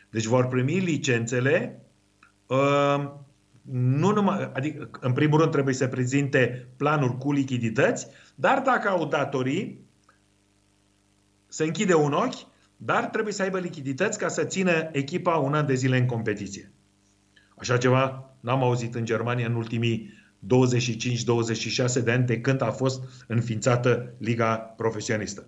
Deci 0.09 0.25
vor 0.25 0.47
primi 0.47 0.79
licențele 0.79 1.81
uh, 2.47 3.11
nu 3.71 4.11
numai, 4.11 4.51
adică, 4.53 4.89
în 4.99 5.13
primul 5.13 5.39
rând 5.39 5.51
trebuie 5.51 5.73
să 5.73 5.87
prezinte 5.87 6.67
planuri 6.77 7.17
cu 7.17 7.31
lichidități, 7.31 8.07
dar 8.35 8.59
dacă 8.59 8.89
au 8.89 9.05
datorii, 9.05 9.85
să 11.47 11.63
închide 11.63 11.93
un 11.93 12.13
ochi, 12.13 12.47
dar 12.77 13.05
trebuie 13.05 13.33
să 13.33 13.41
aibă 13.41 13.59
lichidități 13.59 14.17
ca 14.17 14.27
să 14.27 14.43
țină 14.43 14.89
echipa 14.91 15.35
un 15.35 15.53
an 15.53 15.65
de 15.65 15.73
zile 15.73 15.97
în 15.97 16.05
competiție. 16.05 16.71
Așa 17.57 17.77
ceva 17.77 18.33
n-am 18.39 18.63
auzit 18.63 18.95
în 18.95 19.05
Germania 19.05 19.47
în 19.47 19.55
ultimii 19.55 20.13
25-26 21.99 22.03
de 22.03 22.11
ani 22.11 22.25
de 22.25 22.41
când 22.41 22.61
a 22.61 22.71
fost 22.71 23.25
înființată 23.27 24.13
Liga 24.17 24.55
Profesionistă. 24.55 25.45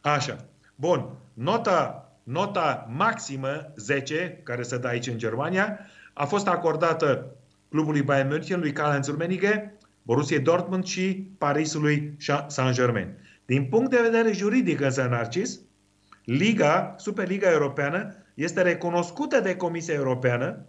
Așa. 0.00 0.48
Bun. 0.74 1.08
Nota, 1.34 2.12
nota 2.22 2.88
maximă 2.90 3.72
10, 3.76 4.40
care 4.42 4.62
se 4.62 4.78
dă 4.78 4.86
aici 4.86 5.06
în 5.06 5.18
Germania, 5.18 5.78
a 6.12 6.24
fost 6.24 6.46
acordată 6.46 7.36
clubului 7.68 8.02
Bayern 8.02 8.28
München, 8.28 8.60
lui 8.60 8.72
Karl-Heinz 8.72 9.06
Rummenigge, 9.06 9.70
Borussia 10.02 10.38
Dortmund 10.38 10.84
și 10.84 11.30
Parisului 11.38 12.16
Saint-Germain. 12.46 13.14
Din 13.44 13.64
punct 13.64 13.90
de 13.90 14.00
vedere 14.02 14.32
juridic, 14.32 14.80
însă, 14.80 15.06
Narcis, 15.10 15.60
Liga, 16.28 16.94
Superliga 16.98 17.50
Europeană, 17.50 18.14
este 18.34 18.62
recunoscută 18.62 19.40
de 19.40 19.56
Comisia 19.56 19.94
Europeană 19.94 20.66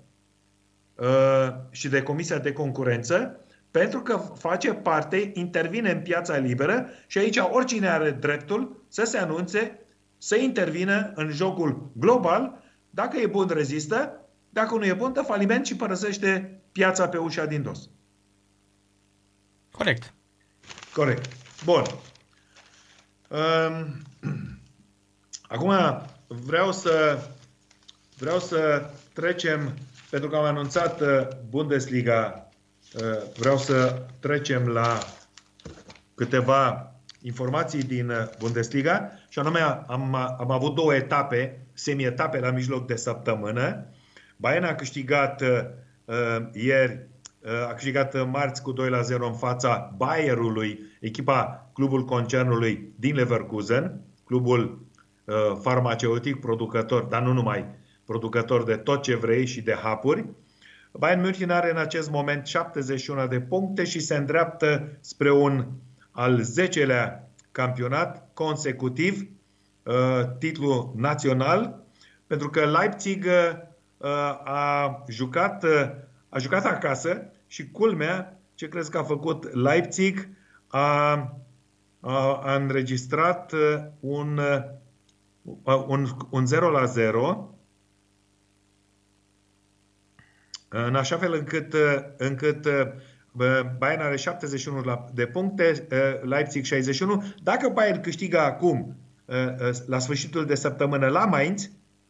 uh, 0.96 1.50
și 1.72 1.90
de 1.90 2.04
Comisia 2.04 2.38
de 2.38 2.54
Concurență 2.54 3.40
pentru 3.72 4.02
că 4.02 4.18
face 4.18 4.74
parte, 4.74 5.32
intervine 5.34 5.92
în 5.92 6.02
piața 6.02 6.38
liberă 6.38 6.90
și 7.08 7.18
aici 7.18 7.38
oricine 7.38 7.90
are 7.90 8.12
dreptul 8.12 8.84
să 8.88 9.04
se 9.04 9.18
anunțe, 9.18 9.80
să 10.18 10.36
intervină 10.36 11.12
în 11.16 11.30
jocul 11.32 11.92
global. 11.94 12.64
Dacă 12.90 13.18
e 13.18 13.28
bun, 13.28 13.48
rezistă. 13.48 14.26
Dacă 14.50 14.76
nu 14.76 14.86
e 14.86 14.94
bun, 14.94 15.14
dă 15.14 15.22
faliment 15.22 15.66
și 15.66 15.76
părăsește 15.76 16.62
piața 16.72 17.08
pe 17.08 17.18
ușa 17.18 17.46
din 17.46 17.62
dos. 17.62 17.90
Corect. 19.72 20.14
Corect. 20.94 21.30
Bun. 21.64 21.84
Um, 23.30 24.08
acum 25.50 25.74
vreau 26.28 26.72
să 26.72 27.18
vreau 28.18 28.40
să 28.40 28.90
trecem, 29.14 29.74
pentru 30.10 30.30
că 30.30 30.36
am 30.36 30.44
anunțat 30.44 31.02
uh, 31.02 31.28
Bundesliga, 31.50 32.48
uh, 32.94 33.34
vreau 33.38 33.58
să 33.58 34.06
trecem 34.20 34.68
la 34.68 34.98
câteva 36.16 36.94
informații 37.22 37.84
din 37.84 38.10
uh, 38.10 38.18
Bundesliga 38.40 39.12
și 39.30 39.40
anume 39.40 39.60
am, 39.88 40.16
am 40.16 40.52
avut 40.52 40.76
două 40.76 40.96
etape, 40.96 41.66
semi-etape 41.74 42.40
la 42.40 42.52
mijloc 42.52 42.88
de 42.88 42.96
săptămână. 42.96 43.86
Bayern 44.38 44.66
a 44.66 44.76
câștigat 44.76 45.42
uh, 45.42 45.66
ieri 46.54 47.08
a 47.70 47.74
câștigat 47.74 48.30
marți 48.30 48.62
cu 48.62 48.72
2 48.72 48.90
la 48.90 49.02
0 49.02 49.28
în 49.28 49.34
fața 49.34 49.94
Bayerului, 49.98 50.80
echipa 51.00 51.70
clubul 51.74 52.06
concernului 52.06 52.94
din 52.96 53.16
Leverkusen, 53.16 54.02
clubul 54.26 54.62
uh, 54.64 54.89
farmaceutic 55.62 56.40
producător, 56.40 57.04
dar 57.04 57.22
nu 57.22 57.34
numai, 57.34 57.66
producător 58.06 58.64
de 58.64 58.76
tot 58.76 59.02
ce 59.02 59.16
vrei 59.16 59.46
și 59.46 59.62
de 59.62 59.74
hapuri. 59.74 60.26
Bayern 60.92 61.22
München 61.22 61.50
are 61.50 61.72
în 61.72 61.78
acest 61.78 62.10
moment 62.10 62.46
71 62.46 63.28
de 63.28 63.40
puncte 63.40 63.84
și 63.84 64.00
se 64.00 64.16
îndreaptă 64.16 64.98
spre 65.00 65.32
un 65.32 65.66
al 66.12 66.42
10-lea 66.42 67.30
campionat 67.52 68.30
consecutiv, 68.34 69.28
uh, 69.84 69.94
titlu 70.40 70.94
național, 70.96 71.84
pentru 72.28 72.50
că 72.50 72.66
Leipzig 72.66 73.26
uh, 73.26 74.10
a 74.44 75.04
jucat 75.08 75.66
a 76.30 76.38
jucat 76.38 76.66
acasă 76.66 77.32
și 77.48 77.72
culmea, 77.72 78.40
ce 78.56 78.68
crezi 78.68 78.92
că 78.92 78.98
a 78.98 79.04
făcut 79.04 79.54
Leipzig, 79.54 80.30
a, 80.68 81.12
a, 82.00 82.42
a 82.44 82.56
înregistrat 82.56 83.52
uh, 83.52 83.60
un, 84.00 84.38
uh, 84.38 84.64
un, 85.88 86.08
un 86.30 86.46
0 86.46 86.70
la 86.70 86.86
0 86.86 87.54
în 90.70 90.96
așa 90.96 91.18
fel 91.18 91.34
încât, 91.34 91.74
uh, 91.74 91.80
încât 92.18 92.68
Bayern 93.78 94.02
are 94.02 94.16
71 94.16 95.10
de 95.14 95.26
puncte, 95.26 95.88
Leipzig 96.22 96.64
61. 96.64 97.24
Dacă 97.44 97.70
Bayern 97.70 98.02
câștigă 98.02 98.40
acum, 98.40 98.96
la 99.86 100.00
sfârșitul 100.00 100.46
de 100.46 100.56
săptămână 100.56 101.08
la 101.08 101.26
Mainz, 101.26 101.70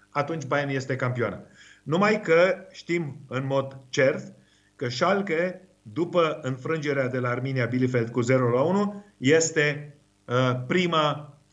atunci 0.10 0.46
Bayern 0.46 0.70
este 0.70 0.96
campioană. 0.96 1.44
Numai 1.84 2.22
că 2.22 2.68
știm 2.72 3.18
în 3.28 3.46
mod 3.46 3.78
cert 3.90 4.34
că 4.76 4.90
Schalke, 4.90 5.62
după 5.82 6.40
înfrângerea 6.42 7.08
de 7.08 7.18
la 7.18 7.30
Arminia 7.30 7.66
Bielefeld 7.66 8.10
cu 8.10 8.22
0 8.22 8.50
la 8.50 8.62
1, 8.62 9.06
este 9.18 9.96
uh, 10.26 10.62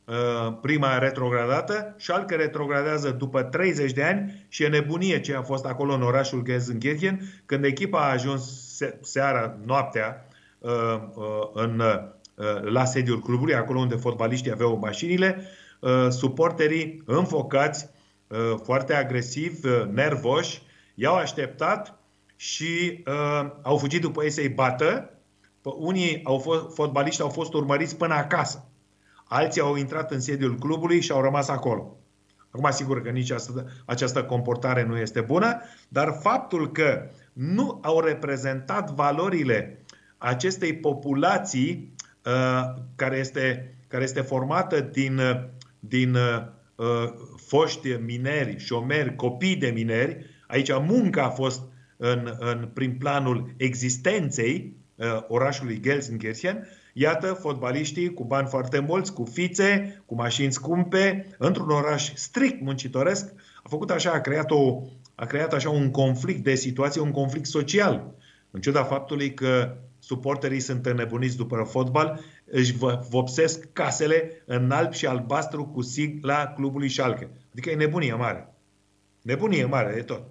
prima, 0.07 0.47
uh, 0.47 0.59
prima 0.61 0.99
retrogradată. 0.99 1.95
Schalke 1.99 2.35
retrogradează 2.35 3.11
după 3.11 3.43
30 3.43 3.93
de 3.93 4.03
ani 4.03 4.47
și 4.49 4.65
e 4.65 4.69
nebunie 4.69 5.21
ce 5.21 5.35
a 5.35 5.43
fost 5.43 5.65
acolo 5.65 5.95
în 5.95 6.03
orașul 6.03 6.43
Gelsenkirchen, 6.43 7.21
când 7.47 7.65
echipa 7.65 7.99
a 7.99 8.11
ajuns 8.11 8.75
se- 8.77 8.99
seara, 9.03 9.57
noaptea, 9.65 10.27
uh, 10.59 10.71
uh, 11.15 11.25
în, 11.53 11.81
uh, 11.81 12.63
la 12.63 12.85
sediul 12.85 13.21
clubului, 13.21 13.55
acolo 13.55 13.79
unde 13.79 13.97
fotbaliștii 13.97 14.53
aveau 14.53 14.79
mașinile, 14.79 15.43
uh, 15.81 16.07
suporterii 16.09 17.03
înfocați 17.07 17.95
Uh, 18.29 18.59
foarte 18.63 18.95
agresivi, 18.95 19.67
uh, 19.67 19.85
nervoși, 19.93 20.63
i-au 20.95 21.15
așteptat 21.15 21.99
și 22.37 23.03
uh, 23.07 23.51
au 23.63 23.77
fugit 23.77 24.01
după 24.01 24.25
ei 24.25 24.31
să-i 24.31 24.49
bată. 24.49 25.11
Unii 25.63 26.21
au 26.25 26.39
fost, 26.39 26.75
fotbaliști 26.75 27.23
au 27.23 27.29
fost 27.29 27.53
urmăriți 27.53 27.97
până 27.97 28.15
acasă. 28.15 28.69
Alții 29.29 29.61
au 29.61 29.77
intrat 29.77 30.11
în 30.11 30.21
sediul 30.21 30.59
clubului 30.59 31.01
și 31.01 31.13
au 31.13 31.21
rămas 31.21 31.49
acolo. 31.49 31.97
Acum, 32.51 32.71
sigur 32.71 33.03
că 33.03 33.11
nici 33.11 33.31
această, 33.31 33.71
această 33.85 34.25
comportare 34.25 34.85
nu 34.85 34.97
este 34.97 35.21
bună, 35.21 35.61
dar 35.89 36.19
faptul 36.21 36.73
că 36.73 37.11
nu 37.33 37.79
au 37.83 38.01
reprezentat 38.01 38.91
valorile 38.91 39.85
acestei 40.19 40.75
populații 40.75 41.95
uh, 42.25 42.83
care, 42.97 43.17
este, 43.17 43.75
care 43.89 44.03
este 44.03 44.21
formată 44.21 44.81
din, 44.81 45.21
din 45.79 46.15
uh, 46.15 47.13
foști 47.37 47.89
mineri, 47.89 48.59
șomeri, 48.59 49.17
copii 49.17 49.57
de 49.57 49.69
mineri, 49.69 50.27
aici 50.47 50.71
munca 50.73 51.25
a 51.25 51.31
fost 51.31 51.63
în, 51.97 52.37
în 52.39 52.69
prin 52.75 52.97
planul 52.99 53.55
existenței 53.57 54.77
uh, 54.95 55.07
orașului 55.29 55.81
Gelsenkirchen, 55.81 56.69
iată 56.99 57.33
fotbaliștii 57.33 58.15
cu 58.15 58.25
bani 58.25 58.49
foarte 58.49 58.79
mulți, 58.79 59.13
cu 59.13 59.25
fițe, 59.25 60.03
cu 60.07 60.15
mașini 60.15 60.53
scumpe, 60.53 61.27
într-un 61.39 61.71
oraș 61.71 62.13
strict 62.15 62.61
muncitoresc, 62.61 63.33
a 63.63 63.69
făcut 63.69 63.91
așa, 63.91 64.11
a 64.11 64.21
creat, 64.21 64.51
o, 64.51 64.83
a 65.15 65.25
creat 65.25 65.53
așa 65.53 65.71
un 65.71 65.91
conflict 65.91 66.45
de 66.45 66.55
situație, 66.55 67.01
un 67.01 67.11
conflict 67.11 67.47
social. 67.47 68.15
În 68.51 68.61
ciuda 68.61 68.85
faptului 68.85 69.35
că 69.35 69.77
suporterii 69.99 70.61
sunt 70.61 70.87
înnebuniți 70.87 71.37
după 71.37 71.67
fotbal, 71.69 72.21
își 72.45 72.75
vopsesc 73.09 73.73
casele 73.73 74.43
în 74.47 74.71
alb 74.71 74.93
și 74.93 75.07
albastru 75.07 75.65
cu 75.65 75.83
sigla 75.83 76.47
clubului 76.47 76.89
Schalke. 76.89 77.31
Adică 77.53 77.71
e 77.71 77.75
nebunie 77.75 78.15
mare. 78.15 78.55
Nebunie 79.23 79.65
mare 79.65 79.95
de 79.95 80.03
tot. 80.03 80.23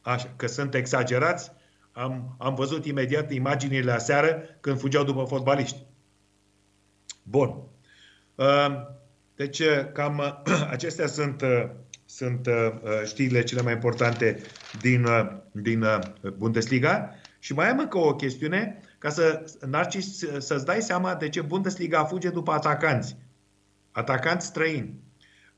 Așa, 0.00 0.32
că 0.36 0.46
sunt 0.46 0.74
exagerați, 0.74 1.52
am, 1.92 2.34
am 2.38 2.54
văzut 2.54 2.86
imediat 2.86 3.32
imaginile 3.32 3.92
aseară 3.92 4.42
când 4.60 4.78
fugeau 4.78 5.04
după 5.04 5.24
fotbaliști. 5.24 5.90
Bun. 7.22 7.62
Ehm, 8.34 9.00
deci, 9.36 9.62
cam 9.92 10.42
acestea 10.70 11.06
sunt, 11.06 11.42
sunt 12.04 12.48
știrile 13.04 13.42
cele 13.42 13.62
mai 13.62 13.72
importante 13.72 14.40
din, 14.80 15.06
din 15.52 15.84
Bundesliga. 16.36 17.14
Și 17.38 17.52
mai 17.52 17.68
am 17.68 17.78
încă 17.78 17.98
o 17.98 18.14
chestiune 18.14 18.80
ca 18.98 19.08
să, 19.08 19.44
Narcis, 19.66 20.18
să-ți 20.38 20.64
dai 20.64 20.80
seama 20.80 21.14
de 21.14 21.28
ce 21.28 21.40
Bundesliga 21.40 22.04
fuge 22.04 22.30
după 22.30 22.52
atacanți. 22.52 23.16
Atacanți 23.92 24.46
străini. 24.46 25.00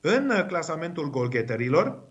În 0.01 0.31
uh, 0.31 0.47
clasamentul 0.47 1.11
golgheterilor, 1.11 2.03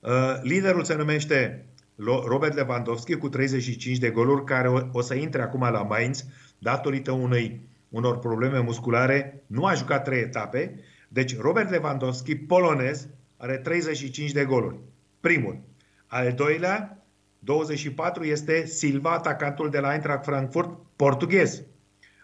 uh, 0.00 0.38
liderul 0.42 0.84
se 0.84 0.94
numește 0.94 1.66
Lo- 1.94 2.24
Robert 2.26 2.54
Lewandowski 2.54 3.14
cu 3.14 3.28
35 3.28 3.98
de 3.98 4.10
goluri, 4.10 4.44
care 4.44 4.68
o, 4.68 4.80
o 4.92 5.00
să 5.00 5.14
intre 5.14 5.42
acum 5.42 5.60
la 5.60 5.82
Mainz 5.82 6.24
datorită 6.58 7.12
unei, 7.12 7.67
unor 7.88 8.18
probleme 8.18 8.58
musculare. 8.60 9.42
Nu 9.46 9.64
a 9.64 9.74
jucat 9.74 10.04
trei 10.04 10.20
etape. 10.20 10.80
Deci 11.08 11.38
Robert 11.38 11.70
Lewandowski, 11.70 12.36
polonez, 12.36 13.08
are 13.36 13.56
35 13.56 14.32
de 14.32 14.44
goluri. 14.44 14.78
Primul. 15.20 15.60
Al 16.06 16.32
doilea, 16.32 17.02
24, 17.38 18.24
este 18.24 18.66
Silva, 18.66 19.10
atacantul 19.10 19.70
de 19.70 19.78
la 19.78 19.92
Eintracht 19.92 20.24
Frankfurt, 20.24 20.78
portughez. 20.96 21.62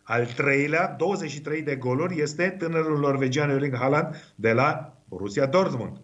Al 0.02 0.26
treilea, 0.26 0.94
23 0.98 1.62
de 1.62 1.76
goluri, 1.76 2.20
este 2.20 2.50
tânărul 2.50 2.98
norvegian 2.98 3.50
Erling 3.50 3.76
Haaland 3.76 4.32
de 4.34 4.52
la 4.52 4.96
Borussia 5.08 5.46
Dortmund. 5.46 6.00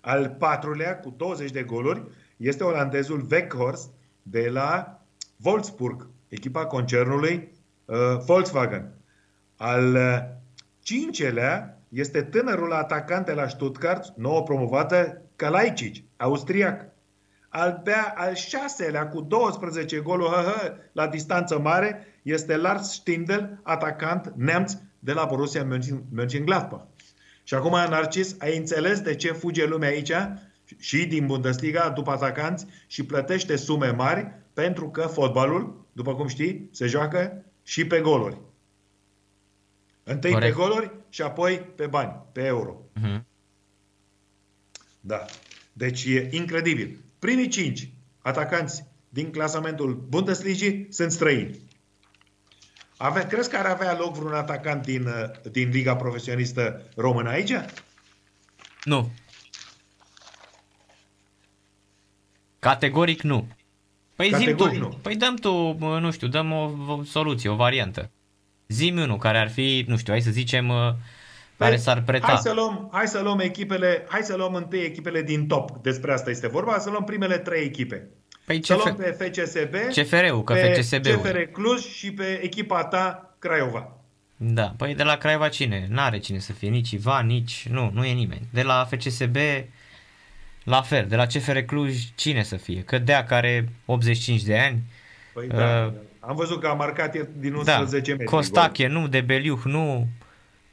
Al 0.00 0.30
patrulea, 0.38 0.98
cu 0.98 1.14
20 1.16 1.50
de 1.50 1.62
goluri, 1.62 2.02
este 2.36 2.64
olandezul 2.64 3.26
Weghorst 3.30 3.90
de 4.22 4.48
la 4.48 5.00
Wolfsburg, 5.42 6.08
echipa 6.28 6.66
concernului 6.66 7.34
uh, 7.34 7.55
Volkswagen. 8.26 8.92
Al 9.56 9.94
uh, 9.94 10.18
cincelea 10.82 11.80
este 11.88 12.22
tânărul 12.22 12.72
atacant 12.72 13.26
de 13.26 13.32
la 13.32 13.48
Stuttgart, 13.48 14.16
nouă 14.16 14.42
promovată, 14.42 15.22
Kalajdzic, 15.36 16.04
austriac. 16.16 16.84
Al, 17.48 17.80
bea, 17.84 18.14
al 18.16 18.34
șaselea 18.34 19.08
cu 19.08 19.20
12 19.20 19.98
goluri 19.98 20.30
hă, 20.30 20.40
hă, 20.40 20.76
la 20.92 21.06
distanță 21.06 21.58
mare 21.58 22.06
este 22.22 22.56
Lars 22.56 22.92
Stindl, 22.92 23.40
atacant 23.62 24.32
neamț 24.36 24.72
de 24.98 25.12
la 25.12 25.24
Borussia 25.24 25.64
Mönchen- 25.64 26.04
Mönchengladbach. 26.14 26.84
Și 27.42 27.54
acum, 27.54 27.70
Narcis, 27.70 28.36
ai 28.38 28.56
înțeles 28.56 29.00
de 29.00 29.14
ce 29.14 29.32
fuge 29.32 29.66
lumea 29.66 29.88
aici 29.88 30.12
și 30.78 31.06
din 31.06 31.26
Bundesliga 31.26 31.88
după 31.88 32.10
atacanți 32.10 32.66
și 32.86 33.04
plătește 33.04 33.56
sume 33.56 33.90
mari 33.90 34.30
pentru 34.52 34.90
că 34.90 35.00
fotbalul, 35.00 35.86
după 35.92 36.14
cum 36.14 36.26
știi, 36.26 36.68
se 36.72 36.86
joacă 36.86 37.44
și 37.66 37.86
pe 37.86 38.00
goluri. 38.00 38.38
Întâi 40.02 40.32
Corect. 40.32 40.54
pe 40.54 40.60
goluri 40.60 40.90
și 41.08 41.22
apoi 41.22 41.58
pe 41.58 41.86
bani, 41.86 42.22
pe 42.32 42.44
euro. 42.44 42.76
Mhm. 42.94 43.26
Da. 45.00 45.24
Deci 45.72 46.04
e 46.04 46.28
incredibil. 46.30 46.98
Primii 47.18 47.48
cinci 47.48 47.88
atacanți 48.18 48.84
din 49.08 49.30
clasamentul 49.30 49.94
Bundesligii 49.94 50.86
sunt 50.90 51.12
străini. 51.12 51.58
Ave, 52.96 53.26
crezi 53.26 53.50
că 53.50 53.56
ar 53.56 53.66
avea 53.66 53.96
loc 53.96 54.16
vreun 54.16 54.34
atacant 54.34 54.82
din, 54.82 55.06
uh, 55.06 55.50
din 55.50 55.68
Liga 55.68 55.96
Profesionistă 55.96 56.88
Română 56.96 57.28
aici? 57.28 57.52
Nu. 58.84 59.12
Categoric 62.58 63.22
nu. 63.22 63.55
Păi 64.16 64.26
zim 64.26 64.38
Categoric 64.38 64.78
tu. 64.78 64.84
nu. 64.84 64.98
Păi 65.02 65.16
dăm 65.16 65.34
tu, 65.34 65.76
bă, 65.78 65.98
nu 66.00 66.10
știu, 66.10 66.28
dăm 66.28 66.52
o, 66.52 66.70
o 66.92 67.02
soluție, 67.02 67.50
o 67.50 67.54
variantă. 67.54 68.10
Zim 68.68 68.98
unul 68.98 69.16
care 69.16 69.38
ar 69.38 69.48
fi, 69.48 69.84
nu 69.88 69.96
știu, 69.96 70.12
hai 70.12 70.22
să 70.22 70.30
zicem, 70.30 70.68
uh, 70.68 70.92
care 71.56 71.76
s-ar 71.76 72.02
preta. 72.02 72.26
Păi, 72.26 72.34
Hai 72.34 72.42
să, 72.42 72.52
luăm, 72.52 72.88
hai 72.92 73.06
să 73.08 73.20
luăm 73.20 73.38
echipele, 73.38 74.04
hai 74.08 74.22
să 74.22 74.36
luăm 74.36 74.54
întâi 74.54 74.80
echipele 74.80 75.22
din 75.22 75.46
top, 75.46 75.82
despre 75.82 76.12
asta 76.12 76.30
este 76.30 76.48
vorba, 76.48 76.78
să 76.78 76.90
luăm 76.90 77.04
primele 77.04 77.38
trei 77.38 77.64
echipe. 77.64 78.08
Păi 78.44 78.64
Să 78.64 78.74
CF... 78.74 78.84
luăm 78.84 78.96
pe 78.96 79.16
FCSB, 79.18 79.74
CFR-ul, 79.90 80.42
că 80.42 80.52
pe 80.52 80.72
FCSB-ul. 80.72 81.16
CFR 81.16 81.38
Cluj 81.38 81.80
și 81.80 82.12
pe 82.12 82.40
echipa 82.42 82.84
ta 82.84 83.34
Craiova. 83.38 83.90
Da, 84.36 84.74
păi 84.76 84.94
de 84.94 85.02
la 85.02 85.16
Craiova 85.16 85.48
cine? 85.48 85.86
N-are 85.90 86.18
cine 86.18 86.38
să 86.38 86.52
fie, 86.52 86.68
nici 86.68 86.90
Ivan, 86.90 87.26
nici... 87.26 87.66
Nu, 87.70 87.90
nu 87.94 88.04
e 88.04 88.12
nimeni. 88.12 88.48
De 88.52 88.62
la 88.62 88.88
FCSB, 88.90 89.36
la 90.66 90.82
fel. 90.82 91.06
De 91.08 91.16
la 91.16 91.26
CFR 91.26 91.58
Cluj, 91.58 91.96
cine 92.14 92.42
să 92.42 92.56
fie? 92.56 92.82
Că 92.82 92.98
Dea 92.98 93.24
care 93.24 93.68
85 93.84 94.42
de 94.42 94.58
ani. 94.58 94.82
Păi 95.32 95.46
da, 95.48 95.84
Uh, 95.86 95.92
am 96.20 96.36
văzut 96.36 96.60
că 96.60 96.66
a 96.66 96.72
marcat 96.72 97.14
e 97.14 97.28
din 97.36 97.52
Da, 97.64 97.78
11 97.78 98.10
metri. 98.10 98.26
Costache, 98.26 98.86
nu, 98.86 99.08
de 99.08 99.20
Beliuh, 99.20 99.60
nu. 99.64 100.06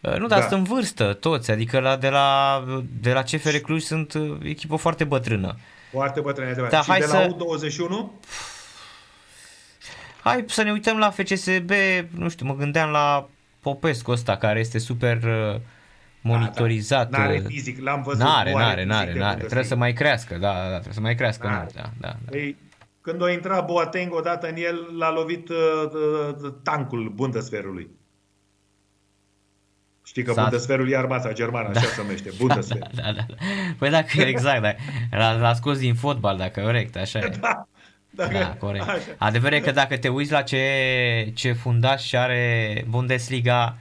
Uh, 0.01 0.15
Nu, 0.17 0.27
dar 0.27 0.39
Da. 0.39 0.47
sunt 0.47 0.59
în 0.67 0.73
vârstă 0.73 1.13
toți, 1.13 1.51
adică 1.51 1.79
la, 1.79 1.95
de, 1.95 2.09
la, 2.09 2.63
de 3.01 3.11
la 3.13 3.21
CFR 3.23 3.55
Cluj 3.55 3.81
sunt 3.81 4.13
uh, 4.13 4.37
echipă 4.43 4.75
foarte 4.75 5.03
bătrână. 5.03 5.47
gol. 5.47 5.57
Foarte 5.91 6.19
bătrâne 6.19 6.49
adevărat. 6.49 6.71
Da, 6.71 6.81
și 6.81 6.89
hai 6.89 6.99
de 6.99 7.05
să- 7.05 7.15
la 7.17 7.27
U21, 7.27 8.21
Hai 10.23 10.43
să 10.47 10.63
ne 10.63 10.71
uităm 10.71 10.97
la 10.97 11.09
FCSB, 11.09 11.71
nu 12.09 12.29
știu, 12.29 12.45
mă 12.45 12.55
gândeam 12.55 12.89
la 12.89 13.29
Popescu 13.59 14.11
ăsta 14.11 14.37
care 14.37 14.59
este 14.59 14.77
super 14.77 15.23
uh, 15.23 15.59
monitorizat. 16.23 17.09
Da, 17.09 17.17
N-are 17.17 17.37
uh, 17.37 17.45
fizic, 17.47 17.81
l-am 17.81 18.01
văzut. 18.01 18.19
N-are, 18.21 18.51
nu 18.51 18.57
are 18.57 18.65
n-are, 18.65 18.75
fizic 18.75 18.91
n-are, 18.91 19.05
de 19.11 19.19
n-are. 19.19 19.19
Bundesliga. 19.19 19.45
Trebuie 19.45 19.63
să 19.67 19.75
mai 19.75 19.93
crească, 19.93 20.37
da, 20.37 20.53
da, 20.53 20.69
trebuie 20.69 20.93
să 20.93 21.01
mai 21.01 21.15
crească 21.15 21.47
N-are. 21.47 21.59
mult, 21.59 21.73
da, 21.73 21.89
da, 21.99 22.07
da. 22.07 22.29
Păi, 22.31 22.57
când 23.01 23.23
a 23.23 23.31
intrat 23.31 23.65
Boateng 23.65 24.13
odată 24.13 24.47
în 24.47 24.55
el, 24.57 24.87
l-a 24.97 25.11
lovit 25.11 25.49
uh, 25.49 25.55
uh, 26.43 26.53
tancul 26.63 27.11
Bundeswehrului. 27.15 27.89
Știi 30.05 30.23
că 30.23 30.31
S-a- 30.33 30.41
Bundeswehrul 30.41 30.89
e 30.91 30.97
armata 30.97 31.31
germană, 31.33 31.67
așa 31.69 31.79
se 31.87 32.01
numește, 32.01 32.29
Bundeswehr. 32.37 32.87
Da, 32.95 33.01
da, 33.01 33.11
da. 33.11 33.35
Păi 33.77 33.89
dacă, 33.89 34.21
exact, 34.21 34.61
da. 34.61 34.73
L-a, 35.11 35.31
l-a 35.33 35.53
scos 35.53 35.77
din 35.79 35.95
fotbal, 35.95 36.37
dacă 36.37 36.61
corect, 36.61 36.95
așa 36.95 37.19
e. 37.19 37.37
Da, 37.41 37.67
dacă, 38.09 38.37
Da, 38.37 38.55
corect. 38.59 38.87
Așa. 38.87 38.99
Adevărul 39.17 39.57
e 39.57 39.61
că 39.61 39.71
dacă 39.71 39.97
te 39.97 40.07
uiți 40.07 40.31
la 40.31 40.41
ce, 40.41 41.31
ce 41.35 41.51
fundaș 41.53 42.13
are 42.13 42.85
Bundesliga, 42.89 43.77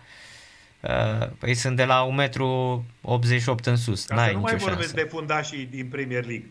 uh, 0.83 1.29
păi 1.39 1.55
sunt 1.55 1.77
de 1.77 1.85
la 1.85 2.07
1,88 2.07 2.11
m 2.13 3.59
în 3.65 3.77
sus. 3.77 4.05
Ca 4.05 4.15
N-ai 4.15 4.27
să 4.29 4.33
nu 4.35 4.41
mai 4.41 4.53
nicio 4.53 4.65
vorbesc 4.67 4.89
șansă. 4.89 5.05
de 5.05 5.09
fundașii 5.11 5.67
din 5.71 5.87
Premier 5.89 6.25
League. 6.25 6.51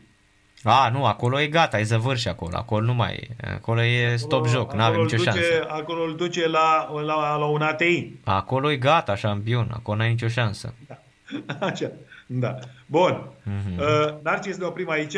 A, 0.64 0.90
nu, 0.90 1.06
acolo 1.06 1.40
e 1.40 1.48
gata, 1.48 1.80
e 1.80 1.84
zăvârși 1.84 2.28
acolo. 2.28 2.58
Acolo 2.58 2.86
nu 2.86 2.94
mai 2.94 3.14
e. 3.14 3.52
Acolo 3.54 3.82
e 3.84 4.16
stop 4.16 4.46
Acolo- 4.46 4.52
joc, 4.52 4.74
nu 4.74 4.82
avem 4.84 5.00
acolo 5.00 5.04
nicio 5.04 5.16
îl 5.18 5.24
duce, 5.24 5.40
șansă. 5.40 5.68
Acolo 5.70 6.04
îl 6.04 6.16
duce 6.16 6.48
la, 6.48 6.92
la, 7.06 7.36
la 7.38 7.46
un 7.46 7.62
ATI. 7.62 8.12
Acolo 8.24 8.72
e 8.72 8.78
gata, 8.78 9.16
șampion. 9.16 9.72
Acolo 9.74 9.98
n-ai 9.98 10.10
nicio 10.10 10.28
șansă. 10.28 10.74
Așa, 11.60 11.92
da. 12.26 12.56
Bun. 12.86 13.30
Mhm. 13.44 13.80
Uh, 13.80 14.14
Narcis 14.24 14.58
ne 14.58 14.66
oprim 14.66 14.90
aici. 14.90 15.16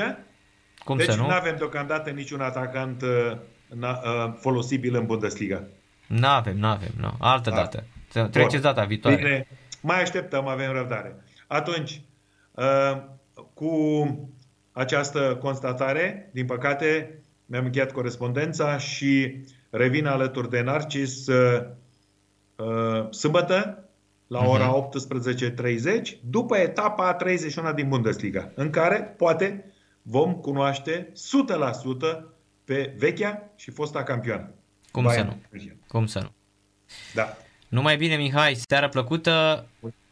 Cum 0.84 0.98
deci 0.98 1.10
să 1.10 1.16
nu? 1.16 1.26
nu 1.28 1.34
avem 1.34 1.56
deocamdată 1.58 2.10
niciun 2.10 2.42
atacant 2.42 3.02
uh, 3.02 3.38
na, 3.68 3.90
uh, 4.04 4.34
folosibil 4.40 4.96
în 4.96 5.06
Bundesliga. 5.06 5.64
N-avem, 6.08 6.58
n-avem, 6.58 6.92
nu. 7.00 7.14
Altă 7.20 7.50
Da. 7.50 7.56
dată. 7.56 7.84
Treceți 8.32 8.62
data 8.64 8.84
viitoare. 8.84 9.16
Bine, 9.16 9.48
mai 9.82 10.02
așteptăm, 10.02 10.48
avem 10.48 10.72
răbdare. 10.72 11.24
Atunci, 11.48 12.02
uh, 12.52 13.04
cu 13.54 13.72
această 14.72 15.38
constatare, 15.42 16.30
din 16.34 16.46
păcate, 16.46 17.20
mi-am 17.46 17.66
încheiat 17.66 17.92
corespondența 17.92 18.78
și 18.78 19.42
revin 19.70 20.06
alături 20.06 20.50
de 20.50 20.62
Narcis 20.62 21.28
uh, 21.28 21.62
uh, 22.56 23.10
sâmbătă 23.12 23.88
la 24.28 24.40
Mhm. 24.40 24.50
ora 24.50 24.74
18.30, 24.74 26.18
după 26.30 26.58
etapa 26.58 27.14
31 27.14 27.74
din 27.74 27.90
Bundesliga, 27.90 28.52
în 28.56 28.70
care, 28.70 29.02
poate, 29.18 29.74
vom 30.02 30.34
cunoaște 30.36 31.12
100% 31.16 32.24
pe 32.64 32.96
vechea 32.98 33.52
și 33.56 33.72
fosta 33.72 34.04
campioană. 34.04 34.54
Cum 34.92 35.04
să 35.04 35.08
Bayern 35.10 35.28
nu? 35.28 35.42
München. 35.52 35.78
Cum 35.88 36.06
să 36.06 36.20
nu? 36.20 36.34
Da. 37.14 37.38
Numai 37.74 37.98
bine, 37.98 38.16
Mihai, 38.16 38.56
seară 38.68 38.90
plăcută. 38.90 39.66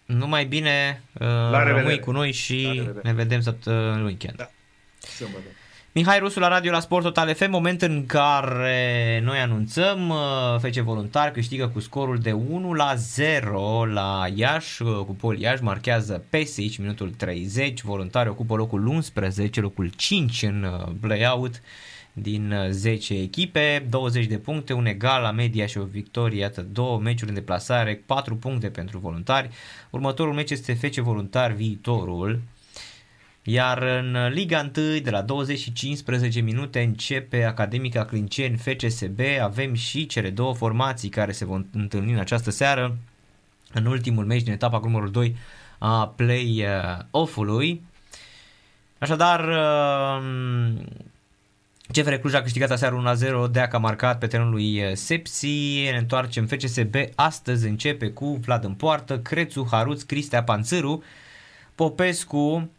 Numai 0.06 0.46
bine, 0.46 1.04
uh, 1.14 1.28
revedere. 1.52 1.78
rămâi 1.78 2.00
cu 2.00 2.12
noi 2.12 2.28
La 2.28 2.34
și 2.34 2.66
revedere. 2.66 3.00
ne 3.04 3.14
vedem 3.14 3.42
săptămâna 3.42 3.94
în 3.94 4.04
weekend. 4.04 4.36
Da. 4.36 4.50
Sâmbătă. 5.00 5.44
Mihai 5.92 6.20
Rusu 6.20 6.40
la 6.40 6.48
radio 6.48 6.72
la 6.72 6.80
Sport 6.80 7.04
Total 7.04 7.34
FM, 7.34 7.50
moment 7.50 7.82
în 7.82 8.06
care 8.06 9.22
noi 9.24 9.40
anunțăm 9.40 10.10
uh, 10.10 10.60
FC 10.60 10.76
Voluntar 10.76 11.32
câștigă 11.32 11.68
cu 11.68 11.80
scorul 11.80 12.18
de 12.18 12.32
1 12.32 12.74
la 12.74 12.94
0 12.96 13.86
la 13.86 14.28
Iași, 14.36 14.82
uh, 14.82 14.96
cu 15.06 15.16
Pol 15.16 15.40
Iași 15.40 15.64
marchează 15.64 16.24
Pesic 16.30 16.78
minutul 16.78 17.10
30, 17.18 17.82
Voluntari 17.82 18.30
ocupă 18.30 18.56
locul 18.56 18.86
11, 18.86 19.62
locul 19.62 19.92
5 19.96 20.44
în 20.44 20.64
uh, 20.64 20.92
play-out 21.02 21.62
din 22.14 22.52
uh, 22.52 22.70
10 22.70 23.14
echipe, 23.14 23.86
20 23.90 24.26
de 24.26 24.38
puncte, 24.38 24.74
un 24.74 24.86
egal 24.86 25.22
la 25.22 25.32
media 25.32 25.66
și 25.66 25.78
o 25.78 25.84
victorie, 25.84 26.40
iată 26.40 26.62
două 26.62 27.00
meciuri 27.00 27.30
în 27.30 27.36
deplasare, 27.36 28.04
4 28.06 28.36
puncte 28.36 28.70
pentru 28.70 29.00
Voluntari. 29.00 29.50
Următorul 29.90 30.34
meci 30.34 30.52
este 30.52 30.74
FC 30.74 30.96
Voluntar 30.96 31.52
viitorul, 31.52 32.42
iar 33.44 33.82
în 33.82 34.28
Liga 34.30 34.72
1, 34.78 35.00
de 35.00 35.10
la 35.10 35.22
20 35.22 35.60
și 35.60 35.74
15 35.74 36.40
minute, 36.40 36.82
începe 36.82 37.44
Academica 37.44 38.06
Clinceni 38.06 38.58
FCSB. 38.58 39.20
Avem 39.42 39.74
și 39.74 40.06
cele 40.06 40.30
două 40.30 40.54
formații 40.54 41.10
care 41.10 41.32
se 41.32 41.46
vor 41.46 41.66
întâlni 41.74 42.12
în 42.12 42.20
această 42.20 42.52
seară 42.52 42.98
în 43.74 43.86
ultimul 43.86 44.26
meci 44.26 44.44
din 44.44 44.54
etapa 44.54 44.80
cu 44.80 44.86
numărul 44.86 45.12
2 45.12 45.36
a 45.78 46.08
play-off-ului. 46.08 47.82
Așadar, 49.00 49.40
um, 49.40 50.86
CFR 51.92 52.14
Cluj 52.14 52.34
a 52.34 52.42
câștigat 52.42 52.72
aseară 52.72 53.16
1-0, 53.48 53.52
Deac 53.52 53.74
a 53.74 53.78
marcat 53.78 54.18
pe 54.18 54.28
terenul 54.28 54.52
lui 54.52 54.96
Sepsi, 54.96 55.90
ne 55.92 55.98
întoarcem 55.98 56.46
FCSB, 56.46 56.96
astăzi 57.16 57.68
începe 57.68 58.10
cu 58.10 58.40
Vlad 58.42 58.64
în 58.64 58.74
poartă, 58.74 59.20
Crețu, 59.20 59.68
Haruț, 59.72 60.02
Cristea, 60.02 60.44
Panțâru, 60.44 61.04
Popescu, 61.76 62.70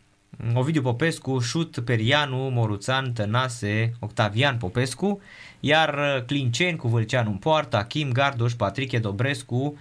Ovidiu 0.54 0.82
Popescu, 0.82 1.38
Șut, 1.38 1.78
Perianu, 1.84 2.36
Moruțan, 2.36 3.12
Tănase, 3.12 3.92
Octavian 4.00 4.56
Popescu, 4.56 5.20
iar 5.60 5.94
uh, 5.94 6.24
Clinceni 6.24 6.76
cu 6.76 6.88
Vâlceanu 6.88 7.30
în 7.30 7.36
poartă, 7.36 7.76
Achim 7.76 8.12
Gardoș, 8.12 8.52
Patriche 8.52 8.98
Dobrescu, 8.98 9.78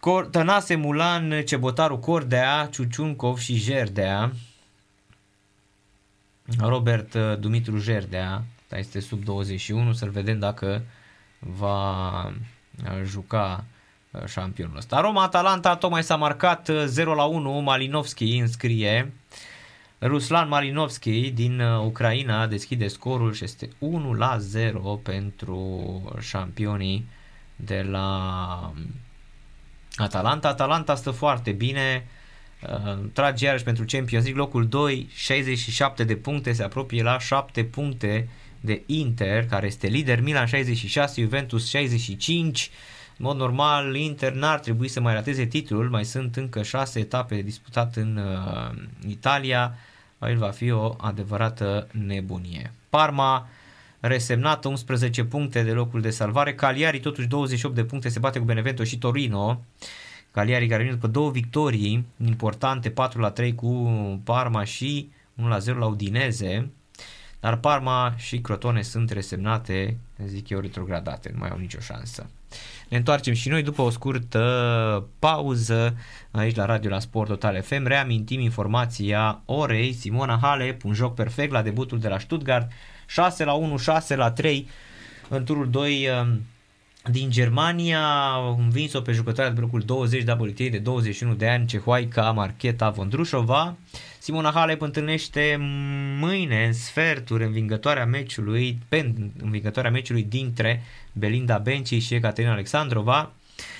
Cor- 0.00 0.30
Tănase 0.30 0.74
Mulan, 0.74 1.42
Cebotaru 1.44 1.98
Cordea, 1.98 2.68
Ciuciuncov 2.72 3.38
și 3.38 3.54
Jerdea, 3.54 4.32
Robert 6.58 7.14
uh, 7.14 7.38
Dumitru 7.38 7.78
Jerdea, 7.78 8.44
dar 8.68 8.78
este 8.78 9.00
sub 9.00 9.24
21, 9.24 9.92
să-l 9.92 10.10
vedem 10.10 10.38
dacă 10.38 10.82
va 11.38 12.24
uh, 12.24 12.32
juca 13.04 13.64
uh, 14.10 14.24
șampionul 14.24 14.76
ăsta. 14.76 15.00
Roma-Atalanta 15.00 15.76
tocmai 15.76 16.02
s-a 16.02 16.16
marcat 16.16 16.68
uh, 16.68 16.82
0 16.86 17.14
la 17.14 17.24
1, 17.24 17.60
Malinovski 17.60 18.38
înscrie. 18.38 19.12
Ruslan 20.00 20.48
Malinovski 20.48 21.30
din 21.30 21.60
uh, 21.60 21.84
Ucraina 21.84 22.46
deschide 22.46 22.88
scorul 22.88 23.32
și 23.32 23.44
este 23.44 23.68
1 23.78 24.12
la 24.12 24.38
0 24.38 24.80
pentru 25.02 25.82
șampionii 26.20 27.08
de 27.56 27.82
la 27.82 28.72
Atalanta. 29.96 30.48
Atalanta 30.48 30.94
stă 30.94 31.10
foarte 31.10 31.50
bine, 31.52 32.06
uh, 32.06 32.15
trage 33.12 33.44
iarăși 33.44 33.64
pentru 33.64 33.84
Champions 33.86 34.24
League, 34.24 34.42
locul 34.42 34.66
2, 34.66 35.08
67 35.14 36.04
de 36.04 36.16
puncte, 36.16 36.52
se 36.52 36.62
apropie 36.62 37.02
la 37.02 37.18
7 37.18 37.64
puncte 37.64 38.28
de 38.60 38.82
Inter, 38.86 39.46
care 39.46 39.66
este 39.66 39.86
lider, 39.86 40.20
Milan 40.20 40.46
66, 40.46 41.20
Juventus 41.20 41.68
65. 41.68 42.70
În 43.18 43.24
mod 43.24 43.36
normal, 43.36 43.94
Inter 43.94 44.32
n-ar 44.32 44.58
trebui 44.58 44.88
să 44.88 45.00
mai 45.00 45.14
rateze 45.14 45.44
titlul, 45.44 45.88
mai 45.88 46.04
sunt 46.04 46.36
încă 46.36 46.62
6 46.62 46.98
etape 46.98 47.34
de 47.34 47.40
disputat 47.40 47.96
în 47.96 48.16
uh, 48.16 48.78
Italia, 49.08 49.74
aici 50.18 50.38
va 50.38 50.50
fi 50.50 50.70
o 50.70 50.94
adevărată 50.98 51.88
nebunie. 51.90 52.72
Parma 52.88 53.48
resemnată 54.00 54.68
11 54.68 55.24
puncte 55.24 55.62
de 55.62 55.72
locul 55.72 56.00
de 56.00 56.10
salvare, 56.10 56.54
Cagliari 56.54 57.00
totuși 57.00 57.26
28 57.26 57.74
de 57.74 57.84
puncte 57.84 58.08
se 58.08 58.18
bate 58.18 58.38
cu 58.38 58.44
Benevento 58.44 58.84
și 58.84 58.98
Torino. 58.98 59.60
Cagliari 60.36 60.66
care 60.66 60.82
vine 60.82 60.94
după 60.94 61.06
două 61.06 61.30
victorii 61.30 62.06
importante, 62.24 62.90
4 62.90 63.20
la 63.20 63.30
3 63.30 63.54
cu 63.54 63.90
Parma 64.24 64.64
și 64.64 65.10
1 65.34 65.48
la 65.48 65.58
0 65.58 65.78
la 65.78 65.86
Udineze. 65.86 66.70
Dar 67.40 67.56
Parma 67.56 68.14
și 68.16 68.40
Crotone 68.40 68.82
sunt 68.82 69.10
resemnate, 69.10 69.96
zic 70.26 70.48
eu, 70.48 70.60
retrogradate, 70.60 71.30
nu 71.32 71.38
mai 71.38 71.48
au 71.48 71.58
nicio 71.58 71.80
șansă. 71.80 72.26
Ne 72.88 72.96
întoarcem 72.96 73.34
și 73.34 73.48
noi 73.48 73.62
după 73.62 73.82
o 73.82 73.90
scurtă 73.90 75.08
pauză 75.18 75.96
aici 76.30 76.56
la 76.56 76.64
Radio 76.64 76.90
la 76.90 76.98
Sport 76.98 77.28
Total 77.28 77.62
FM. 77.62 77.86
Reamintim 77.86 78.40
informația 78.40 79.42
orei. 79.44 79.92
Simona 79.92 80.38
Halep, 80.42 80.84
un 80.84 80.94
joc 80.94 81.14
perfect 81.14 81.52
la 81.52 81.62
debutul 81.62 81.98
de 81.98 82.08
la 82.08 82.18
Stuttgart. 82.18 82.70
6 83.06 83.44
la 83.44 83.52
1, 83.52 83.76
6 83.76 84.16
la 84.16 84.30
3 84.30 84.68
în 85.28 85.44
turul 85.44 85.70
2 85.70 86.08
um, 86.20 86.40
din 87.10 87.30
Germania. 87.30 88.30
Au 88.32 88.58
învins-o 88.58 89.00
pe 89.00 89.12
jucătoarea 89.12 89.52
de 89.52 89.60
blocul 89.60 89.80
20 89.80 90.22
WTA 90.22 90.64
de 90.70 90.78
21 90.78 91.34
de 91.34 91.48
ani, 91.48 91.66
cehoaica 91.66 92.30
Marcheta 92.30 92.90
Vondrușova. 92.90 93.76
Simona 94.18 94.50
Halep 94.50 94.80
întâlnește 94.80 95.56
mâine 96.20 96.64
în 96.66 96.72
sferturi 96.72 97.44
învingătoarea 97.44 98.06
meciului, 98.06 98.78
pe 98.88 99.14
învingătoarea 99.42 99.90
meciului 99.90 100.22
dintre 100.22 100.82
Belinda 101.12 101.58
Bencic 101.58 102.02
și 102.02 102.14
Ekaterina 102.14 102.52
Alexandrova. 102.52 103.32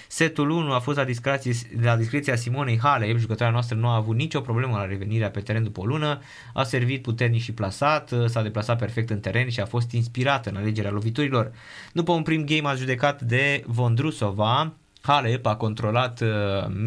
Setul 0.08 0.50
1 0.50 0.72
a 0.72 0.78
fost 0.78 0.96
la 0.96 1.04
discreție, 1.04 1.52
la 1.82 1.96
discreția 1.96 2.36
Simonei 2.36 2.78
Halep, 2.78 3.16
jucătoarea 3.16 3.52
noastră 3.52 3.76
nu 3.76 3.88
a 3.88 3.94
avut 3.94 4.16
nicio 4.16 4.40
problemă 4.40 4.76
la 4.76 4.86
revenirea 4.86 5.30
pe 5.30 5.40
teren 5.40 5.62
după 5.62 5.80
o 5.80 5.86
lună, 5.86 6.20
a 6.52 6.62
servit 6.62 7.02
puternic 7.02 7.42
și 7.42 7.52
plasat, 7.52 8.12
s-a 8.26 8.42
deplasat 8.42 8.78
perfect 8.78 9.10
în 9.10 9.20
teren 9.20 9.48
și 9.48 9.60
a 9.60 9.66
fost 9.66 9.92
inspirată 9.92 10.48
în 10.48 10.56
alegerea 10.56 10.90
loviturilor. 10.90 11.52
După 11.92 12.12
un 12.12 12.22
prim 12.22 12.44
game 12.44 12.68
a 12.68 12.74
judecat 12.74 13.22
de 13.22 13.62
Vondrusova, 13.66 14.72
Halep 15.00 15.46
a 15.46 15.56
controlat 15.56 16.20
uh, 16.20 16.28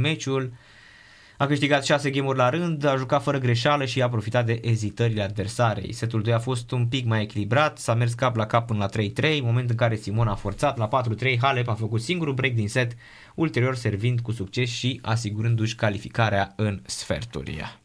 meciul, 0.02 0.54
a 1.42 1.48
câștigat 1.48 1.86
6 1.86 2.10
game 2.10 2.34
la 2.34 2.50
rând, 2.50 2.86
a 2.86 2.96
jucat 2.96 3.24
fără 3.24 3.38
greșeală 3.38 3.86
și 3.86 4.02
a 4.02 4.10
profitat 4.10 4.46
de 4.46 4.60
ezitările 4.64 5.22
adversarei. 5.22 5.94
Setul 5.94 6.22
2 6.22 6.34
a 6.34 6.40
fost 6.40 6.72
un 6.72 6.88
pic 6.88 7.06
mai 7.06 7.22
echilibrat, 7.22 7.78
s-a 7.78 7.94
mers 7.94 8.14
cap 8.14 8.36
la 8.36 8.46
cap 8.46 8.68
până 8.68 8.80
la 8.80 9.02
3-3, 9.38 9.42
moment 9.42 9.70
în 9.70 9.76
care 9.76 9.96
Simon 9.96 10.28
a 10.28 10.36
forțat 10.36 10.78
la 10.78 11.04
4-3, 11.34 11.38
Halep 11.42 11.68
a 11.68 11.74
făcut 11.74 12.02
singurul 12.02 12.34
break 12.34 12.54
din 12.54 12.68
set, 12.68 12.92
ulterior 13.36 13.76
servind 13.76 14.20
cu 14.20 14.32
succes 14.32 14.70
și 14.70 15.00
asigurându-și 15.04 15.76
calificarea 15.76 16.54
în 16.56 16.82
sferturi. 16.86 17.80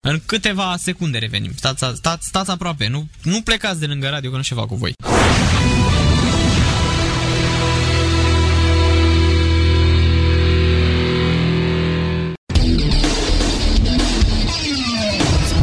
În 0.00 0.20
câteva 0.26 0.76
secunde 0.76 1.18
revenim. 1.18 1.52
Stați, 1.56 1.84
stați, 1.94 2.26
stați 2.26 2.50
aproape, 2.50 2.88
nu, 2.88 3.08
nu 3.22 3.40
plecați 3.42 3.80
de 3.80 3.86
lângă 3.86 4.08
radio 4.08 4.30
că 4.30 4.36
nu 4.36 4.42
ceva 4.42 4.66
cu 4.66 4.74
voi. 4.74 4.92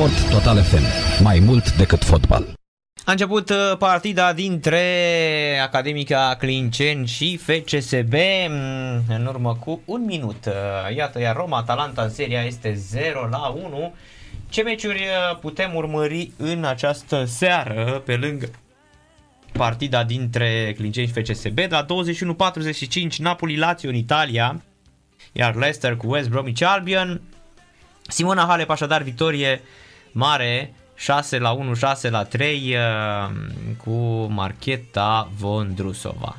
Sport 0.08 0.30
Total 0.30 0.64
FM. 0.64 0.84
Mai 1.24 1.40
mult 1.40 1.72
decât 1.72 2.04
fotbal. 2.04 2.54
A 3.06 3.12
început 3.12 3.50
uh, 3.50 3.78
partida 3.78 4.34
dintre 4.34 4.80
Academica 5.64 6.36
Clinceni 6.40 7.08
și 7.08 7.38
FCSB 7.38 8.14
mm, 8.50 9.04
în 9.10 9.26
urmă 9.26 9.56
cu 9.56 9.82
un 9.86 10.06
minut. 10.06 10.46
Uh, 10.46 10.96
Iată, 10.96 11.20
iar 11.20 11.36
Roma-Atalanta 11.36 12.02
în 12.02 12.10
seria 12.10 12.42
este 12.42 12.74
0 12.74 13.28
la 13.32 13.48
1. 13.48 13.94
Ce 14.50 14.62
meciuri 14.62 15.00
uh, 15.00 15.38
putem 15.40 15.76
urmări 15.76 16.32
în 16.38 16.64
această 16.64 17.26
seară 17.26 18.02
pe 18.06 18.16
lângă 18.16 18.50
partida 19.52 20.04
dintre 20.04 20.74
Clinceni 20.78 21.08
și 21.08 21.14
FCSB? 21.14 21.56
De 21.56 21.68
la 21.70 21.86
21.45 23.06 23.16
Napoli-Lazio 23.18 23.90
în 23.90 23.96
Italia, 23.96 24.62
iar 25.32 25.56
Leicester 25.56 25.96
cu 25.96 26.08
West 26.08 26.30
Bromwich 26.30 26.64
Albion. 26.66 27.22
Simona 28.08 28.46
Halep 28.46 28.70
așadar 28.70 29.02
victorie 29.02 29.62
mare 30.18 30.74
6 30.96 31.38
la 31.38 31.52
1, 31.52 31.74
6 31.74 32.10
la 32.10 32.24
3 32.24 32.76
uh, 32.76 33.36
cu 33.84 33.92
Marcheta 34.30 35.30
Vondrusova. 35.38 36.38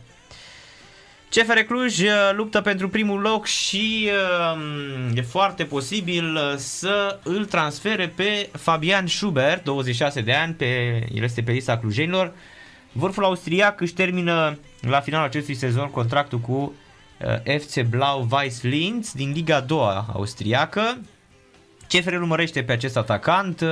CFR 1.31 1.59
Cluj 1.59 1.99
uh, 1.99 2.31
luptă 2.33 2.61
pentru 2.61 2.89
primul 2.89 3.21
loc 3.21 3.47
și 3.47 4.11
uh, 4.55 5.17
e 5.17 5.23
foarte 5.23 5.65
posibil 5.65 6.35
uh, 6.35 6.55
să 6.57 7.19
îl 7.23 7.45
transfere 7.45 8.09
pe 8.09 8.49
Fabian 8.53 9.07
Schubert, 9.07 9.65
26 9.65 10.21
de 10.21 10.33
ani, 10.33 10.55
pe, 10.55 10.67
el 11.15 11.23
este 11.23 11.43
pe 11.43 11.53
lista 11.53 11.79
clujenilor. 11.79 12.33
Vârful 12.93 13.25
austriac 13.25 13.81
își 13.81 13.95
termină 13.95 14.59
la 14.81 15.01
finalul 15.01 15.27
acestui 15.27 15.55
sezon 15.55 15.91
contractul 15.91 16.39
cu 16.39 16.73
uh, 17.45 17.59
FC 17.61 17.83
Blau 17.83 18.29
Weiss 18.31 18.63
Linz 18.63 19.13
din 19.13 19.33
Liga 19.33 19.61
2 19.61 19.79
austriacă. 20.13 20.99
CFR 21.89 22.13
urmărește 22.13 22.63
pe 22.63 22.73
acest 22.73 22.97
atacant, 22.97 23.61
uh, 23.61 23.69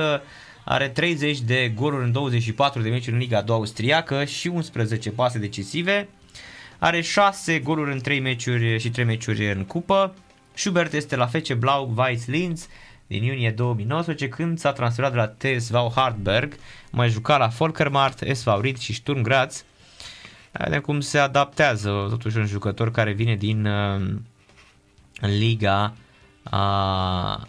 are 0.63 0.89
30 0.89 1.39
de 1.39 1.71
goluri 1.75 2.03
în 2.03 2.11
24 2.11 2.81
de 2.81 2.89
meciuri 2.89 3.15
în 3.15 3.21
Liga 3.21 3.41
2 3.41 3.55
austriacă 3.55 4.25
și 4.25 4.47
11 4.47 5.09
pase 5.09 5.39
decisive. 5.39 6.09
Are 6.79 7.01
6 7.01 7.59
goluri 7.59 7.91
în 7.91 7.99
3 7.99 8.19
meciuri 8.19 8.79
și 8.79 8.89
3 8.89 9.05
meciuri 9.05 9.51
în 9.51 9.65
cupă. 9.65 10.15
Schubert 10.53 10.93
este 10.93 11.15
la 11.15 11.27
FC 11.27 11.53
Blau 11.53 11.93
Weiss 11.97 12.27
Linz 12.27 12.67
din 13.07 13.23
iunie 13.23 13.51
2019 13.51 14.27
când 14.29 14.59
s-a 14.59 14.71
transferat 14.71 15.11
de 15.11 15.17
la 15.17 15.27
TSV 15.27 15.75
Hartberg, 15.95 16.55
mai 16.91 17.09
juca 17.09 17.37
la 17.37 17.47
Volkermart, 17.47 18.23
SV 18.33 18.61
Ried 18.61 18.77
și 18.77 18.93
Sturm 18.93 19.21
Graz. 19.21 19.65
Vedem 20.51 20.81
cum 20.81 20.99
se 20.99 21.17
adaptează 21.17 21.89
totuși 22.09 22.37
un 22.37 22.45
jucător 22.45 22.91
care 22.91 23.11
vine 23.11 23.35
din 23.35 23.65
uh, 23.65 24.01
Liga 25.19 25.93
a, 26.43 26.57
a 26.59 27.47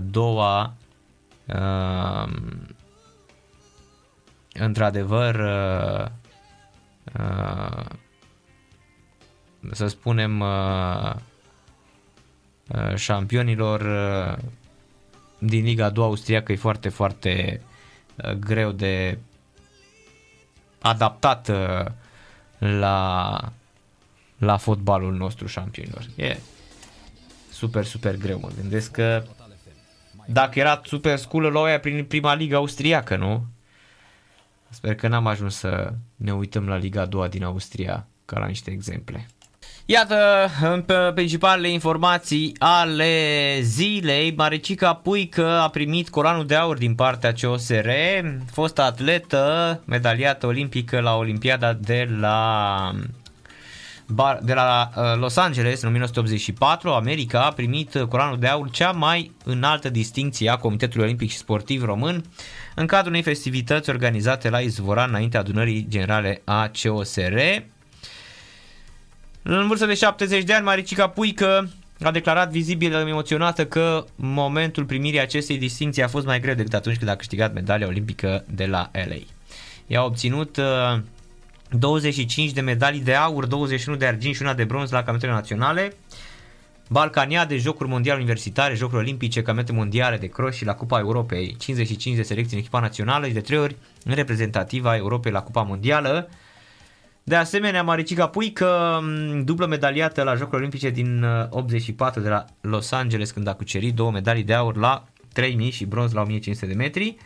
doua 0.00 0.74
uh, 1.46 2.32
într-adevăr 4.52 5.34
uh, 5.34 6.06
uh, 7.18 7.84
să 9.72 9.86
spunem 9.86 10.40
uh, 10.40 11.14
uh, 12.68 12.94
șampionilor 12.94 13.80
uh, 13.80 14.44
din 15.38 15.64
Liga 15.64 15.90
2 15.90 16.04
austriacă 16.04 16.52
e 16.52 16.56
foarte, 16.56 16.88
foarte 16.88 17.62
uh, 18.16 18.30
greu 18.32 18.72
de 18.72 19.18
adaptat 20.80 21.48
uh, 21.48 21.84
la 22.58 23.38
la 24.38 24.56
fotbalul 24.56 25.14
nostru 25.14 25.46
șampionilor. 25.46 26.06
E 26.16 26.38
super, 27.52 27.84
super 27.84 28.16
greu. 28.16 28.38
Mă 28.38 28.50
gândesc 28.60 28.90
că 28.90 29.22
dacă 30.26 30.58
era 30.58 30.80
super 30.84 31.16
school 31.16 31.42
la 31.42 31.60
oia 31.60 31.80
prin 31.80 32.04
prima 32.04 32.34
liga 32.34 32.56
austriacă, 32.56 33.16
nu? 33.16 33.44
Sper 34.70 34.94
că 34.94 35.08
n-am 35.08 35.26
ajuns 35.26 35.56
să 35.56 35.92
ne 36.16 36.32
uităm 36.32 36.68
la 36.68 36.76
Liga 36.76 37.04
2 37.04 37.28
din 37.28 37.44
Austria 37.44 38.06
ca 38.24 38.38
la 38.38 38.46
niște 38.46 38.70
exemple. 38.70 39.26
Iată, 39.88 40.48
în 40.62 40.82
pe- 40.82 41.12
principalele 41.14 41.70
informații 41.70 42.54
ale 42.58 43.10
zilei, 43.60 44.34
Maricica 44.36 44.94
Puică 44.94 45.48
a 45.48 45.68
primit 45.68 46.08
colanul 46.08 46.46
de 46.46 46.54
aur 46.54 46.78
din 46.78 46.94
partea 46.94 47.32
COSR, 47.40 47.88
fost 48.52 48.78
atletă, 48.78 49.82
medaliată 49.84 50.46
olimpică 50.46 51.00
la 51.00 51.16
Olimpiada 51.16 51.72
de 51.72 52.08
la 52.18 52.90
Bar- 54.14 54.40
de 54.42 54.54
la 54.54 54.90
uh, 54.96 55.02
Los 55.18 55.36
Angeles 55.36 55.82
în 55.82 55.88
1984, 55.88 56.90
America 56.90 57.44
a 57.44 57.52
primit 57.52 57.94
uh, 57.94 58.02
colanul 58.02 58.38
de 58.38 58.46
aur, 58.46 58.70
cea 58.70 58.90
mai 58.90 59.32
înaltă 59.44 59.88
distinție 59.88 60.50
a 60.50 60.56
Comitetului 60.56 61.04
Olimpic 61.04 61.30
și 61.30 61.36
Sportiv 61.36 61.84
Român, 61.84 62.24
în 62.74 62.86
cadrul 62.86 63.10
unei 63.10 63.22
festivități 63.22 63.90
organizate 63.90 64.50
la 64.50 64.58
Izvora 64.58 65.04
înaintea 65.04 65.40
adunării 65.40 65.86
generale 65.88 66.42
a 66.44 66.70
COSR. 66.82 67.38
În 69.42 69.66
vârstă 69.66 69.86
de 69.86 69.94
70 69.94 70.42
de 70.42 70.52
ani, 70.52 70.64
Maricica 70.64 71.08
Puică 71.08 71.68
a 72.02 72.10
declarat 72.10 72.50
vizibil 72.50 72.92
emoționată 72.92 73.66
că 73.66 74.04
momentul 74.16 74.84
primirii 74.84 75.20
acestei 75.20 75.58
distinții 75.58 76.02
a 76.02 76.08
fost 76.08 76.26
mai 76.26 76.40
greu 76.40 76.54
decât 76.54 76.74
atunci 76.74 76.96
când 76.96 77.10
a 77.10 77.16
câștigat 77.16 77.52
medalia 77.54 77.86
olimpică 77.86 78.44
de 78.48 78.66
la 78.66 78.90
LA. 78.92 79.16
Ea 79.86 80.00
a 80.00 80.04
obținut 80.04 80.56
uh, 80.56 80.98
25 81.70 82.52
de 82.52 82.60
medalii 82.60 83.00
de 83.00 83.14
aur, 83.14 83.46
21 83.46 83.96
de 83.96 84.06
argint 84.06 84.34
și 84.34 84.42
una 84.42 84.54
de 84.54 84.64
bronz 84.64 84.90
la 84.90 84.96
campionatele 84.96 85.32
naționale, 85.32 85.92
Balcaniade, 86.88 87.56
Jocuri 87.56 87.88
Mondiale 87.88 88.18
Universitare, 88.18 88.74
Jocuri 88.74 89.00
Olimpice, 89.00 89.42
Campionate 89.42 89.72
Mondiale 89.72 90.16
de 90.16 90.26
Cross 90.26 90.56
și 90.56 90.64
la 90.64 90.74
Cupa 90.74 90.98
Europei, 90.98 91.56
55 91.58 92.16
de 92.16 92.22
selecții 92.22 92.52
în 92.56 92.62
echipa 92.62 92.80
națională 92.80 93.26
și 93.26 93.32
de 93.32 93.40
3 93.40 93.58
ori 93.58 93.76
în 94.04 94.14
reprezentativa 94.14 94.96
Europei 94.96 95.32
la 95.32 95.42
Cupa 95.42 95.62
Mondială. 95.62 96.28
De 97.22 97.34
asemenea, 97.34 97.82
Maricica 97.82 98.28
Puică, 98.28 99.00
m, 99.02 99.44
dublă 99.44 99.66
medaliată 99.66 100.22
la 100.22 100.34
Jocurile 100.34 100.58
Olimpice 100.58 100.90
din 100.90 101.22
uh, 101.22 101.46
84 101.50 102.20
de 102.20 102.28
la 102.28 102.44
Los 102.60 102.90
Angeles 102.92 103.30
când 103.30 103.46
a 103.46 103.54
cucerit 103.54 103.94
două 103.94 104.10
medalii 104.10 104.42
de 104.42 104.54
aur 104.54 104.76
la 104.76 105.04
3000 105.32 105.70
și 105.70 105.84
bronz 105.84 106.12
la 106.12 106.20
1500 106.20 106.66
de 106.66 106.74
metri. 106.74 107.16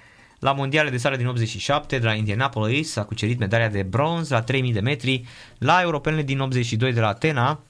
La 0.41 0.53
mondiale 0.53 0.91
de 0.91 0.97
sală 0.97 1.17
din 1.17 1.27
87 1.27 1.99
de 1.99 2.07
la 2.07 2.15
Indianapolis 2.15 2.97
a 2.97 3.05
cucerit 3.05 3.39
medalia 3.39 3.69
de 3.69 3.83
bronz 3.83 4.31
la 4.31 4.43
3000 4.43 4.73
de 4.73 4.81
metri. 4.81 5.25
La 5.59 5.81
europenele 5.83 6.23
din 6.23 6.41
82 6.41 6.93
de 6.93 7.01
la 7.01 7.09
Atena, 7.09 7.61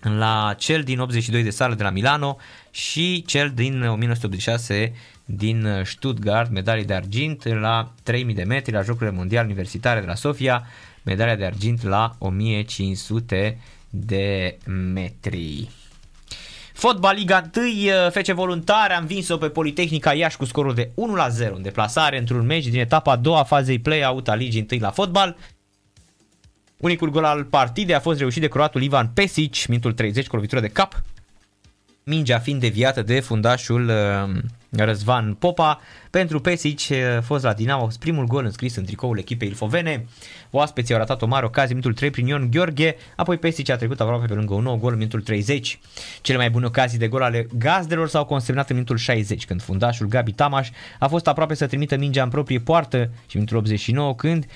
la 0.00 0.54
cel 0.58 0.82
din 0.82 0.98
82 0.98 1.42
de 1.42 1.50
sală 1.50 1.74
de 1.74 1.82
la 1.82 1.90
Milano 1.90 2.36
și 2.70 3.24
cel 3.26 3.50
din 3.54 3.82
1986 3.82 4.92
din 5.24 5.82
Stuttgart, 5.84 6.50
medalii 6.50 6.84
de 6.84 6.94
argint 6.94 7.44
la 7.44 7.92
3000 8.02 8.34
de 8.34 8.42
metri 8.42 8.72
la 8.72 8.82
Jocurile 8.82 9.16
Mondiale 9.16 9.46
Universitare 9.46 10.00
de 10.00 10.06
la 10.06 10.14
Sofia, 10.14 10.66
medalia 11.02 11.36
de 11.36 11.44
argint 11.44 11.82
la 11.82 12.16
1500 12.18 13.58
de 13.90 14.58
metri. 14.66 15.68
Fotbal 16.78 17.14
Liga 17.14 17.50
1, 17.56 18.10
FC 18.10 18.32
Voluntare 18.32 18.94
a 18.94 18.98
învins-o 18.98 19.36
pe 19.36 19.48
Politehnica 19.48 20.14
Iași 20.14 20.36
cu 20.36 20.44
scorul 20.44 20.74
de 20.74 20.90
1-0 21.48 21.52
în 21.54 21.62
deplasare 21.62 22.18
într-un 22.18 22.46
meci 22.46 22.66
din 22.66 22.80
etapa 22.80 23.12
a 23.12 23.16
doua 23.16 23.38
a 23.38 23.44
fazei 23.44 23.78
play-out 23.78 24.28
a 24.28 24.34
Ligii 24.34 24.66
1 24.70 24.80
la 24.80 24.90
fotbal. 24.90 25.36
Unicul 26.76 27.10
gol 27.10 27.24
al 27.24 27.44
partidei 27.44 27.94
a 27.94 28.00
fost 28.00 28.18
reușit 28.18 28.40
de 28.40 28.48
croatul 28.48 28.82
Ivan 28.82 29.10
Pesic, 29.14 29.66
minutul 29.66 29.92
30 29.92 30.26
cu 30.26 30.34
lovitură 30.34 30.60
de 30.60 30.68
cap. 30.68 31.02
Mingea 32.04 32.38
fiind 32.38 32.60
deviată 32.60 33.02
de 33.02 33.20
fundașul 33.20 33.88
uh, 33.88 34.40
Răzvan 34.70 35.34
Popa. 35.34 35.80
Pentru 36.10 36.40
Pesic 36.40 36.80
uh, 36.90 37.16
a 37.16 37.20
fost 37.20 37.44
la 37.44 37.52
Dinamo 37.52 37.82
a 37.82 37.84
fost 37.84 37.98
primul 37.98 38.26
gol 38.26 38.44
înscris 38.44 38.76
în 38.76 38.84
tricoul 38.84 39.18
echipei 39.18 39.48
ilfovene. 39.48 40.06
Oaspeții 40.50 40.94
au 40.94 41.00
ratat 41.00 41.22
o 41.22 41.26
mare 41.26 41.46
ocazie 41.46 41.74
minutul 41.74 41.94
3 41.94 42.10
prin 42.10 42.26
Ion 42.26 42.50
Gheorghe, 42.50 42.96
apoi 43.16 43.38
Pesic 43.38 43.70
a 43.70 43.76
trecut 43.76 44.00
aproape 44.00 44.26
pe 44.26 44.34
lângă 44.34 44.54
un 44.54 44.62
nou 44.62 44.76
gol 44.76 44.90
în 44.92 44.96
minutul 44.96 45.20
30. 45.20 45.78
Cele 46.20 46.38
mai 46.38 46.50
bune 46.50 46.66
ocazii 46.66 46.98
de 46.98 47.08
gol 47.08 47.22
ale 47.22 47.46
gazdelor 47.58 48.08
s-au 48.08 48.24
consemnat 48.24 48.68
în 48.68 48.74
minutul 48.74 48.96
60, 48.96 49.44
când 49.44 49.62
fundașul 49.62 50.06
Gabi 50.06 50.32
Tamaș 50.32 50.68
a 50.98 51.06
fost 51.06 51.26
aproape 51.26 51.54
să 51.54 51.66
trimită 51.66 51.96
mingea 51.96 52.22
în 52.22 52.28
proprie 52.28 52.58
poartă 52.58 52.98
și 52.98 53.36
în 53.36 53.40
minutul 53.40 53.56
89 53.56 54.14
când 54.14 54.46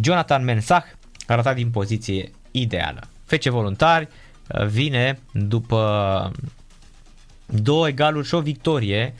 Jonathan 0.00 0.44
Mensah 0.44 0.84
a 1.26 1.34
ratat 1.34 1.54
din 1.54 1.70
poziție 1.70 2.30
ideală. 2.50 3.00
Fece 3.24 3.50
voluntari 3.50 4.08
uh, 4.48 4.66
vine 4.66 5.18
după 5.32 6.32
două 7.46 7.88
egaluri 7.88 8.26
și 8.26 8.34
o 8.34 8.40
victorie. 8.40 9.14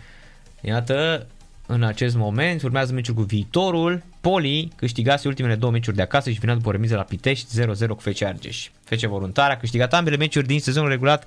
Iată, 0.61 1.27
în 1.71 1.83
acest 1.83 2.17
moment 2.17 2.63
urmează 2.63 2.93
meciul 2.93 3.15
cu 3.15 3.23
viitorul. 3.23 4.03
Poli 4.21 4.73
câștigase 4.77 5.29
ultimele 5.29 5.55
două 5.55 5.73
meciuri 5.73 5.97
de 5.97 6.03
acasă 6.03 6.31
și 6.31 6.39
finat 6.39 6.57
după 6.57 6.69
o 6.69 6.73
remiză 6.73 6.97
la 6.97 7.03
Pitești 7.03 7.61
0-0 7.61 7.89
cu 7.89 8.11
FC 8.11 8.23
Argeș. 8.23 8.69
FC 8.85 9.01
Voluntar 9.01 9.51
a 9.51 9.57
câștigat 9.57 9.95
ambele 9.95 10.17
meciuri 10.17 10.47
din 10.47 10.61
sezonul 10.61 10.89
regulat 10.89 11.27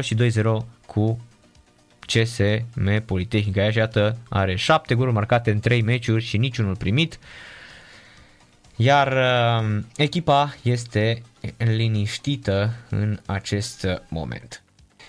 și 0.00 0.14
2-0 0.14 0.42
cu 0.86 1.20
CSM 2.06 3.04
Politehnica 3.04 3.62
Iași. 3.62 3.78
Iată, 3.78 4.18
are 4.28 4.56
7 4.56 4.94
goluri 4.94 5.14
marcate 5.14 5.50
în 5.50 5.60
3 5.60 5.82
meciuri 5.82 6.24
și 6.24 6.36
niciunul 6.36 6.76
primit. 6.76 7.18
Iar 8.76 9.12
uh, 9.12 9.82
echipa 9.96 10.54
este 10.62 11.22
liniștită 11.56 12.74
în 12.90 13.18
acest 13.26 13.86
moment. 14.08 14.62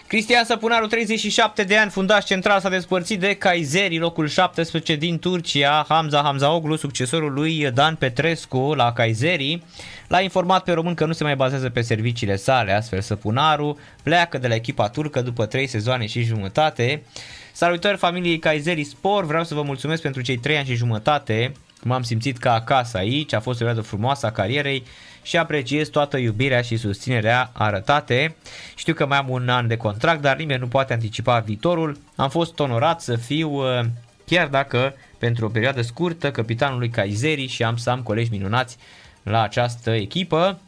Cristian 0.09 0.43
Săpunaru, 0.43 0.87
37 0.87 1.63
de 1.63 1.77
ani, 1.77 1.91
fundaș 1.91 2.23
central, 2.23 2.59
s-a 2.59 2.69
despărțit 2.69 3.19
de 3.19 3.33
Kayseri, 3.33 3.97
locul 3.97 4.27
17 4.27 4.95
din 4.95 5.19
Turcia, 5.19 5.85
Hamza 5.89 6.21
Hamzaoglu, 6.21 6.75
succesorul 6.75 7.33
lui 7.33 7.71
Dan 7.73 7.95
Petrescu 7.95 8.73
la 8.75 8.93
Kayseri. 8.93 9.63
L-a 10.07 10.21
informat 10.21 10.63
pe 10.63 10.71
român 10.71 10.93
că 10.93 11.05
nu 11.05 11.13
se 11.13 11.23
mai 11.23 11.35
bazează 11.35 11.69
pe 11.69 11.81
serviciile 11.81 12.35
sale, 12.35 12.71
astfel 12.71 13.01
Săpunaru 13.01 13.77
pleacă 14.03 14.37
de 14.37 14.47
la 14.47 14.55
echipa 14.55 14.87
turcă 14.87 15.21
după 15.21 15.45
3 15.45 15.67
sezoane 15.67 16.05
și 16.05 16.21
jumătate. 16.21 17.03
Salutări 17.51 17.97
familiei 17.97 18.39
Kayseri 18.39 18.83
Sport, 18.83 19.25
vreau 19.25 19.43
să 19.43 19.53
vă 19.53 19.61
mulțumesc 19.61 20.01
pentru 20.01 20.21
cei 20.21 20.37
3 20.37 20.57
ani 20.57 20.67
și 20.67 20.75
jumătate. 20.75 21.51
M-am 21.83 22.03
simțit 22.03 22.37
ca 22.37 22.53
acasă 22.53 22.97
aici, 22.97 23.33
a 23.33 23.39
fost 23.39 23.61
o 23.61 23.63
perioadă 23.63 23.87
frumoasă 23.87 24.25
a 24.25 24.31
carierei 24.31 24.83
și 25.21 25.37
apreciez 25.37 25.87
toată 25.87 26.17
iubirea 26.17 26.61
și 26.61 26.77
susținerea 26.77 27.51
arătate. 27.53 28.35
Știu 28.75 28.93
că 28.93 29.05
mai 29.05 29.17
am 29.17 29.29
un 29.29 29.49
an 29.49 29.67
de 29.67 29.77
contract, 29.77 30.21
dar 30.21 30.37
nimeni 30.37 30.59
nu 30.59 30.67
poate 30.67 30.93
anticipa 30.93 31.39
viitorul. 31.39 31.97
Am 32.15 32.29
fost 32.29 32.59
onorat 32.59 33.01
să 33.01 33.15
fiu, 33.15 33.49
uh, 33.49 33.85
chiar 34.25 34.47
dacă 34.47 34.93
pentru 35.17 35.45
o 35.45 35.49
perioadă 35.49 35.81
scurtă, 35.81 36.31
capitanul 36.31 36.79
lui 36.79 36.89
Kaizeri 36.89 37.47
și 37.47 37.63
am 37.63 37.77
să 37.77 37.89
am 37.89 38.01
colegi 38.01 38.31
minunați 38.31 38.77
la 39.23 39.41
această 39.41 39.91
echipă. 39.91 40.59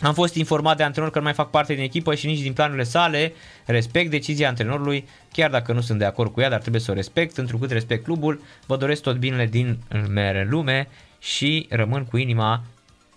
Am 0.00 0.14
fost 0.14 0.34
informat 0.34 0.76
de 0.76 0.82
antrenor 0.82 1.10
că 1.10 1.18
nu 1.18 1.24
mai 1.24 1.32
fac 1.32 1.50
parte 1.50 1.74
din 1.74 1.82
echipă 1.82 2.14
și 2.14 2.26
nici 2.26 2.40
din 2.40 2.52
planurile 2.52 2.84
sale. 2.84 3.32
Respect 3.66 4.10
decizia 4.10 4.48
antrenorului, 4.48 5.08
chiar 5.32 5.50
dacă 5.50 5.72
nu 5.72 5.80
sunt 5.80 5.98
de 5.98 6.04
acord 6.04 6.32
cu 6.32 6.40
ea, 6.40 6.48
dar 6.48 6.60
trebuie 6.60 6.80
să 6.80 6.90
o 6.90 6.94
respect, 6.94 7.36
întrucât 7.36 7.70
respect 7.70 8.04
clubul. 8.04 8.42
Vă 8.66 8.76
doresc 8.76 9.02
tot 9.02 9.16
binele 9.16 9.46
din 9.46 9.78
mere 10.08 10.46
lume 10.50 10.88
și 11.18 11.66
rămân 11.70 12.04
cu 12.04 12.16
inima 12.16 12.62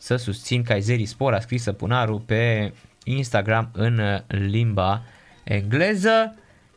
să 0.03 0.15
susțin 0.15 0.63
Kayseri 0.63 1.05
Sport, 1.05 1.35
a 1.35 1.39
scris 1.39 1.61
Săpunaru 1.61 2.19
pe 2.19 2.73
Instagram 3.03 3.69
în 3.73 4.21
limba 4.27 5.01
engleză. 5.43 6.35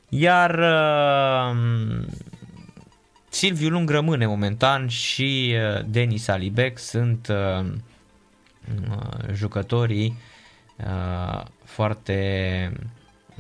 Iar 0.08 0.58
uh, 0.58 1.56
Silviu 3.28 3.68
Lung 3.68 3.90
rămâne 3.90 4.26
momentan 4.26 4.88
și 4.88 5.54
uh, 5.54 5.84
Denis 5.88 6.28
Alibec 6.28 6.78
sunt 6.78 7.28
uh, 7.30 7.66
uh, 8.90 9.32
jucătorii 9.32 10.18
uh, 10.76 11.42
foarte 11.64 12.72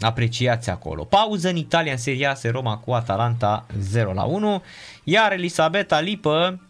apreciați 0.00 0.70
acolo. 0.70 1.04
Pauză 1.04 1.48
în 1.48 1.56
Italia 1.56 1.92
în 1.92 1.98
Serie 1.98 2.26
A 2.26 2.34
se 2.34 2.48
Roma 2.48 2.76
cu 2.76 2.92
Atalanta 2.92 3.66
0 3.78 4.12
la 4.12 4.24
1, 4.24 4.62
iar 5.04 5.32
Elisabeta 5.32 6.00
Lipă 6.00 6.65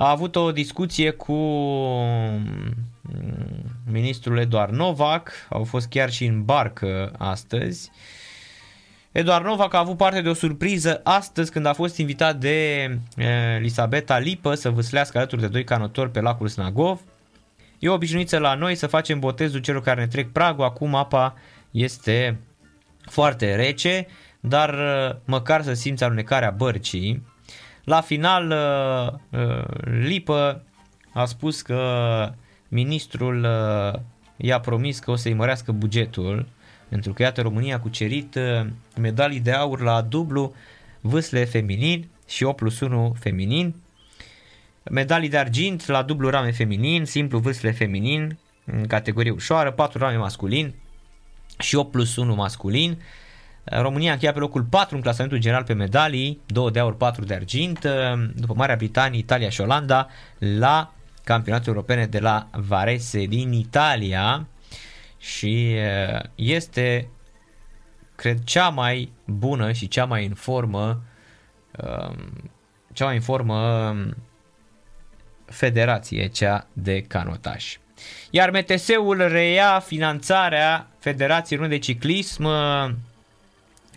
a 0.00 0.10
avut 0.10 0.36
o 0.36 0.52
discuție 0.52 1.10
cu 1.10 1.32
mm, 1.32 2.74
ministrul 3.90 4.38
Eduard 4.38 4.72
Novak, 4.72 5.32
au 5.48 5.64
fost 5.64 5.88
chiar 5.88 6.10
și 6.10 6.24
în 6.24 6.44
barcă 6.44 7.12
astăzi. 7.18 7.90
Eduard 9.12 9.44
Novak 9.44 9.74
a 9.74 9.78
avut 9.78 9.96
parte 9.96 10.20
de 10.20 10.28
o 10.28 10.34
surpriză 10.34 11.00
astăzi 11.04 11.50
când 11.50 11.66
a 11.66 11.72
fost 11.72 11.96
invitat 11.96 12.36
de 12.36 12.90
Elisabeta 13.56 14.18
Lipă 14.18 14.54
să 14.54 14.70
vâslească 14.70 15.18
alături 15.18 15.40
de 15.40 15.46
doi 15.46 15.64
canotori 15.64 16.10
pe 16.10 16.20
lacul 16.20 16.48
Snagov. 16.48 17.00
E 17.78 17.88
o 17.88 17.94
obișnuință 17.94 18.38
la 18.38 18.54
noi 18.54 18.74
să 18.74 18.86
facem 18.86 19.18
botezul 19.18 19.60
celor 19.60 19.82
care 19.82 20.00
ne 20.00 20.06
trec 20.06 20.32
pragul, 20.32 20.64
acum 20.64 20.94
apa 20.94 21.34
este 21.70 22.40
foarte 23.00 23.54
rece, 23.54 24.06
dar 24.40 24.74
măcar 25.24 25.62
să 25.62 25.72
simți 25.72 26.04
alunecarea 26.04 26.50
bărcii. 26.50 27.22
La 27.84 28.00
final, 28.00 28.54
Lipă 29.84 30.64
a 31.12 31.24
spus 31.24 31.62
că 31.62 32.32
ministrul 32.68 33.46
i-a 34.36 34.60
promis 34.60 34.98
că 34.98 35.10
o 35.10 35.16
să-i 35.16 35.32
mărească 35.32 35.72
bugetul, 35.72 36.48
pentru 36.88 37.12
că 37.12 37.22
iată 37.22 37.40
România 37.40 37.76
a 37.76 37.80
cucerit 37.80 38.38
medalii 38.96 39.40
de 39.40 39.52
aur 39.52 39.80
la 39.80 40.00
dublu 40.00 40.54
vâsle 41.00 41.44
feminin 41.44 42.08
și 42.28 42.44
8 42.44 42.56
plus 42.56 42.80
1 42.80 43.16
feminin, 43.18 43.74
medalii 44.90 45.28
de 45.28 45.38
argint 45.38 45.86
la 45.86 46.02
dublu 46.02 46.28
rame 46.28 46.50
feminin, 46.50 47.04
simplu 47.04 47.38
vâsle 47.38 47.70
feminin, 47.70 48.38
în 48.64 48.86
categorie 48.86 49.30
ușoară, 49.30 49.70
4 49.72 49.98
rame 49.98 50.16
masculin 50.16 50.74
și 51.58 51.74
8 51.74 51.90
plus 51.90 52.16
1 52.16 52.34
masculin. 52.34 53.02
România 53.70 54.12
încheia 54.12 54.32
pe 54.32 54.38
locul 54.38 54.62
4 54.62 54.96
în 54.96 55.02
clasamentul 55.02 55.38
general 55.38 55.64
pe 55.64 55.72
medalii, 55.72 56.40
2 56.46 56.70
de 56.70 56.78
aur, 56.78 56.96
4 56.96 57.24
de 57.24 57.34
argint, 57.34 57.86
după 58.34 58.54
Marea 58.56 58.76
Britanie, 58.76 59.18
Italia 59.18 59.48
și 59.48 59.60
Olanda 59.60 60.08
la 60.38 60.92
campionatul 61.24 61.72
europene 61.72 62.06
de 62.06 62.18
la 62.18 62.48
Varese 62.52 63.24
din 63.24 63.52
Italia 63.52 64.46
și 65.18 65.76
uh, 66.12 66.20
este 66.34 67.08
cred 68.14 68.44
cea 68.44 68.68
mai 68.68 69.12
bună 69.24 69.72
și 69.72 69.88
cea 69.88 70.04
mai 70.04 70.26
în 70.26 70.34
formă 70.34 71.02
um, 71.76 72.50
cea 72.92 73.04
mai 73.04 73.14
în 73.14 73.20
formă 73.20 73.54
um, 73.54 74.16
federație, 75.46 76.26
cea 76.26 76.66
de 76.72 77.02
canotaj. 77.02 77.78
Iar 78.30 78.50
MTS-ul 78.50 79.28
reia 79.28 79.78
finanțarea 79.78 80.88
Federației 80.98 81.58
Române 81.58 81.76
de 81.76 81.82
Ciclism 81.84 82.44
uh, 82.44 82.90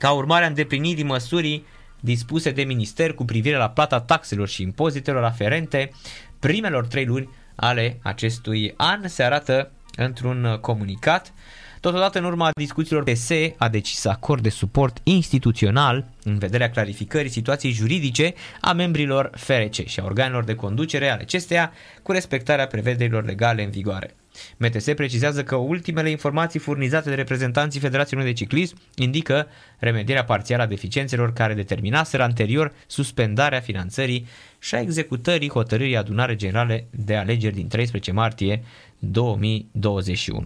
ca 0.04 0.12
urmare 0.12 0.44
a 0.44 0.48
îndeplinirii 0.48 1.04
măsurii 1.04 1.66
dispuse 2.00 2.52
de 2.52 2.64
minister 2.64 3.14
cu 3.14 3.26
privire 3.26 3.56
la 3.56 3.70
plata 3.70 4.00
taxelor 4.00 4.48
și 4.48 4.62
impozitelor 4.62 5.24
aferente 5.24 5.92
primelor 6.40 6.88
trei 6.88 7.06
luni 7.06 7.30
ale 7.56 8.00
acestui 8.02 8.74
an, 8.78 9.08
se 9.08 9.24
arată 9.24 9.72
într-un 9.96 10.58
comunicat. 10.62 11.34
Totodată, 11.80 12.20
în 12.20 12.26
urma 12.26 12.50
discuțiilor, 12.56 13.04
TSE 13.04 13.56
a 13.58 13.70
decis 13.70 14.00
să 14.00 14.10
acorde 14.10 14.50
suport 14.50 14.98
instituțional 15.04 16.06
în 16.24 16.38
vederea 16.38 16.70
clarificării 16.70 17.30
situației 17.30 17.72
juridice 17.72 18.34
a 18.62 18.74
membrilor 18.74 19.30
FRC 19.36 19.86
și 19.86 20.00
a 20.00 20.06
organelor 20.06 20.44
de 20.44 20.56
conducere 20.56 21.10
ale 21.10 21.22
acesteia 21.22 21.72
cu 22.02 22.12
respectarea 22.12 22.68
prevederilor 22.68 23.26
legale 23.26 23.64
în 23.64 23.70
vigoare. 23.70 24.16
MTS 24.58 24.86
precizează 24.96 25.44
că 25.44 25.56
ultimele 25.56 26.10
informații 26.10 26.60
furnizate 26.60 27.10
de 27.10 27.16
reprezentanții 27.16 27.80
Federației 27.80 28.20
Române 28.20 28.34
de 28.34 28.44
Ciclism 28.44 28.78
indică 28.96 29.48
remedierea 29.80 30.24
parțială 30.24 30.64
a 30.64 30.66
deficiențelor 30.66 31.34
care 31.34 31.54
determinaseră 31.54 32.24
anterior 32.24 32.74
suspendarea 32.88 33.60
finanțării 33.60 34.28
și 34.60 34.76
a 34.76 34.80
executării 34.80 35.50
hotărârii 35.50 35.98
adunare 35.98 36.36
generale 36.36 36.88
de 36.90 37.16
alegeri 37.16 37.56
din 37.56 37.68
13 37.68 38.12
martie 38.12 38.64
2021. 39.00 40.44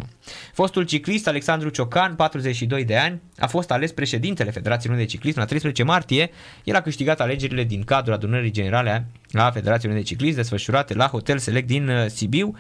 Fostul 0.54 0.84
ciclist 0.84 1.28
Alexandru 1.28 1.70
Ciocan, 1.70 2.16
42 2.16 2.86
de 2.86 2.98
ani, 2.98 3.22
a 3.38 3.48
fost 3.48 3.72
ales 3.72 3.92
președintele 3.92 4.52
Federației 4.52 4.90
Române 4.90 5.06
de 5.06 5.12
Ciclism 5.12 5.40
la 5.40 5.46
13 5.46 5.84
martie. 5.84 6.30
El 6.64 6.76
a 6.76 6.82
câștigat 6.82 7.20
alegerile 7.20 7.64
din 7.64 7.84
cadrul 7.84 8.14
adunării 8.14 8.52
generale 8.52 9.08
a 9.34 9.52
Federației 9.52 9.92
Române 9.92 10.00
de 10.00 10.08
Ciclism 10.08 10.36
desfășurate 10.36 10.94
la 10.94 11.08
Hotel 11.08 11.38
Select 11.38 11.68
din 11.68 11.90
uh, 11.90 12.06
Sibiu. 12.08 12.56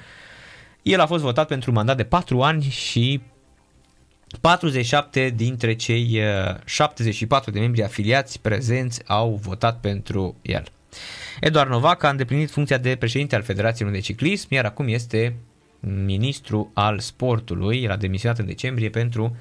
El 0.87 0.99
a 0.99 1.05
fost 1.05 1.23
votat 1.23 1.47
pentru 1.47 1.69
un 1.69 1.75
mandat 1.75 1.97
de 1.97 2.03
4 2.03 2.41
ani 2.41 2.63
și 2.63 3.21
47 4.41 5.33
dintre 5.35 5.75
cei 5.75 6.21
74 6.65 7.51
de 7.51 7.59
membri 7.59 7.83
afiliați 7.83 8.41
prezenți 8.41 9.01
au 9.07 9.39
votat 9.41 9.79
pentru 9.79 10.35
el. 10.41 10.63
Eduard 11.39 11.69
Novac 11.69 12.03
a 12.03 12.09
îndeplinit 12.09 12.49
funcția 12.49 12.77
de 12.77 12.95
președinte 12.95 13.35
al 13.35 13.41
Federației 13.41 13.79
Române 13.79 13.99
de 13.99 14.05
Ciclism, 14.05 14.53
iar 14.53 14.65
acum 14.65 14.87
este 14.87 15.35
ministru 15.79 16.71
al 16.73 16.99
sportului. 16.99 17.83
El 17.83 17.91
a 17.91 17.95
demisionat 17.95 18.39
în 18.39 18.45
decembrie 18.45 18.89
pentru 18.89 19.35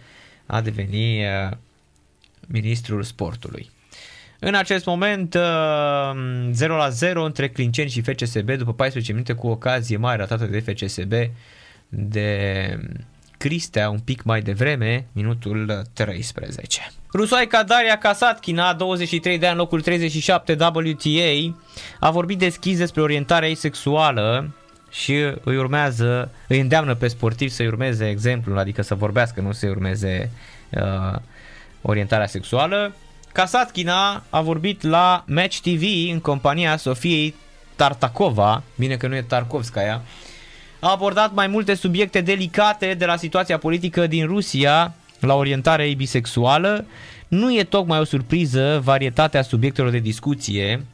a 0.47 0.61
deveni 0.61 1.23
ministrul 2.47 3.03
sportului. 3.03 3.71
În 4.39 4.55
acest 4.55 4.85
moment 4.85 5.37
0 6.51 6.77
la 6.77 6.89
0 6.89 7.25
între 7.25 7.49
Clinceni 7.49 7.91
și 7.91 8.01
FCSB 8.01 8.51
după 8.51 8.73
14 8.73 9.13
minute 9.13 9.33
cu 9.33 9.47
ocazie 9.47 9.97
mai 9.97 10.17
ratată 10.17 10.45
de 10.45 10.61
FCSB 10.61 11.13
de 11.89 12.79
Cristea 13.39 13.91
un 13.91 13.99
pic 13.99 14.23
mai 14.23 14.41
devreme, 14.41 15.07
minutul 15.13 15.83
13. 15.93 16.81
Rusoaica 17.13 17.63
Daria 17.63 17.99
Kasatkina, 17.99 18.75
23 18.75 19.39
de 19.39 19.47
ani, 19.47 19.57
locul 19.57 19.81
37 19.81 20.53
WTA, 20.53 21.57
a 22.01 22.11
vorbit 22.11 22.39
deschis 22.39 22.79
despre 22.79 23.01
orientarea 23.01 23.49
ei 23.49 23.55
sexuală 23.55 24.55
și 24.91 25.15
îi 25.45 25.57
urmează, 25.57 26.31
îi 26.49 26.61
îndeamnă 26.61 26.95
pe 26.95 27.09
sportiv 27.09 27.49
să-i 27.49 27.67
urmeze 27.67 28.09
exemplul, 28.09 28.59
adică 28.59 28.83
să 28.83 28.95
vorbească, 28.95 29.41
nu 29.41 29.53
să-i 29.53 29.69
urmeze 29.69 30.31
uh, 30.71 31.19
orientarea 31.83 32.27
sexuală. 32.27 32.95
Kasatkina 33.37 34.23
a 34.31 34.41
vorbit 34.41 34.83
la 34.83 35.25
Match 35.27 35.59
TV 35.59 35.83
în 36.13 36.21
compania 36.21 36.77
Sofiei 36.77 37.35
Tartakova, 37.75 38.63
bine 38.77 38.97
că 38.97 39.07
nu 39.07 39.15
e 39.15 39.23
Tarkovskaya, 39.23 40.03
a 40.81 40.91
abordat 40.91 41.35
mai 41.35 41.47
multe 41.47 41.75
subiecte 41.75 42.21
delicate 42.21 42.95
de 42.95 43.05
la 43.05 43.17
situația 43.17 43.59
politică 43.59 44.07
din 44.07 44.27
Rusia 44.27 44.95
la 45.21 45.35
orientarea 45.35 45.87
ei 45.87 45.95
bisexuală. 45.95 46.87
Nu 47.29 47.55
e 47.55 47.65
tocmai 47.65 47.99
o 47.99 48.05
surpriză 48.05 48.81
varietatea 48.85 49.43
subiectelor 49.43 49.91
de 49.91 49.99
discuție, 49.99 50.87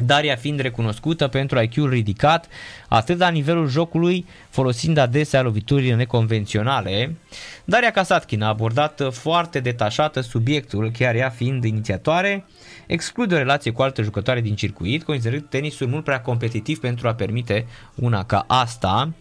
Daria 0.00 0.36
fiind 0.36 0.60
recunoscută 0.60 1.28
pentru 1.28 1.62
IQ-ul 1.62 1.90
ridicat, 1.90 2.48
atât 2.88 3.18
la 3.18 3.28
nivelul 3.28 3.68
jocului, 3.68 4.26
folosind 4.50 4.96
adesea 4.96 5.42
loviturile 5.42 5.94
neconvenționale. 5.94 7.16
Daria 7.64 7.90
Kasatkin 7.90 8.42
a 8.42 8.48
abordat 8.48 9.02
foarte 9.10 9.60
detașată 9.60 10.20
subiectul, 10.20 10.90
chiar 10.90 11.14
ea 11.14 11.28
fiind 11.28 11.64
inițiatoare, 11.64 12.44
exclude 12.86 13.34
o 13.34 13.38
relație 13.38 13.70
cu 13.70 13.82
alte 13.82 14.02
jucătoare 14.02 14.40
din 14.40 14.54
circuit, 14.54 15.04
considerând 15.04 15.46
tenisul 15.48 15.86
mult 15.86 16.04
prea 16.04 16.20
competitiv 16.20 16.80
pentru 16.80 17.08
a 17.08 17.14
permite 17.14 17.66
una 17.94 18.24
ca 18.24 18.44
asta. 18.48 19.12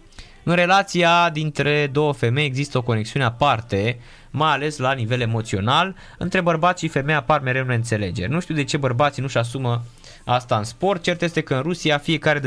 În 0.43 0.55
relația 0.55 1.29
dintre 1.33 1.89
două 1.91 2.13
femei 2.13 2.45
există 2.45 2.77
o 2.77 2.81
conexiune 2.81 3.25
aparte, 3.25 3.99
mai 4.31 4.51
ales 4.51 4.77
la 4.77 4.93
nivel 4.93 5.21
emoțional. 5.21 5.95
Între 6.17 6.41
bărbați 6.41 6.83
și 6.83 6.89
femei 6.89 7.15
apar 7.15 7.39
mereu 7.39 7.65
neînțelegeri. 7.65 8.31
Nu 8.31 8.39
știu 8.39 8.55
de 8.55 8.63
ce 8.63 8.77
bărbații 8.77 9.21
nu-și 9.21 9.37
asumă 9.37 9.83
asta 10.31 10.57
în 10.57 10.63
sport. 10.63 11.03
Cert 11.03 11.21
este 11.21 11.41
că 11.41 11.55
în 11.55 11.61
Rusia 11.61 11.97
fiecare 11.97 12.41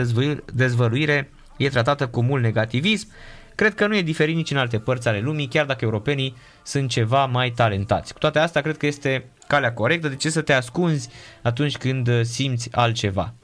dezvăluire 0.52 1.30
e 1.56 1.68
tratată 1.68 2.06
cu 2.06 2.22
mult 2.22 2.42
negativism. 2.42 3.09
Cred 3.54 3.74
că 3.74 3.86
nu 3.86 3.96
e 3.96 4.02
diferit 4.02 4.36
nici 4.36 4.50
în 4.50 4.56
alte 4.56 4.78
părți 4.78 5.09
ale 5.09 5.20
lumii, 5.20 5.46
chiar 5.46 5.66
dacă 5.66 5.84
europenii 5.84 6.36
sunt 6.62 6.88
ceva 6.88 7.26
mai 7.26 7.50
talentați. 7.50 8.12
Cu 8.12 8.18
toate 8.18 8.38
astea, 8.38 8.62
cred 8.62 8.76
că 8.76 8.86
este 8.86 9.24
calea 9.46 9.72
corectă. 9.72 10.09
De 10.09 10.16
ce 10.16 10.30
să 10.30 10.40
te 10.40 10.52
ascunzi 10.52 11.09
atunci 11.42 11.76
când 11.76 12.24
simți 12.24 12.68
altceva? 12.72 13.34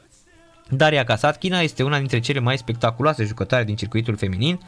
Daria 0.68 1.04
Kasatkina 1.04 1.60
este 1.60 1.82
una 1.82 1.98
dintre 1.98 2.20
cele 2.20 2.38
mai 2.38 2.58
spectaculoase 2.58 3.24
jucătoare 3.24 3.64
din 3.64 3.76
circuitul 3.76 4.16
feminin. 4.16 4.60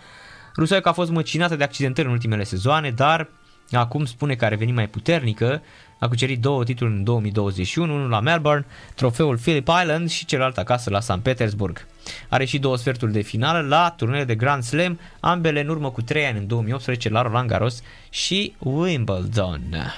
Rusoica 0.57 0.91
a 0.91 0.93
fost 0.93 1.11
măcinată 1.11 1.57
de 1.57 1.65
accidentări 1.65 2.07
în 2.07 2.13
ultimele 2.13 2.45
sezoane, 2.45 2.91
dar 2.91 3.29
acum 3.73 4.05
spune 4.05 4.35
că 4.35 4.45
a 4.45 4.49
revenit 4.49 4.75
mai 4.75 4.89
puternică 4.89 5.63
a 6.01 6.09
cucerit 6.09 6.41
două 6.41 6.65
titluri 6.65 6.93
în 6.93 7.05
2021, 7.05 7.95
unul 7.95 8.09
la 8.09 8.21
Melbourne, 8.21 8.67
trofeul 8.95 9.39
Phillip 9.39 9.69
Island 9.81 10.11
și 10.11 10.25
celălalt 10.25 10.59
acasă 10.59 10.91
la 10.91 11.01
St. 11.01 11.19
Petersburg. 11.23 11.87
Are 12.29 12.45
și 12.45 12.59
două 12.59 12.77
sferturi 12.77 13.13
de 13.13 13.21
finală 13.21 13.67
la 13.69 13.95
turnele 13.97 14.25
de 14.25 14.35
Grand 14.35 14.63
Slam, 14.63 15.01
ambele 15.21 15.61
în 15.61 15.69
urmă 15.69 15.91
cu 15.91 16.03
3 16.03 16.27
ani 16.27 16.39
în 16.39 16.47
2018 16.47 17.09
la 17.09 17.23
Roland 17.23 17.49
Garros 17.49 17.83
și 18.11 18.55
Wimbledon. 18.59 19.93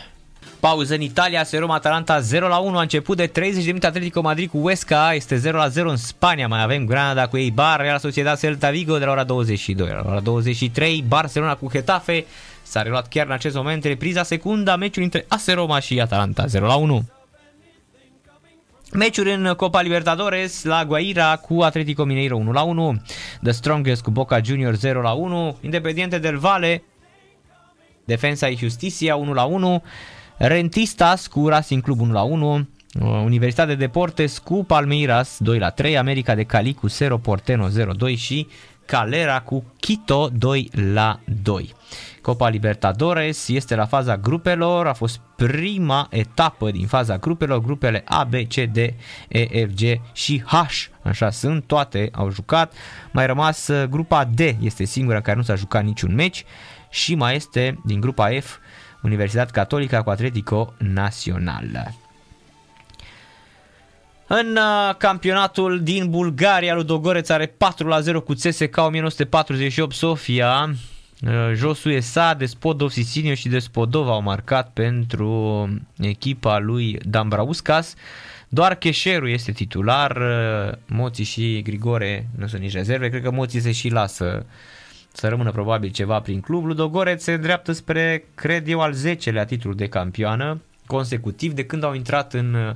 Pauză 0.61 0.95
în 0.95 1.01
Italia, 1.01 1.45
se 1.45 1.59
Roma 1.59 1.75
Atalanta 1.75 2.21
0 2.21 2.49
la 2.49 2.59
1 2.59 2.79
a 2.79 2.81
început 2.81 3.17
de 3.17 3.27
30 3.27 3.61
de 3.61 3.67
minute 3.67 3.87
Atletico 3.87 4.21
Madrid 4.21 4.51
cu 4.51 4.61
Huesca, 4.61 5.15
este 5.15 5.37
0 5.37 5.57
la 5.57 5.69
0 5.69 5.91
în 5.91 5.97
Spania, 5.97 6.49
mai 6.49 6.63
avem 6.63 6.85
Granada 6.85 7.27
cu 7.27 7.37
Eibar, 7.37 7.81
Real 7.81 7.99
Sociedad 7.99 8.39
Celta 8.39 8.71
Vigo 8.71 8.99
de 8.99 9.05
la 9.05 9.11
ora 9.11 9.25
22, 9.25 9.89
la 9.89 10.03
ora 10.07 10.21
23 10.21 11.05
Barcelona 11.09 11.55
cu 11.55 11.71
Getafe, 11.71 12.25
S-a 12.73 12.83
reluat 12.83 13.09
chiar 13.09 13.27
în 13.27 13.33
acest 13.33 13.55
moment 13.57 13.85
repriza 13.85 14.23
secunda 14.23 14.77
meciului 14.77 15.05
între 15.05 15.25
AS 15.29 15.47
Roma 15.47 15.79
și 15.79 16.01
Atalanta 16.01 16.47
0 16.47 16.67
la 16.67 16.75
1. 16.75 17.05
Meciuri 18.93 19.33
în 19.33 19.55
Copa 19.57 19.81
Libertadores 19.81 20.65
la 20.65 20.85
Guaira 20.85 21.37
cu 21.37 21.61
Atletico 21.61 22.05
Mineiro 22.05 22.37
1 22.37 22.53
la 22.53 22.63
1, 22.63 23.03
The 23.43 23.53
Strongest 23.53 24.03
cu 24.03 24.11
Boca 24.11 24.41
Juniors 24.43 24.79
0 24.79 25.01
la 25.01 25.13
1, 25.13 25.57
Independiente 25.61 26.19
del 26.19 26.37
Valle, 26.37 26.83
Defensa 28.05 28.49
y 28.49 28.57
Justicia 28.57 29.17
1 29.17 29.33
la 29.33 29.45
1, 29.45 29.83
Rentistas 30.37 31.27
cu 31.27 31.49
Racing 31.49 31.83
Club 31.83 32.01
1 32.01 32.13
la 32.13 32.23
1, 32.23 32.69
Universitatea 33.25 33.75
de 33.75 33.85
Deportes 33.85 34.39
cu 34.39 34.65
Palmeiras 34.65 35.37
2 35.39 35.59
la 35.59 35.71
3, 35.71 35.99
America 35.99 36.35
de 36.35 36.45
Cali 36.45 36.75
cu 36.75 36.89
Cerro 36.89 37.19
Porteno 37.19 37.69
0-2 37.69 38.17
și 38.17 38.47
Calera 38.87 39.41
cu 39.41 39.65
Quito 39.81 40.29
2 40.33 40.71
la 40.93 41.21
2. 41.43 41.75
Copa 42.23 42.49
Libertadores 42.49 43.49
este 43.49 43.75
la 43.75 43.87
faza 43.87 44.17
grupelor, 44.17 44.87
a 44.87 44.93
fost 44.93 45.21
prima 45.37 46.07
etapă 46.11 46.71
din 46.71 46.87
faza 46.87 47.17
grupelor, 47.19 47.61
grupele 47.61 48.03
A, 48.05 48.25
B, 48.25 48.35
C, 48.35 48.55
D, 48.55 48.77
E, 49.29 49.67
F, 49.67 49.71
G 49.75 50.01
și 50.13 50.43
H, 50.47 50.55
așa 51.03 51.31
sunt, 51.31 51.65
toate 51.67 52.09
au 52.13 52.31
jucat. 52.31 52.73
Mai 53.13 53.27
rămas 53.27 53.69
uh, 53.69 53.89
grupa 53.89 54.25
D, 54.25 54.41
este 54.61 54.85
singura 54.85 55.17
în 55.17 55.23
care 55.23 55.37
nu 55.37 55.43
s-a 55.43 55.55
jucat 55.55 55.85
niciun 55.85 56.15
meci 56.15 56.45
și 56.91 57.15
mai 57.15 57.35
este 57.37 57.81
din 57.85 58.01
grupa 58.01 58.29
F 58.41 58.57
Universitate 59.03 59.51
Catolică 59.53 60.03
cu 60.05 60.11
Atletico 60.11 60.75
Național. 60.79 61.95
În 64.27 64.57
uh, 64.57 64.95
campionatul 64.97 65.83
din 65.83 66.11
Bulgaria, 66.11 66.75
Ludogoreț 66.75 67.29
are 67.29 67.47
4 67.47 67.87
la 67.87 68.01
0 68.01 68.21
cu 68.21 68.33
CSK 68.33 68.77
1948 68.77 69.95
Sofia. 69.95 70.75
Uh, 71.27 71.53
Josu 71.55 71.91
Esa, 71.91 72.35
Despodov 72.35 72.91
Sisinio 72.91 73.35
și 73.35 73.49
Despodov 73.49 74.09
au 74.09 74.23
marcat 74.23 74.71
pentru 74.73 75.69
echipa 75.99 76.59
lui 76.59 76.99
Dambrauskas. 77.05 77.95
Doar 78.49 78.75
Cheșeru 78.75 79.29
este 79.29 79.53
titular, 79.53 80.17
uh, 80.17 80.75
Moții 80.87 81.25
și 81.25 81.63
Grigore 81.63 82.29
nu 82.37 82.47
sunt 82.47 82.61
nici 82.61 82.73
rezerve, 82.73 83.09
cred 83.09 83.23
că 83.23 83.31
Moții 83.31 83.61
se 83.61 83.73
și 83.73 83.89
lasă 83.89 84.47
să 85.13 85.29
rămână 85.29 85.51
probabil 85.51 85.91
ceva 85.91 86.21
prin 86.21 86.41
club. 86.41 86.65
Ludogoreț 86.65 87.23
se 87.23 87.33
îndreaptă 87.33 87.73
spre, 87.73 88.25
cred 88.35 88.69
eu, 88.69 88.81
al 88.81 88.95
10-lea 88.95 89.45
titlu 89.47 89.73
de 89.73 89.89
campioană 89.89 90.61
consecutiv 90.87 91.53
de 91.53 91.65
când 91.65 91.85
au 91.85 91.95
intrat 91.95 92.33
în 92.35 92.55
uh, 92.55 92.75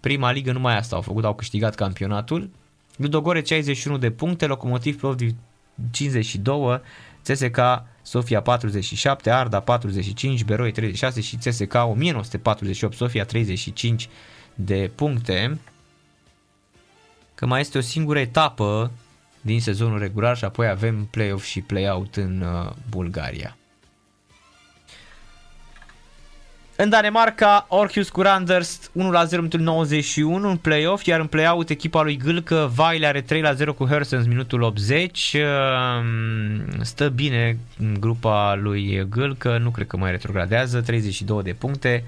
prima 0.00 0.30
ligă, 0.30 0.52
numai 0.52 0.76
asta 0.76 0.96
au 0.96 1.02
făcut, 1.02 1.24
au 1.24 1.34
câștigat 1.34 1.74
campionatul. 1.74 2.50
Ludogoreț 2.96 3.48
61 3.48 3.98
de 3.98 4.10
puncte, 4.10 4.46
Locomotiv 4.46 4.98
Plovdiv 4.98 5.34
52, 5.90 6.80
CSK 7.26 7.58
Sofia 8.02 8.40
47, 8.40 9.30
Arda 9.30 9.60
45, 9.60 10.44
Beroi 10.44 10.72
36 10.72 11.20
și 11.20 11.36
CSK 11.36 11.74
1948, 11.74 12.96
Sofia 12.96 13.24
35 13.24 14.08
de 14.54 14.90
puncte. 14.94 15.58
Că 17.34 17.46
mai 17.46 17.60
este 17.60 17.78
o 17.78 17.80
singură 17.80 18.18
etapă 18.18 18.90
din 19.40 19.60
sezonul 19.60 19.98
regular 19.98 20.36
și 20.36 20.44
apoi 20.44 20.68
avem 20.68 21.04
play-off 21.04 21.44
și 21.44 21.60
play-out 21.60 22.16
în 22.16 22.40
uh, 22.40 22.72
Bulgaria. 22.90 23.56
În 26.78 26.88
Danemarca, 26.88 27.66
Orhus 27.68 28.08
cu 28.08 28.22
Randers 28.22 28.90
1 28.92 29.10
la 29.10 29.24
0 29.24 29.42
minutul 29.42 29.60
91 29.60 30.48
în 30.48 30.56
play-off, 30.56 31.04
iar 31.04 31.20
în 31.20 31.26
play-out 31.26 31.70
echipa 31.70 32.02
lui 32.02 32.16
Gâlcă, 32.16 32.70
Vaile 32.74 33.06
are 33.06 33.20
3 33.20 33.40
la 33.40 33.52
0 33.52 33.72
cu 33.72 33.86
Hersens 33.86 34.26
minutul 34.26 34.62
80. 34.62 35.32
Ehm, 35.32 36.82
Stă 36.82 37.08
bine 37.08 37.58
în 37.78 37.96
grupa 38.00 38.54
lui 38.54 39.06
Gâlcă, 39.08 39.58
nu 39.58 39.70
cred 39.70 39.86
că 39.86 39.96
mai 39.96 40.10
retrogradează, 40.10 40.80
32 40.80 41.42
de 41.42 41.52
puncte. 41.52 42.04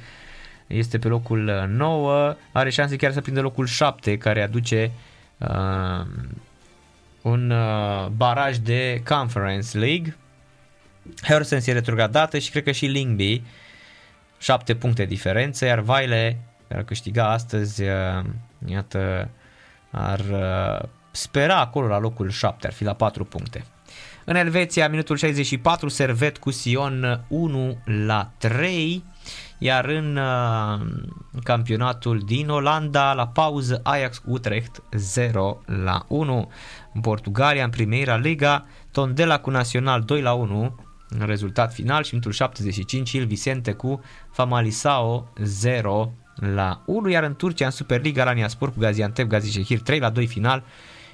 Este 0.66 0.99
pe 0.99 1.09
locul 1.09 1.69
9, 1.69 2.36
are 2.53 2.70
șanse 2.70 2.97
chiar 2.97 3.12
să 3.12 3.20
prindă 3.20 3.40
locul 3.40 3.66
7, 3.66 4.19
care 4.19 4.43
aduce 4.43 4.90
uh, 5.39 6.07
un 7.23 7.51
uh, 7.51 8.07
baraj 8.16 8.57
de 8.57 9.03
Conference 9.05 9.78
League. 9.78 10.16
Hersens 11.23 11.66
e 11.66 11.73
retrogradată 11.73 12.39
și 12.39 12.51
cred 12.51 12.62
că 12.62 12.70
și 12.70 12.86
Lingby 12.86 13.43
7 14.39 14.74
puncte 14.74 15.05
diferență, 15.05 15.65
iar 15.65 15.81
Vaile, 15.81 16.40
care 16.69 16.81
a 16.81 16.85
câștigat 16.85 17.31
astăzi, 17.31 17.82
uh, 17.82 18.24
iată, 18.66 19.28
ar 19.90 20.20
uh, 20.20 20.89
spera 21.10 21.60
acolo 21.60 21.86
la 21.86 21.98
locul 21.98 22.31
7, 22.31 22.66
ar 22.66 22.73
fi 22.73 22.85
la 22.85 22.94
4 22.94 23.24
puncte. 23.24 23.65
În 24.24 24.36
Elveția, 24.36 24.89
minutul 24.89 25.16
64, 25.16 25.89
Servet 25.89 26.39
cu 26.39 26.51
Sion 26.51 27.24
1 27.28 27.78
la 27.85 28.31
3, 28.39 29.05
iar 29.59 29.85
în 29.85 30.16
uh, 30.16 30.86
campionatul 31.43 32.23
din 32.27 32.48
Olanda, 32.48 33.12
la 33.12 33.27
pauză, 33.27 33.81
Ajax 33.85 34.23
Utrecht 34.27 34.82
0 34.90 35.62
la 35.85 36.05
1. 36.09 36.51
În 36.94 37.01
Portugalia, 37.01 37.65
în 37.65 37.70
Primeira 37.70 38.16
Liga, 38.16 38.66
Tondela 38.93 39.39
cu 39.39 39.51
Național 39.51 40.02
2 40.02 40.20
la 40.20 40.32
1, 40.32 40.81
în 41.09 41.27
rezultat 41.27 41.73
final 41.73 42.03
și 42.03 42.09
minutul 42.11 42.33
75 42.33 43.13
Il 43.13 43.27
Vicente 43.27 43.73
cu 43.73 44.01
Famalisao 44.31 45.33
0 45.43 46.13
la 46.35 46.83
1, 46.87 47.09
iar 47.09 47.23
în 47.23 47.37
Turcia 47.37 47.65
în 47.65 47.71
Superliga 47.71 48.23
Alanya 48.23 48.49
Sport 48.49 48.73
cu 48.73 48.81
Gaziantep 48.81 49.27
Gazishehir 49.27 49.81
3 49.81 49.99
la 49.99 50.11
2 50.11 50.27
final 50.27 50.63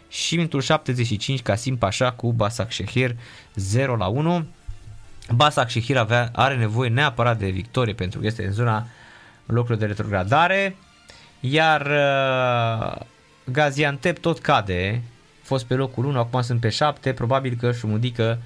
și 0.09 0.37
minutul 0.37 0.61
75 0.61 1.43
Kasim 1.43 1.77
Pașa 1.77 2.13
cu 2.13 2.33
Basak 2.33 2.73
Shehir 2.73 3.17
0 3.55 3.97
la 3.97 4.07
1. 4.07 4.47
Basak 5.35 5.71
Shehir 5.71 5.97
avea, 5.97 6.31
are 6.33 6.57
nevoie 6.57 6.89
neapărat 6.89 7.39
de 7.39 7.49
victorie 7.49 7.95
pentru 7.95 8.21
că 8.21 8.27
este 8.27 8.47
în 8.47 8.53
zona 8.53 8.87
locurilor 9.47 9.79
de 9.79 9.87
retrogradare, 9.87 10.77
iar 11.41 11.87
uh, 11.87 13.01
Gaziantep 13.45 14.19
tot 14.19 14.39
cade, 14.39 15.03
a 15.43 15.47
fost 15.47 15.65
pe 15.65 15.75
locul 15.75 16.05
1, 16.05 16.19
acum 16.19 16.41
sunt 16.41 16.61
pe 16.61 16.69
7, 16.69 17.13
probabil 17.13 17.57
că 17.61 17.73
Șumudică 17.73 18.39
um, 18.39 18.43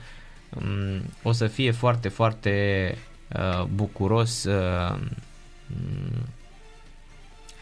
o 1.22 1.32
să 1.32 1.46
fie 1.46 1.70
foarte, 1.70 2.08
foarte 2.08 2.94
uh, 3.36 3.64
bucuros 3.64 4.44
uh, 4.44 4.98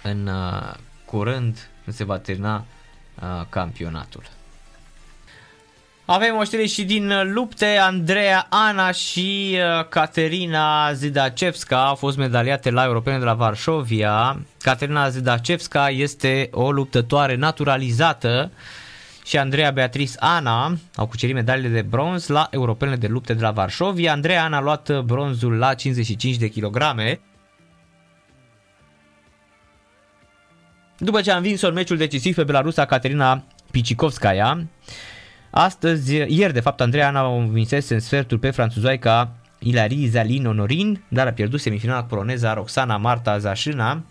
în 0.02 0.26
uh, 0.26 0.74
curând 1.04 1.68
când 1.84 1.96
se 1.96 2.04
va 2.04 2.18
termina 2.18 2.64
uh, 3.22 3.46
campionatul. 3.48 4.22
Avem 6.08 6.36
o 6.36 6.44
știre 6.44 6.66
și 6.66 6.84
din 6.84 7.32
lupte, 7.32 7.66
Andreea 7.66 8.46
Ana 8.50 8.90
și 8.90 9.58
uh, 9.78 9.88
Caterina 9.88 10.92
Zidacevska 10.92 11.86
au 11.86 11.94
fost 11.94 12.16
medaliate 12.16 12.70
la 12.70 12.84
Europene 12.84 13.18
de 13.18 13.24
la 13.24 13.34
Varșovia. 13.34 14.40
Caterina 14.62 15.08
Zidacevska 15.08 15.90
este 15.90 16.48
o 16.52 16.70
luptătoare 16.70 17.34
naturalizată 17.34 18.50
și 19.26 19.38
Andreea 19.38 19.70
Beatrice 19.70 20.12
Ana 20.18 20.76
au 20.94 21.06
cucerit 21.06 21.34
medaliile 21.34 21.68
de 21.68 21.82
bronz 21.82 22.26
la 22.26 22.48
Europene 22.50 22.96
de 22.96 23.06
lupte 23.06 23.34
de 23.34 23.40
la 23.42 23.50
Varșovia. 23.50 24.12
Andreea 24.12 24.44
Ana 24.44 24.56
a 24.56 24.60
luat 24.60 25.00
bronzul 25.00 25.52
la 25.58 25.74
55 25.74 26.36
de 26.36 26.48
kilograme. 26.48 27.20
După 30.98 31.20
ce 31.20 31.30
a 31.30 31.36
învins-o 31.36 31.68
în 31.68 31.74
meciul 31.74 31.96
decisiv 31.96 32.34
pe 32.34 32.44
Belarusa 32.44 32.84
Caterina 32.84 33.44
Picikovskaya, 33.70 34.66
astăzi, 35.50 36.14
ieri 36.14 36.52
de 36.52 36.60
fapt, 36.60 36.80
Andreea 36.80 37.08
Ana 37.08 37.28
o 37.28 37.34
învinsese 37.34 37.94
în 37.94 38.00
sfertul 38.00 38.38
pe 38.38 38.50
franțuzoica 38.50 39.32
Ilarii 39.58 40.06
Zalin 40.06 40.44
Honorin, 40.44 41.04
dar 41.08 41.26
a 41.26 41.32
pierdut 41.32 41.60
semifinala 41.60 42.04
poloneza 42.04 42.54
Roxana 42.54 42.96
Marta 42.96 43.38
Zașina. 43.38 44.04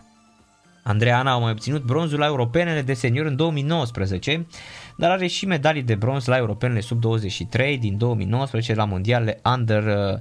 Andreea 0.88 1.20
Ana 1.20 1.32
a 1.32 1.38
mai 1.38 1.52
obținut 1.52 1.84
bronzul 1.84 2.20
la 2.20 2.26
europenele 2.26 2.82
de 2.82 2.94
senior 2.94 3.26
în 3.26 3.36
2019, 3.36 4.48
dar 4.96 5.12
are 5.12 5.28
și 5.28 5.46
medalii 5.46 5.84
de 5.84 5.96
bronz 5.96 6.26
la 6.26 6.38
europenele 6.38 6.80
sub 6.80 7.00
23 7.00 7.78
din 7.78 7.98
2019 7.98 8.74
la 8.74 8.86
mondialele 8.86 9.40
under 9.44 9.84
uh, 9.84 10.20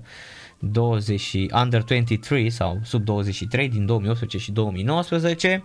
20, 0.58 1.46
under 1.52 1.82
23 1.82 2.50
sau 2.50 2.80
sub 2.82 3.04
23 3.04 3.68
din 3.68 3.86
2018 3.86 4.38
și 4.38 4.52
2019 4.52 5.64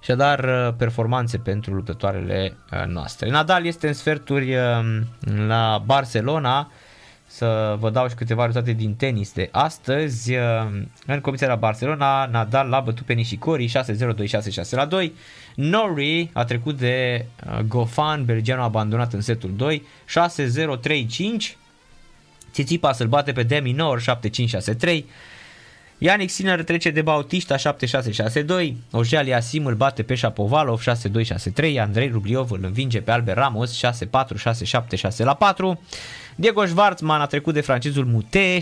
și 0.00 0.12
dar 0.12 0.44
uh, 0.44 0.74
performanțe 0.76 1.38
pentru 1.38 1.74
luptătoarele 1.74 2.56
uh, 2.72 2.84
noastre. 2.86 3.30
Nadal 3.30 3.66
este 3.66 3.86
în 3.86 3.92
sferturi 3.92 4.54
um, 4.54 5.06
la 5.46 5.82
Barcelona, 5.84 6.70
să 7.26 7.76
vă 7.78 7.90
dau 7.90 8.08
și 8.08 8.14
câteva 8.14 8.44
rezultate 8.46 8.72
din 8.72 8.94
tenis 8.94 9.32
de 9.32 9.48
astăzi. 9.52 10.34
Um, 10.34 10.90
în 11.06 11.20
comisia 11.20 11.48
la 11.48 11.54
Barcelona, 11.54 12.26
Nadal 12.26 12.68
l-a 12.68 12.80
bătut 12.80 13.06
pe 13.06 13.12
Nishikori 13.12 13.72
6-0-2-6-6 14.82 14.88
2. 14.88 15.14
Nori 15.60 16.30
a 16.32 16.44
trecut 16.44 16.78
de 16.78 17.24
uh, 17.46 17.58
Gofan, 17.58 18.24
belgianul 18.24 18.64
abandonat 18.64 19.12
în 19.12 19.20
setul 19.20 19.52
2, 19.56 19.86
6-0-3-5. 20.08 21.56
Țițipa 22.52 22.92
să-l 22.92 23.06
bate 23.06 23.32
pe 23.32 23.42
Demi 23.42 23.72
Nor 23.72 24.02
7-5-6-3. 24.82 25.04
Yannick 26.02 26.30
Sinner 26.30 26.64
trece 26.64 26.90
de 26.90 27.02
Bautista 27.02 27.56
7-6-6-2, 27.56 28.72
Ojali 28.90 29.34
Asim 29.34 29.66
îl 29.66 29.74
bate 29.74 30.02
pe 30.02 30.14
Shapovalov 30.14 30.82
6-2-6-3, 30.82 31.76
Andrei 31.80 32.08
Rubliov 32.08 32.50
îl 32.50 32.60
învinge 32.62 33.00
pe 33.00 33.10
Albert 33.10 33.38
Ramos 33.38 33.80
6-4-6-7-6-4, 33.84 35.78
Diego 36.40 36.64
Schwartzman 36.64 37.20
a 37.20 37.26
trecut 37.26 37.54
de 37.54 37.60
francezul 37.60 38.04
Mute 38.04 38.58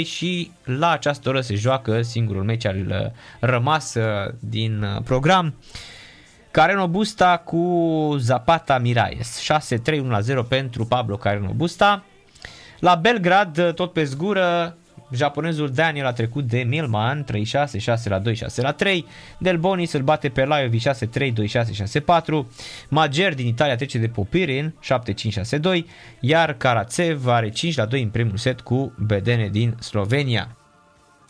6-4-6-2 0.00 0.04
și 0.04 0.50
la 0.64 0.90
această 0.90 1.28
oră 1.28 1.40
se 1.40 1.54
joacă 1.54 2.02
singurul 2.02 2.42
meci 2.42 2.66
al 2.66 3.12
rămas 3.40 3.94
uh, 3.94 4.32
din 4.38 4.82
uh, 4.82 5.02
program. 5.04 5.54
Careno 6.50 6.88
Busta 6.88 7.36
cu 7.36 8.14
Zapata 8.18 8.78
Miraes 8.78 9.50
6-3-1-0 10.42 10.48
pentru 10.48 10.84
Pablo 10.84 11.16
Careno 11.16 11.52
Busta. 11.56 12.04
La 12.78 12.94
Belgrad, 12.94 13.58
uh, 13.58 13.74
tot 13.74 13.92
pe 13.92 14.04
zgură, 14.04 14.76
Japonezul 15.12 15.70
Daniel 15.70 16.06
a 16.06 16.12
trecut 16.12 16.44
de 16.44 16.58
Milman 16.58 17.24
3-6, 17.24 17.78
6 17.78 18.08
la 18.08 18.18
2, 18.18 18.34
6 18.34 18.62
la 18.62 18.72
3. 18.72 19.06
Del 19.38 19.58
Boni 19.58 19.88
îl 19.92 20.02
bate 20.02 20.28
pe 20.28 20.44
Laiovi 20.44 20.78
6-3, 20.78 21.32
2 21.32 21.46
6, 21.46 21.72
6 21.72 22.00
4. 22.00 22.50
Mager 22.88 23.34
din 23.34 23.46
Italia 23.46 23.76
trece 23.76 23.98
de 23.98 24.08
Popirin 24.08 24.74
7-5, 24.82 25.30
6 25.30 25.58
2. 25.58 25.86
Iar 26.20 26.52
Karatsev 26.52 27.26
are 27.26 27.50
5 27.50 27.76
la 27.76 27.84
2 27.84 28.02
în 28.02 28.08
primul 28.08 28.36
set 28.36 28.60
cu 28.60 28.94
Bedene 28.98 29.48
din 29.48 29.76
Slovenia. 29.80 30.54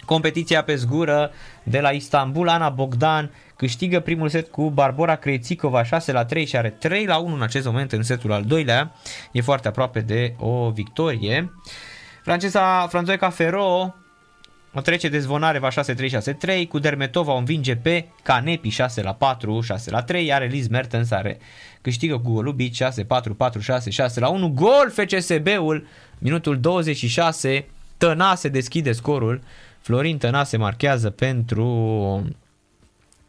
Competiția 0.05 0.63
pe 0.63 0.75
zgură 0.75 1.31
de 1.63 1.81
la 1.81 1.91
Istanbul, 1.91 2.49
Ana 2.49 2.69
Bogdan 2.69 3.31
câștigă 3.57 4.01
primul 4.01 4.29
set 4.29 4.51
cu 4.51 4.71
Barbora 4.71 5.17
Crețicova 5.17 5.85
6 5.85 6.13
la 6.13 6.25
3 6.25 6.47
și 6.47 6.57
are 6.57 6.71
3 6.71 7.07
la 7.07 7.17
1 7.17 7.35
în 7.35 7.43
acest 7.43 7.67
moment 7.67 7.93
în 7.93 8.03
setul 8.03 8.33
al 8.33 8.45
doilea. 8.45 8.93
E 9.33 9.41
foarte 9.41 9.69
aproape 9.69 10.01
de 10.01 10.35
o 10.39 10.71
victorie. 10.71 11.53
Francesa 12.23 12.87
Franzoica 12.89 13.31
Ferro 13.31 13.95
o 14.73 14.81
trece 14.81 15.09
de 15.09 15.19
Zvonareva 15.19 15.69
6-3-6-3, 15.71 16.69
cu 16.69 16.79
Dermetova 16.79 17.33
o 17.33 17.37
învinge 17.37 17.77
pe 17.77 18.09
Canepi 18.23 18.69
6 18.69 19.03
la 19.03 19.15
4, 19.15 19.61
6 19.61 19.91
la 19.91 20.03
3, 20.03 20.27
iar 20.27 20.49
Liz 20.49 20.69
Mertens 20.69 21.11
are 21.11 21.39
câștigă 21.81 22.19
cu 22.19 22.33
Golubic 22.33 22.75
6 22.75 23.05
4 23.05 23.35
4 23.35 23.61
6 23.61 23.91
6 23.91 24.21
la 24.21 24.29
1. 24.29 24.49
Gol 24.49 24.93
FCSB-ul, 24.93 25.87
minutul 26.19 26.61
26, 26.61 27.67
Tănase 27.97 28.49
deschide 28.49 28.93
scorul. 28.93 29.43
Florin 29.81 30.19
Tănase 30.19 30.57
marchează 30.57 31.11
pentru 31.11 32.25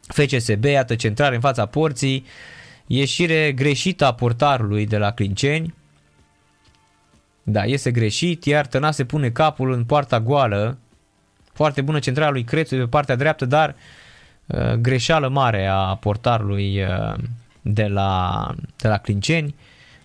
FCSB, 0.08 0.64
iată 0.64 0.96
centrare 0.96 1.36
în 1.36 1.42
fața 1.42 1.66
porții, 1.66 2.26
ieșire 2.88 3.52
greșită 3.52 4.06
a 4.06 4.14
portarului 4.14 4.86
de 4.86 4.98
la 4.98 5.12
Clinceni. 5.12 5.74
Da, 7.44 7.66
iese 7.66 7.92
greșit, 7.92 8.46
iar 8.46 8.66
Tănase 8.66 9.04
pune 9.04 9.30
capul 9.30 9.72
în 9.72 9.84
poarta 9.84 10.20
goală. 10.20 10.78
Foarte 11.54 11.82
bună 11.82 12.00
centrarea 12.00 12.32
lui 12.32 12.44
Crețu 12.44 12.76
pe 12.76 12.88
partea 12.88 13.16
dreaptă, 13.16 13.46
dar 13.46 13.76
uh, 14.46 14.74
greșeală 14.74 15.28
mare 15.28 15.66
a 15.66 15.96
portarului 15.96 16.84
uh, 16.84 17.14
de 17.62 17.88
la, 17.88 18.48
de 18.76 18.88
la 18.88 18.98
Clinceni. 18.98 19.56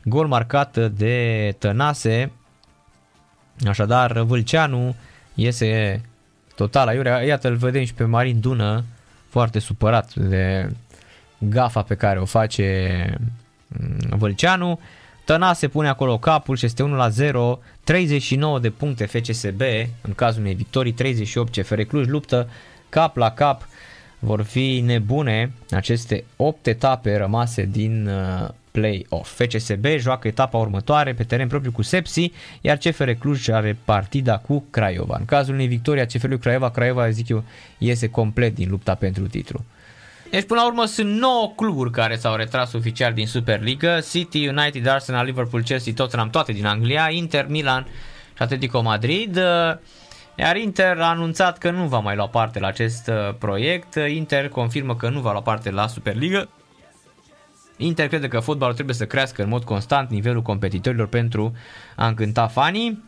Gol 0.04 0.26
marcat 0.26 0.78
de 0.92 1.54
Tănase. 1.58 2.32
Așadar, 3.66 4.20
Vâlceanu 4.20 4.94
iese 5.34 6.00
total 6.54 6.88
aiurea. 6.88 7.22
Iată, 7.22 7.48
îl 7.48 7.56
vedem 7.56 7.84
și 7.84 7.94
pe 7.94 8.04
Marin 8.04 8.40
Dună, 8.40 8.84
foarte 9.28 9.58
supărat 9.58 10.14
de 10.14 10.70
gafa 11.38 11.82
pe 11.82 11.94
care 11.94 12.18
o 12.18 12.24
face 12.24 13.18
mm, 13.68 14.18
Vâlceanu. 15.26 15.44
Tănase 15.44 15.68
pune 15.68 15.88
acolo 15.88 16.18
capul 16.18 16.56
și 16.56 16.64
este 16.64 16.82
1 16.82 16.96
la 16.96 17.08
0, 17.08 17.58
39 17.84 18.58
de 18.58 18.70
puncte 18.70 19.06
FCSB 19.06 19.60
în 20.02 20.14
cazul 20.14 20.40
unei 20.40 20.54
victorii, 20.54 20.92
38 20.92 21.56
CFR 21.56 21.80
Cluj 21.80 22.06
luptă 22.06 22.48
cap 22.88 23.16
la 23.16 23.30
cap. 23.30 23.68
Vor 24.18 24.42
fi 24.42 24.82
nebune 24.84 25.52
aceste 25.70 26.24
8 26.36 26.66
etape 26.66 27.16
rămase 27.16 27.64
din 27.64 28.06
uh, 28.06 28.48
play-off. 28.70 29.40
FCSB 29.40 29.86
joacă 29.98 30.28
etapa 30.28 30.58
următoare 30.58 31.14
pe 31.14 31.24
teren 31.24 31.48
propriu 31.48 31.72
cu 31.72 31.82
Sepsi, 31.82 32.32
iar 32.60 32.76
CFR 32.76 33.10
Cluj 33.10 33.48
are 33.48 33.76
partida 33.84 34.38
cu 34.38 34.64
Craiova. 34.70 35.16
În 35.18 35.24
cazul 35.24 35.54
unei 35.54 35.66
victorii 35.66 36.02
a 36.02 36.06
CFR-ului 36.06 36.38
Craiova, 36.38 36.70
Craiova, 36.70 37.10
zic 37.10 37.28
eu, 37.28 37.44
iese 37.78 38.08
complet 38.08 38.54
din 38.54 38.68
lupta 38.70 38.94
pentru 38.94 39.26
titlu. 39.26 39.64
Deci 40.30 40.46
până 40.46 40.60
la 40.60 40.66
urmă 40.66 40.84
sunt 40.84 41.18
9 41.18 41.52
cluburi 41.56 41.90
care 41.90 42.16
s-au 42.16 42.36
retras 42.36 42.72
oficial 42.72 43.12
din 43.12 43.26
Superliga, 43.26 44.00
City, 44.00 44.48
United, 44.48 44.86
Arsenal, 44.86 45.24
Liverpool, 45.24 45.62
Chelsea, 45.62 45.92
Tottenham, 45.92 46.30
toate 46.30 46.52
din 46.52 46.66
Anglia, 46.66 47.10
Inter, 47.10 47.46
Milan 47.48 47.86
și 48.36 48.42
Atletico 48.42 48.82
Madrid. 48.82 49.40
Iar 50.38 50.56
Inter 50.56 50.98
a 51.00 51.08
anunțat 51.08 51.58
că 51.58 51.70
nu 51.70 51.86
va 51.86 51.98
mai 51.98 52.16
lua 52.16 52.28
parte 52.28 52.58
la 52.58 52.66
acest 52.66 53.08
uh, 53.08 53.34
proiect. 53.38 53.94
Inter 53.94 54.48
confirmă 54.48 54.96
că 54.96 55.08
nu 55.08 55.20
va 55.20 55.32
lua 55.32 55.42
parte 55.42 55.70
la 55.70 55.86
Superliga. 55.86 56.48
Inter 57.76 58.08
crede 58.08 58.28
că 58.28 58.40
fotbalul 58.40 58.74
trebuie 58.74 58.94
să 58.94 59.06
crească 59.06 59.42
în 59.42 59.48
mod 59.48 59.64
constant 59.64 60.10
nivelul 60.10 60.42
competitorilor 60.42 61.06
pentru 61.06 61.52
a 61.96 62.06
încânta 62.06 62.46
fanii. 62.46 63.04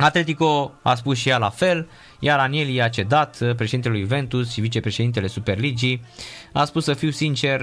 Atletico 0.00 0.72
a 0.82 0.94
spus 0.94 1.18
și 1.18 1.28
ea 1.28 1.38
la 1.38 1.50
fel, 1.50 1.88
iar 2.18 2.38
Anieli 2.38 2.82
a 2.82 2.88
cedat 2.88 3.54
președintele 3.56 3.98
Juventus 3.98 4.52
și 4.52 4.60
vicepreședintele 4.60 5.26
Superligii. 5.26 6.04
A 6.52 6.64
spus 6.64 6.84
să 6.84 6.94
fiu 6.94 7.10
sincer, 7.10 7.60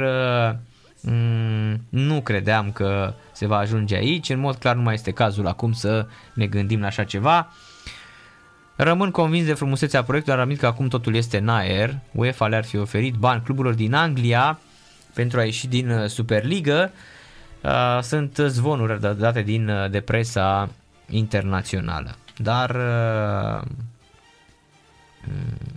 mm, 1.02 1.82
nu 1.90 2.22
credeam 2.22 2.72
că 2.72 3.14
se 3.32 3.48
va 3.48 3.58
ajunge 3.58 3.96
aici, 3.96 4.30
în 4.30 4.40
mod 4.40 4.56
clar 4.56 4.76
nu 4.76 4.82
mai 4.82 4.94
este 4.94 5.12
cazul 5.12 5.48
acum 5.48 5.72
să 5.72 6.08
ne 6.34 6.46
gândim 6.46 6.80
la 6.80 6.88
așa 6.88 7.04
ceva. 7.04 7.52
Rămân 8.80 9.12
convins 9.12 9.46
de 9.46 9.54
frumusețea 9.54 10.04
proiectului, 10.04 10.46
dar 10.46 10.56
că 10.56 10.66
acum 10.66 10.88
totul 10.88 11.16
este 11.16 11.38
în 11.38 11.50
aer. 11.50 11.98
UEFA 12.12 12.48
le-ar 12.48 12.64
fi 12.64 12.78
oferit 12.78 13.16
bani 13.16 13.42
cluburilor 13.42 13.76
din 13.76 13.94
Anglia 13.94 14.60
pentru 15.14 15.40
a 15.40 15.44
ieși 15.44 15.68
din 15.68 15.90
uh, 15.90 16.06
Superliga. 16.08 16.92
Uh, 17.64 18.00
Sunt 18.02 18.36
zvonuri 18.48 19.02
date 19.02 19.42
din 19.42 19.70
uh, 19.70 19.90
de 19.90 20.00
presa 20.00 20.70
internațională. 21.10 22.16
Dar 22.38 22.78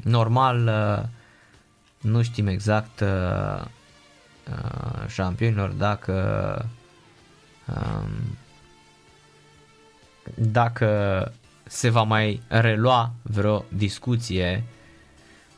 normal 0.02 0.70
nu 2.00 2.22
știm 2.22 2.46
exact 2.46 3.04
șampionilor 5.08 5.70
dacă 5.70 6.14
um, 7.66 8.38
dacă 10.34 11.32
se 11.64 11.88
va 11.88 12.02
mai 12.02 12.42
relua 12.48 13.12
vreo 13.22 13.64
discuție 13.68 14.64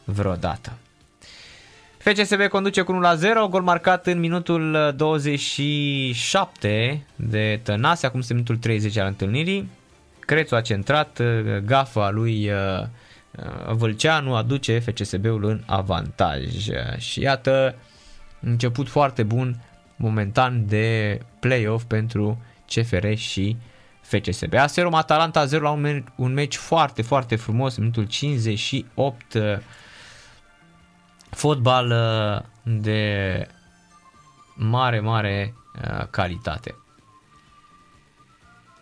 vreodată. 0.05 0.73
FCSB 1.99 2.49
conduce 2.49 2.83
cu 2.83 2.93
1 2.93 3.01
la 3.01 3.15
0, 3.15 3.49
gol 3.49 3.63
marcat 3.63 4.07
în 4.07 4.19
minutul 4.19 4.93
27 4.97 7.07
de 7.17 7.61
Tănase, 7.63 8.07
acum 8.07 8.21
este 8.21 8.33
minutul 8.33 8.57
30 8.57 8.97
al 8.97 9.07
întâlnirii. 9.07 9.69
Crețu 10.27 10.55
a 10.55 10.61
centrat, 10.61 11.21
gafa 11.65 12.11
lui 12.11 12.51
uh, 12.51 12.87
Vâlceanu 13.73 14.35
aduce 14.35 14.79
FCSB-ul 14.79 15.45
în 15.45 15.63
avantaj. 15.67 16.43
Și 16.97 17.21
iată, 17.21 17.75
început 18.41 18.89
foarte 18.89 19.23
bun 19.23 19.63
momentan 19.97 20.67
de 20.67 21.19
play-off 21.41 21.85
pentru 21.85 22.43
CFR 22.67 23.15
și 23.15 23.57
FCSB. 24.01 24.55
Aserom 24.55 24.95
Atalanta 24.95 25.45
0 25.45 25.63
la 25.63 25.71
un, 25.71 26.05
un 26.17 26.33
meci 26.33 26.57
foarte, 26.57 27.03
foarte 27.03 27.37
frumos, 27.37 27.77
în 27.77 27.83
minutul 27.83 28.05
58 28.05 29.37
fotbal 31.35 31.91
uh, 31.91 32.43
de 32.63 33.47
mare, 34.55 35.01
mare 35.01 35.55
uh, 35.75 36.07
calitate. 36.11 36.75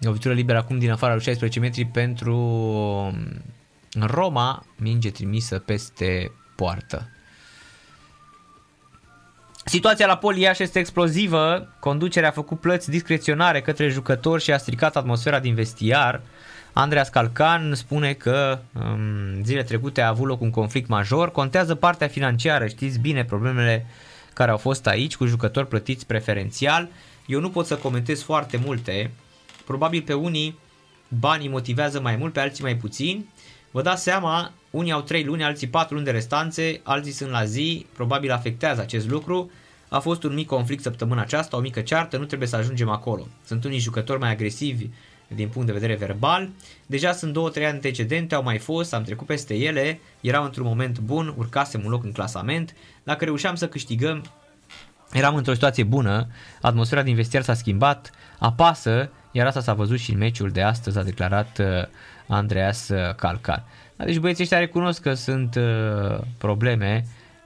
Lovitură 0.01 0.35
liberă 0.35 0.59
acum 0.59 0.79
din 0.79 0.91
afara 0.91 1.13
lui 1.15 1.23
16 1.23 1.61
metri 1.61 1.85
pentru 1.85 2.37
um, 2.37 3.43
Roma, 4.01 4.67
minge 4.77 5.11
trimisă 5.11 5.59
peste 5.59 6.33
poartă. 6.57 7.09
Situația 9.65 10.07
la 10.07 10.17
Poliaș 10.17 10.59
este 10.59 10.79
explozivă, 10.79 11.69
conducerea 11.81 12.29
a 12.29 12.33
făcut 12.33 12.61
plăți 12.61 12.91
discreționare 12.91 13.61
către 13.61 13.89
jucători 13.89 14.43
și 14.43 14.53
a 14.53 14.59
stricat 14.59 14.97
atmosfera 14.97 15.39
din 15.39 15.55
vestiar. 15.55 16.21
Andreas 16.73 17.09
Calcan 17.09 17.75
spune 17.75 18.13
că 18.13 18.59
um, 18.73 19.43
zile 19.43 19.63
trecute 19.63 20.01
a 20.01 20.09
avut 20.09 20.27
loc 20.27 20.41
un 20.41 20.51
conflict 20.51 20.89
major, 20.89 21.31
contează 21.31 21.75
partea 21.75 22.09
financiară, 22.09 22.67
știți 22.67 22.99
bine 22.99 23.25
problemele 23.25 23.87
care 24.33 24.51
au 24.51 24.57
fost 24.57 24.87
aici 24.87 25.17
cu 25.17 25.27
jucători 25.27 25.69
plătiți 25.69 26.07
preferențial. 26.07 26.89
Eu 27.27 27.41
nu 27.41 27.51
pot 27.51 27.67
să 27.67 27.77
comentez 27.77 28.23
foarte 28.23 28.61
multe, 28.65 29.11
probabil 29.71 30.03
pe 30.03 30.13
unii 30.13 30.59
banii 31.09 31.49
motivează 31.49 32.01
mai 32.01 32.17
mult, 32.17 32.33
pe 32.33 32.41
alții 32.41 32.63
mai 32.63 32.77
puțin. 32.77 33.29
Vă 33.71 33.83
dați 33.83 34.03
seama, 34.03 34.53
unii 34.71 34.93
au 34.93 35.01
3 35.01 35.25
luni, 35.25 35.45
alții 35.45 35.67
4 35.67 35.95
luni 35.95 36.07
de 36.07 36.11
restanțe, 36.11 36.81
alții 36.83 37.13
sunt 37.13 37.31
la 37.31 37.45
zi, 37.45 37.87
probabil 37.93 38.31
afectează 38.31 38.81
acest 38.81 39.09
lucru. 39.09 39.51
A 39.89 39.99
fost 39.99 40.23
un 40.23 40.35
mic 40.35 40.47
conflict 40.47 40.83
săptămâna 40.83 41.21
aceasta, 41.21 41.57
o 41.57 41.61
mică 41.61 41.81
ceartă, 41.81 42.17
nu 42.17 42.25
trebuie 42.25 42.49
să 42.49 42.57
ajungem 42.57 42.89
acolo. 42.89 43.27
Sunt 43.45 43.65
unii 43.65 43.79
jucători 43.79 44.19
mai 44.19 44.31
agresivi 44.31 44.87
din 45.27 45.49
punct 45.49 45.67
de 45.67 45.73
vedere 45.73 45.95
verbal. 45.95 46.51
Deja 46.87 47.13
sunt 47.13 47.33
două, 47.33 47.51
trei 47.51 47.67
antecedente, 47.67 48.35
au 48.35 48.43
mai 48.43 48.59
fost, 48.59 48.95
am 48.95 49.03
trecut 49.03 49.27
peste 49.27 49.55
ele, 49.55 50.01
erau 50.21 50.45
într-un 50.45 50.67
moment 50.67 50.99
bun, 50.99 51.35
urcasem 51.37 51.85
un 51.85 51.91
loc 51.91 52.05
în 52.05 52.13
clasament. 52.13 52.75
Dacă 53.03 53.25
reușeam 53.25 53.55
să 53.55 53.69
câștigăm, 53.69 54.25
eram 55.13 55.35
într-o 55.35 55.53
situație 55.53 55.85
bună, 55.85 56.27
atmosfera 56.61 57.03
din 57.03 57.15
vestiar 57.15 57.43
s-a 57.43 57.55
schimbat, 57.55 58.11
apasă, 58.39 59.11
iar 59.33 59.47
asta 59.47 59.61
s-a 59.61 59.75
văzut 59.75 59.99
și 59.99 60.13
în 60.13 60.19
meciul 60.19 60.51
de 60.51 60.63
astăzi, 60.63 60.99
a 60.99 61.03
declarat 61.03 61.59
uh, 61.59 61.67
Andreas 62.29 62.89
uh, 62.89 63.15
Calcar. 63.15 63.65
Deci 63.97 64.19
băieții 64.19 64.43
ăștia 64.43 64.59
recunosc 64.59 65.03
că 65.03 65.15
sunt 65.15 65.55
uh, 65.55 66.21
probleme 66.39 67.05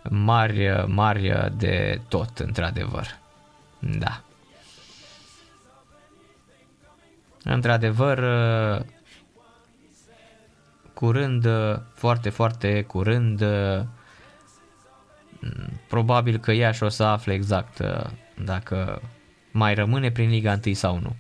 mari, 0.09 0.85
mari 0.87 1.53
de 1.57 2.01
tot, 2.09 2.39
într-adevăr. 2.39 3.19
Da. 3.79 4.23
Într-adevăr, 7.45 8.25
curând, 10.95 11.47
foarte, 11.95 12.31
foarte 12.31 12.83
curând, 12.83 13.45
probabil 15.89 16.39
că 16.39 16.53
ea 16.53 16.71
și 16.71 16.83
o 16.83 16.89
să 16.89 17.03
afle 17.03 17.33
exact 17.33 17.81
dacă 18.45 19.03
mai 19.51 19.75
rămâne 19.75 20.11
prin 20.11 20.29
Liga 20.29 20.59
1 20.65 20.75
sau 20.75 20.99
nu. 20.99 21.17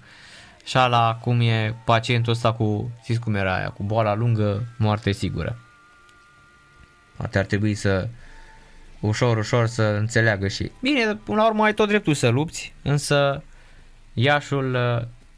Și 0.65 0.77
la 0.77 1.19
cum 1.21 1.41
e 1.41 1.75
pacientul 1.85 2.33
ăsta 2.33 2.53
cu, 2.53 2.91
știți 3.03 3.21
cum 3.21 3.35
era 3.35 3.57
aia, 3.57 3.69
cu 3.69 3.83
boala 3.83 4.15
lungă, 4.15 4.63
moarte 4.79 5.13
sigură. 5.13 5.59
Poate 7.17 7.39
ar 7.39 7.45
trebui 7.45 7.75
să 7.75 8.09
ușor, 9.01 9.37
ușor 9.37 9.67
să 9.67 9.83
înțeleagă 9.83 10.49
și... 10.49 10.71
Bine, 10.81 11.15
până 11.15 11.37
la 11.37 11.47
urmă 11.47 11.65
ai 11.65 11.75
tot 11.75 11.89
dreptul 11.89 12.15
să 12.15 12.29
lupți, 12.29 12.73
însă 12.83 13.43
Iașul 14.13 14.77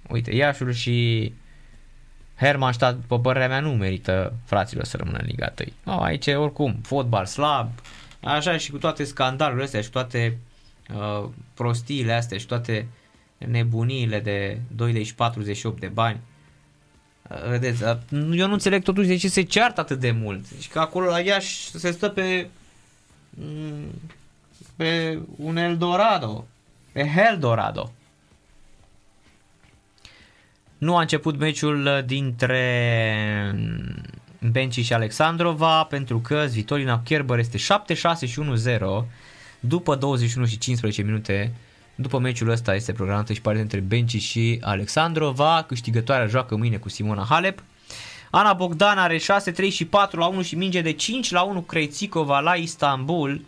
Uite, 0.09 0.35
Iașul 0.35 0.73
și 0.73 1.33
Hermannstadt, 2.37 3.01
după 3.01 3.21
părerea 3.21 3.49
mea, 3.49 3.61
nu 3.61 3.71
merită 3.71 4.33
fraților 4.45 4.85
să 4.85 4.97
rămână 4.97 5.19
în 5.19 5.27
Liga 5.27 5.53
1. 5.85 5.95
No, 5.95 6.03
aici, 6.03 6.27
oricum, 6.27 6.79
fotbal 6.83 7.27
slab, 7.27 7.71
așa 8.23 8.57
și 8.57 8.71
cu 8.71 8.79
toate 8.79 9.05
scandalurile 9.05 9.65
astea 9.65 9.81
și 9.81 9.91
toate 9.91 10.39
uh, 10.95 11.29
prostiile 11.55 12.13
astea 12.13 12.39
și 12.39 12.47
toate 12.47 12.87
nebuniile 13.39 14.21
de 14.21 14.61
2 14.77 14.93
lei 14.93 15.05
și 15.05 15.15
48 15.15 15.81
de 15.81 15.87
bani. 15.87 16.21
Uh, 17.31 17.49
Vedeți, 17.49 17.83
uh, 17.83 17.97
eu 18.33 18.47
nu 18.47 18.53
înțeleg 18.53 18.83
totuși 18.83 19.09
de 19.09 19.17
ce 19.17 19.29
se 19.29 19.43
ceartă 19.43 19.81
atât 19.81 20.01
de 20.01 20.11
mult. 20.11 20.51
Deci 20.51 20.69
că 20.69 20.79
acolo 20.79 21.07
la 21.07 21.21
Iași 21.21 21.71
se 21.71 21.91
stă 21.91 22.09
pe 22.09 22.49
mm, 23.31 23.91
pe 24.77 25.19
un 25.37 25.57
Eldorado, 25.57 26.47
pe 26.93 27.13
Eldorado. 27.31 27.93
Nu 30.79 30.97
a 30.97 31.01
început 31.01 31.39
meciul 31.39 32.03
dintre 32.07 33.55
Benci 34.51 34.85
și 34.85 34.93
Alexandrova 34.93 35.85
pentru 35.85 36.19
că 36.19 36.47
Svitolina 36.47 37.03
Kerber 37.03 37.39
este 37.39 37.59
7-6 37.59 37.61
și 38.27 38.41
1-0 38.69 38.79
după 39.61 39.95
21 39.95 40.47
și 40.47 40.59
15 40.59 41.03
minute 41.03 41.53
după 41.97 42.19
meciul 42.19 42.49
ăsta 42.49 42.75
este 42.75 42.93
programată 42.93 43.33
și 43.33 43.41
partea 43.41 43.63
între 43.63 43.81
Benci 43.81 44.21
și 44.21 44.59
Alexandrova. 44.63 45.65
Câștigătoarea 45.69 46.27
joacă 46.27 46.57
mâine 46.57 46.77
cu 46.77 46.89
Simona 46.89 47.27
Halep. 47.29 47.63
Ana 48.31 48.53
Bogdan 48.53 48.99
are 48.99 49.19
6-3 49.19 49.21
și 49.71 49.85
4 49.85 50.19
la 50.19 50.27
1 50.27 50.43
și 50.43 50.57
minge 50.57 50.81
de 50.81 50.93
5 50.93 51.31
la 51.31 51.43
1 51.43 51.61
Krejcikova 51.61 52.41
la 52.41 52.55
Istanbul. 52.55 53.41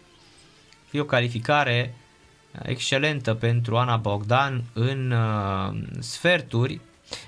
E 0.91 1.01
o 1.01 1.05
calificare 1.05 1.95
excelentă 2.63 3.35
pentru 3.35 3.77
Ana 3.77 3.97
Bogdan 3.97 4.63
în 4.73 5.11
uh, 5.11 5.79
sferturi. 5.99 6.81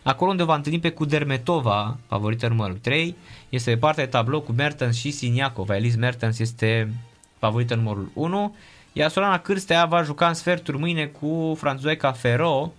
Acolo 0.03 0.31
unde 0.31 0.43
va 0.43 0.55
întâlni 0.55 0.81
pe 0.81 0.91
Kudermetova, 0.91 1.97
favorită 2.07 2.49
numărul 2.49 2.79
3, 2.81 3.17
este 3.49 3.71
pe 3.71 3.77
partea 3.77 4.05
de 4.05 4.11
tablou 4.11 4.41
cu 4.41 4.53
Mertens 4.53 4.97
și 4.97 5.11
Siniakova. 5.11 5.77
Elise 5.77 5.97
Mertens 5.97 6.39
este 6.39 6.93
favorită 7.39 7.75
numărul 7.75 8.11
1. 8.15 8.55
Iar 8.93 9.11
Sorana 9.11 9.39
Cârstea 9.39 9.85
va 9.85 10.03
juca 10.03 10.29
în 10.29 10.35
sferturi 10.35 10.79
mâine 10.79 11.07
cu 11.07 11.55
franțuzeca 11.59 12.13
Ferro. 12.13 12.73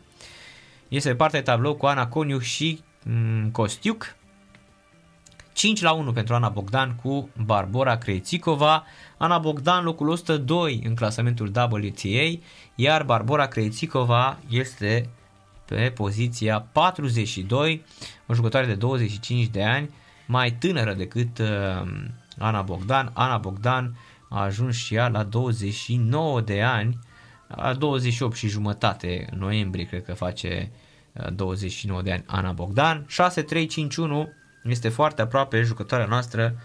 Este 0.88 1.10
pe 1.10 1.16
partea 1.16 1.40
de 1.40 1.46
tablou 1.46 1.76
cu 1.76 1.86
Ana 1.86 2.08
Coniuc 2.08 2.42
și 2.42 2.82
mm, 3.04 3.50
Costiuc. 3.52 4.16
5 5.54 5.82
la 5.82 5.92
1 5.92 6.12
pentru 6.12 6.34
Ana 6.34 6.50
Bogdan 6.50 6.96
cu 7.04 7.30
Barbora 7.46 7.98
Krejcikova. 7.98 8.84
Ana 9.18 9.38
Bogdan 9.38 9.84
locul 9.84 10.08
102 10.08 10.82
în 10.86 10.96
clasamentul 10.96 11.48
WTA, 11.48 12.40
iar 12.76 13.04
Barbora 13.04 13.48
Krejcikova 13.48 14.38
este 14.50 15.10
pe 15.66 15.92
poziția 15.96 16.68
42, 16.72 17.86
o 18.28 18.34
jucătoare 18.34 18.66
de 18.66 18.74
25 18.74 19.48
de 19.48 19.64
ani, 19.64 19.90
mai 20.26 20.52
tânără 20.52 20.94
decât 20.94 21.40
uh, 21.40 21.48
Ana 22.38 22.62
Bogdan. 22.62 23.12
Ana 23.14 23.38
Bogdan 23.38 23.96
a 24.34 24.42
ajuns 24.42 24.76
și 24.76 24.96
ea 24.96 25.08
la 25.08 25.24
29 25.24 26.42
de 26.42 26.62
ani, 26.62 27.00
la 27.48 27.74
28 27.74 28.36
și 28.36 28.48
jumătate 28.48 29.28
în 29.32 29.40
noiembrie 29.40 29.86
cred 29.86 30.04
că 30.04 30.14
face 30.14 30.72
uh, 31.14 31.28
29 31.34 32.02
de 32.02 32.12
ani 32.12 32.24
Ana 32.28 32.52
Bogdan. 32.52 33.06
6-3-5-1 33.06 33.08
este 34.64 34.90
foarte 34.90 35.22
aproape 35.22 35.62
jucătoarea 35.62 36.08
noastră 36.08 36.56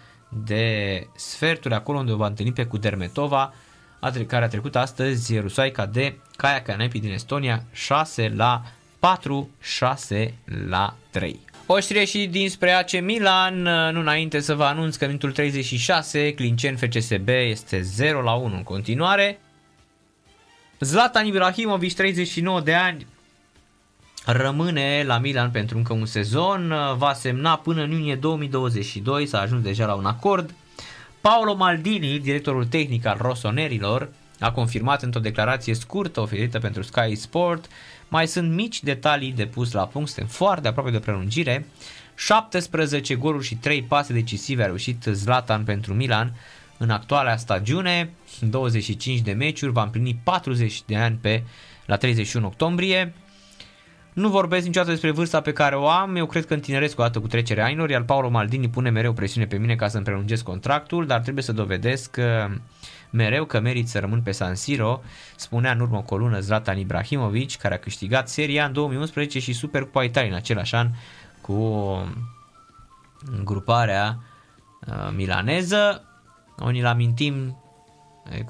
de 0.44 1.06
sferturi 1.16 1.74
acolo 1.74 1.98
unde 1.98 2.12
o 2.12 2.16
va 2.16 2.26
întâlni 2.26 2.52
pe 2.52 2.66
Kudermetova, 2.66 3.52
a 4.00 4.10
tre- 4.10 4.24
care 4.24 4.44
a 4.44 4.48
trecut 4.48 4.76
astăzi 4.76 5.38
Rusoaica 5.38 5.86
de 5.86 6.18
Kaya 6.36 6.62
Kanepi 6.62 7.00
din 7.00 7.12
Estonia 7.12 7.64
6 7.72 8.32
la 8.36 8.62
4, 8.98 9.50
6 9.60 10.34
la 10.68 10.96
3. 11.10 11.40
O 11.68 11.80
știre 11.80 12.04
și 12.04 12.26
dinspre 12.26 12.72
AC 12.72 13.00
Milan, 13.00 13.62
nu 13.92 14.00
înainte 14.00 14.40
să 14.40 14.54
vă 14.54 14.64
anunț 14.64 14.96
că 14.96 15.04
în 15.04 15.10
minutul 15.10 15.32
36 15.32 16.32
Clincen 16.32 16.76
FCSB 16.76 17.28
este 17.28 17.80
0 17.80 18.22
la 18.22 18.32
1 18.32 18.54
în 18.54 18.62
continuare. 18.62 19.40
Zlatan 20.80 21.26
Ibrahimovic, 21.26 21.94
39 21.94 22.60
de 22.60 22.74
ani, 22.74 23.06
rămâne 24.26 25.02
la 25.06 25.18
Milan 25.18 25.50
pentru 25.50 25.76
încă 25.76 25.92
un 25.92 26.06
sezon, 26.06 26.74
va 26.96 27.12
semna 27.12 27.56
până 27.56 27.82
în 27.82 27.90
iunie 27.90 28.14
2022, 28.14 29.26
s-a 29.26 29.40
ajuns 29.40 29.62
deja 29.62 29.86
la 29.86 29.94
un 29.94 30.06
acord. 30.06 30.54
Paolo 31.20 31.54
Maldini, 31.54 32.18
directorul 32.18 32.66
tehnic 32.66 33.06
al 33.06 33.16
rosonerilor, 33.20 34.08
a 34.40 34.52
confirmat 34.52 35.02
într-o 35.02 35.20
declarație 35.20 35.74
scurtă 35.74 36.20
oferită 36.20 36.58
pentru 36.58 36.82
Sky 36.82 37.14
Sport. 37.14 37.68
Mai 38.08 38.26
sunt 38.26 38.52
mici 38.52 38.82
detalii 38.82 39.32
de 39.32 39.46
pus 39.46 39.72
la 39.72 39.86
punct, 39.86 40.08
suntem 40.08 40.26
foarte 40.32 40.68
aproape 40.68 40.90
de 40.90 40.98
prelungire. 40.98 41.66
17 42.14 43.14
goluri 43.14 43.44
și 43.44 43.54
3 43.54 43.82
pase 43.82 44.12
decisive 44.12 44.62
a 44.62 44.66
reușit 44.66 45.02
Zlatan 45.10 45.64
pentru 45.64 45.94
Milan 45.94 46.34
în 46.78 46.90
actuala 46.90 47.36
stagiune, 47.36 48.10
25 48.40 49.20
de 49.20 49.32
meciuri, 49.32 49.72
va 49.72 49.82
împlini 49.82 50.20
40 50.22 50.82
de 50.86 50.96
ani 50.96 51.18
pe 51.20 51.42
la 51.86 51.96
31 51.96 52.46
octombrie. 52.46 53.14
Nu 54.12 54.28
vorbesc 54.28 54.66
niciodată 54.66 54.90
despre 54.90 55.10
vârsta 55.10 55.40
pe 55.40 55.52
care 55.52 55.76
o 55.76 55.88
am, 55.88 56.16
eu 56.16 56.26
cred 56.26 56.46
că 56.46 56.54
întineresc 56.54 56.98
o 56.98 57.02
dată 57.02 57.20
cu 57.20 57.26
trecerea 57.26 57.64
anilor, 57.64 57.90
iar 57.90 58.02
Paolo 58.02 58.28
Maldini 58.28 58.68
pune 58.68 58.90
mereu 58.90 59.12
presiune 59.12 59.46
pe 59.46 59.56
mine 59.56 59.74
ca 59.74 59.88
să-mi 59.88 60.04
prelungesc 60.04 60.42
contractul, 60.44 61.06
dar 61.06 61.20
trebuie 61.20 61.44
să 61.44 61.52
dovedesc 61.52 62.10
că 62.10 62.50
mereu 63.10 63.44
că 63.44 63.60
merit 63.60 63.88
să 63.88 63.98
rămân 63.98 64.22
pe 64.22 64.30
San 64.30 64.54
Siro, 64.54 65.02
spunea 65.36 65.72
în 65.72 65.80
urmă 65.80 66.02
cu 66.02 66.14
o 66.14 66.16
lună 66.16 66.40
Zlatan 66.40 66.78
Ibrahimovic, 66.78 67.56
care 67.56 67.74
a 67.74 67.78
câștigat 67.78 68.28
seria 68.28 68.64
în 68.64 68.72
2011 68.72 69.38
și 69.38 69.52
Supercupa 69.52 70.04
Italiei 70.04 70.30
în 70.30 70.36
același 70.36 70.74
an 70.74 70.90
cu 71.40 71.98
gruparea 73.44 74.18
uh, 74.86 75.12
milaneză. 75.14 76.04
O 76.58 76.70
ni-l 76.70 76.86
amintim 76.86 77.56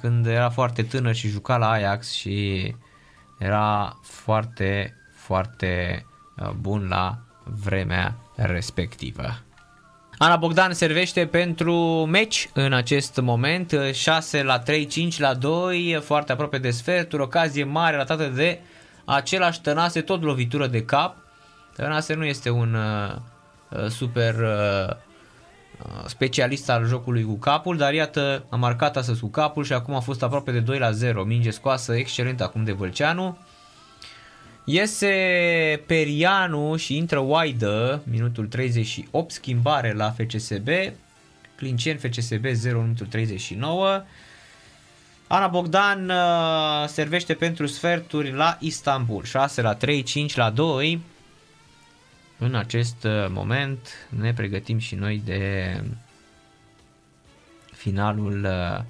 când 0.00 0.26
era 0.26 0.50
foarte 0.50 0.82
tânăr 0.82 1.14
și 1.14 1.28
juca 1.28 1.56
la 1.56 1.70
Ajax 1.70 2.12
și 2.12 2.74
era 3.38 3.98
foarte, 4.02 4.94
foarte 5.14 6.04
uh, 6.36 6.50
bun 6.50 6.88
la 6.88 7.18
vremea 7.44 8.16
respectivă. 8.34 9.45
Ana 10.18 10.36
Bogdan 10.36 10.72
servește 10.72 11.26
pentru 11.26 11.74
meci 12.04 12.50
în 12.52 12.72
acest 12.72 13.20
moment, 13.20 13.74
6 13.92 14.42
la 14.42 14.58
3, 14.58 14.86
5 14.86 15.18
la 15.18 15.34
2, 15.34 16.00
foarte 16.04 16.32
aproape 16.32 16.58
de 16.58 16.70
sferturi, 16.70 17.22
ocazie 17.22 17.64
mare 17.64 17.96
ratată 17.96 18.26
de 18.26 18.60
același 19.04 19.60
Tănase, 19.60 20.00
tot 20.00 20.22
lovitură 20.22 20.66
de 20.66 20.84
cap. 20.84 21.16
Tănase 21.74 22.14
nu 22.14 22.24
este 22.24 22.50
un 22.50 22.74
uh, 22.74 23.86
super 23.88 24.34
uh, 24.34 24.96
specialist 26.06 26.70
al 26.70 26.86
jocului 26.86 27.24
cu 27.24 27.34
capul, 27.34 27.76
dar 27.76 27.92
iată 27.92 28.44
a 28.48 28.56
marcat 28.56 28.96
astăzi 28.96 29.20
cu 29.20 29.28
capul 29.28 29.64
și 29.64 29.72
acum 29.72 29.94
a 29.94 30.00
fost 30.00 30.22
aproape 30.22 30.50
de 30.50 30.60
2 30.60 30.78
la 30.78 30.90
0, 30.90 31.24
minge 31.24 31.50
scoasă 31.50 31.94
excelent 31.94 32.40
acum 32.40 32.64
de 32.64 32.72
Vâlceanu. 32.72 33.38
Iese 34.68 35.82
Perianu 35.86 36.76
și 36.76 36.96
intră 36.96 37.18
Waidă, 37.18 38.02
minutul 38.10 38.46
38, 38.46 39.30
schimbare 39.30 39.92
la 39.92 40.10
FCSB. 40.10 40.68
Clincen 41.56 41.98
FCSB 41.98 42.46
0 42.52 42.80
minutul 42.80 43.06
39. 43.06 44.02
Ana 45.26 45.46
Bogdan 45.46 46.08
uh, 46.08 46.88
servește 46.88 47.34
pentru 47.34 47.66
sferturi 47.66 48.32
la 48.32 48.56
Istanbul, 48.60 49.24
6 49.24 49.62
la 49.62 49.74
3, 49.74 50.02
5 50.02 50.36
la 50.36 50.50
2. 50.50 51.00
În 52.38 52.54
acest 52.54 53.04
uh, 53.04 53.26
moment 53.28 54.08
ne 54.08 54.32
pregătim 54.32 54.78
și 54.78 54.94
noi 54.94 55.22
de 55.24 55.82
finalul 57.72 58.44
uh, 58.44 58.84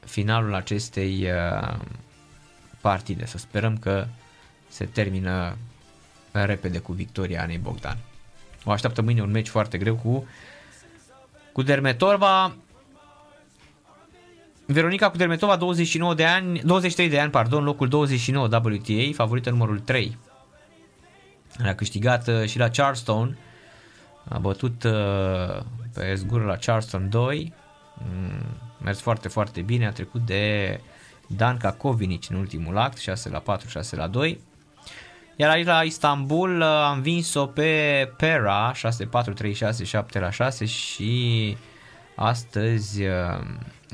finalul 0.00 0.54
acestei 0.54 1.28
uh, 1.30 1.76
partide. 2.86 3.26
Să 3.26 3.38
sperăm 3.38 3.76
că 3.76 4.06
se 4.68 4.84
termină 4.84 5.56
repede 6.32 6.78
cu 6.78 6.92
victoria 6.92 7.42
Anei 7.42 7.58
Bogdan. 7.58 7.98
O 8.64 8.70
așteaptă 8.70 9.02
mâine 9.02 9.22
un 9.22 9.30
meci 9.30 9.48
foarte 9.48 9.78
greu 9.78 9.94
cu, 9.94 10.26
cu 11.52 11.62
Dermetorva. 11.62 12.56
Veronica 14.66 15.10
cu 15.10 15.16
Dermetova, 15.16 15.56
29 15.56 16.14
de 16.14 16.24
ani, 16.24 16.60
23 16.60 17.08
de 17.08 17.20
ani, 17.20 17.30
pardon, 17.30 17.64
locul 17.64 17.88
29 17.88 18.46
WTA, 18.46 19.10
favorită 19.14 19.50
numărul 19.50 19.78
3. 19.80 20.18
A 21.64 21.74
câștigat 21.74 22.28
uh, 22.28 22.44
și 22.44 22.58
la 22.58 22.68
Charleston, 22.68 23.38
a 24.28 24.38
bătut 24.38 24.84
uh, 24.84 25.60
pe 25.94 26.14
zgură 26.14 26.44
la 26.44 26.56
Charleston 26.56 27.08
2, 27.10 27.52
mm, 27.94 28.46
mers 28.82 29.00
foarte, 29.00 29.28
foarte 29.28 29.60
bine, 29.60 29.86
a 29.86 29.92
trecut 29.92 30.20
de 30.20 30.80
Danca 31.26 31.72
Kovinic 31.72 32.30
în 32.30 32.36
ultimul 32.36 32.78
act, 32.78 32.98
6 32.98 33.28
la 33.28 33.38
4, 33.38 33.68
6 33.68 33.96
la 33.96 34.06
2. 34.06 34.40
Iar 35.36 35.50
aici 35.50 35.66
la 35.66 35.82
Istanbul 35.82 36.60
uh, 36.60 36.66
am 36.66 37.00
vins-o 37.00 37.46
pe 37.46 38.12
Pera, 38.16 38.72
6 38.74 39.04
4, 39.04 39.32
3, 39.32 39.52
6, 39.52 39.84
7 39.84 40.18
la 40.18 40.30
6 40.30 40.64
și 40.64 41.56
astăzi 42.16 43.02
uh, 43.02 43.12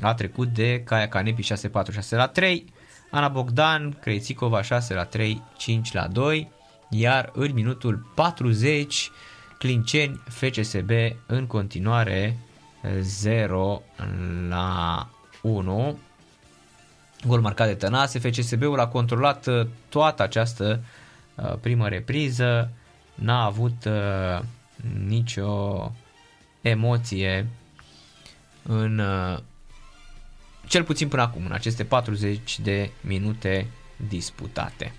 a 0.01 0.13
trecut 0.13 0.47
de 0.47 0.83
Kaya 0.83 1.07
Kanepi 1.07 1.41
6 1.41 1.69
4, 1.69 1.91
6 1.91 2.15
la 2.15 2.27
3. 2.27 2.65
Ana 3.11 3.27
Bogdan, 3.27 3.97
Krejcikova 4.01 4.61
6 4.61 4.93
la 4.93 5.03
3, 5.03 5.41
5 5.57 5.93
la 5.93 6.07
2. 6.07 6.51
iar 6.89 7.29
în 7.33 7.53
minutul 7.53 8.11
40 8.15 9.11
Clinceni 9.57 10.21
FCSB 10.29 10.89
în 11.25 11.47
continuare 11.47 12.37
0 12.99 13.81
la 14.49 15.07
1. 15.41 15.97
Gol 17.27 17.41
marcat 17.41 17.67
de 17.67 17.73
Tănase, 17.73 18.19
FCSB-ul 18.19 18.79
a 18.79 18.87
controlat 18.87 19.47
uh, 19.47 19.67
toată 19.89 20.23
această 20.23 20.83
uh, 21.35 21.53
primă 21.61 21.87
repriză, 21.87 22.69
n-a 23.15 23.45
avut 23.45 23.85
uh, 23.85 24.39
nicio 25.07 25.91
emoție 26.61 27.47
în 28.63 28.99
uh, 28.99 29.37
cel 30.67 30.83
puțin 30.83 31.07
până 31.07 31.21
acum, 31.21 31.45
în 31.45 31.51
aceste 31.51 31.83
40 31.83 32.59
de 32.59 32.89
minute 33.01 33.67
disputate. 34.07 34.93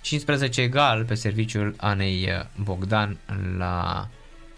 15 0.00 0.60
egal 0.60 1.04
pe 1.04 1.14
serviciul 1.14 1.74
Anei 1.76 2.28
Bogdan 2.62 3.18
la 3.56 4.08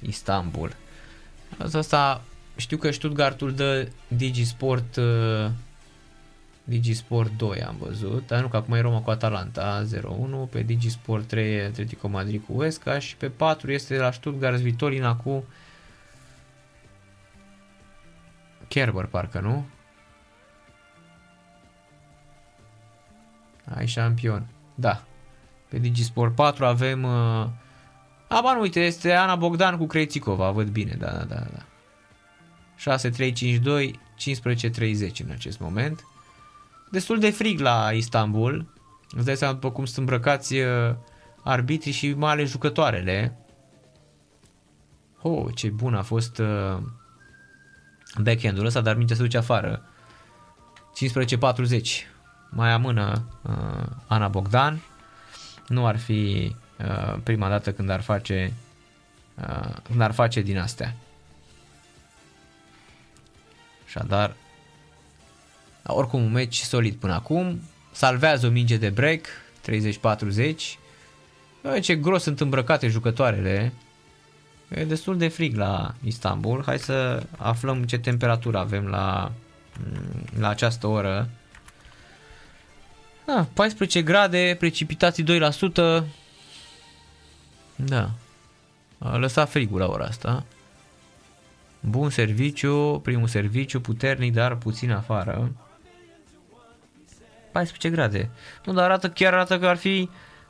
Istanbul. 0.00 0.76
Asta 1.72 2.22
știu 2.56 2.76
că 2.76 2.90
Stuttgartul 2.90 3.54
dă 3.54 3.88
Digisport 4.08 4.96
uh, 4.96 5.50
Digisport 6.64 7.30
2 7.36 7.62
am 7.62 7.76
văzut, 7.78 8.26
dar 8.26 8.40
nu 8.40 8.48
că 8.48 8.56
acum 8.56 8.74
e 8.74 8.80
Roma 8.80 9.00
cu 9.00 9.10
Atalanta 9.10 9.84
0-1, 10.46 10.50
pe 10.50 10.62
Digisport 10.62 11.26
3 11.26 11.60
Atletico 11.60 12.08
Madrid 12.08 12.42
cu 12.46 12.52
Huesca 12.52 12.98
și 12.98 13.16
pe 13.16 13.28
4 13.28 13.72
este 13.72 13.96
la 13.96 14.10
Stuttgart 14.10 14.56
Vitolina 14.56 15.16
cu 15.16 15.44
Kerber 18.68 19.04
parcă, 19.04 19.40
nu? 19.40 19.66
Ai 23.74 23.86
șampion. 23.86 24.46
Da. 24.74 25.02
Pe 25.68 25.78
Digisport 25.78 26.34
4 26.34 26.64
avem... 26.64 27.02
Uh... 27.02 27.46
A, 28.28 28.40
ba 28.42 28.52
nu, 28.54 28.60
uite, 28.60 28.80
este 28.80 29.12
Ana 29.12 29.36
Bogdan 29.36 29.76
cu 29.76 29.86
Crețicova, 29.86 30.50
văd 30.50 30.68
bine, 30.68 30.94
da, 30.98 31.10
da, 31.10 31.24
da, 31.24 31.46
da. 31.52 31.62
6-3-5-2, 32.78 33.90
15-30 33.90 35.24
în 35.24 35.30
acest 35.30 35.58
moment. 35.58 36.04
Destul 36.90 37.18
de 37.18 37.30
frig 37.30 37.60
la 37.60 37.90
Istanbul. 37.92 38.72
Îți 39.10 39.24
dai 39.24 39.36
seama 39.36 39.54
după 39.54 39.70
cum 39.70 39.84
sunt 39.84 39.98
îmbrăcați 39.98 40.54
uh, 40.54 40.94
arbitrii 41.44 41.92
și 41.92 42.12
mai 42.12 42.30
ales 42.30 42.50
jucătoarele. 42.50 43.38
Oh, 45.22 45.46
ce 45.54 45.68
bun 45.68 45.94
a 45.94 46.02
fost 46.02 46.38
uh, 46.38 46.78
backhand-ul 48.22 48.66
ăsta, 48.66 48.80
dar 48.80 48.96
mingea 48.96 49.14
se 49.14 49.22
duce 49.22 49.36
afară. 49.36 49.82
15-40. 51.74 51.80
Mai 52.50 52.70
amână 52.70 53.28
uh, 53.42 53.86
Ana 54.06 54.28
Bogdan. 54.28 54.82
Nu 55.68 55.86
ar 55.86 55.98
fi 55.98 56.54
uh, 56.78 57.18
prima 57.22 57.48
dată 57.48 57.72
când 57.72 57.90
ar 57.90 58.00
face 58.00 58.52
uh, 59.34 59.74
când 59.82 60.00
ar 60.00 60.12
face 60.12 60.40
din 60.40 60.58
astea. 60.58 60.94
Așadar, 63.94 64.36
oricum 65.86 66.22
un 66.22 66.32
meci 66.32 66.60
solid 66.60 66.94
până 66.94 67.12
acum. 67.12 67.60
Salvează 67.92 68.46
o 68.46 68.50
minge 68.50 68.76
de 68.76 68.90
break, 68.90 69.26
30-40. 69.70 70.54
Bă, 71.62 71.78
Ce 71.78 71.96
gros 71.96 72.22
sunt 72.22 72.40
îmbrăcate 72.40 72.88
jucătoarele. 72.88 73.72
E 74.68 74.84
destul 74.84 75.18
de 75.18 75.28
frig 75.28 75.56
la 75.56 75.94
Istanbul. 76.04 76.62
Hai 76.66 76.78
să 76.78 77.22
aflăm 77.36 77.84
ce 77.84 77.98
temperatură 77.98 78.58
avem 78.58 78.86
la, 78.86 79.32
la 80.38 80.48
această 80.48 80.86
oră. 80.86 81.28
Da, 83.26 83.48
14 83.52 84.02
grade, 84.02 84.56
precipitații 84.58 85.24
2%. 85.24 86.04
Da. 87.76 88.10
A 88.98 89.16
lăsat 89.16 89.50
frigul 89.50 89.78
la 89.78 89.86
ora 89.86 90.04
asta. 90.04 90.44
Bun 91.88 92.10
serviciu, 92.10 93.00
primul 93.02 93.28
serviciu, 93.28 93.80
puternic, 93.80 94.32
dar 94.32 94.56
puțin 94.56 94.90
afară. 94.90 95.52
14 97.52 97.90
grade. 97.90 98.30
Nu, 98.64 98.72
dar 98.72 98.84
arată, 98.84 99.08
chiar 99.08 99.32
arată 99.32 99.58
că 99.58 99.66
ar 99.66 99.76
fi 99.76 100.08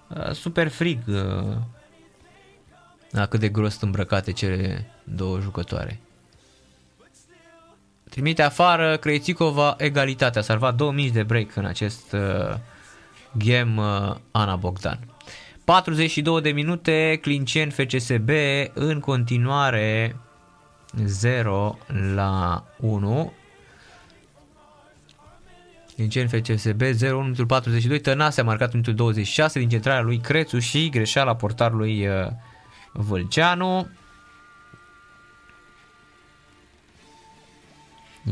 uh, 0.09 0.31
super 0.33 0.69
frig. 0.69 0.99
Uh, 1.07 1.57
la 3.11 3.27
cât 3.27 3.41
de 3.41 3.49
gros 3.49 3.71
sunt 3.71 3.83
îmbrăcate 3.83 4.33
cele 4.33 4.91
două 5.05 5.41
jucătoare. 5.41 6.01
Trimite 8.11 8.43
afară 8.43 8.97
Creițicova 8.97 9.75
egalitatea. 9.79 10.41
A 10.41 10.45
salvat 10.45 10.75
două 10.75 10.93
mici 10.93 11.13
de 11.13 11.23
break 11.23 11.57
în 11.57 11.65
acest 11.65 12.13
uh, 12.13 12.57
game 13.33 13.81
uh, 13.81 14.15
Ana 14.31 14.57
Bogdan. 14.57 14.99
42 15.65 16.41
de 16.41 16.51
minute, 16.51 17.19
Clincen 17.23 17.71
FCSB 17.71 18.29
în 18.73 19.01
continuare 19.01 20.17
0 21.05 21.79
la 22.15 22.65
1. 22.77 23.33
Clincen 25.95 26.29
FCSB 26.29 26.83
0 26.83 27.21
minutul 27.21 27.47
42, 27.47 28.01
Tănase 28.01 28.41
a 28.41 28.45
marcat 28.45 28.73
minutul 28.73 28.95
26 28.95 29.59
din 29.59 29.69
centrarea 29.69 30.03
lui 30.03 30.19
Crețu 30.19 30.59
și 30.59 30.89
greșeala 30.89 31.37
portarului 31.37 32.07
uh, 32.07 32.27
Vâlceanu. 32.93 33.89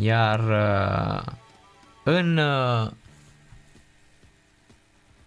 Iar 0.00 0.40
uh, 0.40 1.32
în 2.04 2.36
uh, 2.36 2.90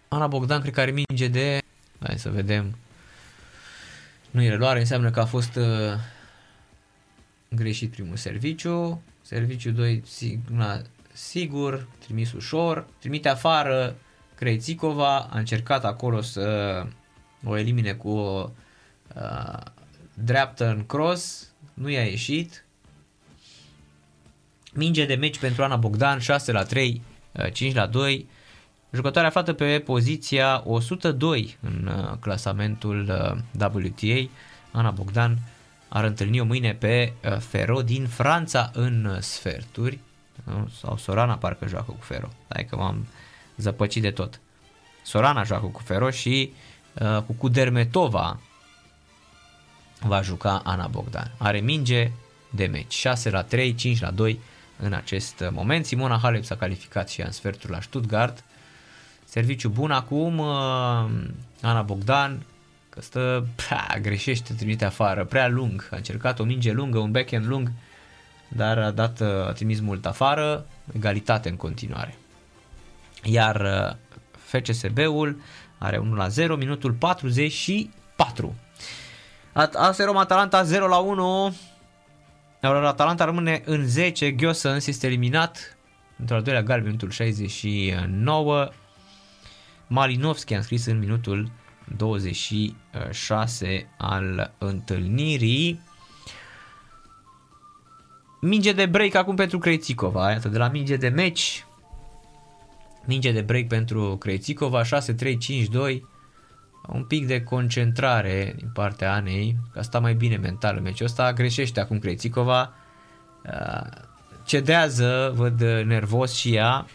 Ana 0.08 0.26
Bogdan 0.26 0.60
cred 0.60 0.72
că 0.72 0.80
are 0.80 0.90
minge 0.90 1.28
de... 1.28 1.58
Hai 2.02 2.18
să 2.18 2.30
vedem. 2.30 2.76
Nu 4.30 4.42
e 4.42 4.48
reluare, 4.48 4.78
înseamnă 4.78 5.10
că 5.10 5.20
a 5.20 5.24
fost 5.24 5.56
uh, 5.56 5.64
greșit 7.56 7.90
primul 7.90 8.16
serviciu. 8.16 9.02
Serviciu 9.22 9.70
2 9.70 10.02
signa, 10.06 10.82
sigur, 11.12 11.86
trimis 11.98 12.32
ușor. 12.32 12.86
Trimite 12.98 13.28
afară 13.28 13.96
Creițicova, 14.36 15.18
a 15.18 15.38
încercat 15.38 15.84
acolo 15.84 16.20
să 16.20 16.82
o 17.44 17.56
elimine 17.56 17.92
cu 17.92 18.08
o 18.08 18.50
uh, 19.14 19.58
dreaptă 20.14 20.68
în 20.68 20.86
cross, 20.86 21.48
nu 21.74 21.88
i-a 21.88 22.04
ieșit. 22.04 22.64
Minge 24.72 25.06
de 25.06 25.14
meci 25.14 25.38
pentru 25.38 25.62
Ana 25.62 25.76
Bogdan, 25.76 26.18
6 26.18 26.52
la 26.52 26.62
3, 26.62 27.02
uh, 27.32 27.52
5 27.52 27.74
la 27.74 27.86
2. 27.86 28.28
Jucătoare 28.92 29.26
aflată 29.26 29.52
pe 29.52 29.82
poziția 29.84 30.62
102 30.66 31.58
în 31.60 31.86
uh, 31.86 32.18
clasamentul 32.20 33.08
uh, 33.58 33.70
WTA. 33.74 34.30
Ana 34.70 34.90
Bogdan 34.90 35.38
ar 35.88 36.04
întâlni-o 36.04 36.44
mâine 36.44 36.74
pe 36.74 37.12
uh, 37.24 37.38
Fero 37.38 37.82
din 37.82 38.06
Franța 38.06 38.70
în 38.72 39.04
uh, 39.04 39.18
sferturi. 39.20 39.98
Nu? 40.44 40.68
Sau 40.80 40.96
Sorana 40.96 41.36
parcă 41.36 41.66
joacă 41.66 41.90
cu 41.90 42.04
Fero. 42.04 42.28
Hai 42.48 42.64
că 42.64 42.76
m-am 42.76 43.06
zăpăcit 43.56 44.02
de 44.02 44.10
tot. 44.10 44.40
Sorana 45.02 45.42
joacă 45.42 45.66
cu 45.66 45.80
Fero 45.80 46.10
și 46.10 46.52
uh, 47.00 47.22
cu 47.22 47.32
Kudermetova 47.32 48.40
va 50.00 50.22
juca 50.22 50.60
Ana 50.64 50.86
Bogdan. 50.86 51.32
Are 51.38 51.60
minge 51.60 52.10
de 52.50 52.66
meci. 52.66 52.94
6 52.94 53.30
la 53.30 53.42
3, 53.42 53.74
5 53.74 54.00
la 54.00 54.10
2 54.10 54.40
în 54.78 54.92
acest 54.92 55.44
moment. 55.50 55.86
Simona 55.86 56.18
Halep 56.18 56.44
s-a 56.44 56.56
calificat 56.56 57.08
și 57.08 57.20
ea 57.20 57.26
în 57.26 57.32
sfertul 57.32 57.70
la 57.70 57.80
Stuttgart. 57.80 58.44
Serviciu 59.24 59.68
bun 59.68 59.90
acum. 59.90 60.38
uh, 60.38 60.46
Ana 61.62 61.82
Bogdan 61.82 62.42
că 62.96 63.02
stă, 63.02 63.46
prea, 63.54 63.98
greșește, 64.00 64.52
trimite 64.52 64.84
afară, 64.84 65.24
prea 65.24 65.48
lung. 65.48 65.88
A 65.92 65.96
încercat 65.96 66.38
o 66.38 66.44
minge 66.44 66.72
lungă, 66.72 66.98
un 66.98 67.10
backhand 67.10 67.46
lung, 67.46 67.70
dar 68.48 68.78
a 68.78 68.90
dat, 68.90 69.20
uh, 69.20 69.46
a 69.46 69.52
trimis 69.52 69.80
mult 69.80 70.06
afară, 70.06 70.66
egalitate 70.92 71.48
în 71.48 71.56
continuare. 71.56 72.16
Iar 73.22 73.60
uh, 73.60 73.96
FCSB-ul 74.32 75.40
are 75.78 75.98
1 75.98 76.14
la 76.14 76.28
0, 76.28 76.56
minutul 76.56 76.92
44. 76.92 78.54
AS 79.52 79.98
Roma 79.98 80.20
Atalanta 80.20 80.62
0 80.62 80.86
la 80.86 80.96
1. 80.96 81.56
Iar 82.62 82.74
Atalanta 82.74 83.24
rămâne 83.24 83.62
în 83.64 83.86
10, 83.86 84.30
Ghiosens 84.30 84.86
este 84.86 85.06
eliminat 85.06 85.76
într-al 86.18 86.42
doilea 86.42 86.62
galben, 86.62 86.86
minutul 86.86 87.10
69. 87.10 88.68
Malinovski 89.86 90.54
a 90.54 90.56
înscris 90.56 90.86
în 90.86 90.98
minutul 90.98 91.50
26 91.96 93.88
al 93.98 94.54
întâlnirii. 94.58 95.80
Minge 98.40 98.72
de 98.72 98.86
break 98.86 99.14
acum 99.14 99.34
pentru 99.34 99.58
Creițicova, 99.58 100.30
iată, 100.30 100.48
de 100.48 100.58
la 100.58 100.68
minge 100.68 100.96
de 100.96 101.08
meci. 101.08 101.66
Minge 103.04 103.32
de 103.32 103.40
break 103.40 103.66
pentru 103.66 104.16
Creițicova, 104.16 104.82
6-3-5-2. 104.84 104.88
Un 106.88 107.04
pic 107.04 107.26
de 107.26 107.42
concentrare 107.42 108.54
din 108.56 108.70
partea 108.72 109.12
Anei, 109.12 109.56
că 109.72 109.78
asta 109.78 109.98
mai 110.00 110.14
bine 110.14 110.36
mental 110.36 110.76
în 110.76 110.82
meciul 110.82 111.06
ăsta. 111.06 111.32
Greșește 111.32 111.80
acum 111.80 111.98
Creițicova. 111.98 112.72
Cedează, 114.44 115.32
văd 115.34 115.60
nervos 115.62 116.34
și 116.34 116.54
ea. 116.54 116.86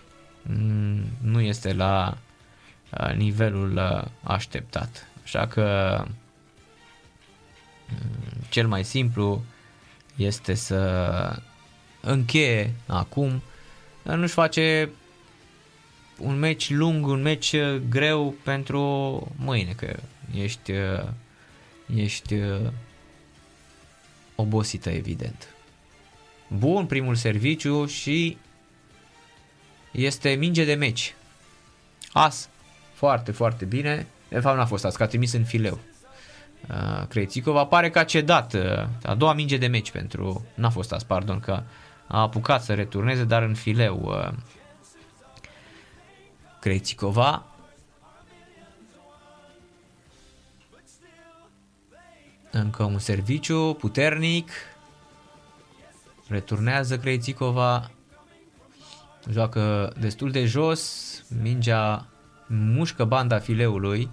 Mm, 0.41 1.03
Nu 1.21 1.41
este 1.41 1.73
la 1.73 2.13
uh, 2.13 2.30
nivelul 3.15 3.77
uh, 3.77 4.07
așteptat. 4.23 5.07
Așa 5.23 5.47
că 5.47 5.97
mm, 7.87 8.43
cel 8.49 8.67
mai 8.67 8.83
simplu 8.83 9.43
este 10.15 10.53
să 10.53 11.41
încheie 12.01 12.73
acum, 12.87 13.41
dar 14.03 14.17
nu-și 14.17 14.33
face 14.33 14.89
un 16.17 16.39
meci 16.39 16.69
lung, 16.69 17.07
un 17.07 17.21
meci 17.21 17.51
uh, 17.51 17.81
greu 17.89 18.35
pentru 18.43 18.81
mâine, 19.35 19.71
că 19.71 19.99
ești, 20.35 20.71
uh, 20.71 21.07
ești 21.95 22.33
uh, 22.33 22.71
obosită, 24.35 24.89
evident. 24.89 25.55
Bun 26.47 26.85
primul 26.85 27.15
serviciu 27.15 27.85
și 27.85 28.37
este 29.91 30.29
minge 30.29 30.65
de 30.65 30.73
meci. 30.73 31.15
As. 32.11 32.49
Foarte, 33.01 33.31
foarte 33.31 33.65
bine. 33.65 34.07
De 34.29 34.39
fapt 34.39 34.57
n-a 34.57 34.65
fost 34.65 34.85
as, 34.85 34.95
că 34.95 35.03
a 35.03 35.07
trimis 35.07 35.33
în 35.33 35.43
fileu. 35.43 35.79
Uh, 36.69 37.07
Crețicova 37.07 37.65
pare 37.65 37.89
că 37.89 37.99
a 37.99 38.03
cedat 38.03 38.53
uh, 38.53 38.87
a 39.03 39.15
doua 39.15 39.33
minge 39.33 39.57
de 39.57 39.67
meci 39.67 39.91
pentru... 39.91 40.45
N-a 40.53 40.69
fost 40.69 40.91
as, 40.91 41.03
pardon, 41.03 41.39
că 41.39 41.63
a 42.07 42.21
apucat 42.21 42.63
să 42.63 42.73
returneze, 42.73 43.23
dar 43.23 43.43
în 43.43 43.53
fileu 43.53 44.01
uh, 44.03 44.33
Crețicova. 46.59 47.45
Încă 52.51 52.83
un 52.83 52.99
serviciu 52.99 53.73
puternic. 53.79 54.51
Returnează 56.27 56.97
Crețicova. 56.97 57.91
Joacă 59.29 59.93
destul 59.99 60.31
de 60.31 60.45
jos. 60.45 61.23
Mingea 61.41 62.10
mușcă 62.51 63.03
banda 63.03 63.39
fileului. 63.39 64.09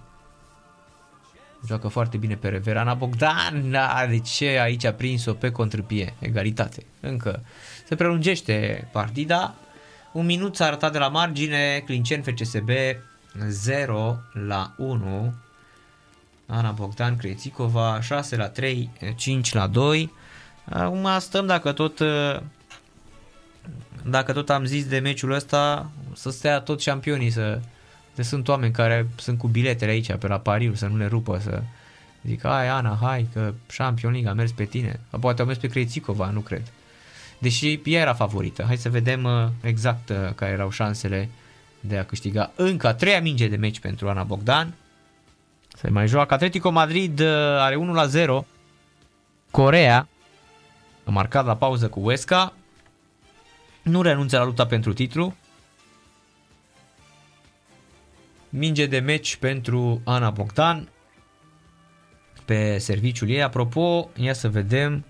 Joacă 1.67 1.89
foarte 1.89 2.17
bine 2.17 2.35
pe 2.35 2.49
Reverana 2.49 2.95
Bogdan. 2.95 3.71
Da, 3.71 4.07
de 4.09 4.19
ce 4.19 4.47
aici 4.47 4.85
a 4.85 4.93
prins-o 4.93 5.33
pe 5.33 5.51
contripie? 5.51 6.15
Egalitate. 6.19 6.87
Încă 7.01 7.43
se 7.87 7.95
prelungește 7.95 8.89
partida. 8.93 9.55
Un 10.13 10.27
minut 10.27 10.57
s-a 10.57 10.65
arătat 10.65 10.93
de 10.93 10.99
la 10.99 11.09
margine. 11.09 11.83
Clincen 11.85 12.23
FCSB 12.23 12.71
0 13.49 14.19
la 14.47 14.75
1. 14.77 15.35
Ana 16.47 16.71
Bogdan 16.71 17.17
Crețicova 17.17 18.01
6 18.01 18.37
la 18.37 18.49
3, 18.49 18.91
5 19.17 19.53
la 19.53 19.67
2. 19.67 20.13
Acum 20.65 21.09
stăm 21.19 21.47
dacă 21.47 21.73
tot 21.73 22.01
dacă 24.05 24.33
tot 24.33 24.51
am 24.51 24.65
zis 24.65 24.87
de 24.87 24.99
meciul 24.99 25.31
ăsta, 25.31 25.91
să 26.15 26.31
stea 26.31 26.61
tot 26.61 26.81
șampionii 26.81 27.31
să 27.31 27.61
de 28.19 28.25
sunt 28.25 28.49
oameni 28.49 28.73
care 28.73 29.09
sunt 29.17 29.39
cu 29.39 29.47
biletele 29.47 29.91
aici 29.91 30.13
pe 30.13 30.27
la 30.27 30.39
pariu, 30.39 30.75
să 30.75 30.87
nu 30.87 30.97
le 30.97 31.07
rupă, 31.07 31.39
să 31.39 31.63
zic, 32.27 32.43
hai 32.43 32.69
Ana, 32.69 32.99
hai 33.01 33.29
că 33.33 33.55
Champion 33.77 34.13
League 34.13 34.31
a 34.31 34.35
mers 34.35 34.53
pe 34.53 34.65
tine. 34.65 35.01
Poate 35.21 35.41
au 35.41 35.47
mers 35.47 35.59
pe 35.59 35.67
Crețicova, 35.67 36.31
nu 36.31 36.41
cred. 36.41 36.63
Deși 37.39 37.81
ea 37.85 38.01
era 38.01 38.15
favorită. 38.15 38.63
Hai 38.67 38.77
să 38.77 38.89
vedem 38.89 39.25
uh, 39.25 39.47
exact 39.61 40.09
uh, 40.09 40.17
care 40.35 40.53
erau 40.53 40.71
șansele 40.71 41.29
de 41.81 41.99
a 41.99 42.05
câștiga 42.05 42.53
încă 42.55 42.87
a 42.87 42.95
treia 42.95 43.21
minge 43.21 43.49
de 43.49 43.57
meci 43.57 43.81
pentru 43.81 44.09
Ana 44.09 44.23
Bogdan. 44.23 44.75
Se 45.69 45.89
mai 45.89 46.09
joacă. 46.09 46.35
Atletico 46.35 46.71
Madrid 46.71 47.21
uh, 47.21 47.27
are 47.59 47.77
1 47.77 47.93
la 47.93 48.07
0. 48.07 48.47
Corea 49.51 50.09
a 51.05 51.11
marcat 51.11 51.45
la 51.45 51.57
pauză 51.57 51.89
cu 51.89 52.01
Huesca. 52.01 52.53
Nu 53.83 54.03
renunță 54.03 54.39
la 54.39 54.45
lupta 54.45 54.67
pentru 54.67 54.93
titlu. 54.93 55.35
Minge 58.51 58.87
de 58.87 58.99
meci 58.99 59.37
pentru 59.37 60.01
Ana 60.05 60.31
Bogdan 60.31 60.89
pe 62.45 62.79
serviciul 62.79 63.29
ei. 63.29 63.43
Apropo, 63.43 64.11
ia 64.17 64.33
să 64.33 64.49
vedem 64.49 65.05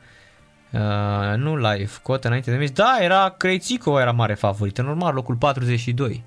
uh, 0.70 1.36
nu 1.36 1.56
live, 1.56 1.90
cotă 2.02 2.26
înainte 2.26 2.50
de 2.50 2.56
meci. 2.56 2.70
Da, 2.70 2.96
era 3.00 3.28
Crețico, 3.28 4.00
era 4.00 4.12
mare 4.12 4.34
favorită, 4.34 4.82
normal, 4.82 5.14
locul 5.14 5.34
42. 5.34 6.22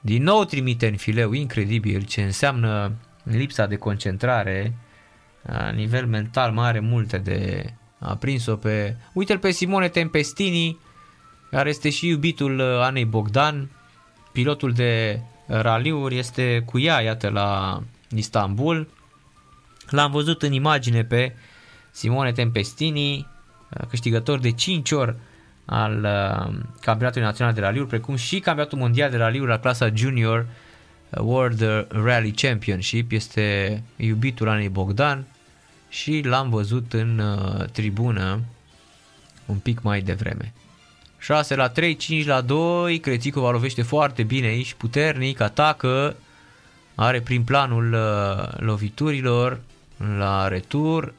Din 0.00 0.22
nou 0.22 0.44
trimite 0.44 0.86
în 0.86 0.96
fileu, 0.96 1.32
incredibil 1.32 2.02
ce 2.02 2.22
înseamnă 2.22 2.92
lipsa 3.22 3.66
de 3.66 3.76
concentrare, 3.76 4.76
a 5.46 5.70
nivel 5.70 6.06
mental 6.06 6.52
mai 6.52 6.66
are 6.66 6.80
multe 6.80 7.18
de 7.18 7.64
a 7.98 8.16
prins-o 8.16 8.56
pe... 8.56 8.96
Uite-l 9.12 9.38
pe 9.38 9.50
Simone 9.50 9.88
Tempestini, 9.88 10.78
care 11.50 11.68
este 11.68 11.90
și 11.90 12.08
iubitul 12.08 12.58
uh, 12.58 12.80
Anei 12.80 13.04
Bogdan, 13.04 13.70
pilotul 14.32 14.72
de 14.72 15.20
raliuri, 15.46 16.18
este 16.18 16.62
cu 16.66 16.78
ea, 16.78 17.00
iată, 17.00 17.28
la 17.28 17.80
Istanbul. 18.14 18.88
L-am 19.90 20.10
văzut 20.10 20.42
în 20.42 20.52
imagine 20.52 21.04
pe 21.04 21.34
Simone 21.90 22.32
Tempestini, 22.32 23.26
câștigător 23.88 24.38
de 24.38 24.50
5 24.50 24.90
ori 24.90 25.14
al 25.64 26.04
uh, 26.04 26.54
campionatului 26.80 27.26
național 27.26 27.54
de 27.54 27.60
raliuri, 27.60 27.88
precum 27.88 28.16
și 28.16 28.40
campionatul 28.40 28.78
mondial 28.78 29.10
de 29.10 29.16
raliuri 29.16 29.50
la 29.50 29.58
clasa 29.58 29.90
junior 29.94 30.46
uh, 31.10 31.20
World 31.20 31.86
Rally 31.88 32.30
Championship. 32.30 33.12
Este 33.12 33.82
iubitul 33.96 34.48
Anei 34.48 34.68
Bogdan 34.68 35.26
și 35.88 36.20
l-am 36.24 36.50
văzut 36.50 36.92
în 36.92 37.18
uh, 37.18 37.64
tribună 37.64 38.40
un 39.46 39.56
pic 39.56 39.82
mai 39.82 40.00
devreme. 40.00 40.52
6 41.18 41.54
la 41.54 41.68
3, 41.68 41.96
5 41.96 42.26
la 42.26 42.40
2, 42.40 42.98
Crețicova 42.98 43.50
lovește 43.50 43.82
foarte 43.82 44.22
bine 44.22 44.46
aici, 44.46 44.74
puternic, 44.74 45.40
atacă, 45.40 46.16
are 46.94 47.20
prin 47.20 47.44
planul 47.44 47.92
uh, 47.92 48.60
loviturilor 48.60 49.60
la 50.18 50.48
retur. 50.48 51.14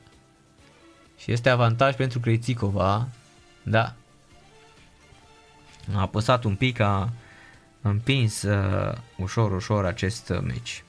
Și 1.17 1.31
este 1.31 1.49
avantaj 1.49 1.95
pentru 1.95 2.19
Crețicova, 2.19 3.07
da. 3.63 3.93
A 5.93 6.01
apăsat 6.01 6.43
un 6.43 6.55
pic, 6.55 6.79
a 6.79 7.09
împins 7.81 8.41
uh, 8.41 8.93
ușor, 9.17 9.51
ușor 9.51 9.85
acest 9.85 10.29
uh, 10.29 10.39
meci. 10.41 10.83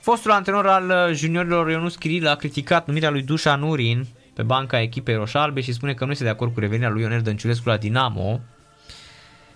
Fostul 0.00 0.30
antrenor 0.30 0.66
al 0.66 1.08
uh, 1.08 1.16
juniorilor 1.16 1.70
Ionus 1.70 1.96
Chiril 1.96 2.26
a 2.26 2.34
criticat 2.34 2.86
numirea 2.86 3.10
lui 3.10 3.22
Dușan 3.22 3.62
Urin 3.62 4.06
pe 4.34 4.42
banca 4.42 4.80
echipei 4.80 5.14
roșalbe 5.14 5.60
și 5.60 5.72
spune 5.72 5.94
că 5.94 6.04
nu 6.04 6.10
este 6.10 6.24
de 6.24 6.30
acord 6.30 6.52
cu 6.52 6.60
revenirea 6.60 6.90
lui 6.90 7.02
Ionel 7.02 7.20
Dănciulescu 7.20 7.68
la 7.68 7.76
Dinamo. 7.76 8.40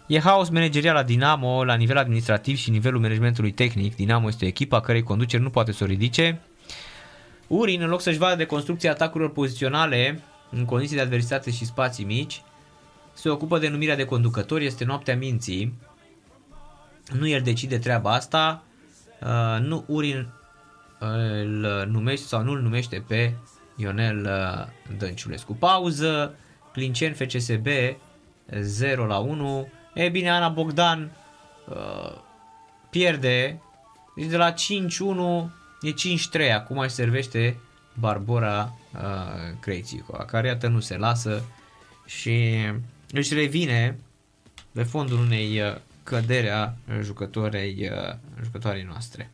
E 0.07 0.20
haos 0.20 0.48
managerial 0.48 0.94
la 0.94 1.02
Dinamo 1.02 1.65
la 1.65 1.74
nivel 1.74 1.97
administrativ 1.97 2.57
și 2.57 2.70
nivelul 2.70 3.00
managementului 3.00 3.50
tehnic. 3.50 3.97
Dinamo 3.97 4.28
este 4.28 4.44
o 4.44 4.48
echipă 4.48 4.76
a 4.76 4.81
cărei 4.81 5.02
conducere 5.02 5.42
nu 5.42 5.50
poate 5.50 5.73
să 5.73 5.84
o 5.84 5.86
ridice. 5.86 6.40
Urin, 7.47 7.82
în 7.82 7.89
loc 7.89 8.00
să-și 8.00 8.18
vadă 8.18 8.36
de 8.36 8.44
construcția 8.44 8.90
atacurilor 8.90 9.32
poziționale 9.32 10.23
în 10.50 10.65
condiții 10.65 10.97
de 10.97 11.02
adversitate 11.02 11.50
și 11.50 11.65
spații 11.65 12.05
mici, 12.05 12.42
se 13.12 13.28
ocupă 13.28 13.58
de 13.58 13.68
numirea 13.68 13.97
de 13.97 14.05
conducători, 14.05 14.65
este 14.65 14.84
noaptea 14.84 15.16
minții. 15.16 15.78
Nu 17.18 17.28
el 17.28 17.42
decide 17.42 17.78
treaba 17.78 18.12
asta, 18.12 18.62
uh, 19.20 19.60
nu 19.60 19.84
Urin 19.86 20.28
îl 20.98 21.86
numește 21.90 22.26
sau 22.26 22.42
nu 22.42 22.52
îl 22.52 22.60
numește 22.60 23.05
pe 23.07 23.32
Ionel 23.78 24.24
uh, 24.24 24.97
Dănciulescu. 24.97 25.52
Pauză, 25.52 26.34
Clincen 26.73 27.15
FCSB 27.15 27.66
0 28.60 29.07
la 29.07 29.18
1. 29.18 29.68
E 29.94 30.08
bine, 30.08 30.31
Ana 30.31 30.48
Bogdan 30.48 31.10
uh, 31.68 32.20
pierde. 32.90 33.60
Deci 34.16 34.26
de 34.26 34.36
la 34.36 34.52
5-1 34.52 34.57
e 35.81 35.92
5-3. 36.48 36.52
Acum 36.55 36.78
își 36.78 36.94
servește 36.94 37.57
Barbora 37.98 38.74
uh, 38.94 39.57
Creițico, 39.60 40.12
care 40.12 40.47
iată 40.47 40.68
nu 40.68 40.81
se 40.81 40.97
lasă 40.97 41.42
și 42.07 42.57
își 43.10 43.34
revine 43.34 43.98
pe 44.73 44.82
fondul 44.82 45.18
unei 45.18 45.60
uh, 45.60 45.76
cădere 46.02 46.50
a 46.50 46.73
jucătoarei, 47.02 47.90
uh, 47.92 48.15
jucătoarei 48.42 48.82
noastre. 48.82 49.32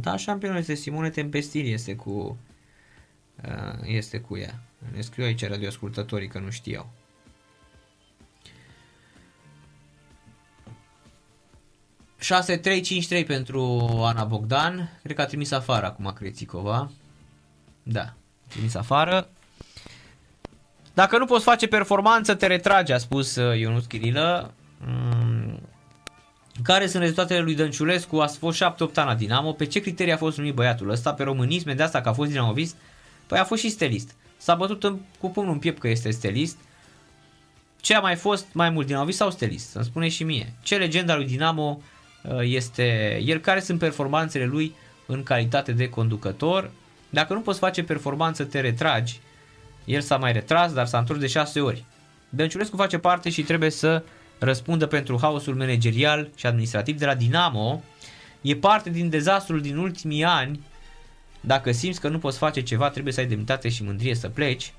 Da, 0.00 0.16
șampionul 0.16 0.58
este 0.58 0.74
Simone 0.74 1.10
Tempestini, 1.10 1.72
este 1.72 1.94
cu, 1.94 2.38
uh, 3.44 3.78
este 3.84 4.20
cu 4.20 4.36
ea. 4.36 4.60
Ne 4.94 5.00
scriu 5.00 5.24
aici 5.24 5.48
radioascultătorii 5.48 6.28
că 6.28 6.38
nu 6.38 6.50
știau. 6.50 6.90
șase 12.26 12.56
3 12.56 12.80
5 12.80 13.08
3 13.08 13.24
pentru 13.24 13.60
Ana 14.04 14.24
Bogdan. 14.24 14.98
Cred 15.02 15.16
că 15.16 15.22
a 15.22 15.26
trimis 15.26 15.50
afară 15.50 15.86
acum 15.86 16.12
Crețicova. 16.12 16.90
Da, 17.82 18.00
a 18.02 18.14
trimis 18.48 18.74
afară. 18.74 19.28
Dacă 20.94 21.18
nu 21.18 21.24
poți 21.24 21.44
face 21.44 21.66
performanță, 21.66 22.34
te 22.34 22.46
retrage, 22.46 22.92
a 22.92 22.98
spus 22.98 23.36
uh, 23.36 23.58
Ionut 23.58 23.86
Chirilă. 23.86 24.54
Mm, 24.86 25.60
care 26.62 26.86
sunt 26.86 27.02
rezultatele 27.02 27.40
lui 27.40 27.54
Dănciulescu? 27.54 28.18
A 28.18 28.26
fost 28.26 28.64
7-8 28.64 28.64
ani 28.94 29.08
la 29.08 29.14
Dinamo. 29.14 29.52
Pe 29.52 29.66
ce 29.66 29.80
criterii 29.80 30.12
a 30.12 30.16
fost 30.16 30.36
numit 30.36 30.54
băiatul 30.54 30.90
ăsta? 30.90 31.14
Pe 31.14 31.22
românisme 31.22 31.74
de 31.74 31.82
asta 31.82 32.00
că 32.00 32.08
a 32.08 32.12
fost 32.12 32.30
dinamovist? 32.30 32.76
Păi 33.26 33.38
a 33.38 33.44
fost 33.44 33.62
și 33.62 33.70
stelist. 33.70 34.14
S-a 34.36 34.54
bătut 34.54 34.84
în, 34.84 34.98
cu 35.20 35.30
pumnul 35.30 35.52
în 35.52 35.58
piept 35.58 35.78
că 35.78 35.88
este 35.88 36.10
stelist. 36.10 36.56
ce 37.80 37.94
a 37.94 38.00
mai 38.00 38.14
fost 38.14 38.46
mai 38.52 38.70
mult, 38.70 38.86
Dinamovist 38.86 39.18
sau 39.18 39.30
Stelist? 39.30 39.70
Să-mi 39.70 39.84
spune 39.84 40.08
și 40.08 40.24
mie. 40.24 40.52
Ce 40.62 40.76
legenda 40.76 41.16
lui 41.16 41.26
Dinamo 41.26 41.80
uh, 42.22 42.38
este 42.42 43.18
el? 43.24 43.38
Care 43.38 43.60
sunt 43.60 43.78
performanțele 43.78 44.44
lui 44.44 44.74
în 45.06 45.22
calitate 45.22 45.72
de 45.72 45.88
conducător? 45.88 46.70
Dacă 47.10 47.32
nu 47.32 47.40
poți 47.40 47.58
face 47.58 47.82
performanță, 47.82 48.44
te 48.44 48.60
retragi. 48.60 49.20
El 49.84 50.00
s-a 50.00 50.16
mai 50.16 50.32
retras, 50.32 50.72
dar 50.72 50.86
s-a 50.86 50.98
întors 50.98 51.18
de 51.18 51.26
șase 51.26 51.60
ori. 51.60 51.84
Dănciulescu 52.28 52.76
face 52.76 52.98
parte 52.98 53.30
și 53.30 53.42
trebuie 53.42 53.70
să 53.70 54.02
răspundă 54.38 54.86
pentru 54.86 55.18
haosul 55.20 55.54
managerial 55.54 56.28
și 56.36 56.46
administrativ 56.46 56.98
de 56.98 57.06
la 57.06 57.14
Dinamo. 57.14 57.82
E 58.40 58.56
parte 58.56 58.90
din 58.90 59.08
dezastrul 59.08 59.60
din 59.60 59.76
ultimii 59.76 60.24
ani. 60.24 60.60
Dacă 61.40 61.72
simți 61.72 62.00
că 62.00 62.08
nu 62.08 62.18
poți 62.18 62.38
face 62.38 62.60
ceva, 62.60 62.90
trebuie 62.90 63.12
să 63.12 63.20
ai 63.20 63.26
demnitate 63.26 63.68
și 63.68 63.82
mândrie 63.82 64.14
să 64.14 64.28
pleci. 64.28 64.72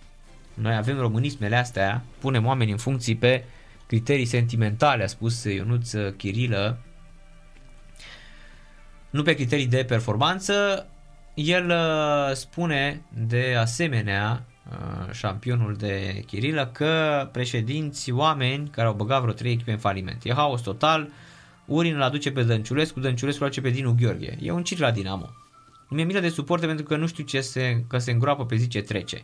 Noi 0.53 0.75
avem 0.75 0.99
românismele 0.99 1.55
astea, 1.55 2.03
punem 2.19 2.45
oameni 2.45 2.71
în 2.71 2.77
funcții 2.77 3.15
pe 3.15 3.43
criterii 3.87 4.25
sentimentale, 4.25 5.03
a 5.03 5.07
spus 5.07 5.43
Ionuț 5.43 5.91
Chirilă, 6.17 6.77
nu 9.09 9.23
pe 9.23 9.33
criterii 9.33 9.67
de 9.67 9.83
performanță. 9.83 10.87
El 11.33 11.69
uh, 11.69 12.35
spune 12.35 13.01
de 13.27 13.55
asemenea, 13.59 14.43
uh, 14.45 14.46
șampionul 15.11 15.75
de 15.75 16.23
Chirilă, 16.25 16.69
că 16.73 17.29
președinți 17.31 18.11
oameni 18.11 18.69
care 18.69 18.87
au 18.87 18.93
băgat 18.93 19.21
vreo 19.21 19.33
trei 19.33 19.51
echipe 19.51 19.71
în 19.71 19.77
faliment. 19.77 20.23
E 20.23 20.33
haos 20.33 20.61
total, 20.61 21.09
Urin 21.67 21.95
îl 21.95 22.01
aduce 22.01 22.31
pe 22.31 22.43
Dănciulescu, 22.43 22.99
Dănciulescu 22.99 23.43
îl 23.43 23.49
aduce 23.49 23.61
pe 23.61 23.69
Dinu 23.69 23.95
Gheorghe. 23.99 24.37
E 24.41 24.51
un 24.51 24.63
ciclu 24.63 24.85
la 24.85 24.91
Dinamo. 24.91 25.29
Mi-e 25.89 26.03
milă 26.03 26.19
de 26.19 26.29
suporte 26.29 26.65
pentru 26.65 26.85
că 26.85 26.95
nu 26.95 27.07
știu 27.07 27.23
ce 27.23 27.41
se, 27.41 27.83
că 27.87 27.97
se 27.97 28.11
îngroapă 28.11 28.45
pe 28.45 28.55
zi 28.55 28.67
ce 28.67 28.81
trece. 28.81 29.23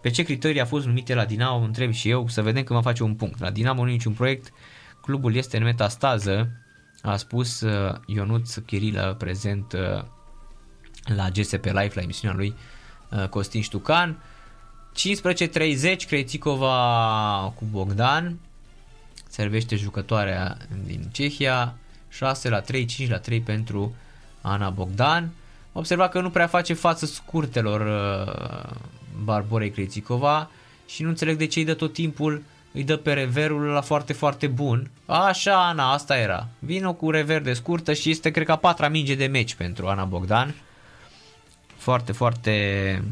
Pe 0.00 0.10
ce 0.10 0.22
criterii 0.22 0.60
a 0.60 0.64
fost 0.64 0.86
numite 0.86 1.14
la 1.14 1.24
Dinamo, 1.24 1.64
întreb 1.64 1.92
și 1.92 2.08
eu, 2.08 2.28
să 2.28 2.42
vedem 2.42 2.62
când 2.62 2.78
va 2.78 2.84
face 2.84 3.02
un 3.02 3.14
punct. 3.14 3.40
La 3.40 3.50
Dinamo 3.50 3.82
nu 3.82 3.88
e 3.88 3.92
niciun 3.92 4.12
proiect, 4.12 4.52
clubul 5.00 5.34
este 5.34 5.56
în 5.56 5.62
metastază, 5.62 6.50
a 7.02 7.16
spus 7.16 7.60
uh, 7.60 7.94
Ionuț 8.06 8.54
Chirilă, 8.56 9.14
prezent 9.18 9.72
uh, 9.72 10.02
la 11.04 11.28
GSP 11.28 11.64
Live, 11.64 11.92
la 11.94 12.02
emisiunea 12.02 12.36
lui 12.36 12.54
uh, 13.10 13.28
Costin 13.28 13.62
Ștucan. 13.62 14.22
15.30, 14.98 16.06
Crețicova 16.06 17.52
cu 17.56 17.64
Bogdan, 17.70 18.38
servește 19.28 19.76
jucătoarea 19.76 20.56
din 20.86 21.08
Cehia, 21.12 21.74
6 22.08 22.48
la 22.48 22.60
3, 22.60 22.84
5 22.84 23.10
la 23.10 23.18
3 23.18 23.40
pentru 23.40 23.94
Ana 24.40 24.70
Bogdan. 24.70 25.30
Observa 25.72 26.08
că 26.08 26.20
nu 26.20 26.30
prea 26.30 26.46
face 26.46 26.74
față 26.74 27.06
scurtelor 27.06 27.80
uh, 27.80 28.76
Barborei 29.24 29.70
Crețicova 29.70 30.50
și 30.86 31.02
nu 31.02 31.08
înțeleg 31.08 31.36
de 31.36 31.46
ce 31.46 31.58
îi 31.58 31.64
dă 31.64 31.74
tot 31.74 31.92
timpul, 31.92 32.42
îi 32.72 32.84
dă 32.84 32.96
pe 32.96 33.12
reverul 33.12 33.62
la 33.62 33.80
foarte, 33.80 34.12
foarte 34.12 34.46
bun. 34.46 34.90
Așa, 35.06 35.68
Ana, 35.68 35.92
asta 35.92 36.18
era. 36.18 36.48
Vino 36.58 36.92
cu 36.92 37.10
rever 37.10 37.42
de 37.42 37.52
scurtă 37.52 37.92
și 37.92 38.10
este, 38.10 38.30
cred 38.30 38.46
că, 38.46 38.52
a 38.52 38.56
patra 38.56 38.88
minge 38.88 39.14
de 39.14 39.26
meci 39.26 39.54
pentru 39.54 39.86
Ana 39.86 40.04
Bogdan. 40.04 40.54
Foarte, 41.76 42.12
foarte 42.12 43.02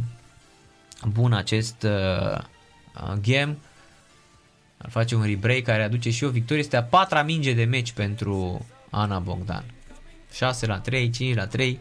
bun 1.05 1.33
acest 1.33 1.83
uh, 1.83 2.39
game. 3.23 3.59
Ar 4.79 4.91
face 4.91 5.15
un 5.15 5.23
rebreak 5.23 5.63
care 5.63 5.83
aduce 5.83 6.11
și 6.11 6.25
o 6.25 6.31
victorie. 6.31 6.63
Este 6.63 6.77
a 6.77 6.83
patra 6.85 7.23
minge 7.23 7.53
de 7.53 7.65
meci 7.65 7.93
pentru 7.93 8.67
Ana 8.91 9.19
Bogdan. 9.19 9.65
6 10.33 10.67
la 10.67 10.79
3, 10.79 11.11
5 11.11 11.35
la 11.35 11.47
3. 11.47 11.81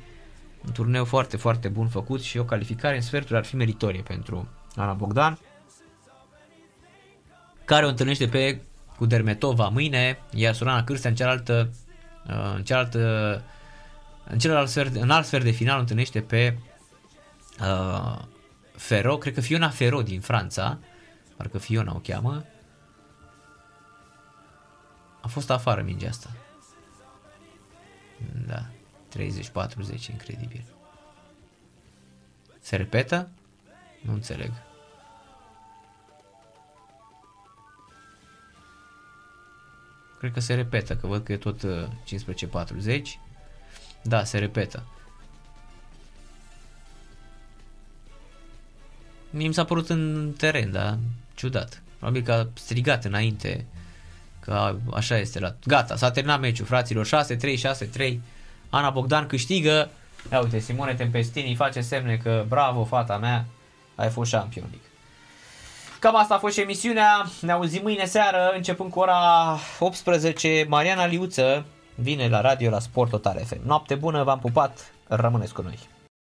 Un 0.66 0.72
turneu 0.72 1.06
foarte, 1.06 1.38
foarte 1.38 1.68
bun 1.68 1.88
făcut 1.88 2.22
și 2.22 2.38
o 2.38 2.44
calificare 2.44 2.96
în 2.96 3.02
sferturi 3.02 3.38
ar 3.38 3.46
fi 3.46 3.56
meritorie 3.56 4.02
pentru 4.02 4.48
Ana 4.76 4.94
Bogdan. 4.94 5.40
Care 7.66 7.86
o 7.86 7.90
întâlnește 7.90 8.28
pe 8.28 8.62
cu 8.98 9.06
Dermetova 9.06 9.68
mâine, 9.68 10.20
iar 10.32 10.54
Sorana 10.54 10.84
Cârstea 10.84 11.10
în 11.10 11.16
cealaltă, 11.16 11.70
uh, 12.28 12.54
în 12.56 12.64
cealaltă 12.64 13.44
în 14.30 14.40
celălalt 14.40 14.70
sfert, 14.70 14.96
în 14.96 15.10
alt 15.10 15.26
sfert 15.26 15.44
de 15.44 15.52
final 15.52 15.78
o 15.78 15.80
întâlnește 15.80 16.22
pe 16.22 16.58
uh, 17.60 18.18
Ferro, 18.78 19.18
cred 19.18 19.34
că 19.34 19.42
Fiona 19.42 19.70
Ferro 19.70 20.02
din 20.02 20.22
Franța, 20.22 20.80
parcă 21.38 21.58
Fiona 21.58 21.96
o 21.96 22.00
cheamă, 22.00 22.46
a 25.22 25.28
fost 25.28 25.50
afară 25.50 25.82
mingea 25.82 26.10
asta. 26.10 26.30
Da, 28.48 28.66
30-40, 29.18 30.08
incredibil. 30.12 30.64
Se 32.60 32.76
repetă? 32.76 33.30
Nu 34.02 34.14
înțeleg. 34.14 34.52
Cred 40.18 40.32
că 40.34 40.40
se 40.40 40.54
repetă, 40.54 40.96
că 40.96 41.08
văd 41.08 41.24
că 41.24 41.32
e 41.32 41.38
tot 41.38 41.62
uh, 41.62 41.88
15-40. 42.98 43.02
Da, 44.04 44.24
se 44.24 44.38
repetă. 44.38 44.84
Mie 49.36 49.48
mi 49.48 49.54
s-a 49.54 49.64
părut 49.64 49.90
în 49.90 50.34
teren, 50.38 50.72
da, 50.72 50.98
ciudat. 51.34 51.82
Probabil 51.98 52.22
că 52.22 52.32
a 52.32 52.48
strigat 52.54 53.06
înainte 53.06 53.66
că 54.40 54.76
așa 54.94 55.18
este 55.18 55.40
la... 55.40 55.56
Gata, 55.66 55.96
s-a 55.96 56.12
terminat 56.12 56.40
meciul, 56.40 56.66
fraților, 56.66 57.08
6-3, 57.08 57.10
6-3. 58.14 58.18
Ana 58.70 58.90
Bogdan 58.90 59.28
câștigă. 59.28 59.90
Ia 60.32 60.40
uite, 60.40 60.60
Simone 60.60 60.94
Tempestini 60.94 61.56
face 61.56 61.82
semne 61.82 62.18
că 62.18 62.46
bravo, 62.48 62.84
fata 62.84 63.18
mea, 63.18 63.46
ai 63.96 64.10
fost 64.10 64.32
champion 64.32 64.66
League. 64.70 64.90
Cam 66.00 66.16
asta 66.16 66.36
a 66.36 66.38
fost 66.38 66.54
și 66.56 66.62
emisiunea. 66.62 67.26
Ne 67.42 67.52
auzim 67.52 67.82
mâine 67.82 68.06
seară, 68.06 68.52
începând 68.56 68.92
cu 68.92 69.00
ora 69.00 69.58
18. 69.80 70.66
Mariana 70.68 71.06
Liuță 71.06 71.66
vine 71.96 72.28
la 72.28 72.42
radio 72.42 72.70
la 72.70 72.80
Sport 72.80 73.10
Total 73.10 73.42
FM. 73.46 73.60
Noapte 73.66 73.96
bună, 73.96 74.24
v-am 74.24 74.40
pupat, 74.40 74.92
rămâneți 75.08 75.54
cu 75.54 75.62
noi. 75.62 75.80